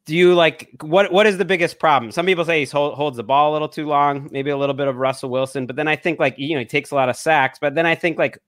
Do 0.07 0.16
you 0.16 0.34
like 0.34 0.70
what 0.82 1.12
what 1.12 1.26
is 1.26 1.38
the 1.38 1.44
biggest 1.44 1.78
problem 1.78 2.11
some 2.11 2.26
people 2.26 2.44
say 2.44 2.64
he 2.64 2.70
hold, 2.70 2.94
holds 2.94 3.16
the 3.16 3.22
ball 3.22 3.51
a 3.51 3.53
little 3.53 3.68
too 3.68 3.86
long 3.86 4.28
maybe 4.32 4.51
a 4.51 4.57
little 4.57 4.74
bit 4.74 4.88
of 4.88 4.96
russell 4.96 5.30
wilson 5.30 5.66
but 5.66 5.76
then 5.76 5.88
i 5.88 5.96
think 5.96 6.18
like 6.18 6.38
you 6.38 6.55
know 6.55 6.61
he 6.61 6.66
takes 6.66 6.90
a 6.90 6.94
lot 6.94 7.09
of 7.09 7.16
sacks 7.16 7.59
but 7.61 7.74
then 7.74 7.86
i 7.86 7.94
think 7.94 8.18
like 8.18 8.38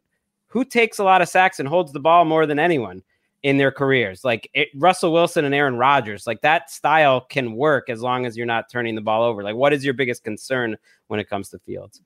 who 0.47 0.65
takes 0.65 0.99
a 0.99 1.05
lot 1.05 1.23
of 1.23 1.29
sacks 1.29 1.61
and 1.61 1.69
holds 1.69 1.93
the 1.93 2.01
ball 2.01 2.25
more 2.25 2.47
than 2.47 2.59
anyone 2.59 3.03
in 3.43 3.59
their 3.59 3.73
careers 3.73 4.25
like 4.25 4.49
it, 4.55 4.69
russell 4.77 5.13
wilson 5.13 5.45
and 5.45 5.55
aaron 5.55 5.77
rodgers 5.77 6.27
like 6.27 6.41
that 6.41 6.71
style 6.71 7.21
can 7.21 7.55
work 7.55 7.91
as 7.91 8.01
long 8.01 8.25
as 8.27 8.37
you're 8.37 8.47
not 8.47 8.71
turning 8.71 8.95
the 8.95 9.01
ball 9.01 9.23
over 9.23 9.43
like 9.43 9.57
what 9.57 9.73
is 9.73 9.85
your 9.85 9.95
biggest 9.95 10.25
concern 10.25 10.77
when 11.09 11.21
it 11.21 11.29
comes 11.29 11.49
to 11.49 11.59
fields 11.61 12.01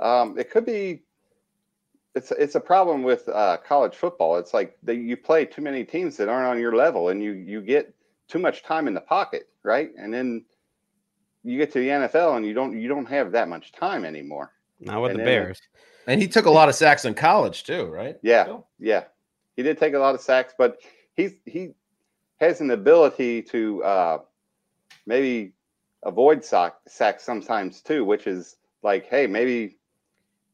Um, 0.00 0.38
it 0.38 0.50
could 0.50 0.64
be. 0.64 1.02
It's 2.14 2.32
it's 2.32 2.54
a 2.54 2.60
problem 2.60 3.02
with 3.02 3.28
uh, 3.28 3.58
college 3.58 3.94
football. 3.94 4.38
It's 4.38 4.54
like 4.54 4.76
they, 4.82 4.94
you 4.94 5.16
play 5.16 5.44
too 5.44 5.62
many 5.62 5.84
teams 5.84 6.16
that 6.16 6.28
aren't 6.28 6.48
on 6.48 6.58
your 6.58 6.74
level, 6.74 7.10
and 7.10 7.22
you 7.22 7.32
you 7.32 7.60
get 7.60 7.94
too 8.28 8.38
much 8.38 8.62
time 8.62 8.86
in 8.88 8.94
the 8.94 9.00
pocket, 9.00 9.48
right? 9.62 9.90
And 9.98 10.12
then 10.12 10.44
you 11.44 11.56
get 11.58 11.72
to 11.72 11.78
the 11.80 11.88
NFL, 11.88 12.36
and 12.36 12.46
you 12.46 12.54
don't 12.54 12.78
you 12.80 12.88
don't 12.88 13.06
have 13.06 13.32
that 13.32 13.48
much 13.48 13.72
time 13.72 14.04
anymore. 14.04 14.52
not 14.80 15.02
with 15.02 15.12
And 15.12 15.20
the 15.20 15.24
then- 15.24 15.42
bears 15.44 15.60
And 16.06 16.20
he 16.20 16.28
took 16.28 16.46
a 16.46 16.50
lot 16.50 16.68
of 16.68 16.74
sacks 16.74 17.04
in 17.04 17.14
college 17.14 17.64
too, 17.64 17.86
right? 17.86 18.16
Yeah, 18.22 18.58
yeah, 18.78 19.04
he 19.56 19.62
did 19.62 19.78
take 19.78 19.94
a 19.94 19.98
lot 19.98 20.14
of 20.14 20.20
sacks, 20.20 20.54
but 20.56 20.80
he's 21.14 21.32
he 21.46 21.70
has 22.40 22.60
an 22.60 22.70
ability 22.70 23.42
to 23.42 23.82
uh, 23.82 24.18
maybe 25.06 25.52
avoid 26.04 26.44
sack, 26.44 26.74
sacks 26.86 27.24
sometimes 27.24 27.80
too, 27.82 28.04
which 28.04 28.26
is 28.26 28.56
like, 28.82 29.06
hey, 29.06 29.26
maybe 29.26 29.76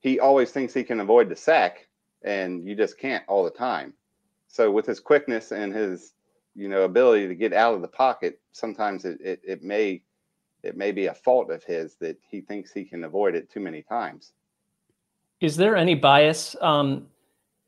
he 0.00 0.18
always 0.18 0.50
thinks 0.50 0.72
he 0.72 0.82
can 0.84 1.00
avoid 1.00 1.28
the 1.28 1.36
sack, 1.36 1.86
and 2.22 2.66
you 2.66 2.74
just 2.74 2.98
can't 2.98 3.22
all 3.28 3.44
the 3.44 3.50
time. 3.50 3.92
So 4.48 4.70
with 4.70 4.86
his 4.86 5.00
quickness 5.00 5.52
and 5.52 5.74
his 5.74 6.12
you 6.54 6.68
know 6.68 6.82
ability 6.82 7.28
to 7.28 7.34
get 7.34 7.52
out 7.52 7.74
of 7.74 7.82
the 7.82 7.88
pocket, 7.88 8.40
sometimes 8.52 9.04
it, 9.04 9.20
it, 9.20 9.40
it 9.44 9.62
may 9.62 10.02
it 10.62 10.76
may 10.76 10.92
be 10.92 11.06
a 11.06 11.14
fault 11.14 11.50
of 11.50 11.62
his 11.64 11.96
that 11.96 12.18
he 12.28 12.40
thinks 12.40 12.72
he 12.72 12.84
can 12.84 13.04
avoid 13.04 13.34
it 13.34 13.50
too 13.50 13.60
many 13.60 13.82
times. 13.82 14.32
Is 15.40 15.56
there 15.56 15.76
any 15.76 15.94
bias 15.94 16.56
um, 16.60 17.06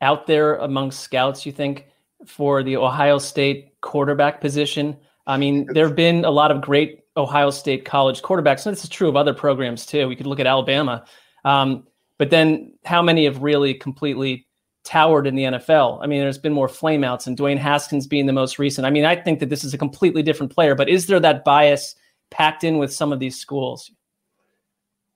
out 0.00 0.26
there 0.26 0.56
among 0.56 0.92
scouts, 0.92 1.44
you 1.44 1.52
think, 1.52 1.86
for 2.24 2.62
the 2.62 2.76
Ohio 2.76 3.18
State 3.18 3.78
quarterback 3.82 4.40
position? 4.40 4.96
I 5.26 5.36
mean, 5.36 5.66
there 5.74 5.86
have 5.86 5.96
been 5.96 6.24
a 6.24 6.30
lot 6.30 6.50
of 6.50 6.62
great 6.62 7.00
Ohio 7.16 7.50
State 7.50 7.84
college 7.84 8.22
quarterbacks, 8.22 8.64
and 8.66 8.74
this 8.74 8.84
is 8.84 8.90
true 8.90 9.08
of 9.08 9.16
other 9.16 9.34
programs 9.34 9.84
too. 9.84 10.08
We 10.08 10.16
could 10.16 10.26
look 10.26 10.40
at 10.40 10.46
Alabama. 10.46 11.04
Um, 11.44 11.86
but 12.18 12.30
then 12.30 12.72
how 12.84 13.02
many 13.02 13.24
have 13.24 13.42
really 13.42 13.74
completely 13.74 14.45
towered 14.86 15.26
in 15.26 15.34
the 15.34 15.44
NFL? 15.44 15.98
I 16.02 16.06
mean, 16.06 16.20
there's 16.20 16.38
been 16.38 16.52
more 16.52 16.68
flameouts, 16.68 17.26
and 17.26 17.36
Dwayne 17.36 17.58
Haskins 17.58 18.06
being 18.06 18.26
the 18.26 18.32
most 18.32 18.58
recent. 18.58 18.86
I 18.86 18.90
mean, 18.90 19.04
I 19.04 19.16
think 19.16 19.40
that 19.40 19.50
this 19.50 19.64
is 19.64 19.74
a 19.74 19.78
completely 19.78 20.22
different 20.22 20.52
player, 20.52 20.74
but 20.74 20.88
is 20.88 21.06
there 21.06 21.20
that 21.20 21.44
bias 21.44 21.96
packed 22.30 22.64
in 22.64 22.78
with 22.78 22.92
some 22.92 23.12
of 23.12 23.18
these 23.18 23.38
schools? 23.38 23.90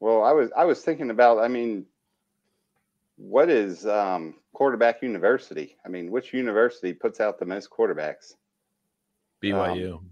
Well, 0.00 0.22
I 0.24 0.32
was 0.32 0.50
I 0.56 0.64
was 0.64 0.82
thinking 0.82 1.10
about. 1.10 1.38
I 1.38 1.48
mean, 1.48 1.86
what 3.16 3.48
is 3.48 3.86
um, 3.86 4.34
quarterback 4.52 5.02
university? 5.02 5.76
I 5.86 5.88
mean, 5.88 6.10
which 6.10 6.32
university 6.32 6.92
puts 6.92 7.20
out 7.20 7.38
the 7.38 7.46
most 7.46 7.70
quarterbacks? 7.70 8.34
BYU. 9.42 10.02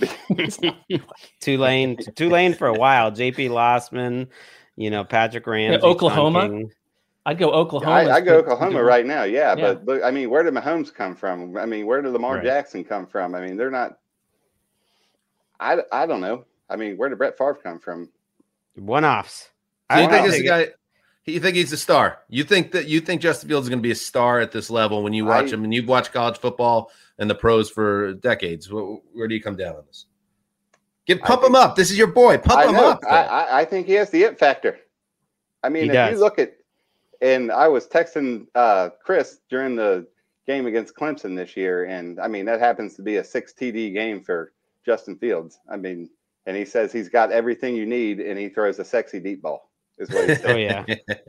Tulane, 1.40 1.98
Tulane 2.14 2.54
for 2.54 2.68
a 2.68 2.72
while. 2.72 3.10
J.P. 3.10 3.48
Losman, 3.48 4.28
you 4.76 4.90
know 4.90 5.04
Patrick 5.04 5.46
Ramsey, 5.46 5.84
Oklahoma? 5.84 6.48
Tonking. 6.48 6.70
I'd 7.26 7.38
go 7.38 7.50
Oklahoma. 7.52 7.92
I, 8.10 8.16
I 8.16 8.20
go 8.20 8.38
Oklahoma 8.38 8.82
right 8.82 9.04
now. 9.04 9.24
Yeah, 9.24 9.54
Yeah. 9.56 9.74
but 9.74 9.84
look, 9.84 10.02
I 10.02 10.10
mean, 10.10 10.30
where 10.30 10.42
did 10.42 10.54
Mahomes 10.54 10.92
come 10.92 11.14
from? 11.14 11.56
I 11.56 11.66
mean, 11.66 11.86
where 11.86 12.00
did 12.00 12.12
Lamar 12.12 12.36
Right. 12.36 12.44
Jackson 12.44 12.82
come 12.84 13.06
from? 13.06 13.34
I 13.34 13.40
mean, 13.46 13.56
they're 13.56 13.70
not. 13.70 13.98
I, 15.58 15.78
I 15.92 16.06
don't 16.06 16.20
know. 16.20 16.44
I 16.68 16.76
mean, 16.76 16.96
where 16.96 17.08
did 17.08 17.18
Brett 17.18 17.36
Favre 17.36 17.58
come 17.62 17.78
from? 17.78 18.08
One 18.76 19.04
offs. 19.04 19.50
You 19.90 19.96
I 19.96 19.98
think 20.06 20.12
don't 20.12 20.30
this 20.30 20.42
guy? 20.42 20.68
You 21.26 21.38
think 21.40 21.56
he's 21.56 21.72
a 21.72 21.76
star? 21.76 22.20
You 22.28 22.44
think 22.44 22.72
that 22.72 22.88
you 22.88 23.00
think 23.00 23.20
Justin 23.20 23.48
Fields 23.48 23.66
is 23.66 23.68
going 23.68 23.78
to 23.80 23.82
be 23.82 23.90
a 23.90 23.96
star 23.96 24.40
at 24.40 24.52
this 24.52 24.70
level 24.70 25.02
when 25.02 25.12
you 25.12 25.24
watch 25.26 25.46
I- 25.46 25.54
him 25.54 25.64
and 25.64 25.74
you've 25.74 25.86
watched 25.88 26.12
college 26.12 26.38
football 26.38 26.90
and 27.18 27.28
the 27.28 27.34
pros 27.34 27.68
for 27.70 28.14
decades? 28.14 28.72
Where, 28.72 28.82
where 29.12 29.28
do 29.28 29.34
you 29.34 29.42
come 29.42 29.56
down 29.56 29.76
on 29.76 29.82
this? 29.86 30.06
Give 31.06 31.20
pump 31.20 31.44
him 31.44 31.54
up. 31.54 31.76
This 31.76 31.90
is 31.90 31.98
your 31.98 32.06
boy. 32.08 32.38
Pump 32.38 32.58
I 32.60 32.66
him 32.68 32.72
know. 32.74 32.90
up. 32.90 33.00
I, 33.08 33.24
I, 33.24 33.60
I 33.60 33.64
think 33.64 33.86
he 33.86 33.92
has 33.94 34.10
the 34.10 34.22
it 34.22 34.38
factor. 34.38 34.78
I 35.62 35.68
mean, 35.68 35.84
He 35.84 35.88
if 35.90 35.94
does. 35.94 36.12
you 36.14 36.20
look 36.20 36.38
at, 36.38 36.54
and 37.20 37.52
I 37.52 37.68
was 37.68 37.86
texting 37.86 38.46
uh, 38.54 38.90
Chris 39.04 39.40
during 39.48 39.76
the 39.76 40.06
game 40.46 40.66
against 40.66 40.94
Clemson 40.94 41.36
this 41.36 41.56
year, 41.56 41.84
and 41.84 42.18
I 42.20 42.28
mean 42.28 42.44
that 42.46 42.60
happens 42.60 42.94
to 42.96 43.02
be 43.02 43.16
a 43.16 43.24
six 43.24 43.52
TD 43.52 43.92
game 43.94 44.22
for 44.22 44.52
Justin 44.84 45.16
Fields. 45.16 45.58
I 45.70 45.76
mean, 45.76 46.08
and 46.46 46.56
he 46.56 46.64
says 46.64 46.92
he's 46.92 47.08
got 47.08 47.32
everything 47.32 47.76
you 47.76 47.86
need, 47.86 48.20
and 48.20 48.38
he 48.38 48.48
throws 48.48 48.78
a 48.78 48.84
sexy 48.84 49.20
deep 49.20 49.42
ball. 49.42 49.70
Is 49.98 50.08
what 50.10 50.30
he 50.30 50.44
Oh 50.46 50.56
yeah, 50.56 50.84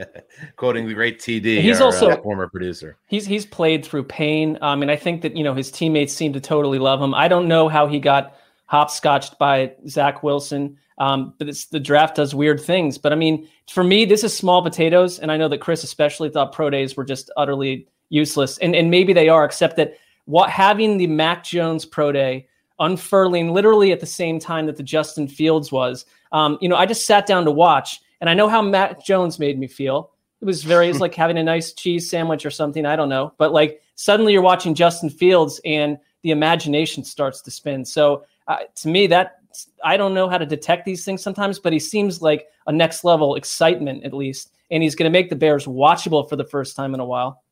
Quoting 0.55 0.87
the 0.87 0.93
great 0.93 1.19
TD, 1.19 1.61
He's 1.61 1.79
our, 1.81 1.87
also- 1.87 2.09
uh, 2.11 2.21
former 2.21 2.47
producer. 2.47 2.97
He's 3.07 3.25
he's 3.25 3.45
played 3.45 3.85
through 3.85 4.03
pain. 4.03 4.57
Um, 4.61 4.79
mean, 4.79 4.89
I 4.89 4.95
think 4.95 5.21
that 5.23 5.35
you 5.35 5.43
know 5.43 5.53
his 5.53 5.71
teammates 5.71 6.13
seem 6.13 6.33
to 6.33 6.39
totally 6.39 6.79
love 6.79 7.01
him. 7.01 7.13
I 7.13 7.27
don't 7.27 7.47
know 7.47 7.67
how 7.67 7.87
he 7.87 7.99
got 7.99 8.35
hopscotched 8.72 9.38
by 9.38 9.74
Zach 9.86 10.24
Wilson. 10.24 10.78
Um, 10.97 11.34
but 11.38 11.49
it's 11.49 11.65
the 11.65 11.80
draft 11.80 12.15
does 12.15 12.34
weird 12.34 12.61
things. 12.61 12.97
But 12.97 13.11
I 13.11 13.15
mean, 13.15 13.49
for 13.69 13.84
me, 13.84 14.05
this 14.05 14.24
is 14.24 14.36
small 14.36 14.61
potatoes, 14.63 15.19
and 15.19 15.30
I 15.30 15.36
know 15.36 15.49
that 15.49 15.59
Chris 15.59 15.84
especially 15.84 16.30
thought 16.30 16.53
pro 16.53 16.69
days 16.69 16.95
were 16.95 17.03
just 17.03 17.30
utterly 17.36 17.86
useless, 18.07 18.57
and 18.59 18.74
and 18.74 18.89
maybe 18.89 19.11
they 19.11 19.28
are, 19.28 19.43
except 19.43 19.76
that 19.76 19.97
what 20.24 20.49
having 20.49 20.97
the 20.97 21.07
Mac 21.07 21.43
Jones 21.43 21.84
pro 21.84 22.13
day 22.13 22.47
unfurling 22.80 23.53
literally 23.53 23.91
at 23.91 23.99
the 23.99 24.05
same 24.05 24.39
time 24.39 24.65
that 24.67 24.78
the 24.78 24.84
Justin 24.84 25.28
Fields 25.28 25.72
was. 25.72 26.05
Um, 26.32 26.57
you 26.61 26.69
know, 26.69 26.78
I 26.78 26.86
just 26.86 27.05
sat 27.05 27.26
down 27.26 27.43
to 27.45 27.51
watch, 27.51 27.99
and 28.22 28.30
I 28.30 28.34
know 28.34 28.47
how 28.47 28.61
Mac 28.61 29.03
Jones 29.03 29.38
made 29.38 29.59
me 29.59 29.67
feel. 29.67 30.11
It 30.39 30.45
was 30.45 30.63
very, 30.63 30.88
it 30.88 30.93
was 30.93 31.01
like 31.01 31.13
having 31.13 31.38
a 31.38 31.43
nice 31.43 31.74
cheese 31.74 32.09
sandwich 32.09 32.45
or 32.45 32.51
something. 32.51 32.86
I 32.86 32.95
don't 32.95 33.09
know, 33.09 33.34
but 33.38 33.51
like 33.51 33.82
suddenly 33.95 34.32
you're 34.32 34.41
watching 34.41 34.76
Justin 34.76 35.09
Fields, 35.09 35.59
and 35.65 35.97
the 36.22 36.32
imagination 36.32 37.03
starts 37.03 37.41
to 37.41 37.51
spin. 37.51 37.84
So 37.84 38.24
uh, 38.51 38.57
to 38.75 38.87
me, 38.87 39.07
that 39.07 39.37
I 39.83 39.97
don't 39.97 40.13
know 40.13 40.27
how 40.29 40.37
to 40.37 40.45
detect 40.45 40.85
these 40.85 41.05
things 41.05 41.23
sometimes, 41.23 41.59
but 41.59 41.73
he 41.73 41.79
seems 41.79 42.21
like 42.21 42.47
a 42.67 42.71
next 42.71 43.03
level 43.03 43.35
excitement 43.35 44.03
at 44.03 44.13
least, 44.13 44.51
and 44.69 44.83
he's 44.83 44.95
going 44.95 45.11
to 45.11 45.17
make 45.17 45.29
the 45.29 45.35
Bears 45.35 45.65
watchable 45.65 46.27
for 46.27 46.35
the 46.35 46.43
first 46.43 46.75
time 46.75 46.93
in 46.93 46.99
a 46.99 47.05
while. 47.05 47.43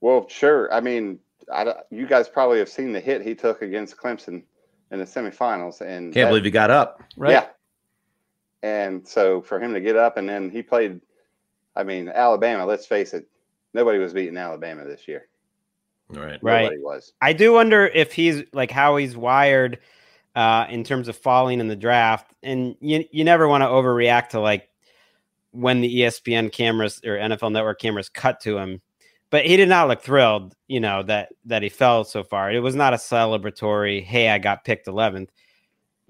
Well, 0.00 0.28
sure. 0.28 0.72
I 0.72 0.80
mean, 0.80 1.18
I, 1.52 1.74
you 1.90 2.06
guys 2.06 2.28
probably 2.28 2.58
have 2.58 2.68
seen 2.68 2.92
the 2.92 3.00
hit 3.00 3.22
he 3.22 3.34
took 3.34 3.62
against 3.62 3.96
Clemson 3.96 4.42
in 4.90 4.98
the 4.98 5.04
semifinals, 5.04 5.80
and 5.80 6.12
Can't 6.12 6.14
that- 6.14 6.28
believe 6.28 6.44
he 6.44 6.50
got 6.50 6.70
up. 6.70 7.02
Right? 7.16 7.32
Yeah. 7.32 7.46
And 8.62 9.06
so 9.06 9.40
for 9.40 9.58
him 9.58 9.72
to 9.72 9.80
get 9.80 9.96
up 9.96 10.18
and 10.18 10.28
then 10.28 10.50
he 10.50 10.62
played, 10.62 11.00
I 11.74 11.82
mean, 11.82 12.08
Alabama, 12.08 12.66
let's 12.66 12.84
face 12.84 13.14
it, 13.14 13.26
nobody 13.72 13.98
was 13.98 14.12
beating 14.12 14.36
Alabama 14.36 14.84
this 14.84 15.08
year. 15.08 15.28
Right. 16.10 16.38
Right. 16.42 16.62
Nobody 16.62 16.80
was. 16.80 17.12
I 17.20 17.32
do 17.32 17.52
wonder 17.52 17.86
if 17.86 18.12
he's 18.12 18.42
like 18.52 18.70
how 18.70 18.96
he's 18.96 19.16
wired 19.16 19.78
uh, 20.34 20.66
in 20.68 20.84
terms 20.84 21.08
of 21.08 21.16
falling 21.16 21.60
in 21.60 21.68
the 21.68 21.76
draft. 21.76 22.34
And 22.42 22.76
you 22.80 23.04
you 23.10 23.24
never 23.24 23.48
want 23.48 23.62
to 23.62 23.68
overreact 23.68 24.30
to 24.30 24.40
like 24.40 24.68
when 25.52 25.80
the 25.80 26.00
ESPN 26.00 26.52
cameras 26.52 27.00
or 27.04 27.12
NFL 27.12 27.52
Network 27.52 27.80
cameras 27.80 28.08
cut 28.08 28.40
to 28.40 28.58
him. 28.58 28.80
But 29.30 29.46
he 29.46 29.56
did 29.56 29.68
not 29.68 29.86
look 29.86 30.02
thrilled, 30.02 30.56
you 30.66 30.80
know, 30.80 31.04
that 31.04 31.32
that 31.44 31.62
he 31.62 31.68
fell 31.68 32.04
so 32.04 32.24
far. 32.24 32.50
It 32.50 32.60
was 32.60 32.74
not 32.74 32.94
a 32.94 32.96
celebratory, 32.96 34.02
"Hey, 34.02 34.28
I 34.28 34.38
got 34.38 34.64
picked 34.64 34.86
11th," 34.86 35.28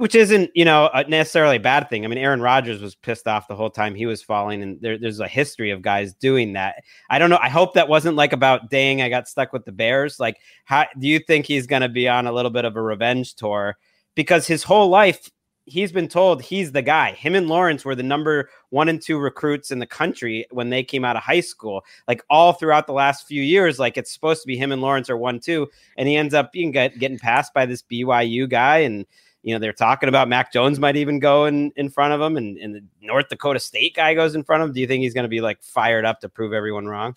which 0.01 0.15
isn't, 0.15 0.51
you 0.55 0.65
know, 0.65 0.89
necessarily 1.09 1.57
a 1.57 1.61
bad 1.61 1.91
thing. 1.91 2.07
I 2.07 2.09
mean, 2.09 2.17
Aaron 2.17 2.41
Rodgers 2.41 2.81
was 2.81 2.95
pissed 2.95 3.29
off 3.29 3.49
the 3.49 3.55
whole 3.55 3.69
time 3.69 3.95
he 3.95 4.07
was 4.07 4.23
falling, 4.23 4.63
and 4.63 4.81
there, 4.81 4.97
there's 4.97 5.21
a 5.21 5.29
history 5.29 5.71
of 5.73 5.83
guys 5.83 6.15
doing 6.15 6.55
that. 6.55 6.77
I 7.11 7.19
don't 7.19 7.29
know. 7.29 7.39
I 7.39 7.51
hope 7.51 7.75
that 7.75 7.87
wasn't 7.87 8.17
like 8.17 8.33
about, 8.33 8.71
dang, 8.71 9.03
I 9.03 9.11
got 9.11 9.29
stuck 9.29 9.53
with 9.53 9.67
the 9.67 9.73
Bears. 9.73 10.19
Like, 10.19 10.39
how 10.65 10.87
do 10.99 11.07
you 11.07 11.19
think 11.19 11.45
he's 11.45 11.67
going 11.67 11.83
to 11.83 11.89
be 11.91 12.09
on 12.09 12.27
a 12.27 12.33
little 12.33 12.51
bit 12.51 12.65
of 12.65 12.77
a 12.77 12.83
revenge 12.83 13.35
tour? 13.35 13.77
Because 14.15 14.47
his 14.47 14.63
whole 14.63 14.89
life, 14.89 15.31
he's 15.67 15.93
been 15.93 16.09
told 16.09 16.41
he's 16.41 16.73
the 16.73 16.81
guy. 16.81 17.13
Him 17.13 17.35
and 17.35 17.47
Lawrence 17.47 17.85
were 17.85 17.95
the 17.95 18.03
number 18.03 18.49
one 18.71 18.89
and 18.89 19.03
two 19.03 19.19
recruits 19.19 19.71
in 19.71 19.81
the 19.81 19.87
country 19.87 20.47
when 20.51 20.71
they 20.71 20.83
came 20.83 21.05
out 21.05 21.17
of 21.17 21.23
high 21.23 21.41
school. 21.41 21.85
Like 22.09 22.23
all 22.31 22.55
throughout 22.55 22.87
the 22.87 22.95
last 22.95 23.29
few 23.29 23.43
years, 23.43 23.79
like 23.79 23.99
it's 23.99 24.15
supposed 24.15 24.41
to 24.41 24.47
be 24.47 24.57
him 24.57 24.73
and 24.73 24.81
Lawrence 24.81 25.11
are 25.11 25.19
one 25.19 25.41
two, 25.41 25.69
and 25.99 26.09
he 26.09 26.17
ends 26.17 26.33
up 26.33 26.53
being 26.53 26.71
get, 26.71 26.99
getting 26.99 27.19
passed 27.19 27.53
by 27.53 27.67
this 27.67 27.83
BYU 27.83 28.49
guy 28.49 28.79
and 28.79 29.05
you 29.43 29.55
know, 29.55 29.59
they're 29.59 29.73
talking 29.73 30.09
about 30.09 30.29
Mac 30.29 30.53
Jones 30.53 30.79
might 30.79 30.97
even 30.97 31.19
go 31.19 31.47
in, 31.47 31.73
in 31.77 31.89
front 31.89 32.13
of 32.13 32.21
him, 32.21 32.37
and, 32.37 32.59
and 32.59 32.75
the 32.75 32.83
North 33.01 33.29
Dakota 33.29 33.59
State 33.59 33.95
guy 33.97 34.15
goes 34.15 34.35
in 34.35 34.43
front 34.45 34.63
of 34.63 34.69
him. 34.69 34.75
Do 34.75 34.81
you 34.81 34.87
think 34.87 35.03
he's 35.03 35.15
going 35.15 35.25
to 35.25 35.29
be 35.29 35.41
like 35.41 35.63
fired 35.63 36.05
up 36.05 36.21
to 36.21 36.29
prove 36.29 36.53
everyone 36.53 36.87
wrong? 36.87 37.17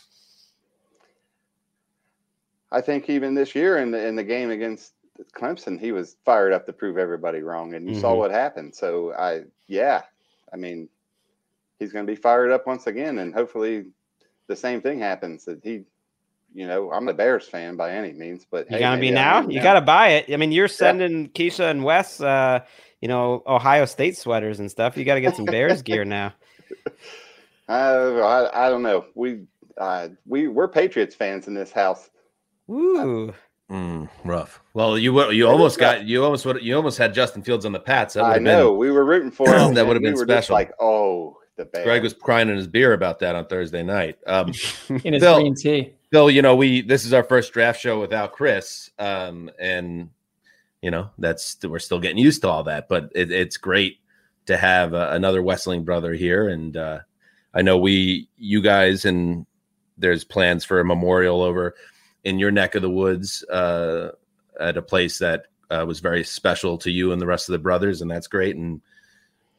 I 2.72 2.82
think 2.82 3.10
even 3.10 3.36
this 3.36 3.54
year 3.54 3.78
in 3.78 3.92
the 3.92 4.06
in 4.06 4.16
the 4.16 4.24
game 4.24 4.50
against 4.50 4.94
Clemson, 5.36 5.80
he 5.80 5.92
was 5.92 6.16
fired 6.26 6.54
up 6.54 6.66
to 6.66 6.74
prove 6.74 6.98
everybody 6.98 7.42
wrong, 7.42 7.76
and 7.76 7.88
you 7.88 7.94
saw 7.94 8.14
Mhm. 8.14 8.18
what 8.18 8.32
happened. 8.32 8.74
So 8.74 9.14
I, 9.14 9.44
yeah, 9.68 10.02
I 10.52 10.58
mean, 10.58 10.90
he's 11.78 11.92
going 11.94 12.06
to 12.06 12.12
be 12.12 12.16
fired 12.16 12.52
up 12.52 12.66
once 12.66 12.88
again, 12.88 13.20
and 13.20 13.34
hopefully, 13.34 13.86
the 14.48 14.56
same 14.56 14.82
thing 14.82 14.98
happens. 15.00 15.46
That 15.46 15.60
he, 15.64 15.84
you 16.54 16.68
know, 16.68 16.92
I'm 16.92 17.08
a 17.08 17.14
Bears 17.14 17.48
fan 17.48 17.76
by 17.76 17.92
any 17.92 18.14
means, 18.14 18.46
but 18.50 18.70
You 18.70 18.78
hey, 18.78 18.80
gotta 18.80 18.98
be 18.98 19.08
maybe 19.08 19.16
now. 19.16 19.42
You 19.42 19.58
now. 19.58 19.64
gotta 19.64 19.82
buy 19.82 20.10
it. 20.10 20.34
I 20.34 20.38
mean, 20.38 20.52
you're 20.52 20.68
sending 20.68 21.30
Keisha 21.30 21.70
and 21.72 21.84
Wes, 21.84 22.22
uh, 22.22 22.60
you 23.02 23.08
know, 23.08 23.44
Ohio 23.48 23.86
State 23.86 24.16
sweaters 24.18 24.60
and 24.60 24.70
stuff. 24.72 24.96
You 24.96 25.04
got 25.06 25.16
to 25.16 25.22
get 25.22 25.36
some 25.36 25.46
Bears 25.46 25.82
gear 25.90 26.06
now. 26.06 26.34
Uh, 27.68 28.20
I, 28.52 28.68
I 28.68 28.70
don't 28.70 28.84
know. 28.84 29.06
We, 29.16 29.44
uh, 29.78 30.10
we 30.26 30.48
we're 30.48 30.68
Patriots 30.68 31.16
fans 31.16 31.48
in 31.48 31.54
this 31.54 31.72
house. 31.72 32.10
Woo. 32.68 33.34
Mm, 33.72 34.10
rough. 34.26 34.62
Well, 34.74 34.98
you 34.98 35.14
were- 35.14 35.32
you 35.32 35.48
almost 35.48 35.80
got 35.80 36.06
you 36.06 36.24
almost 36.24 36.46
you 36.62 36.76
almost 36.76 36.98
had 36.98 37.14
Justin 37.14 37.42
Fields 37.42 37.66
on 37.66 37.72
the 37.72 37.80
Pats. 37.80 38.14
That 38.16 38.26
I 38.26 38.38
know 38.38 38.70
been 38.72 38.78
we 38.78 38.92
were 38.92 39.06
rooting 39.06 39.32
for 39.32 39.48
him. 39.56 39.74
that 39.74 39.88
would 39.88 39.96
have 39.96 40.02
we 40.04 40.10
been 40.10 40.14
were 40.20 40.26
just 40.26 40.48
special. 40.48 40.54
Like, 40.54 40.72
oh, 40.80 41.38
the 41.56 41.66
Bears. 41.66 41.86
Greg 41.86 42.04
was 42.04 42.14
crying 42.14 42.50
in 42.50 42.56
his 42.56 42.68
beer 42.68 42.94
about 42.94 43.20
that 43.20 43.36
on 43.36 43.46
Thursday 43.46 43.84
night. 43.84 44.18
Um, 44.26 44.50
in 45.04 45.14
his 45.14 45.24
Phil- 45.24 45.40
green 45.40 45.56
tea. 45.56 45.94
Phil, 46.12 46.30
you 46.30 46.42
know, 46.42 46.56
we 46.56 46.82
this 46.82 47.06
is 47.06 47.14
our 47.14 47.24
first 47.24 47.54
draft 47.54 47.82
show 47.82 48.00
without 48.00 48.34
Chris, 48.34 48.92
um, 49.00 49.50
and 49.60 50.10
you 50.82 50.92
know 50.92 51.10
that's 51.18 51.58
we're 51.64 51.80
still 51.80 52.00
getting 52.00 52.20
used 52.20 52.42
to 52.44 52.50
all 52.50 52.64
that, 52.66 52.88
but 52.88 53.12
it, 53.16 53.32
it's 53.32 53.58
great 53.58 53.98
to 54.46 54.58
have 54.58 54.94
uh, 54.94 55.10
another 55.12 55.42
Wesseling 55.42 55.86
brother 55.86 56.14
here, 56.14 56.50
and 56.50 56.78
uh, 56.78 57.00
I 57.54 57.62
know 57.62 57.78
we, 57.78 58.30
you 58.38 58.62
guys, 58.62 59.06
and 59.06 59.46
there's 59.98 60.24
plans 60.24 60.66
for 60.66 60.80
a 60.80 60.86
memorial 60.86 61.42
over 61.42 61.76
in 62.24 62.40
your 62.40 62.52
neck 62.52 62.76
of 62.76 62.82
the 62.82 62.90
woods 62.90 63.44
uh, 63.46 64.10
at 64.60 64.78
a 64.78 64.82
place 64.82 65.18
that 65.20 65.46
uh, 65.72 65.84
was 65.88 66.00
very 66.00 66.24
special 66.24 66.78
to 66.80 66.92
you 66.92 67.12
and 67.12 67.22
the 67.22 67.26
rest 67.26 67.50
of 67.50 67.54
the 67.54 67.60
brothers, 67.60 68.02
and 68.02 68.12
that's 68.12 68.28
great, 68.28 68.56
and 68.56 68.82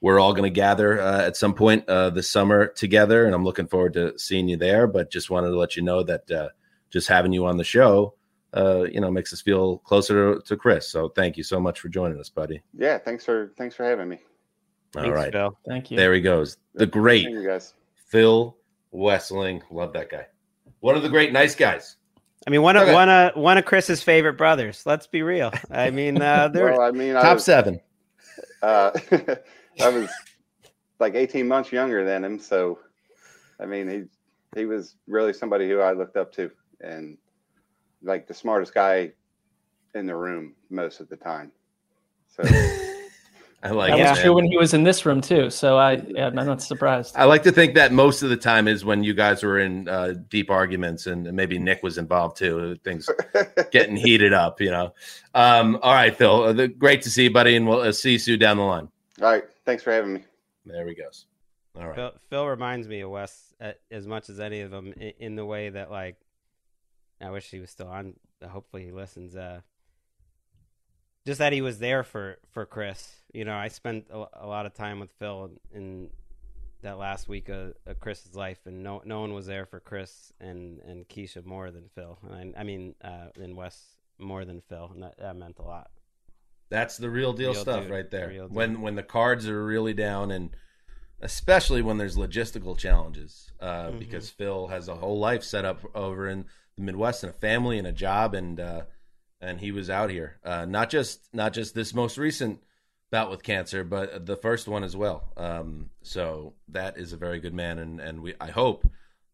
we're 0.05 0.21
all 0.21 0.35
going 0.35 0.43
to 0.45 0.51
gather 0.51 1.01
uh, 1.01 1.23
at 1.23 1.35
some 1.35 1.55
point 1.55 1.89
uh, 1.89 2.11
this 2.11 2.31
summer 2.31 2.67
together, 2.67 3.25
and 3.25 3.35
I'm 3.35 3.43
looking 3.43 3.67
forward 3.67 3.95
to 3.95 4.19
seeing 4.19 4.51
you 4.51 4.59
there. 4.59 4.87
But 4.87 5.11
just 5.11 5.31
wanted 5.31 5.49
to 5.49 5.59
let 5.59 5.77
you 5.77 5.83
know 5.83 6.03
that 6.03 6.31
uh, 6.31 6.49
just 6.91 7.09
having 7.09 7.33
you 7.33 7.47
on 7.47 7.57
the 7.57 7.65
show, 7.65 8.13
uh, 8.55 8.83
you 8.83 9.01
know, 9.01 9.11
makes 9.11 9.33
us 9.33 9.41
feel 9.41 9.79
closer 9.79 10.35
to, 10.35 10.43
to 10.43 10.59
Chris. 10.59 10.87
So 10.91 11.09
thank 11.09 11.39
you 11.39 11.43
so 11.43 11.59
much 11.59 11.81
for 11.81 11.89
joining 11.89 12.21
us, 12.21 12.29
buddy. 12.29 12.61
Yeah, 12.77 12.99
thanks 12.99 13.25
for 13.25 13.55
thanks 13.57 13.75
for 13.75 13.85
having 13.85 14.11
me. 14.11 14.19
All 14.95 15.05
Thanks, 15.05 15.17
right, 15.17 15.33
Phil. 15.33 15.59
Thank 15.67 15.91
you. 15.91 15.97
there 15.97 16.13
he 16.13 16.21
goes, 16.21 16.59
the 16.75 16.87
great 16.87 17.27
you 17.27 17.43
guys. 17.43 17.73
Phil 17.95 18.59
Wesseling. 18.93 19.63
Love 19.71 19.95
that 19.95 20.11
guy. 20.11 20.27
One 20.81 20.97
of 20.97 21.03
the 21.03 21.09
great 21.09 21.33
nice 21.33 21.55
guys. 21.55 21.97
I 22.47 22.51
mean, 22.51 22.61
one 22.61 22.77
of 22.77 22.83
Okay. 22.83 22.93
one 22.93 23.09
of 23.09 23.37
one 23.37 23.57
of 23.57 23.65
Chris's 23.65 24.03
favorite 24.03 24.35
brothers. 24.35 24.83
Let's 24.85 25.07
be 25.07 25.23
real. 25.23 25.51
I 25.71 25.89
mean, 25.89 26.21
uh, 26.21 26.49
they're 26.53 26.73
Well, 26.73 26.83
I 26.83 26.91
mean, 26.91 27.17
I 27.17 27.23
Top 27.23 27.37
was, 27.37 27.45
seven. 27.47 27.81
Uh, 28.63 28.91
I 29.83 29.89
was 29.89 30.11
like 31.01 31.15
18 31.15 31.47
months 31.47 31.73
younger 31.73 32.05
than 32.05 32.25
him, 32.25 32.39
so 32.39 32.79
I 33.61 33.67
mean, 33.67 33.89
he 33.89 34.59
he 34.59 34.67
was 34.67 34.97
really 35.07 35.33
somebody 35.33 35.69
who 35.69 35.81
I 35.81 35.93
looked 35.93 36.17
up 36.17 36.33
to, 36.35 36.51
and 36.81 37.19
like 38.03 38.27
the 38.27 38.35
smartest 38.35 38.75
guy 38.75 39.13
in 39.95 40.07
the 40.07 40.15
room 40.15 40.55
most 40.71 41.01
of 41.01 41.09
the 41.09 41.17
time. 41.17 41.53
So 42.29 42.43
I 43.63 43.71
like 43.71 43.93
That 43.93 43.99
it, 43.99 44.03
was 44.03 44.19
man. 44.19 44.25
true 44.25 44.35
when 44.35 44.45
he 44.45 44.57
was 44.59 44.75
in 44.75 44.83
this 44.83 45.07
room 45.07 45.23
too. 45.23 45.49
So 45.49 45.79
I, 45.79 46.03
yeah, 46.09 46.27
I'm 46.27 46.35
not 46.35 46.61
surprised. 46.61 47.15
I 47.17 47.25
like 47.25 47.43
to 47.45 47.53
think 47.53 47.75
that 47.77 47.93
most 47.93 48.23
of 48.23 48.29
the 48.29 48.37
time 48.37 48.69
is 48.69 48.85
when 48.85 49.03
you 49.03 49.15
guys 49.15 49.43
were 49.43 49.59
in 49.59 49.89
uh, 49.89 50.15
deep 50.29 50.51
arguments, 50.51 51.07
and 51.07 51.33
maybe 51.33 51.59
Nick 51.59 51.83
was 51.83 51.97
involved 51.97 52.37
too. 52.37 52.77
Things 52.85 53.09
getting 53.73 53.97
heated 53.97 54.35
up, 54.35 54.61
you 54.61 54.71
know. 54.71 54.93
Um, 55.35 55.79
all 55.81 55.95
right, 55.95 56.15
Phil. 56.15 56.43
Uh, 56.43 56.53
the, 56.53 56.69
great 56.69 57.01
to 57.03 57.11
see 57.11 57.25
you, 57.25 57.33
buddy, 57.33 57.57
and 57.57 57.67
we'll 57.67 57.81
uh, 57.81 57.93
see 57.93 58.13
you 58.13 58.19
soon 58.19 58.39
down 58.39 58.59
the 58.59 58.65
line. 58.65 58.89
All 59.21 59.31
right, 59.31 59.45
thanks 59.65 59.83
for 59.83 59.93
having 59.93 60.15
me. 60.15 60.25
There 60.67 60.87
he 60.87 60.95
goes. 60.95 61.27
All 61.77 61.87
right. 61.87 61.95
Phil, 61.95 62.13
Phil 62.31 62.47
reminds 62.47 62.89
me 62.89 63.01
of 63.01 63.11
Wes 63.11 63.53
uh, 63.61 63.73
as 63.91 64.07
much 64.07 64.29
as 64.29 64.39
any 64.41 64.61
of 64.61 64.71
them 64.71 64.93
in, 64.97 65.13
in 65.19 65.37
the 65.37 65.45
way 65.45 65.71
that 65.71 65.91
like 65.91 66.17
I 67.21 67.31
wish 67.31 67.51
he 67.51 67.61
was 67.61 67.71
still 67.71 67.89
on. 67.89 68.15
Hopefully 68.47 68.85
he 68.85 68.93
listens. 68.93 69.35
Uh, 69.35 69.61
just 71.27 71.39
that 71.39 71.53
he 71.53 71.63
was 71.63 71.79
there 71.79 72.03
for 72.03 72.39
for 72.53 72.67
Chris. 72.67 73.17
You 73.33 73.45
know, 73.45 73.55
I 73.55 73.69
spent 73.69 74.07
a, 74.11 74.25
a 74.35 74.47
lot 74.47 74.67
of 74.67 74.75
time 74.75 75.01
with 75.01 75.11
Phil 75.19 75.51
in, 75.73 75.79
in 75.79 76.11
that 76.83 76.99
last 76.99 77.29
week 77.29 77.49
of, 77.49 77.75
of 77.87 77.99
Chris's 77.99 78.35
life, 78.35 78.61
and 78.67 78.83
no 78.83 79.03
no 79.05 79.21
one 79.21 79.33
was 79.33 79.47
there 79.47 79.67
for 79.67 79.81
Chris 79.81 80.33
and 80.41 80.81
and 80.81 81.09
Keisha 81.09 81.45
more 81.45 81.71
than 81.71 81.89
Phil. 81.95 82.19
And 82.31 82.55
I, 82.57 82.61
I 82.61 82.65
mean, 82.65 82.95
uh, 83.03 83.29
and 83.41 83.57
Wes 83.57 83.97
more 84.19 84.45
than 84.45 84.61
Phil, 84.61 84.91
and 84.93 85.03
that, 85.03 85.19
that 85.19 85.37
meant 85.37 85.59
a 85.59 85.63
lot. 85.63 85.91
That's 86.71 86.97
the 86.97 87.11
real 87.11 87.33
deal 87.33 87.53
Real 87.53 87.61
stuff 87.61 87.83
dude. 87.83 87.91
right 87.91 88.11
there. 88.11 88.47
When 88.49 88.81
when 88.81 88.95
the 88.97 89.03
cards 89.03 89.49
are 89.49 89.65
really 89.65 89.95
down, 89.95 90.31
and 90.31 90.51
especially 91.21 91.83
when 91.83 91.99
there's 91.99 92.17
logistical 92.17 92.77
challenges, 92.77 93.51
uh, 93.61 93.89
Mhm. 93.91 93.99
because 93.99 94.31
Phil 94.31 94.69
has 94.69 94.89
a 94.89 94.97
whole 94.97 95.19
life 95.19 95.43
set 95.45 95.65
up 95.65 95.81
over 95.95 96.29
in 96.29 96.47
the 96.77 96.83
Midwest 96.83 97.23
and 97.23 97.31
a 97.31 97.37
family 97.37 97.79
and 97.79 97.87
a 97.87 97.93
job, 97.93 98.35
and 98.35 98.59
uh, 98.61 98.83
and 99.41 99.61
he 99.61 99.71
was 99.71 99.91
out 99.91 100.11
here. 100.11 100.39
Uh, 100.45 100.65
not 100.65 100.91
just 100.91 101.33
not 101.35 101.53
just 101.53 101.75
this 101.75 101.95
most 101.95 102.19
recent 102.19 102.63
bout 103.11 103.31
with 103.31 103.43
cancer, 103.43 103.85
but 103.85 104.27
the 104.27 104.37
first 104.37 104.67
one 104.67 104.83
as 104.83 104.97
well. 104.97 105.33
Um, 105.37 105.91
so 106.03 106.55
that 106.69 106.97
is 106.99 107.13
a 107.13 107.17
very 107.17 107.39
good 107.41 107.55
man, 107.55 107.79
and 107.79 108.01
and 108.01 108.21
we 108.23 108.35
I 108.41 108.51
hope 108.51 108.87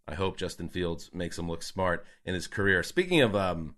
I 0.06 0.14
hope 0.14 0.36
Justin 0.36 0.68
Fields 0.68 1.10
makes 1.14 1.38
him 1.38 1.48
look 1.48 1.62
smart 1.62 2.04
in 2.24 2.34
his 2.34 2.46
career. 2.46 2.82
Speaking 2.82 3.20
of 3.22 3.34
um, 3.36 3.76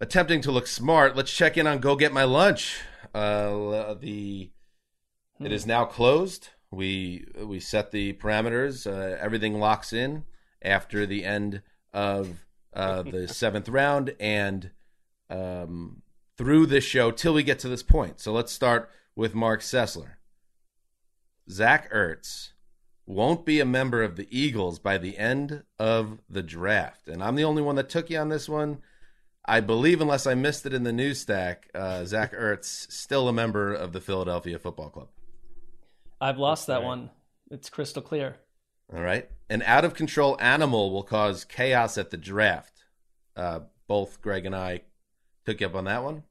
attempting 0.00 0.40
to 0.42 0.52
look 0.52 0.66
smart, 0.66 1.16
let's 1.16 1.32
check 1.32 1.56
in 1.56 1.66
on 1.66 1.78
Go 1.78 1.96
Get 1.96 2.12
My 2.12 2.24
Lunch. 2.24 2.80
Uh, 3.14 3.94
the 3.94 4.50
it 5.40 5.52
is 5.52 5.66
now 5.66 5.84
closed. 5.84 6.48
We 6.70 7.26
we 7.42 7.60
set 7.60 7.90
the 7.90 8.12
parameters. 8.14 8.86
Uh, 8.86 9.16
everything 9.20 9.58
locks 9.58 9.92
in 9.92 10.24
after 10.62 11.06
the 11.06 11.24
end 11.24 11.62
of 11.92 12.44
uh, 12.74 13.02
the 13.02 13.28
seventh 13.32 13.68
round 13.68 14.14
and 14.18 14.70
um, 15.30 16.02
through 16.36 16.66
this 16.66 16.84
show 16.84 17.10
till 17.10 17.34
we 17.34 17.42
get 17.42 17.58
to 17.60 17.68
this 17.68 17.82
point. 17.82 18.20
So 18.20 18.32
let's 18.32 18.52
start 18.52 18.90
with 19.14 19.34
Marc 19.34 19.60
Sessler. 19.60 20.12
Zach 21.50 21.90
Ertz 21.92 22.50
won't 23.06 23.46
be 23.46 23.58
a 23.58 23.64
member 23.64 24.02
of 24.02 24.16
the 24.16 24.28
Eagles 24.30 24.78
by 24.78 24.98
the 24.98 25.16
end 25.16 25.62
of 25.78 26.18
the 26.28 26.42
draft, 26.42 27.08
and 27.08 27.22
I'm 27.22 27.36
the 27.36 27.44
only 27.44 27.62
one 27.62 27.76
that 27.76 27.88
took 27.88 28.10
you 28.10 28.18
on 28.18 28.28
this 28.28 28.48
one. 28.48 28.82
I 29.48 29.60
believe, 29.60 30.02
unless 30.02 30.26
I 30.26 30.34
missed 30.34 30.66
it 30.66 30.74
in 30.74 30.84
the 30.84 30.92
news 30.92 31.20
stack, 31.20 31.70
uh, 31.74 32.04
Zach 32.04 32.34
Ertz 32.34 32.92
still 32.92 33.28
a 33.28 33.32
member 33.32 33.72
of 33.72 33.94
the 33.94 34.00
Philadelphia 34.00 34.58
Football 34.58 34.90
Club. 34.90 35.08
I've 36.20 36.36
lost 36.36 36.66
that 36.66 36.84
one. 36.84 37.10
It's 37.50 37.70
crystal 37.70 38.02
clear. 38.02 38.36
All 38.94 39.00
right. 39.00 39.26
An 39.48 39.62
out 39.62 39.86
of 39.86 39.94
control 39.94 40.36
animal 40.38 40.92
will 40.92 41.02
cause 41.02 41.44
chaos 41.44 41.96
at 41.96 42.10
the 42.10 42.18
draft. 42.18 42.84
Uh, 43.34 43.60
both 43.86 44.20
Greg 44.20 44.44
and 44.44 44.54
I 44.54 44.82
took 45.46 45.62
you 45.62 45.66
up 45.66 45.74
on 45.74 45.84
that 45.84 46.04
one. 46.04 46.24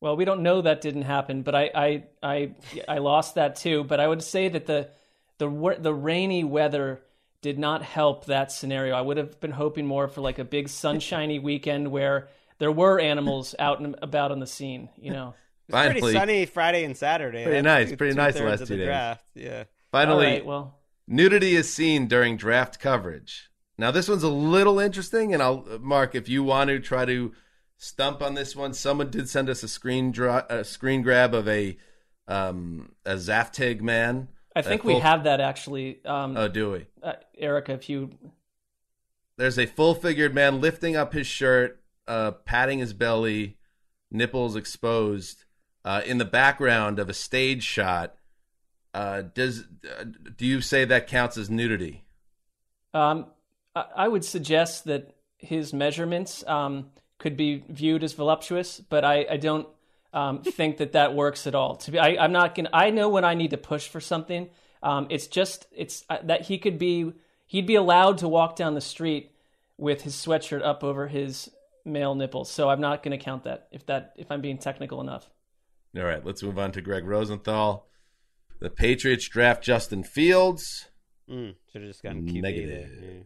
Well, 0.00 0.16
we 0.16 0.24
don't 0.24 0.42
know 0.42 0.62
that 0.62 0.80
didn't 0.80 1.02
happen, 1.02 1.42
but 1.42 1.54
I 1.54 1.70
I 1.74 2.04
I, 2.22 2.54
I 2.88 2.98
lost 2.98 3.34
that 3.34 3.56
too. 3.56 3.84
But 3.84 4.00
I 4.00 4.08
would 4.08 4.22
say 4.22 4.48
that 4.48 4.64
the 4.64 4.88
the 5.36 5.76
the 5.78 5.94
rainy 5.94 6.42
weather 6.42 7.02
did 7.42 7.58
not 7.58 7.82
help 7.82 8.24
that 8.26 8.50
scenario. 8.50 8.94
I 8.94 9.00
would 9.02 9.18
have 9.18 9.38
been 9.40 9.50
hoping 9.50 9.86
more 9.86 10.08
for 10.08 10.20
like 10.22 10.38
a 10.38 10.44
big 10.44 10.68
sunshiny 10.70 11.38
weekend 11.38 11.90
where 11.90 12.28
there 12.58 12.72
were 12.72 12.98
animals 12.98 13.54
out 13.58 13.80
and 13.80 13.94
about 14.00 14.32
on 14.32 14.40
the 14.40 14.46
scene. 14.46 14.88
You 14.96 15.12
know, 15.12 15.34
It's 15.68 15.76
pretty 15.76 16.00
Finally. 16.00 16.12
sunny 16.12 16.46
Friday 16.46 16.84
and 16.84 16.96
Saturday. 16.96 17.44
Pretty 17.44 17.60
That's 17.60 17.64
nice, 17.64 17.90
two- 17.90 17.96
pretty 17.96 18.14
nice 18.16 18.34
the 18.34 18.40
two-thirds 18.40 18.60
last 18.60 18.68
two 18.68 18.74
the 18.74 18.78
days. 18.78 18.86
Draft. 18.86 19.24
Yeah. 19.34 19.64
Finally, 19.92 20.26
All 20.26 20.32
right, 20.32 20.46
well, 20.46 20.78
nudity 21.06 21.54
is 21.54 21.72
seen 21.72 22.06
during 22.08 22.36
draft 22.38 22.78
coverage. 22.80 23.50
Now, 23.78 23.90
this 23.90 24.08
one's 24.08 24.22
a 24.22 24.28
little 24.28 24.78
interesting, 24.78 25.32
and 25.34 25.42
I'll 25.42 25.66
Mark 25.80 26.14
if 26.14 26.28
you 26.28 26.42
want 26.44 26.68
to 26.68 26.78
try 26.80 27.04
to 27.04 27.32
stump 27.76 28.22
on 28.22 28.34
this 28.34 28.54
one. 28.56 28.72
Someone 28.74 29.10
did 29.10 29.28
send 29.28 29.48
us 29.48 29.62
a 29.62 29.68
screen 29.68 30.12
dra- 30.12 30.46
a 30.48 30.62
screen 30.64 31.02
grab 31.02 31.34
of 31.34 31.48
a 31.48 31.76
um, 32.28 32.92
a 33.04 33.14
Zaftig 33.14 33.80
man. 33.80 34.28
I 34.54 34.62
think 34.62 34.84
we 34.84 34.94
full- 34.94 35.00
have 35.00 35.24
that 35.24 35.40
actually. 35.40 36.04
Um, 36.04 36.36
Oh, 36.36 36.48
do 36.48 36.72
we? 36.72 36.86
uh, 37.02 37.14
Erica, 37.38 37.72
if 37.72 37.88
you 37.88 38.10
There's 39.38 39.58
a 39.58 39.66
full 39.66 39.94
figured 39.94 40.34
man 40.34 40.60
lifting 40.60 40.94
up 40.94 41.14
his 41.14 41.26
shirt, 41.26 41.82
uh, 42.06 42.32
patting 42.32 42.78
his 42.80 42.92
belly, 42.92 43.56
nipples 44.10 44.54
exposed, 44.56 45.44
uh, 45.84 46.02
in 46.04 46.18
the 46.18 46.24
background 46.26 46.98
of 46.98 47.08
a 47.08 47.14
stage 47.14 47.62
shot. 47.64 48.14
Uh, 48.94 49.22
does 49.22 49.64
uh, 49.98 50.04
do 50.36 50.44
you 50.46 50.60
say 50.60 50.84
that 50.84 51.06
counts 51.06 51.38
as 51.38 51.48
nudity? 51.48 52.04
Um, 52.92 53.26
I, 53.74 53.84
I 53.96 54.08
would 54.08 54.24
suggest 54.24 54.84
that 54.84 55.14
his 55.38 55.72
measurements 55.72 56.44
um, 56.46 56.90
could 57.18 57.36
be 57.36 57.64
viewed 57.70 58.04
as 58.04 58.12
voluptuous, 58.12 58.80
but 58.80 59.02
I, 59.04 59.26
I 59.30 59.36
don't 59.38 59.66
um, 60.12 60.42
think 60.42 60.78
that 60.78 60.92
that 60.92 61.14
works 61.14 61.46
at 61.46 61.54
all. 61.54 61.76
To 61.76 61.90
be, 61.90 61.98
I, 61.98 62.22
I'm 62.22 62.32
not 62.32 62.54
gonna. 62.54 62.70
I 62.72 62.90
know 62.90 63.08
when 63.08 63.24
I 63.24 63.34
need 63.34 63.50
to 63.50 63.58
push 63.58 63.88
for 63.88 64.00
something. 64.00 64.50
Um, 64.82 65.06
it's 65.10 65.26
just 65.26 65.66
it's 65.72 66.04
uh, 66.10 66.18
that 66.24 66.42
he 66.42 66.58
could 66.58 66.78
be 66.78 67.12
he'd 67.46 67.66
be 67.66 67.74
allowed 67.76 68.18
to 68.18 68.28
walk 68.28 68.56
down 68.56 68.74
the 68.74 68.80
street 68.80 69.30
with 69.76 70.02
his 70.02 70.14
sweatshirt 70.14 70.62
up 70.62 70.82
over 70.84 71.08
his 71.08 71.50
male 71.84 72.14
nipples. 72.14 72.50
So 72.50 72.68
I'm 72.68 72.80
not 72.80 73.02
going 73.02 73.16
to 73.16 73.22
count 73.22 73.44
that 73.44 73.68
if 73.72 73.86
that 73.86 74.14
if 74.16 74.30
I'm 74.30 74.40
being 74.40 74.58
technical 74.58 75.00
enough. 75.00 75.28
All 75.96 76.04
right, 76.04 76.24
let's 76.24 76.42
move 76.42 76.58
on 76.58 76.72
to 76.72 76.80
Greg 76.80 77.06
Rosenthal. 77.06 77.86
The 78.60 78.70
Patriots 78.70 79.28
draft 79.28 79.62
Justin 79.62 80.04
Fields. 80.04 80.86
Mm, 81.28 81.54
Should 81.72 81.82
have 81.82 81.90
just 81.90 82.02
gotten 82.02 82.26
QB 82.26 82.40
Negative. 82.42 83.24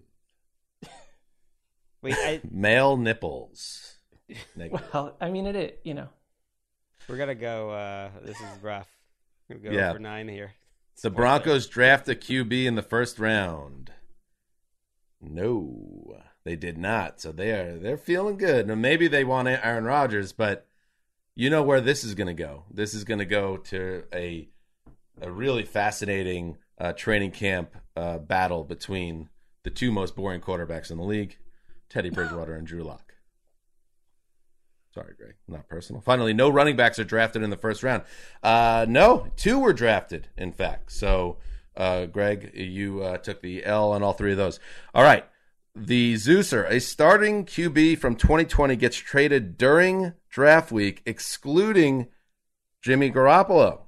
Yeah. 0.82 0.89
Wait, 2.03 2.14
I, 2.14 2.41
Male 2.51 2.97
nipples. 2.97 3.97
Negative. 4.57 4.87
Well, 4.93 5.16
I 5.20 5.30
mean 5.30 5.47
it. 5.47 5.57
it 5.57 5.80
you 5.84 5.95
know. 5.95 6.09
We're 7.09 7.16
gonna 7.16 7.34
go. 7.34 7.70
Uh, 7.70 8.11
this 8.22 8.36
is 8.40 8.62
rough. 8.62 8.88
We're 9.48 9.57
gonna 9.59 9.70
go 9.70 9.76
Yeah. 9.76 9.92
for 9.92 9.98
nine 9.98 10.28
here. 10.28 10.52
The 11.02 11.11
Broncos 11.11 11.66
draft 11.66 12.09
a 12.09 12.14
QB 12.14 12.64
in 12.66 12.74
the 12.74 12.82
first 12.82 13.18
round. 13.18 13.92
No, 15.20 16.16
they 16.44 16.57
did 16.57 16.78
not. 16.78 17.20
So 17.20 17.32
they 17.32 17.50
are 17.52 17.78
they're 17.78 17.96
feeling 17.98 18.36
good. 18.36 18.66
Now 18.66 18.74
maybe 18.74 19.09
they 19.09 19.24
want 19.24 19.48
Aaron 19.48 19.84
Rodgers, 19.84 20.32
but 20.32 20.66
you 21.34 21.50
know 21.50 21.62
where 21.62 21.80
this 21.80 22.04
is 22.04 22.14
going 22.14 22.28
to 22.28 22.34
go. 22.34 22.64
This 22.70 22.94
is 22.94 23.04
going 23.04 23.18
to 23.18 23.24
go 23.26 23.57
to 23.59 24.04
a 24.12 24.48
a 25.20 25.30
really 25.30 25.64
fascinating 25.64 26.59
uh, 26.78 26.92
training 26.92 27.30
camp 27.30 27.74
uh, 27.96 28.18
battle 28.18 28.64
between 28.64 29.28
the 29.62 29.70
two 29.70 29.90
most 29.90 30.14
boring 30.14 30.40
quarterbacks 30.40 30.90
in 30.90 30.98
the 30.98 31.04
league, 31.04 31.36
Teddy 31.88 32.11
Bridgewater 32.11 32.54
and 32.54 32.66
Drew 32.66 32.82
Lock. 32.82 33.05
Sorry, 34.97 35.12
Greg. 35.18 35.34
Not 35.47 35.68
personal. 35.68 36.01
Finally, 36.01 36.32
no 36.32 36.49
running 36.49 36.74
backs 36.74 36.99
are 36.99 37.05
drafted 37.05 37.42
in 37.42 37.51
the 37.51 37.57
first 37.59 37.82
round. 37.82 38.03
Uh, 38.42 38.86
no, 38.88 39.26
two 39.36 39.59
were 39.59 39.74
drafted, 39.74 40.28
in 40.38 40.53
fact. 40.53 40.90
So, 40.90 41.36
uh, 41.76 42.07
Greg, 42.07 42.53
you 42.55 43.03
uh, 43.03 43.18
took 43.18 43.42
the 43.42 43.62
L 43.62 43.92
on 43.92 44.03
all 44.03 44.14
three 44.14 44.30
of 44.30 44.38
those. 44.38 44.59
All 44.94 45.03
right. 45.03 45.26
The 45.74 46.14
Zeuser, 46.14 46.66
a 46.70 46.80
starting 46.80 47.44
QB 47.44 47.99
from 47.99 48.16
2020, 48.16 48.74
gets 48.76 48.97
traded 48.97 49.59
during 49.59 50.14
draft 50.30 50.72
week, 50.72 51.03
excluding 51.05 52.07
Jimmy 52.80 53.12
Garoppolo. 53.12 53.80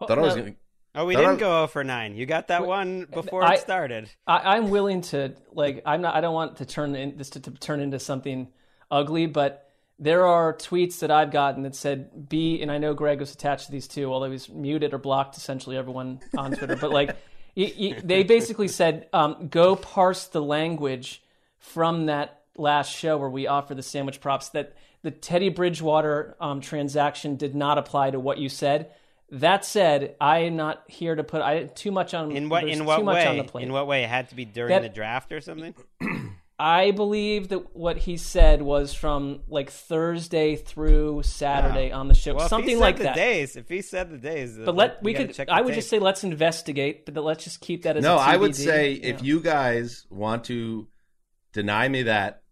Thought 0.00 0.18
I 0.18 0.22
was 0.22 0.34
no. 0.34 0.42
going 0.42 0.54
to. 0.54 0.58
Oh, 0.96 1.06
we 1.06 1.14
didn't 1.14 1.36
go 1.36 1.68
for 1.68 1.84
nine. 1.84 2.16
You 2.16 2.26
got 2.26 2.48
that 2.48 2.66
one 2.66 3.06
before 3.12 3.44
I- 3.44 3.54
it 3.54 3.60
started. 3.60 4.10
I, 4.26 4.56
I'm 4.56 4.70
willing 4.70 5.02
to 5.02 5.36
like. 5.52 5.82
I'm 5.86 6.00
not. 6.00 6.16
I 6.16 6.20
don't 6.20 6.34
want 6.34 6.56
to 6.56 6.66
turn 6.66 6.96
in, 6.96 7.16
this 7.16 7.30
to, 7.30 7.40
to 7.40 7.52
turn 7.52 7.78
into 7.78 8.00
something 8.00 8.48
ugly, 8.90 9.26
but 9.26 9.64
there 9.98 10.26
are 10.26 10.54
tweets 10.54 11.00
that 11.00 11.10
I've 11.10 11.30
gotten 11.30 11.62
that 11.64 11.74
said 11.74 12.28
B, 12.28 12.62
and 12.62 12.70
I 12.70 12.78
know 12.78 12.94
Greg 12.94 13.18
was 13.20 13.32
attached 13.32 13.66
to 13.66 13.72
these 13.72 13.88
too, 13.88 14.12
although 14.12 14.30
he's 14.30 14.48
muted 14.48 14.94
or 14.94 14.98
blocked 14.98 15.36
essentially 15.36 15.76
everyone 15.76 16.20
on 16.36 16.52
Twitter. 16.52 16.76
but 16.76 16.90
like, 16.90 17.16
y 17.56 17.72
y 17.78 18.00
they 18.04 18.22
basically 18.22 18.68
said, 18.68 19.08
um, 19.12 19.48
go 19.48 19.74
parse 19.74 20.26
the 20.26 20.40
language 20.42 21.22
from 21.58 22.06
that 22.06 22.42
last 22.56 22.94
show 22.94 23.18
where 23.18 23.28
we 23.28 23.46
offer 23.48 23.74
the 23.74 23.82
sandwich 23.82 24.20
props. 24.20 24.50
That 24.50 24.74
the 25.02 25.10
Teddy 25.10 25.48
Bridgewater 25.48 26.36
um, 26.40 26.60
transaction 26.60 27.36
did 27.36 27.54
not 27.56 27.78
apply 27.78 28.12
to 28.12 28.20
what 28.20 28.38
you 28.38 28.48
said. 28.48 28.90
That 29.30 29.64
said, 29.64 30.14
I 30.20 30.38
am 30.40 30.56
not 30.56 30.82
here 30.86 31.14
to 31.14 31.22
put 31.22 31.42
I 31.42 31.64
too 31.64 31.90
much 31.90 32.14
on 32.14 32.30
In 32.32 32.48
what 32.48 32.66
in 32.68 32.84
what 32.84 33.04
way? 33.04 33.26
on 33.26 33.36
the 33.36 33.44
plate. 33.44 33.64
In 33.64 33.72
what 33.72 33.86
way? 33.86 34.04
It 34.04 34.08
had 34.08 34.28
to 34.30 34.34
be 34.36 34.44
during 34.44 34.70
That- 34.70 34.82
the 34.82 34.88
draft 34.88 35.32
or 35.32 35.40
something. 35.40 35.74
I 36.60 36.90
believe 36.90 37.48
that 37.50 37.76
what 37.76 37.96
he 37.98 38.16
said 38.16 38.62
was 38.62 38.92
from 38.92 39.40
like 39.48 39.70
Thursday 39.70 40.56
through 40.56 41.22
Saturday 41.22 41.92
on 41.92 42.08
the 42.08 42.14
show, 42.14 42.34
Well, 42.34 42.46
if 42.46 42.46
he 42.46 42.48
something 42.48 42.76
said 42.76 42.80
like 42.80 42.96
the 42.96 43.02
that. 43.04 43.14
days, 43.14 43.54
if 43.56 43.68
he 43.68 43.80
said 43.80 44.10
the 44.10 44.18
days, 44.18 44.58
But 44.58 44.74
let 44.74 45.00
we 45.02 45.14
could. 45.14 45.32
check 45.34 45.48
I 45.48 45.60
would 45.60 45.68
tape. 45.68 45.76
just 45.76 45.88
say 45.88 45.98
let's 46.00 46.24
investigate, 46.24 47.06
but 47.06 47.22
let's 47.22 47.44
just 47.44 47.60
keep 47.60 47.84
that 47.84 47.96
as 47.96 48.02
No, 48.02 48.16
a 48.16 48.18
I 48.18 48.36
would 48.36 48.52
TBD. 48.52 48.64
say 48.64 48.92
if 48.94 49.22
you 49.22 49.40
guys 49.40 50.04
want 50.10 50.44
to 50.44 50.88
deny 51.52 51.88
me 51.88 52.02
that, 52.04 52.42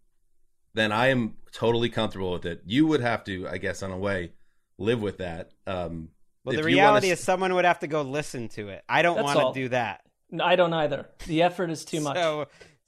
then 0.75 0.93
I 0.93 1.09
am 1.09 1.37
totally 1.53 1.89
comfortable 1.89 2.31
with 2.33 2.47
it. 2.47 2.63
You 2.65 2.87
would 2.87 3.01
have 3.01 3.25
to, 3.25 3.49
I 3.49 3.59
guess, 3.59 3.83
on 3.83 3.91
a 3.91 3.99
way, 3.99 4.33
live 4.79 5.03
with 5.03 5.19
that. 5.19 5.51
Um, 5.67 6.11
Well, 6.45 6.53
the 6.55 6.59
you 6.71 6.77
wanna 6.77 6.77
reality 6.77 7.11
is 7.11 7.19
someone 7.19 7.55
would 7.55 7.65
have 7.65 7.81
to 7.81 7.87
go 7.89 8.03
listen 8.03 8.49
to 8.51 8.69
it. 8.69 8.85
I 8.89 9.03
don't 9.03 9.21
want 9.23 9.55
to 9.55 9.61
do 9.61 9.69
that. 9.71 10.03
No, 10.31 10.45
I 10.45 10.55
don't 10.55 10.73
either. 10.73 11.07
The 11.27 11.43
effort 11.43 11.71
is 11.71 11.85
too 11.85 12.01
much. 12.03 12.17
So, 12.17 12.47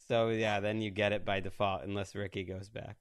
so 0.09 0.31
yeah, 0.31 0.61
then 0.61 0.81
you 0.81 0.91
get 0.91 1.13
it 1.13 1.25
by 1.25 1.41
default 1.41 1.83
unless 1.85 2.15
Ricky 2.15 2.45
goes 2.45 2.69
back. 2.69 2.97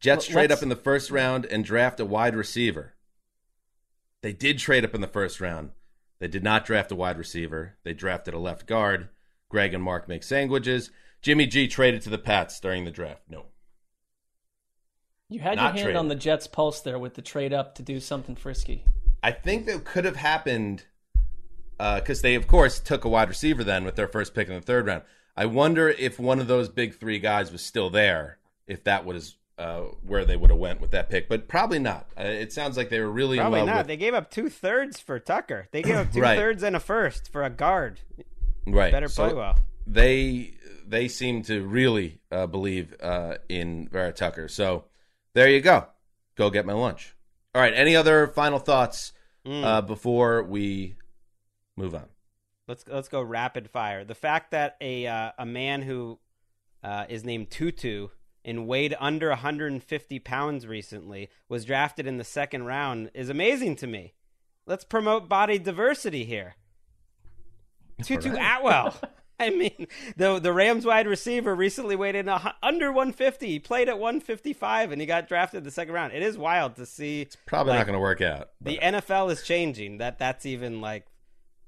Jets 0.00 0.28
Well, 0.28 0.34
trade 0.34 0.52
up 0.52 0.62
in 0.62 0.68
the 0.68 0.76
first 0.76 1.10
round 1.10 1.44
and 1.46 1.64
draft 1.64 1.98
a 1.98 2.04
wide 2.04 2.36
receiver. 2.36 2.94
They 4.22 4.32
did 4.32 4.58
trade 4.58 4.84
up 4.84 4.94
in 4.94 5.00
the 5.00 5.08
first 5.08 5.40
round. 5.40 5.70
They 6.18 6.28
did 6.28 6.44
not 6.44 6.64
draft 6.64 6.92
a 6.92 6.96
wide 6.96 7.18
receiver. 7.18 7.76
They 7.84 7.94
drafted 7.94 8.34
a 8.34 8.38
left 8.38 8.66
guard. 8.66 9.08
Greg 9.48 9.74
and 9.74 9.82
Mark 9.82 10.08
make 10.08 10.22
sandwiches. 10.22 10.90
Jimmy 11.22 11.46
G 11.46 11.66
traded 11.66 12.02
to 12.02 12.10
the 12.10 12.18
Pats 12.18 12.60
during 12.60 12.84
the 12.84 12.90
draft. 12.90 13.22
No. 13.28 13.46
you 15.28 15.40
had 15.40 15.56
not 15.56 15.76
your 15.76 15.86
hand 15.86 15.98
on 15.98 16.08
the 16.08 16.14
Jets' 16.14 16.46
pulse 16.46 16.80
there 16.80 16.98
with 16.98 17.14
the 17.14 17.22
trade 17.22 17.52
up 17.52 17.74
to 17.76 17.82
do 17.82 17.98
something 17.98 18.36
frisky. 18.36 18.84
I 19.22 19.32
think 19.32 19.66
that 19.66 19.84
could 19.84 20.04
have 20.04 20.16
happened 20.16 20.84
uh, 21.80 22.00
because 22.00 22.22
they, 22.22 22.34
of 22.34 22.46
course, 22.46 22.78
took 22.78 23.04
a 23.04 23.08
wide 23.08 23.28
receiver 23.28 23.64
then 23.64 23.84
with 23.84 23.96
their 23.96 24.08
first 24.08 24.34
pick 24.34 24.48
in 24.48 24.54
the 24.54 24.60
third 24.60 24.86
round. 24.86 25.02
I 25.38 25.46
wonder 25.46 25.88
if 25.88 26.18
one 26.18 26.40
of 26.40 26.48
those 26.48 26.68
big 26.68 26.98
three 26.98 27.18
guys 27.20 27.52
was 27.52 27.62
still 27.62 27.90
there, 27.90 28.38
if 28.66 28.82
that 28.84 29.04
was 29.04 29.36
uh, 29.56 29.82
where 30.06 30.24
they 30.24 30.36
would 30.36 30.50
have 30.50 30.58
went 30.58 30.80
with 30.80 30.90
that 30.92 31.08
pick, 31.10 31.28
but 31.28 31.46
probably 31.48 31.78
not. 31.78 32.06
Uh, 32.18 32.22
it 32.24 32.52
sounds 32.52 32.76
like 32.76 32.88
they 32.90 33.00
were 33.00 33.10
really 33.10 33.38
Probably 33.38 33.64
not. 33.64 33.78
with 33.78 33.86
They 33.86 33.96
gave 33.96 34.14
up 34.14 34.30
two 34.30 34.48
thirds 34.48 34.98
for 35.00 35.18
Tucker. 35.18 35.68
They 35.70 35.82
gave 35.82 35.96
up 35.96 36.12
two 36.12 36.20
Right. 36.20 36.36
thirds 36.38 36.62
and 36.62 36.74
a 36.76 36.80
first 36.80 37.30
for 37.32 37.42
a 37.44 37.50
guard. 37.50 38.00
right. 38.66 38.90
Better 38.92 39.08
play 39.08 39.30
So 39.30 39.36
well. 39.36 39.58
They 39.86 40.54
they 40.86 41.08
seem 41.08 41.42
to 41.44 41.62
really 41.66 42.20
uh, 42.32 42.46
believe 42.46 42.94
uh, 43.00 43.36
in 43.48 43.88
Vera 43.88 44.12
Tucker. 44.12 44.48
So 44.48 44.84
there 45.34 45.48
you 45.48 45.60
go. 45.60 45.86
Go 46.36 46.50
get 46.50 46.66
my 46.66 46.72
lunch. 46.72 47.14
All 47.54 47.62
right. 47.62 47.74
Any 47.74 47.94
other 47.96 48.26
final 48.26 48.58
thoughts 48.58 49.12
Mm. 49.46 49.64
uh, 49.64 49.80
before 49.82 50.42
we 50.42 50.96
move 51.76 51.94
on? 51.94 52.06
Let's 52.68 52.84
let's 52.86 53.08
go 53.08 53.22
rapid 53.22 53.70
fire. 53.70 54.04
The 54.04 54.14
fact 54.14 54.50
that 54.50 54.76
a 54.80 55.06
uh, 55.06 55.32
a 55.38 55.46
man 55.46 55.82
who 55.82 56.18
uh, 56.84 57.06
is 57.08 57.24
named 57.24 57.50
Tutu 57.50 58.08
and 58.44 58.66
weighed 58.66 58.94
under 59.00 59.30
150 59.30 60.18
pounds 60.20 60.66
recently 60.66 61.30
was 61.48 61.64
drafted 61.64 62.06
in 62.06 62.18
the 62.18 62.24
second 62.24 62.64
round 62.64 63.10
is 63.14 63.30
amazing 63.30 63.76
to 63.76 63.86
me. 63.86 64.12
Let's 64.66 64.84
promote 64.84 65.28
body 65.28 65.58
diversity 65.58 66.24
here. 66.24 66.56
Tutu 68.02 68.36
Atwell. 68.36 68.94
I 69.40 69.50
mean, 69.50 69.86
the 70.16 70.38
the 70.38 70.52
Rams 70.52 70.84
wide 70.84 71.06
receiver 71.06 71.54
recently 71.54 71.96
weighed 71.96 72.16
in 72.16 72.28
a, 72.28 72.54
under 72.62 72.92
150. 72.92 73.46
He 73.46 73.58
played 73.58 73.88
at 73.88 73.98
155 73.98 74.92
and 74.92 75.00
he 75.00 75.06
got 75.06 75.28
drafted 75.28 75.64
the 75.64 75.70
second 75.70 75.94
round. 75.94 76.12
It 76.12 76.22
is 76.22 76.36
wild 76.36 76.76
to 76.76 76.84
see. 76.84 77.22
It's 77.22 77.36
probably 77.46 77.70
like, 77.70 77.80
not 77.80 77.86
going 77.86 77.94
to 77.94 78.00
work 78.00 78.20
out. 78.20 78.50
the 78.60 78.78
NFL 78.78 79.30
is 79.30 79.42
changing. 79.42 79.98
That 79.98 80.18
that's 80.18 80.44
even 80.44 80.80
like 80.80 81.06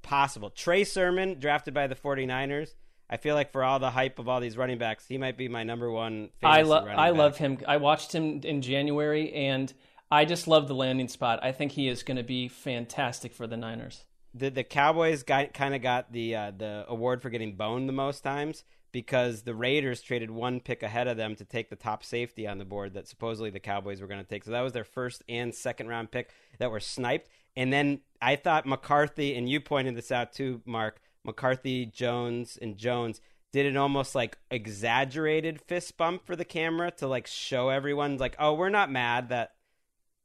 possible. 0.03 0.51
Trey 0.51 0.85
Sermon 0.85 1.39
drafted 1.39 1.75
by 1.75 1.87
the 1.87 1.95
49ers. 1.95 2.75
I 3.09 3.17
feel 3.17 3.35
like 3.35 3.51
for 3.51 3.65
all 3.65 3.79
the 3.81 3.91
hype 3.91 4.19
of 4.19 4.29
all 4.29 4.41
these 4.41 4.57
running 4.57 4.79
backs, 4.79 5.05
he 5.07 5.19
might 5.19 5.37
be 5.37 5.49
my 5.49 5.65
number 5.65 5.91
one. 5.91 6.31
I 6.43 6.63
love. 6.63 6.87
I 6.87 7.11
back. 7.11 7.19
love 7.19 7.37
him. 7.39 7.59
I 7.67 7.79
watched 7.79 8.13
him 8.13 8.41
in 8.45 8.63
January, 8.63 9.33
and 9.33 9.73
I 10.11 10.25
just 10.25 10.47
love 10.47 10.69
the 10.69 10.75
landing 10.75 11.09
spot. 11.09 11.41
I 11.43 11.51
think 11.53 11.73
he 11.73 11.89
is 11.89 12.03
going 12.05 12.19
to 12.19 12.23
be 12.23 12.47
fantastic 12.49 13.33
for 13.35 13.47
the 13.49 13.57
Niners. 13.57 14.05
the 14.33 14.49
the 14.51 14.63
Cowboys 14.65 15.25
got 15.25 15.53
kind 15.55 15.75
of 15.75 15.83
got 15.83 16.13
the 16.13 16.37
uh, 16.37 16.53
the 16.57 16.85
award 16.89 17.21
for 17.21 17.31
getting 17.31 17.57
boned 17.57 17.89
the 17.89 17.93
most 17.93 18.21
times 18.23 18.63
because 18.93 19.43
the 19.43 19.55
Raiders 19.55 20.03
traded 20.03 20.31
one 20.31 20.59
pick 20.61 20.83
ahead 20.83 21.07
of 21.09 21.17
them 21.17 21.35
to 21.37 21.45
take 21.45 21.71
the 21.71 21.77
top 21.77 22.05
safety 22.05 22.47
on 22.47 22.59
the 22.59 22.65
board 22.65 22.95
that 22.95 23.07
supposedly 23.09 23.51
the 23.51 23.61
Cowboys 23.61 24.01
were 24.01 24.09
going 24.09 24.23
to 24.23 24.29
take. 24.29 24.45
So 24.45 24.51
that 24.53 24.63
was 24.63 24.73
their 24.73 24.85
first 24.85 25.23
and 25.29 25.55
second 25.55 25.89
round 25.89 26.11
pick 26.13 26.31
that 26.59 26.71
were 26.71 26.81
sniped. 26.81 27.29
And 27.57 27.73
then 27.73 28.01
I 28.21 28.37
thought 28.37 28.67
McCarthy 28.67 29.35
and 29.35 29.49
you 29.49 29.61
pointed 29.61 29.97
this 29.97 30.13
out 30.13 30.33
too, 30.33 30.63
Mark. 30.65 31.01
McCarthy, 31.25 31.87
Jones, 31.87 32.59
and 32.61 32.77
Jones 32.77 33.21
did 33.53 33.67
an 33.67 33.77
almost 33.77 34.15
like 34.15 34.39
exaggerated 34.51 35.61
fist 35.61 35.97
bump 35.97 36.25
for 36.25 36.37
the 36.37 36.45
camera 36.45 36.91
to 36.93 37.07
like 37.07 37.27
show 37.27 37.69
everyone 37.69 38.17
like, 38.17 38.37
oh, 38.39 38.55
we're 38.55 38.71
not 38.71 38.91
mad 38.91 39.31
that 39.31 39.53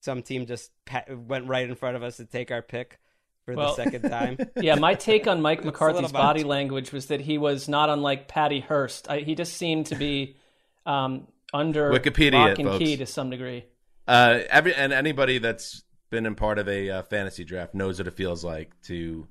some 0.01 0.21
team 0.21 0.45
just 0.45 0.71
went 1.09 1.47
right 1.47 1.67
in 1.67 1.75
front 1.75 1.95
of 1.95 2.03
us 2.03 2.17
to 2.17 2.25
take 2.25 2.51
our 2.51 2.61
pick 2.61 2.99
for 3.45 3.55
well, 3.55 3.75
the 3.75 3.83
second 3.83 4.09
time. 4.09 4.37
yeah, 4.55 4.75
my 4.75 4.93
take 4.93 5.27
on 5.27 5.41
Mike 5.41 5.65
McCarthy's 5.65 6.11
body 6.11 6.43
language 6.43 6.91
was 6.91 7.07
that 7.07 7.21
he 7.21 7.37
was 7.37 7.67
not 7.67 7.89
unlike 7.89 8.27
Patty 8.27 8.59
Hearst. 8.59 9.09
I, 9.09 9.19
he 9.19 9.35
just 9.35 9.53
seemed 9.53 9.87
to 9.87 9.95
be 9.95 10.37
um, 10.85 11.27
under 11.53 11.91
Wikipedia 11.91 12.33
lock 12.33 12.59
and 12.59 12.69
folks. 12.69 12.79
key 12.79 12.97
to 12.97 13.05
some 13.05 13.29
degree. 13.29 13.65
Uh, 14.07 14.39
every 14.49 14.75
and 14.75 14.93
anybody 14.93 15.39
that's 15.39 15.83
been 16.15 16.25
in 16.25 16.35
part 16.35 16.59
of 16.59 16.67
a 16.67 16.89
uh, 16.89 17.03
fantasy 17.03 17.43
draft 17.43 17.73
knows 17.73 17.99
what 17.99 18.07
it 18.07 18.13
feels 18.13 18.43
like 18.43 18.71
to. 18.83 19.27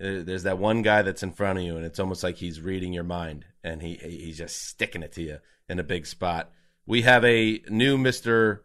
Uh, 0.00 0.22
there's 0.22 0.44
that 0.44 0.58
one 0.58 0.82
guy 0.82 1.02
that's 1.02 1.22
in 1.22 1.32
front 1.32 1.58
of 1.58 1.64
you, 1.64 1.76
and 1.76 1.84
it's 1.84 1.98
almost 1.98 2.22
like 2.22 2.36
he's 2.36 2.60
reading 2.60 2.92
your 2.92 3.04
mind, 3.04 3.44
and 3.62 3.82
he 3.82 3.94
he's 3.94 4.38
just 4.38 4.68
sticking 4.68 5.02
it 5.02 5.12
to 5.12 5.22
you 5.22 5.38
in 5.68 5.78
a 5.78 5.84
big 5.84 6.06
spot. 6.06 6.50
We 6.86 7.02
have 7.02 7.24
a 7.24 7.60
new 7.68 7.98
Mister 7.98 8.64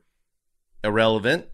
Irrelevant 0.83 1.47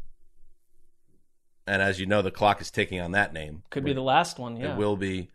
and 1.66 1.82
as 1.82 2.00
you 2.00 2.06
know, 2.06 2.22
the 2.22 2.32
clock 2.32 2.62
is 2.62 2.72
ticking 2.72 3.00
on 3.00 3.12
that 3.12 3.34
name. 3.34 3.64
Could 3.70 3.86
be 3.86 3.94
the 3.94 4.02
last 4.02 4.40
one. 4.40 4.58
Yeah, 4.58 4.74
it 4.74 4.78
will 4.78 4.98
be. 4.98 5.30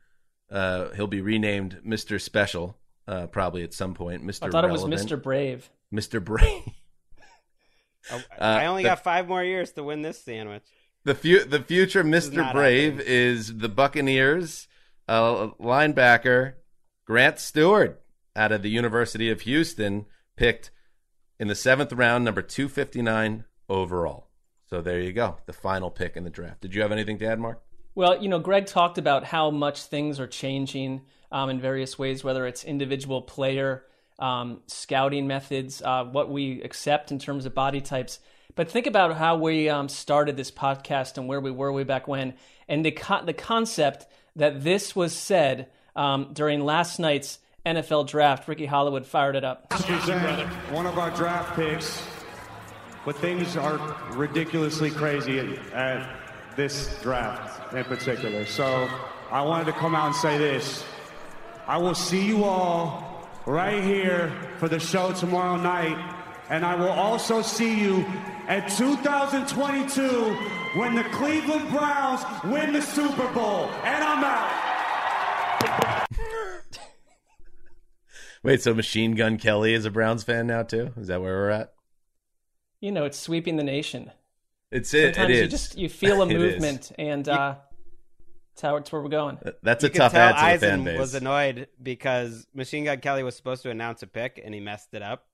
Uh, 0.50 0.90
he'll 0.94 1.06
be 1.06 1.20
renamed 1.20 1.80
Mister 1.84 2.18
Special, 2.18 2.76
uh, 3.06 3.26
probably 3.26 3.62
at 3.62 3.74
some 3.74 3.94
point. 3.94 4.22
Mister. 4.22 4.46
I 4.46 4.50
thought 4.50 4.64
Relevant. 4.64 4.80
it 4.80 4.94
was 4.94 5.02
Mister 5.02 5.16
Brave. 5.16 5.70
Mister 5.90 6.20
Brave. 6.20 6.62
oh, 8.10 8.22
I 8.38 8.66
only 8.66 8.82
the, 8.82 8.90
got 8.90 9.04
five 9.04 9.28
more 9.28 9.42
years 9.44 9.72
to 9.72 9.82
win 9.82 10.02
this 10.02 10.22
sandwich. 10.22 10.64
The 11.04 11.14
fu- 11.14 11.44
the 11.44 11.60
future 11.60 12.04
Mister 12.04 12.48
Brave 12.52 12.98
happening. 12.98 13.06
is 13.06 13.58
the 13.58 13.68
Buccaneers 13.68 14.68
uh, 15.06 15.48
linebacker 15.60 16.54
Grant 17.06 17.38
Stewart 17.38 18.02
out 18.36 18.52
of 18.52 18.62
the 18.62 18.70
University 18.70 19.30
of 19.30 19.40
Houston, 19.42 20.06
picked 20.36 20.70
in 21.38 21.48
the 21.48 21.54
seventh 21.54 21.92
round, 21.92 22.24
number 22.24 22.42
two 22.42 22.68
fifty 22.68 23.02
nine 23.02 23.44
overall. 23.68 24.28
So 24.66 24.82
there 24.82 25.00
you 25.00 25.12
go, 25.12 25.38
the 25.46 25.52
final 25.52 25.90
pick 25.90 26.16
in 26.16 26.24
the 26.24 26.30
draft. 26.30 26.60
Did 26.60 26.74
you 26.74 26.82
have 26.82 26.92
anything 26.92 27.18
to 27.20 27.26
add, 27.26 27.38
Mark? 27.40 27.62
Well, 27.94 28.22
you 28.22 28.28
know, 28.28 28.38
Greg 28.38 28.66
talked 28.66 28.98
about 28.98 29.24
how 29.24 29.50
much 29.50 29.84
things 29.84 30.20
are 30.20 30.26
changing 30.26 31.02
um, 31.32 31.48
in 31.48 31.60
various 31.60 31.98
ways, 31.98 32.22
whether 32.22 32.46
it's 32.46 32.64
individual 32.64 33.22
player 33.22 33.84
um, 34.18 34.60
scouting 34.66 35.26
methods, 35.26 35.82
uh, 35.82 36.04
what 36.04 36.30
we 36.30 36.62
accept 36.62 37.12
in 37.12 37.18
terms 37.18 37.46
of 37.46 37.54
body 37.54 37.80
types. 37.80 38.18
But 38.54 38.70
think 38.70 38.86
about 38.86 39.16
how 39.16 39.36
we 39.36 39.68
um, 39.68 39.88
started 39.88 40.36
this 40.36 40.50
podcast 40.50 41.16
and 41.16 41.28
where 41.28 41.40
we 41.40 41.50
were 41.50 41.72
way 41.72 41.84
back 41.84 42.08
when, 42.08 42.34
and 42.68 42.84
the 42.84 42.90
co- 42.90 43.24
the 43.24 43.32
concept 43.32 44.06
that 44.36 44.64
this 44.64 44.96
was 44.96 45.12
said 45.12 45.68
um, 45.94 46.30
during 46.32 46.64
last 46.64 46.98
night's 46.98 47.38
NFL 47.64 48.08
draft. 48.08 48.48
Ricky 48.48 48.66
Hollywood 48.66 49.06
fired 49.06 49.36
it 49.36 49.44
up. 49.44 49.72
One 50.72 50.86
of 50.86 50.98
our 50.98 51.10
draft 51.10 51.54
picks 51.54 52.02
but 53.08 53.16
things 53.16 53.56
are 53.56 53.78
ridiculously 54.10 54.90
crazy 54.90 55.58
at 55.72 56.06
this 56.56 56.94
draft 57.00 57.72
in 57.72 57.82
particular. 57.84 58.44
So 58.44 58.86
I 59.30 59.40
wanted 59.40 59.64
to 59.64 59.72
come 59.72 59.94
out 59.94 60.08
and 60.08 60.14
say 60.14 60.36
this. 60.36 60.84
I 61.66 61.78
will 61.78 61.94
see 61.94 62.26
you 62.26 62.44
all 62.44 63.07
right 63.48 63.82
here 63.82 64.30
for 64.58 64.68
the 64.68 64.78
show 64.78 65.12
tomorrow 65.12 65.56
night. 65.56 65.96
And 66.50 66.64
I 66.64 66.74
will 66.74 66.90
also 66.90 67.42
see 67.42 67.80
you 67.80 68.04
at 68.46 68.68
2022 68.68 70.36
when 70.78 70.94
the 70.94 71.04
Cleveland 71.04 71.70
Browns 71.70 72.22
win 72.44 72.72
the 72.72 72.82
Super 72.82 73.26
Bowl. 73.32 73.70
And 73.84 74.04
I'm 74.04 74.24
out. 74.24 76.06
Wait, 78.42 78.62
so 78.62 78.74
Machine 78.74 79.14
Gun 79.14 79.36
Kelly 79.38 79.74
is 79.74 79.84
a 79.84 79.90
Browns 79.90 80.22
fan 80.22 80.46
now 80.46 80.62
too? 80.62 80.92
Is 80.96 81.08
that 81.08 81.20
where 81.20 81.34
we're 81.34 81.50
at? 81.50 81.72
you 82.80 82.92
know, 82.92 83.04
it's 83.04 83.18
sweeping 83.18 83.56
the 83.56 83.64
nation. 83.64 84.10
It's 84.70 84.92
it. 84.94 85.14
Sometimes 85.14 85.30
it 85.30 85.36
is. 85.36 85.42
You 85.42 85.48
just 85.48 85.78
you 85.78 85.88
feel 85.88 86.22
a 86.22 86.26
movement, 86.32 86.92
and 86.98 87.28
uh, 87.28 87.56
that's 88.58 88.68
how 88.68 88.76
it's 88.76 88.90
where 88.90 89.00
we're 89.00 89.08
going. 89.08 89.38
That's 89.62 89.84
a 89.84 89.86
you 89.86 89.92
tough 89.92 90.12
tell 90.12 90.30
ad 90.30 90.34
to 90.34 90.42
Eisen 90.42 90.60
the 90.60 90.66
fan 90.66 90.84
base. 90.84 90.98
was 90.98 91.14
annoyed 91.14 91.68
because 91.80 92.46
Machine 92.54 92.84
Gun 92.84 92.98
Kelly 92.98 93.22
was 93.22 93.36
supposed 93.36 93.62
to 93.62 93.70
announce 93.70 94.02
a 94.02 94.08
pick 94.08 94.40
and 94.44 94.52
he 94.52 94.60
messed 94.60 94.92
it 94.94 95.02
up, 95.02 95.26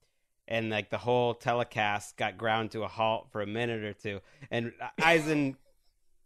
and 0.46 0.68
like 0.68 0.90
the 0.90 0.98
whole 0.98 1.32
telecast 1.32 2.18
got 2.18 2.36
ground 2.36 2.72
to 2.72 2.82
a 2.82 2.88
halt 2.88 3.28
for 3.30 3.40
a 3.40 3.46
minute 3.46 3.82
or 3.82 3.94
two, 3.94 4.20
and 4.50 4.72
Eisen. 5.02 5.56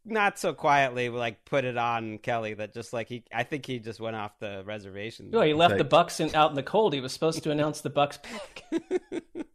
Not 0.05 0.39
so 0.39 0.55
quietly, 0.55 1.11
like 1.11 1.45
put 1.45 1.67
it 1.67 1.77
on 1.77 2.17
Kelly 2.19 2.55
that 2.55 2.73
just 2.73 2.95
like 2.95 3.11
he, 3.11 3.25
I 3.35 3.43
think 3.43 3.67
he 3.67 3.79
just 3.79 4.01
went 4.01 4.17
off 4.17 4.39
the 4.39 4.63
reservation. 4.65 5.31
No, 5.31 5.43
he 5.43 5.53
left 5.53 5.73
like, 5.73 5.79
the 5.79 5.97
Bucs 5.97 6.21
in, 6.21 6.35
out 6.35 6.49
in 6.49 6.57
the 6.57 6.63
cold. 6.63 6.95
He 6.95 7.01
was 7.01 7.13
supposed 7.13 7.43
to 7.43 7.51
announce 7.51 7.83
the 7.83 7.91
Bucs 7.91 8.19
pick. 8.23 8.65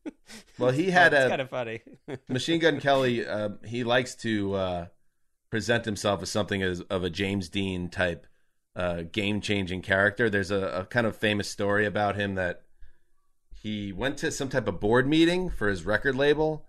Well, 0.60 0.72
he 0.72 0.92
had 0.92 1.14
a 1.14 1.30
kind 1.30 1.42
of 1.42 1.50
funny. 1.50 1.82
Machine 2.28 2.60
Gun 2.60 2.80
Kelly. 2.80 3.26
Uh, 3.26 3.50
he 3.66 3.84
likes 3.84 4.16
to 4.16 4.54
uh, 4.54 4.86
present 5.54 5.86
himself 5.86 6.20
as 6.24 6.32
something 6.32 6.64
as 6.64 6.82
of 6.90 7.04
a 7.04 7.12
James 7.12 7.48
Dean 7.48 7.88
type 7.88 8.26
uh, 8.76 9.04
game 9.04 9.40
changing 9.40 9.84
character. 9.84 10.28
There's 10.28 10.50
a, 10.50 10.80
a, 10.80 10.86
kind 10.86 11.06
of 11.06 11.16
famous 11.16 11.48
story 11.48 11.86
about 11.86 12.16
him 12.16 12.34
that 12.34 12.64
he 13.54 13.92
went 13.92 14.18
to 14.18 14.32
some 14.32 14.50
type 14.50 14.68
of 14.68 14.80
board 14.80 15.08
meeting 15.08 15.52
for 15.52 15.70
his 15.70 15.86
record 15.86 16.16
label, 16.16 16.66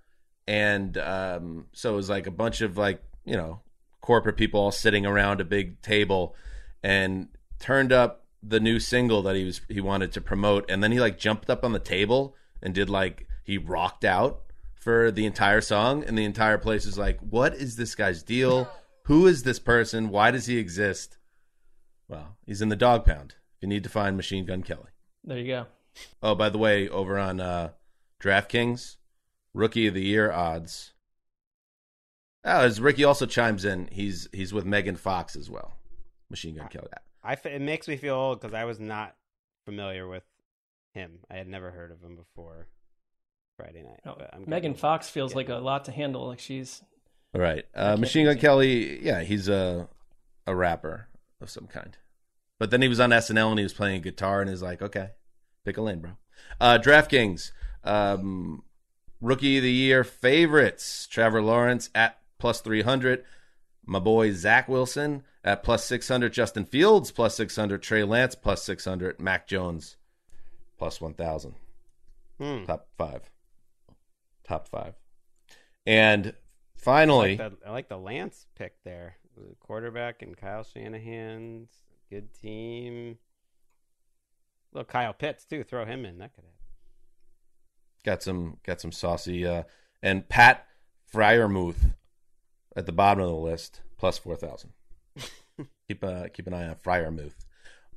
and 0.46 0.98
um, 0.98 1.64
so 1.72 1.94
it 1.94 1.96
was 1.96 2.10
like 2.10 2.26
a 2.26 2.30
bunch 2.30 2.60
of 2.60 2.76
like 2.76 3.02
you 3.24 3.38
know 3.38 3.62
corporate 4.02 4.36
people 4.36 4.60
all 4.60 4.70
sitting 4.70 5.06
around 5.06 5.40
a 5.40 5.46
big 5.46 5.80
table, 5.80 6.36
and 6.82 7.28
turned 7.58 7.90
up 7.90 8.26
the 8.42 8.60
new 8.60 8.78
single 8.78 9.22
that 9.22 9.34
he 9.34 9.44
was 9.44 9.62
he 9.70 9.80
wanted 9.80 10.12
to 10.12 10.20
promote, 10.20 10.70
and 10.70 10.84
then 10.84 10.92
he 10.92 11.00
like 11.00 11.16
jumped 11.16 11.48
up 11.48 11.64
on 11.64 11.72
the 11.72 11.78
table 11.78 12.36
and 12.62 12.74
did 12.74 12.90
like 12.90 13.26
he 13.44 13.56
rocked 13.56 14.04
out 14.04 14.42
for 14.84 15.10
the 15.10 15.26
entire 15.26 15.60
song, 15.60 16.04
and 16.04 16.16
the 16.16 16.24
entire 16.24 16.58
place 16.58 16.84
is 16.84 16.98
like, 16.98 17.18
"What 17.20 17.54
is 17.54 17.76
this 17.76 17.94
guy's 17.94 18.22
deal? 18.22 18.70
Who 19.04 19.26
is 19.26 19.42
this 19.42 19.58
person? 19.58 20.10
Why 20.10 20.30
does 20.30 20.46
he 20.46 20.58
exist?" 20.58 21.18
Well, 22.06 22.36
he's 22.46 22.62
in 22.62 22.68
the 22.68 22.76
dog 22.76 23.04
pound. 23.04 23.34
You 23.60 23.68
need 23.68 23.82
to 23.84 23.88
find 23.88 24.16
Machine 24.16 24.44
Gun 24.44 24.62
Kelly, 24.62 24.90
there 25.24 25.38
you 25.38 25.46
go. 25.46 25.66
Oh, 26.22 26.34
by 26.34 26.50
the 26.50 26.58
way, 26.58 26.88
over 26.88 27.18
on 27.18 27.40
uh, 27.40 27.70
DraftKings, 28.22 28.96
Rookie 29.54 29.86
of 29.86 29.94
the 29.94 30.04
Year 30.04 30.30
odds. 30.30 30.92
Oh, 32.44 32.60
as 32.60 32.80
Ricky 32.80 33.04
also 33.04 33.24
chimes 33.24 33.64
in, 33.64 33.88
he's 33.90 34.28
he's 34.32 34.52
with 34.52 34.66
Megan 34.66 34.96
Fox 34.96 35.34
as 35.34 35.48
well. 35.48 35.78
Machine 36.28 36.56
Gun 36.56 36.68
Kelly. 36.68 36.88
I, 37.22 37.38
it 37.44 37.62
makes 37.62 37.88
me 37.88 37.96
feel 37.96 38.16
old 38.16 38.40
because 38.40 38.54
I 38.54 38.64
was 38.64 38.78
not 38.78 39.16
familiar 39.64 40.06
with 40.06 40.24
him. 40.92 41.20
I 41.30 41.36
had 41.36 41.48
never 41.48 41.70
heard 41.70 41.90
of 41.90 42.02
him 42.02 42.16
before. 42.16 42.68
Friday 43.56 43.82
night. 43.82 44.00
Oh, 44.06 44.16
Megan 44.46 44.74
Fox 44.74 45.08
feels 45.08 45.34
like 45.34 45.48
a 45.48 45.56
lot 45.56 45.84
to 45.84 45.92
handle. 45.92 46.26
Like 46.26 46.40
she's 46.40 46.82
right. 47.32 47.64
Uh, 47.74 47.96
Machine 47.96 48.26
Gun 48.26 48.38
Kelly, 48.38 49.02
yeah, 49.04 49.22
he's 49.22 49.48
a 49.48 49.88
a 50.46 50.54
rapper 50.54 51.08
of 51.40 51.50
some 51.50 51.66
kind. 51.66 51.96
But 52.58 52.70
then 52.70 52.82
he 52.82 52.88
was 52.88 53.00
on 53.00 53.10
SNL 53.10 53.50
and 53.50 53.58
he 53.58 53.64
was 53.64 53.72
playing 53.72 54.02
guitar 54.02 54.40
and 54.40 54.50
he's 54.50 54.62
like, 54.62 54.82
okay, 54.82 55.10
pick 55.64 55.76
a 55.76 55.82
lane, 55.82 56.00
bro. 56.00 56.12
Uh, 56.60 56.78
DraftKings, 56.78 57.52
um, 57.84 58.62
rookie 59.20 59.58
of 59.58 59.62
the 59.62 59.72
year 59.72 60.04
favorites: 60.04 61.06
Trevor 61.06 61.42
Lawrence 61.42 61.90
at 61.94 62.18
plus 62.38 62.60
three 62.60 62.82
hundred. 62.82 63.24
My 63.86 63.98
boy 63.98 64.32
Zach 64.32 64.68
Wilson 64.68 65.22
at 65.44 65.62
plus 65.62 65.84
six 65.84 66.08
hundred. 66.08 66.32
Justin 66.32 66.64
Fields 66.64 67.12
plus 67.12 67.36
six 67.36 67.54
hundred. 67.54 67.82
Trey 67.82 68.02
Lance 68.02 68.34
plus 68.34 68.64
six 68.64 68.84
hundred. 68.84 69.20
Mac 69.20 69.46
Jones 69.46 69.96
plus 70.76 71.00
one 71.00 71.14
thousand. 71.14 71.54
Hmm. 72.38 72.64
Top 72.64 72.88
five 72.98 73.30
top 74.46 74.68
five. 74.68 74.94
And 75.86 76.34
finally, 76.76 77.40
I 77.40 77.44
like, 77.44 77.60
the, 77.60 77.68
I 77.68 77.70
like 77.72 77.88
the 77.88 77.98
Lance 77.98 78.46
pick 78.54 78.82
there. 78.84 79.16
The 79.36 79.54
quarterback 79.60 80.22
and 80.22 80.36
Kyle 80.36 80.62
Shanahan's 80.62 81.70
good 82.10 82.32
team. 82.34 83.18
Little 84.72 84.84
Kyle 84.84 85.12
Pitts 85.12 85.44
too. 85.44 85.64
Throw 85.64 85.84
him 85.84 86.04
in. 86.04 86.18
That 86.18 86.34
could 86.34 86.44
happen. 86.44 86.58
Got 88.04 88.22
some 88.22 88.58
got 88.64 88.80
some 88.80 88.92
saucy 88.92 89.46
uh, 89.46 89.62
and 90.02 90.28
Pat 90.28 90.66
Freiermuth 91.12 91.94
at 92.76 92.86
the 92.86 92.92
bottom 92.92 93.22
of 93.22 93.28
the 93.28 93.36
list 93.36 93.80
plus 93.96 94.18
four 94.18 94.36
thousand. 94.36 94.72
keep 95.88 96.04
uh, 96.04 96.28
keep 96.32 96.46
an 96.46 96.54
eye 96.54 96.68
on 96.68 96.74
Freiermuth. 96.76 97.34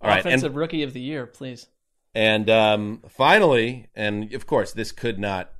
All 0.02 0.10
right, 0.10 0.20
offensive 0.20 0.52
and, 0.52 0.56
rookie 0.56 0.84
of 0.84 0.94
the 0.94 1.02
year, 1.02 1.26
please. 1.26 1.68
And 2.14 2.50
um, 2.50 3.04
finally, 3.10 3.88
and 3.96 4.34
of 4.34 4.48
course, 4.48 4.72
this 4.72 4.92
could 4.92 5.20
not 5.20 5.52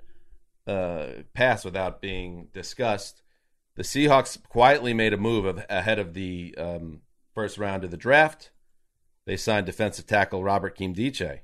uh, 0.68 1.24
pass 1.34 1.64
without 1.64 2.02
being 2.02 2.50
discussed. 2.54 3.22
The 3.76 3.84
Seahawks 3.84 4.42
quietly 4.50 4.94
made 4.94 5.14
a 5.14 5.18
move 5.18 5.46
of, 5.46 5.66
ahead 5.70 5.98
of 5.98 6.14
the 6.14 6.54
um, 6.58 7.02
first 7.34 7.58
round 7.58 7.84
of 7.84 7.92
the 7.92 7.98
draft. 7.98 8.52
They 9.26 9.38
signed 9.38 9.66
defensive 9.66 10.06
tackle 10.06 10.44
Robert 10.44 10.78
Nkemdiche. 10.78 11.40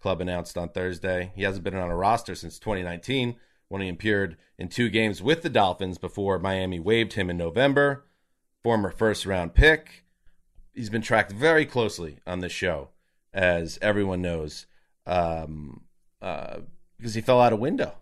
Club 0.00 0.20
announced 0.20 0.58
on 0.58 0.68
Thursday 0.68 1.32
he 1.34 1.42
hasn't 1.42 1.64
been 1.64 1.74
on 1.74 1.90
a 1.90 1.96
roster 1.96 2.34
since 2.34 2.58
2019 2.58 3.36
when 3.68 3.80
he 3.80 3.88
appeared 3.88 4.36
in 4.58 4.68
two 4.68 4.90
games 4.90 5.22
with 5.22 5.42
the 5.42 5.48
Dolphins 5.48 5.96
before 5.96 6.38
Miami 6.38 6.78
waived 6.78 7.14
him 7.14 7.30
in 7.30 7.38
November. 7.38 8.04
Former 8.62 8.90
first 8.90 9.24
round 9.24 9.54
pick. 9.54 10.04
He's 10.74 10.90
been 10.90 11.02
tracked 11.02 11.32
very 11.32 11.64
closely 11.64 12.18
on 12.26 12.40
this 12.40 12.52
show, 12.52 12.90
as 13.32 13.78
everyone 13.80 14.20
knows, 14.20 14.66
um, 15.06 15.84
uh, 16.20 16.58
because 16.98 17.14
he 17.14 17.20
fell 17.20 17.40
out 17.40 17.52
a 17.52 17.56
window 17.56 17.94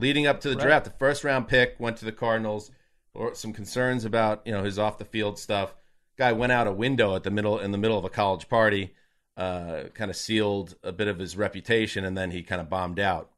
leading 0.00 0.26
up 0.26 0.40
to 0.40 0.48
the 0.48 0.56
Right. 0.56 0.64
draft. 0.64 0.84
The 0.86 0.90
first 0.92 1.22
round 1.24 1.46
pick 1.48 1.76
went 1.78 1.96
to 1.98 2.04
the 2.04 2.12
Cardinals. 2.12 2.70
Or 3.12 3.34
some 3.34 3.52
concerns 3.52 4.04
about 4.04 4.42
you 4.46 4.52
know 4.52 4.62
his 4.62 4.78
off 4.78 4.98
the 4.98 5.04
field 5.04 5.36
stuff. 5.36 5.74
Guy 6.16 6.30
went 6.32 6.52
out 6.52 6.68
a 6.68 6.72
window 6.72 7.16
at 7.16 7.24
the 7.24 7.30
middle 7.30 7.58
in 7.58 7.72
the 7.72 7.78
middle 7.78 7.98
of 7.98 8.04
a 8.04 8.08
college 8.08 8.48
party, 8.48 8.94
uh, 9.36 9.84
kind 9.94 10.12
of 10.12 10.16
sealed 10.16 10.76
a 10.84 10.92
bit 10.92 11.08
of 11.08 11.18
his 11.18 11.36
reputation, 11.36 12.04
and 12.04 12.16
then 12.16 12.30
he 12.30 12.44
kind 12.44 12.60
of 12.60 12.70
bombed 12.70 13.00
out. 13.00 13.32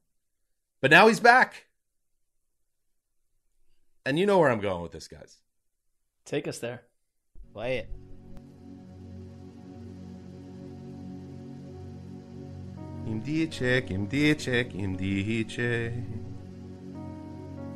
But 0.82 0.90
now 0.90 1.08
he's 1.08 1.20
back, 1.20 1.68
and 4.04 4.18
you 4.18 4.26
know 4.26 4.38
where 4.38 4.50
I'm 4.50 4.60
going 4.60 4.82
with 4.82 4.92
this, 4.92 5.08
guys. 5.08 5.38
Take 6.26 6.46
us 6.46 6.58
there. 6.58 6.82
Play 7.54 7.78
it. 7.78 7.88
Kim 13.06 13.20
dice, 13.20 13.82
Kim 13.86 14.06
dice, 14.06 14.66
Kim 14.68 14.96
dice. 14.96 16.21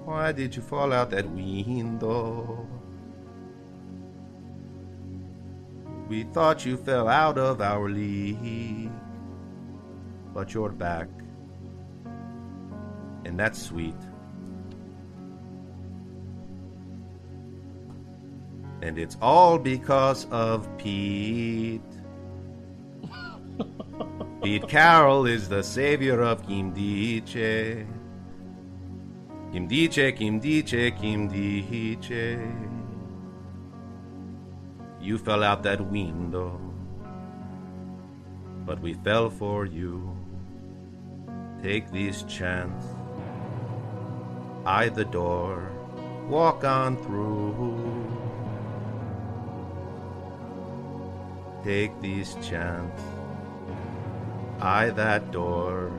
Why 0.07 0.31
did 0.31 0.55
you 0.55 0.63
fall 0.63 0.93
out 0.93 1.11
that 1.11 1.29
window? 1.29 2.65
We 6.09 6.23
thought 6.23 6.65
you 6.65 6.77
fell 6.77 7.09
out 7.09 7.39
of 7.39 7.61
our 7.61 7.91
league, 7.91 8.93
but 10.33 10.55
you're 10.55 10.71
back. 10.71 11.09
And 13.25 13.37
that's 13.37 13.61
sweet. 13.61 13.97
And 18.83 18.99
it's 18.99 19.17
all 19.21 19.59
because 19.59 20.29
of 20.31 20.69
Pete. 20.79 21.83
Pete 24.45 24.69
Carroll 24.69 25.27
is 25.27 25.49
the 25.49 25.65
savior 25.65 26.23
of 26.23 26.47
Kim 26.47 26.73
Dice. 26.73 27.85
Kim 29.57 29.69
Dice, 29.69 30.13
Kim 30.15 30.39
Dice, 30.39 30.93
Kim 31.01 31.29
Dice. 31.29 32.39
You 35.01 35.17
fell 35.17 35.43
out 35.43 35.63
that 35.63 35.81
window, 35.81 36.61
but 38.67 38.79
we 38.83 38.93
fell 38.93 39.31
for 39.31 39.65
you. 39.65 40.15
Take 41.63 41.91
this 41.91 42.23
chance. 42.25 42.85
Eye 44.67 44.91
the 44.91 45.07
door, 45.07 45.73
walk 46.29 46.63
on 46.65 46.99
through. 46.99 47.81
Take 51.65 51.99
this 52.03 52.35
chance. 52.47 53.01
Eye 54.61 54.91
that 54.91 55.33
door. 55.33 55.91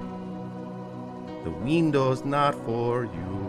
The 1.43 1.49
window's 1.49 2.23
not 2.23 2.53
for 2.63 3.05
you. 3.05 3.46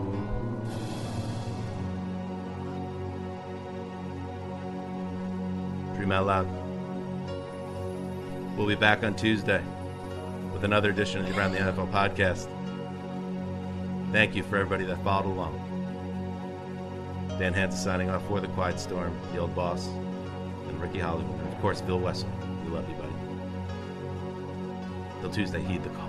Dream 5.99 6.13
out 6.13 6.27
loud. 6.27 6.47
We'll 8.57 8.67
be 8.67 8.75
back 8.75 9.03
on 9.03 9.17
Tuesday 9.17 9.61
with 10.53 10.63
another 10.63 10.91
edition 10.91 11.19
of 11.19 11.27
the 11.27 11.37
Around 11.37 11.51
the 11.51 11.57
NFL 11.57 11.91
podcast. 11.91 12.47
Thank 14.13 14.33
you 14.33 14.43
for 14.43 14.55
everybody 14.55 14.85
that 14.85 15.03
followed 15.03 15.25
along. 15.25 15.57
Dan 17.37 17.53
Hanzus 17.53 17.83
signing 17.83 18.09
off 18.09 18.25
for 18.29 18.39
the 18.39 18.47
Quiet 18.47 18.79
Storm, 18.79 19.13
the 19.33 19.39
old 19.39 19.53
boss, 19.53 19.87
and 20.69 20.79
Ricky 20.81 20.99
Hollywood, 20.99 21.37
and 21.37 21.53
of 21.53 21.59
course 21.59 21.81
Phil 21.81 21.99
Wesseling. 21.99 22.63
We 22.63 22.69
love 22.69 22.87
you, 22.87 22.95
buddy. 22.95 23.13
Till 25.19 25.31
Tuesday, 25.31 25.61
heed 25.61 25.83
the 25.83 25.89
call. 25.89 26.08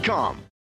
com. 0.01 0.50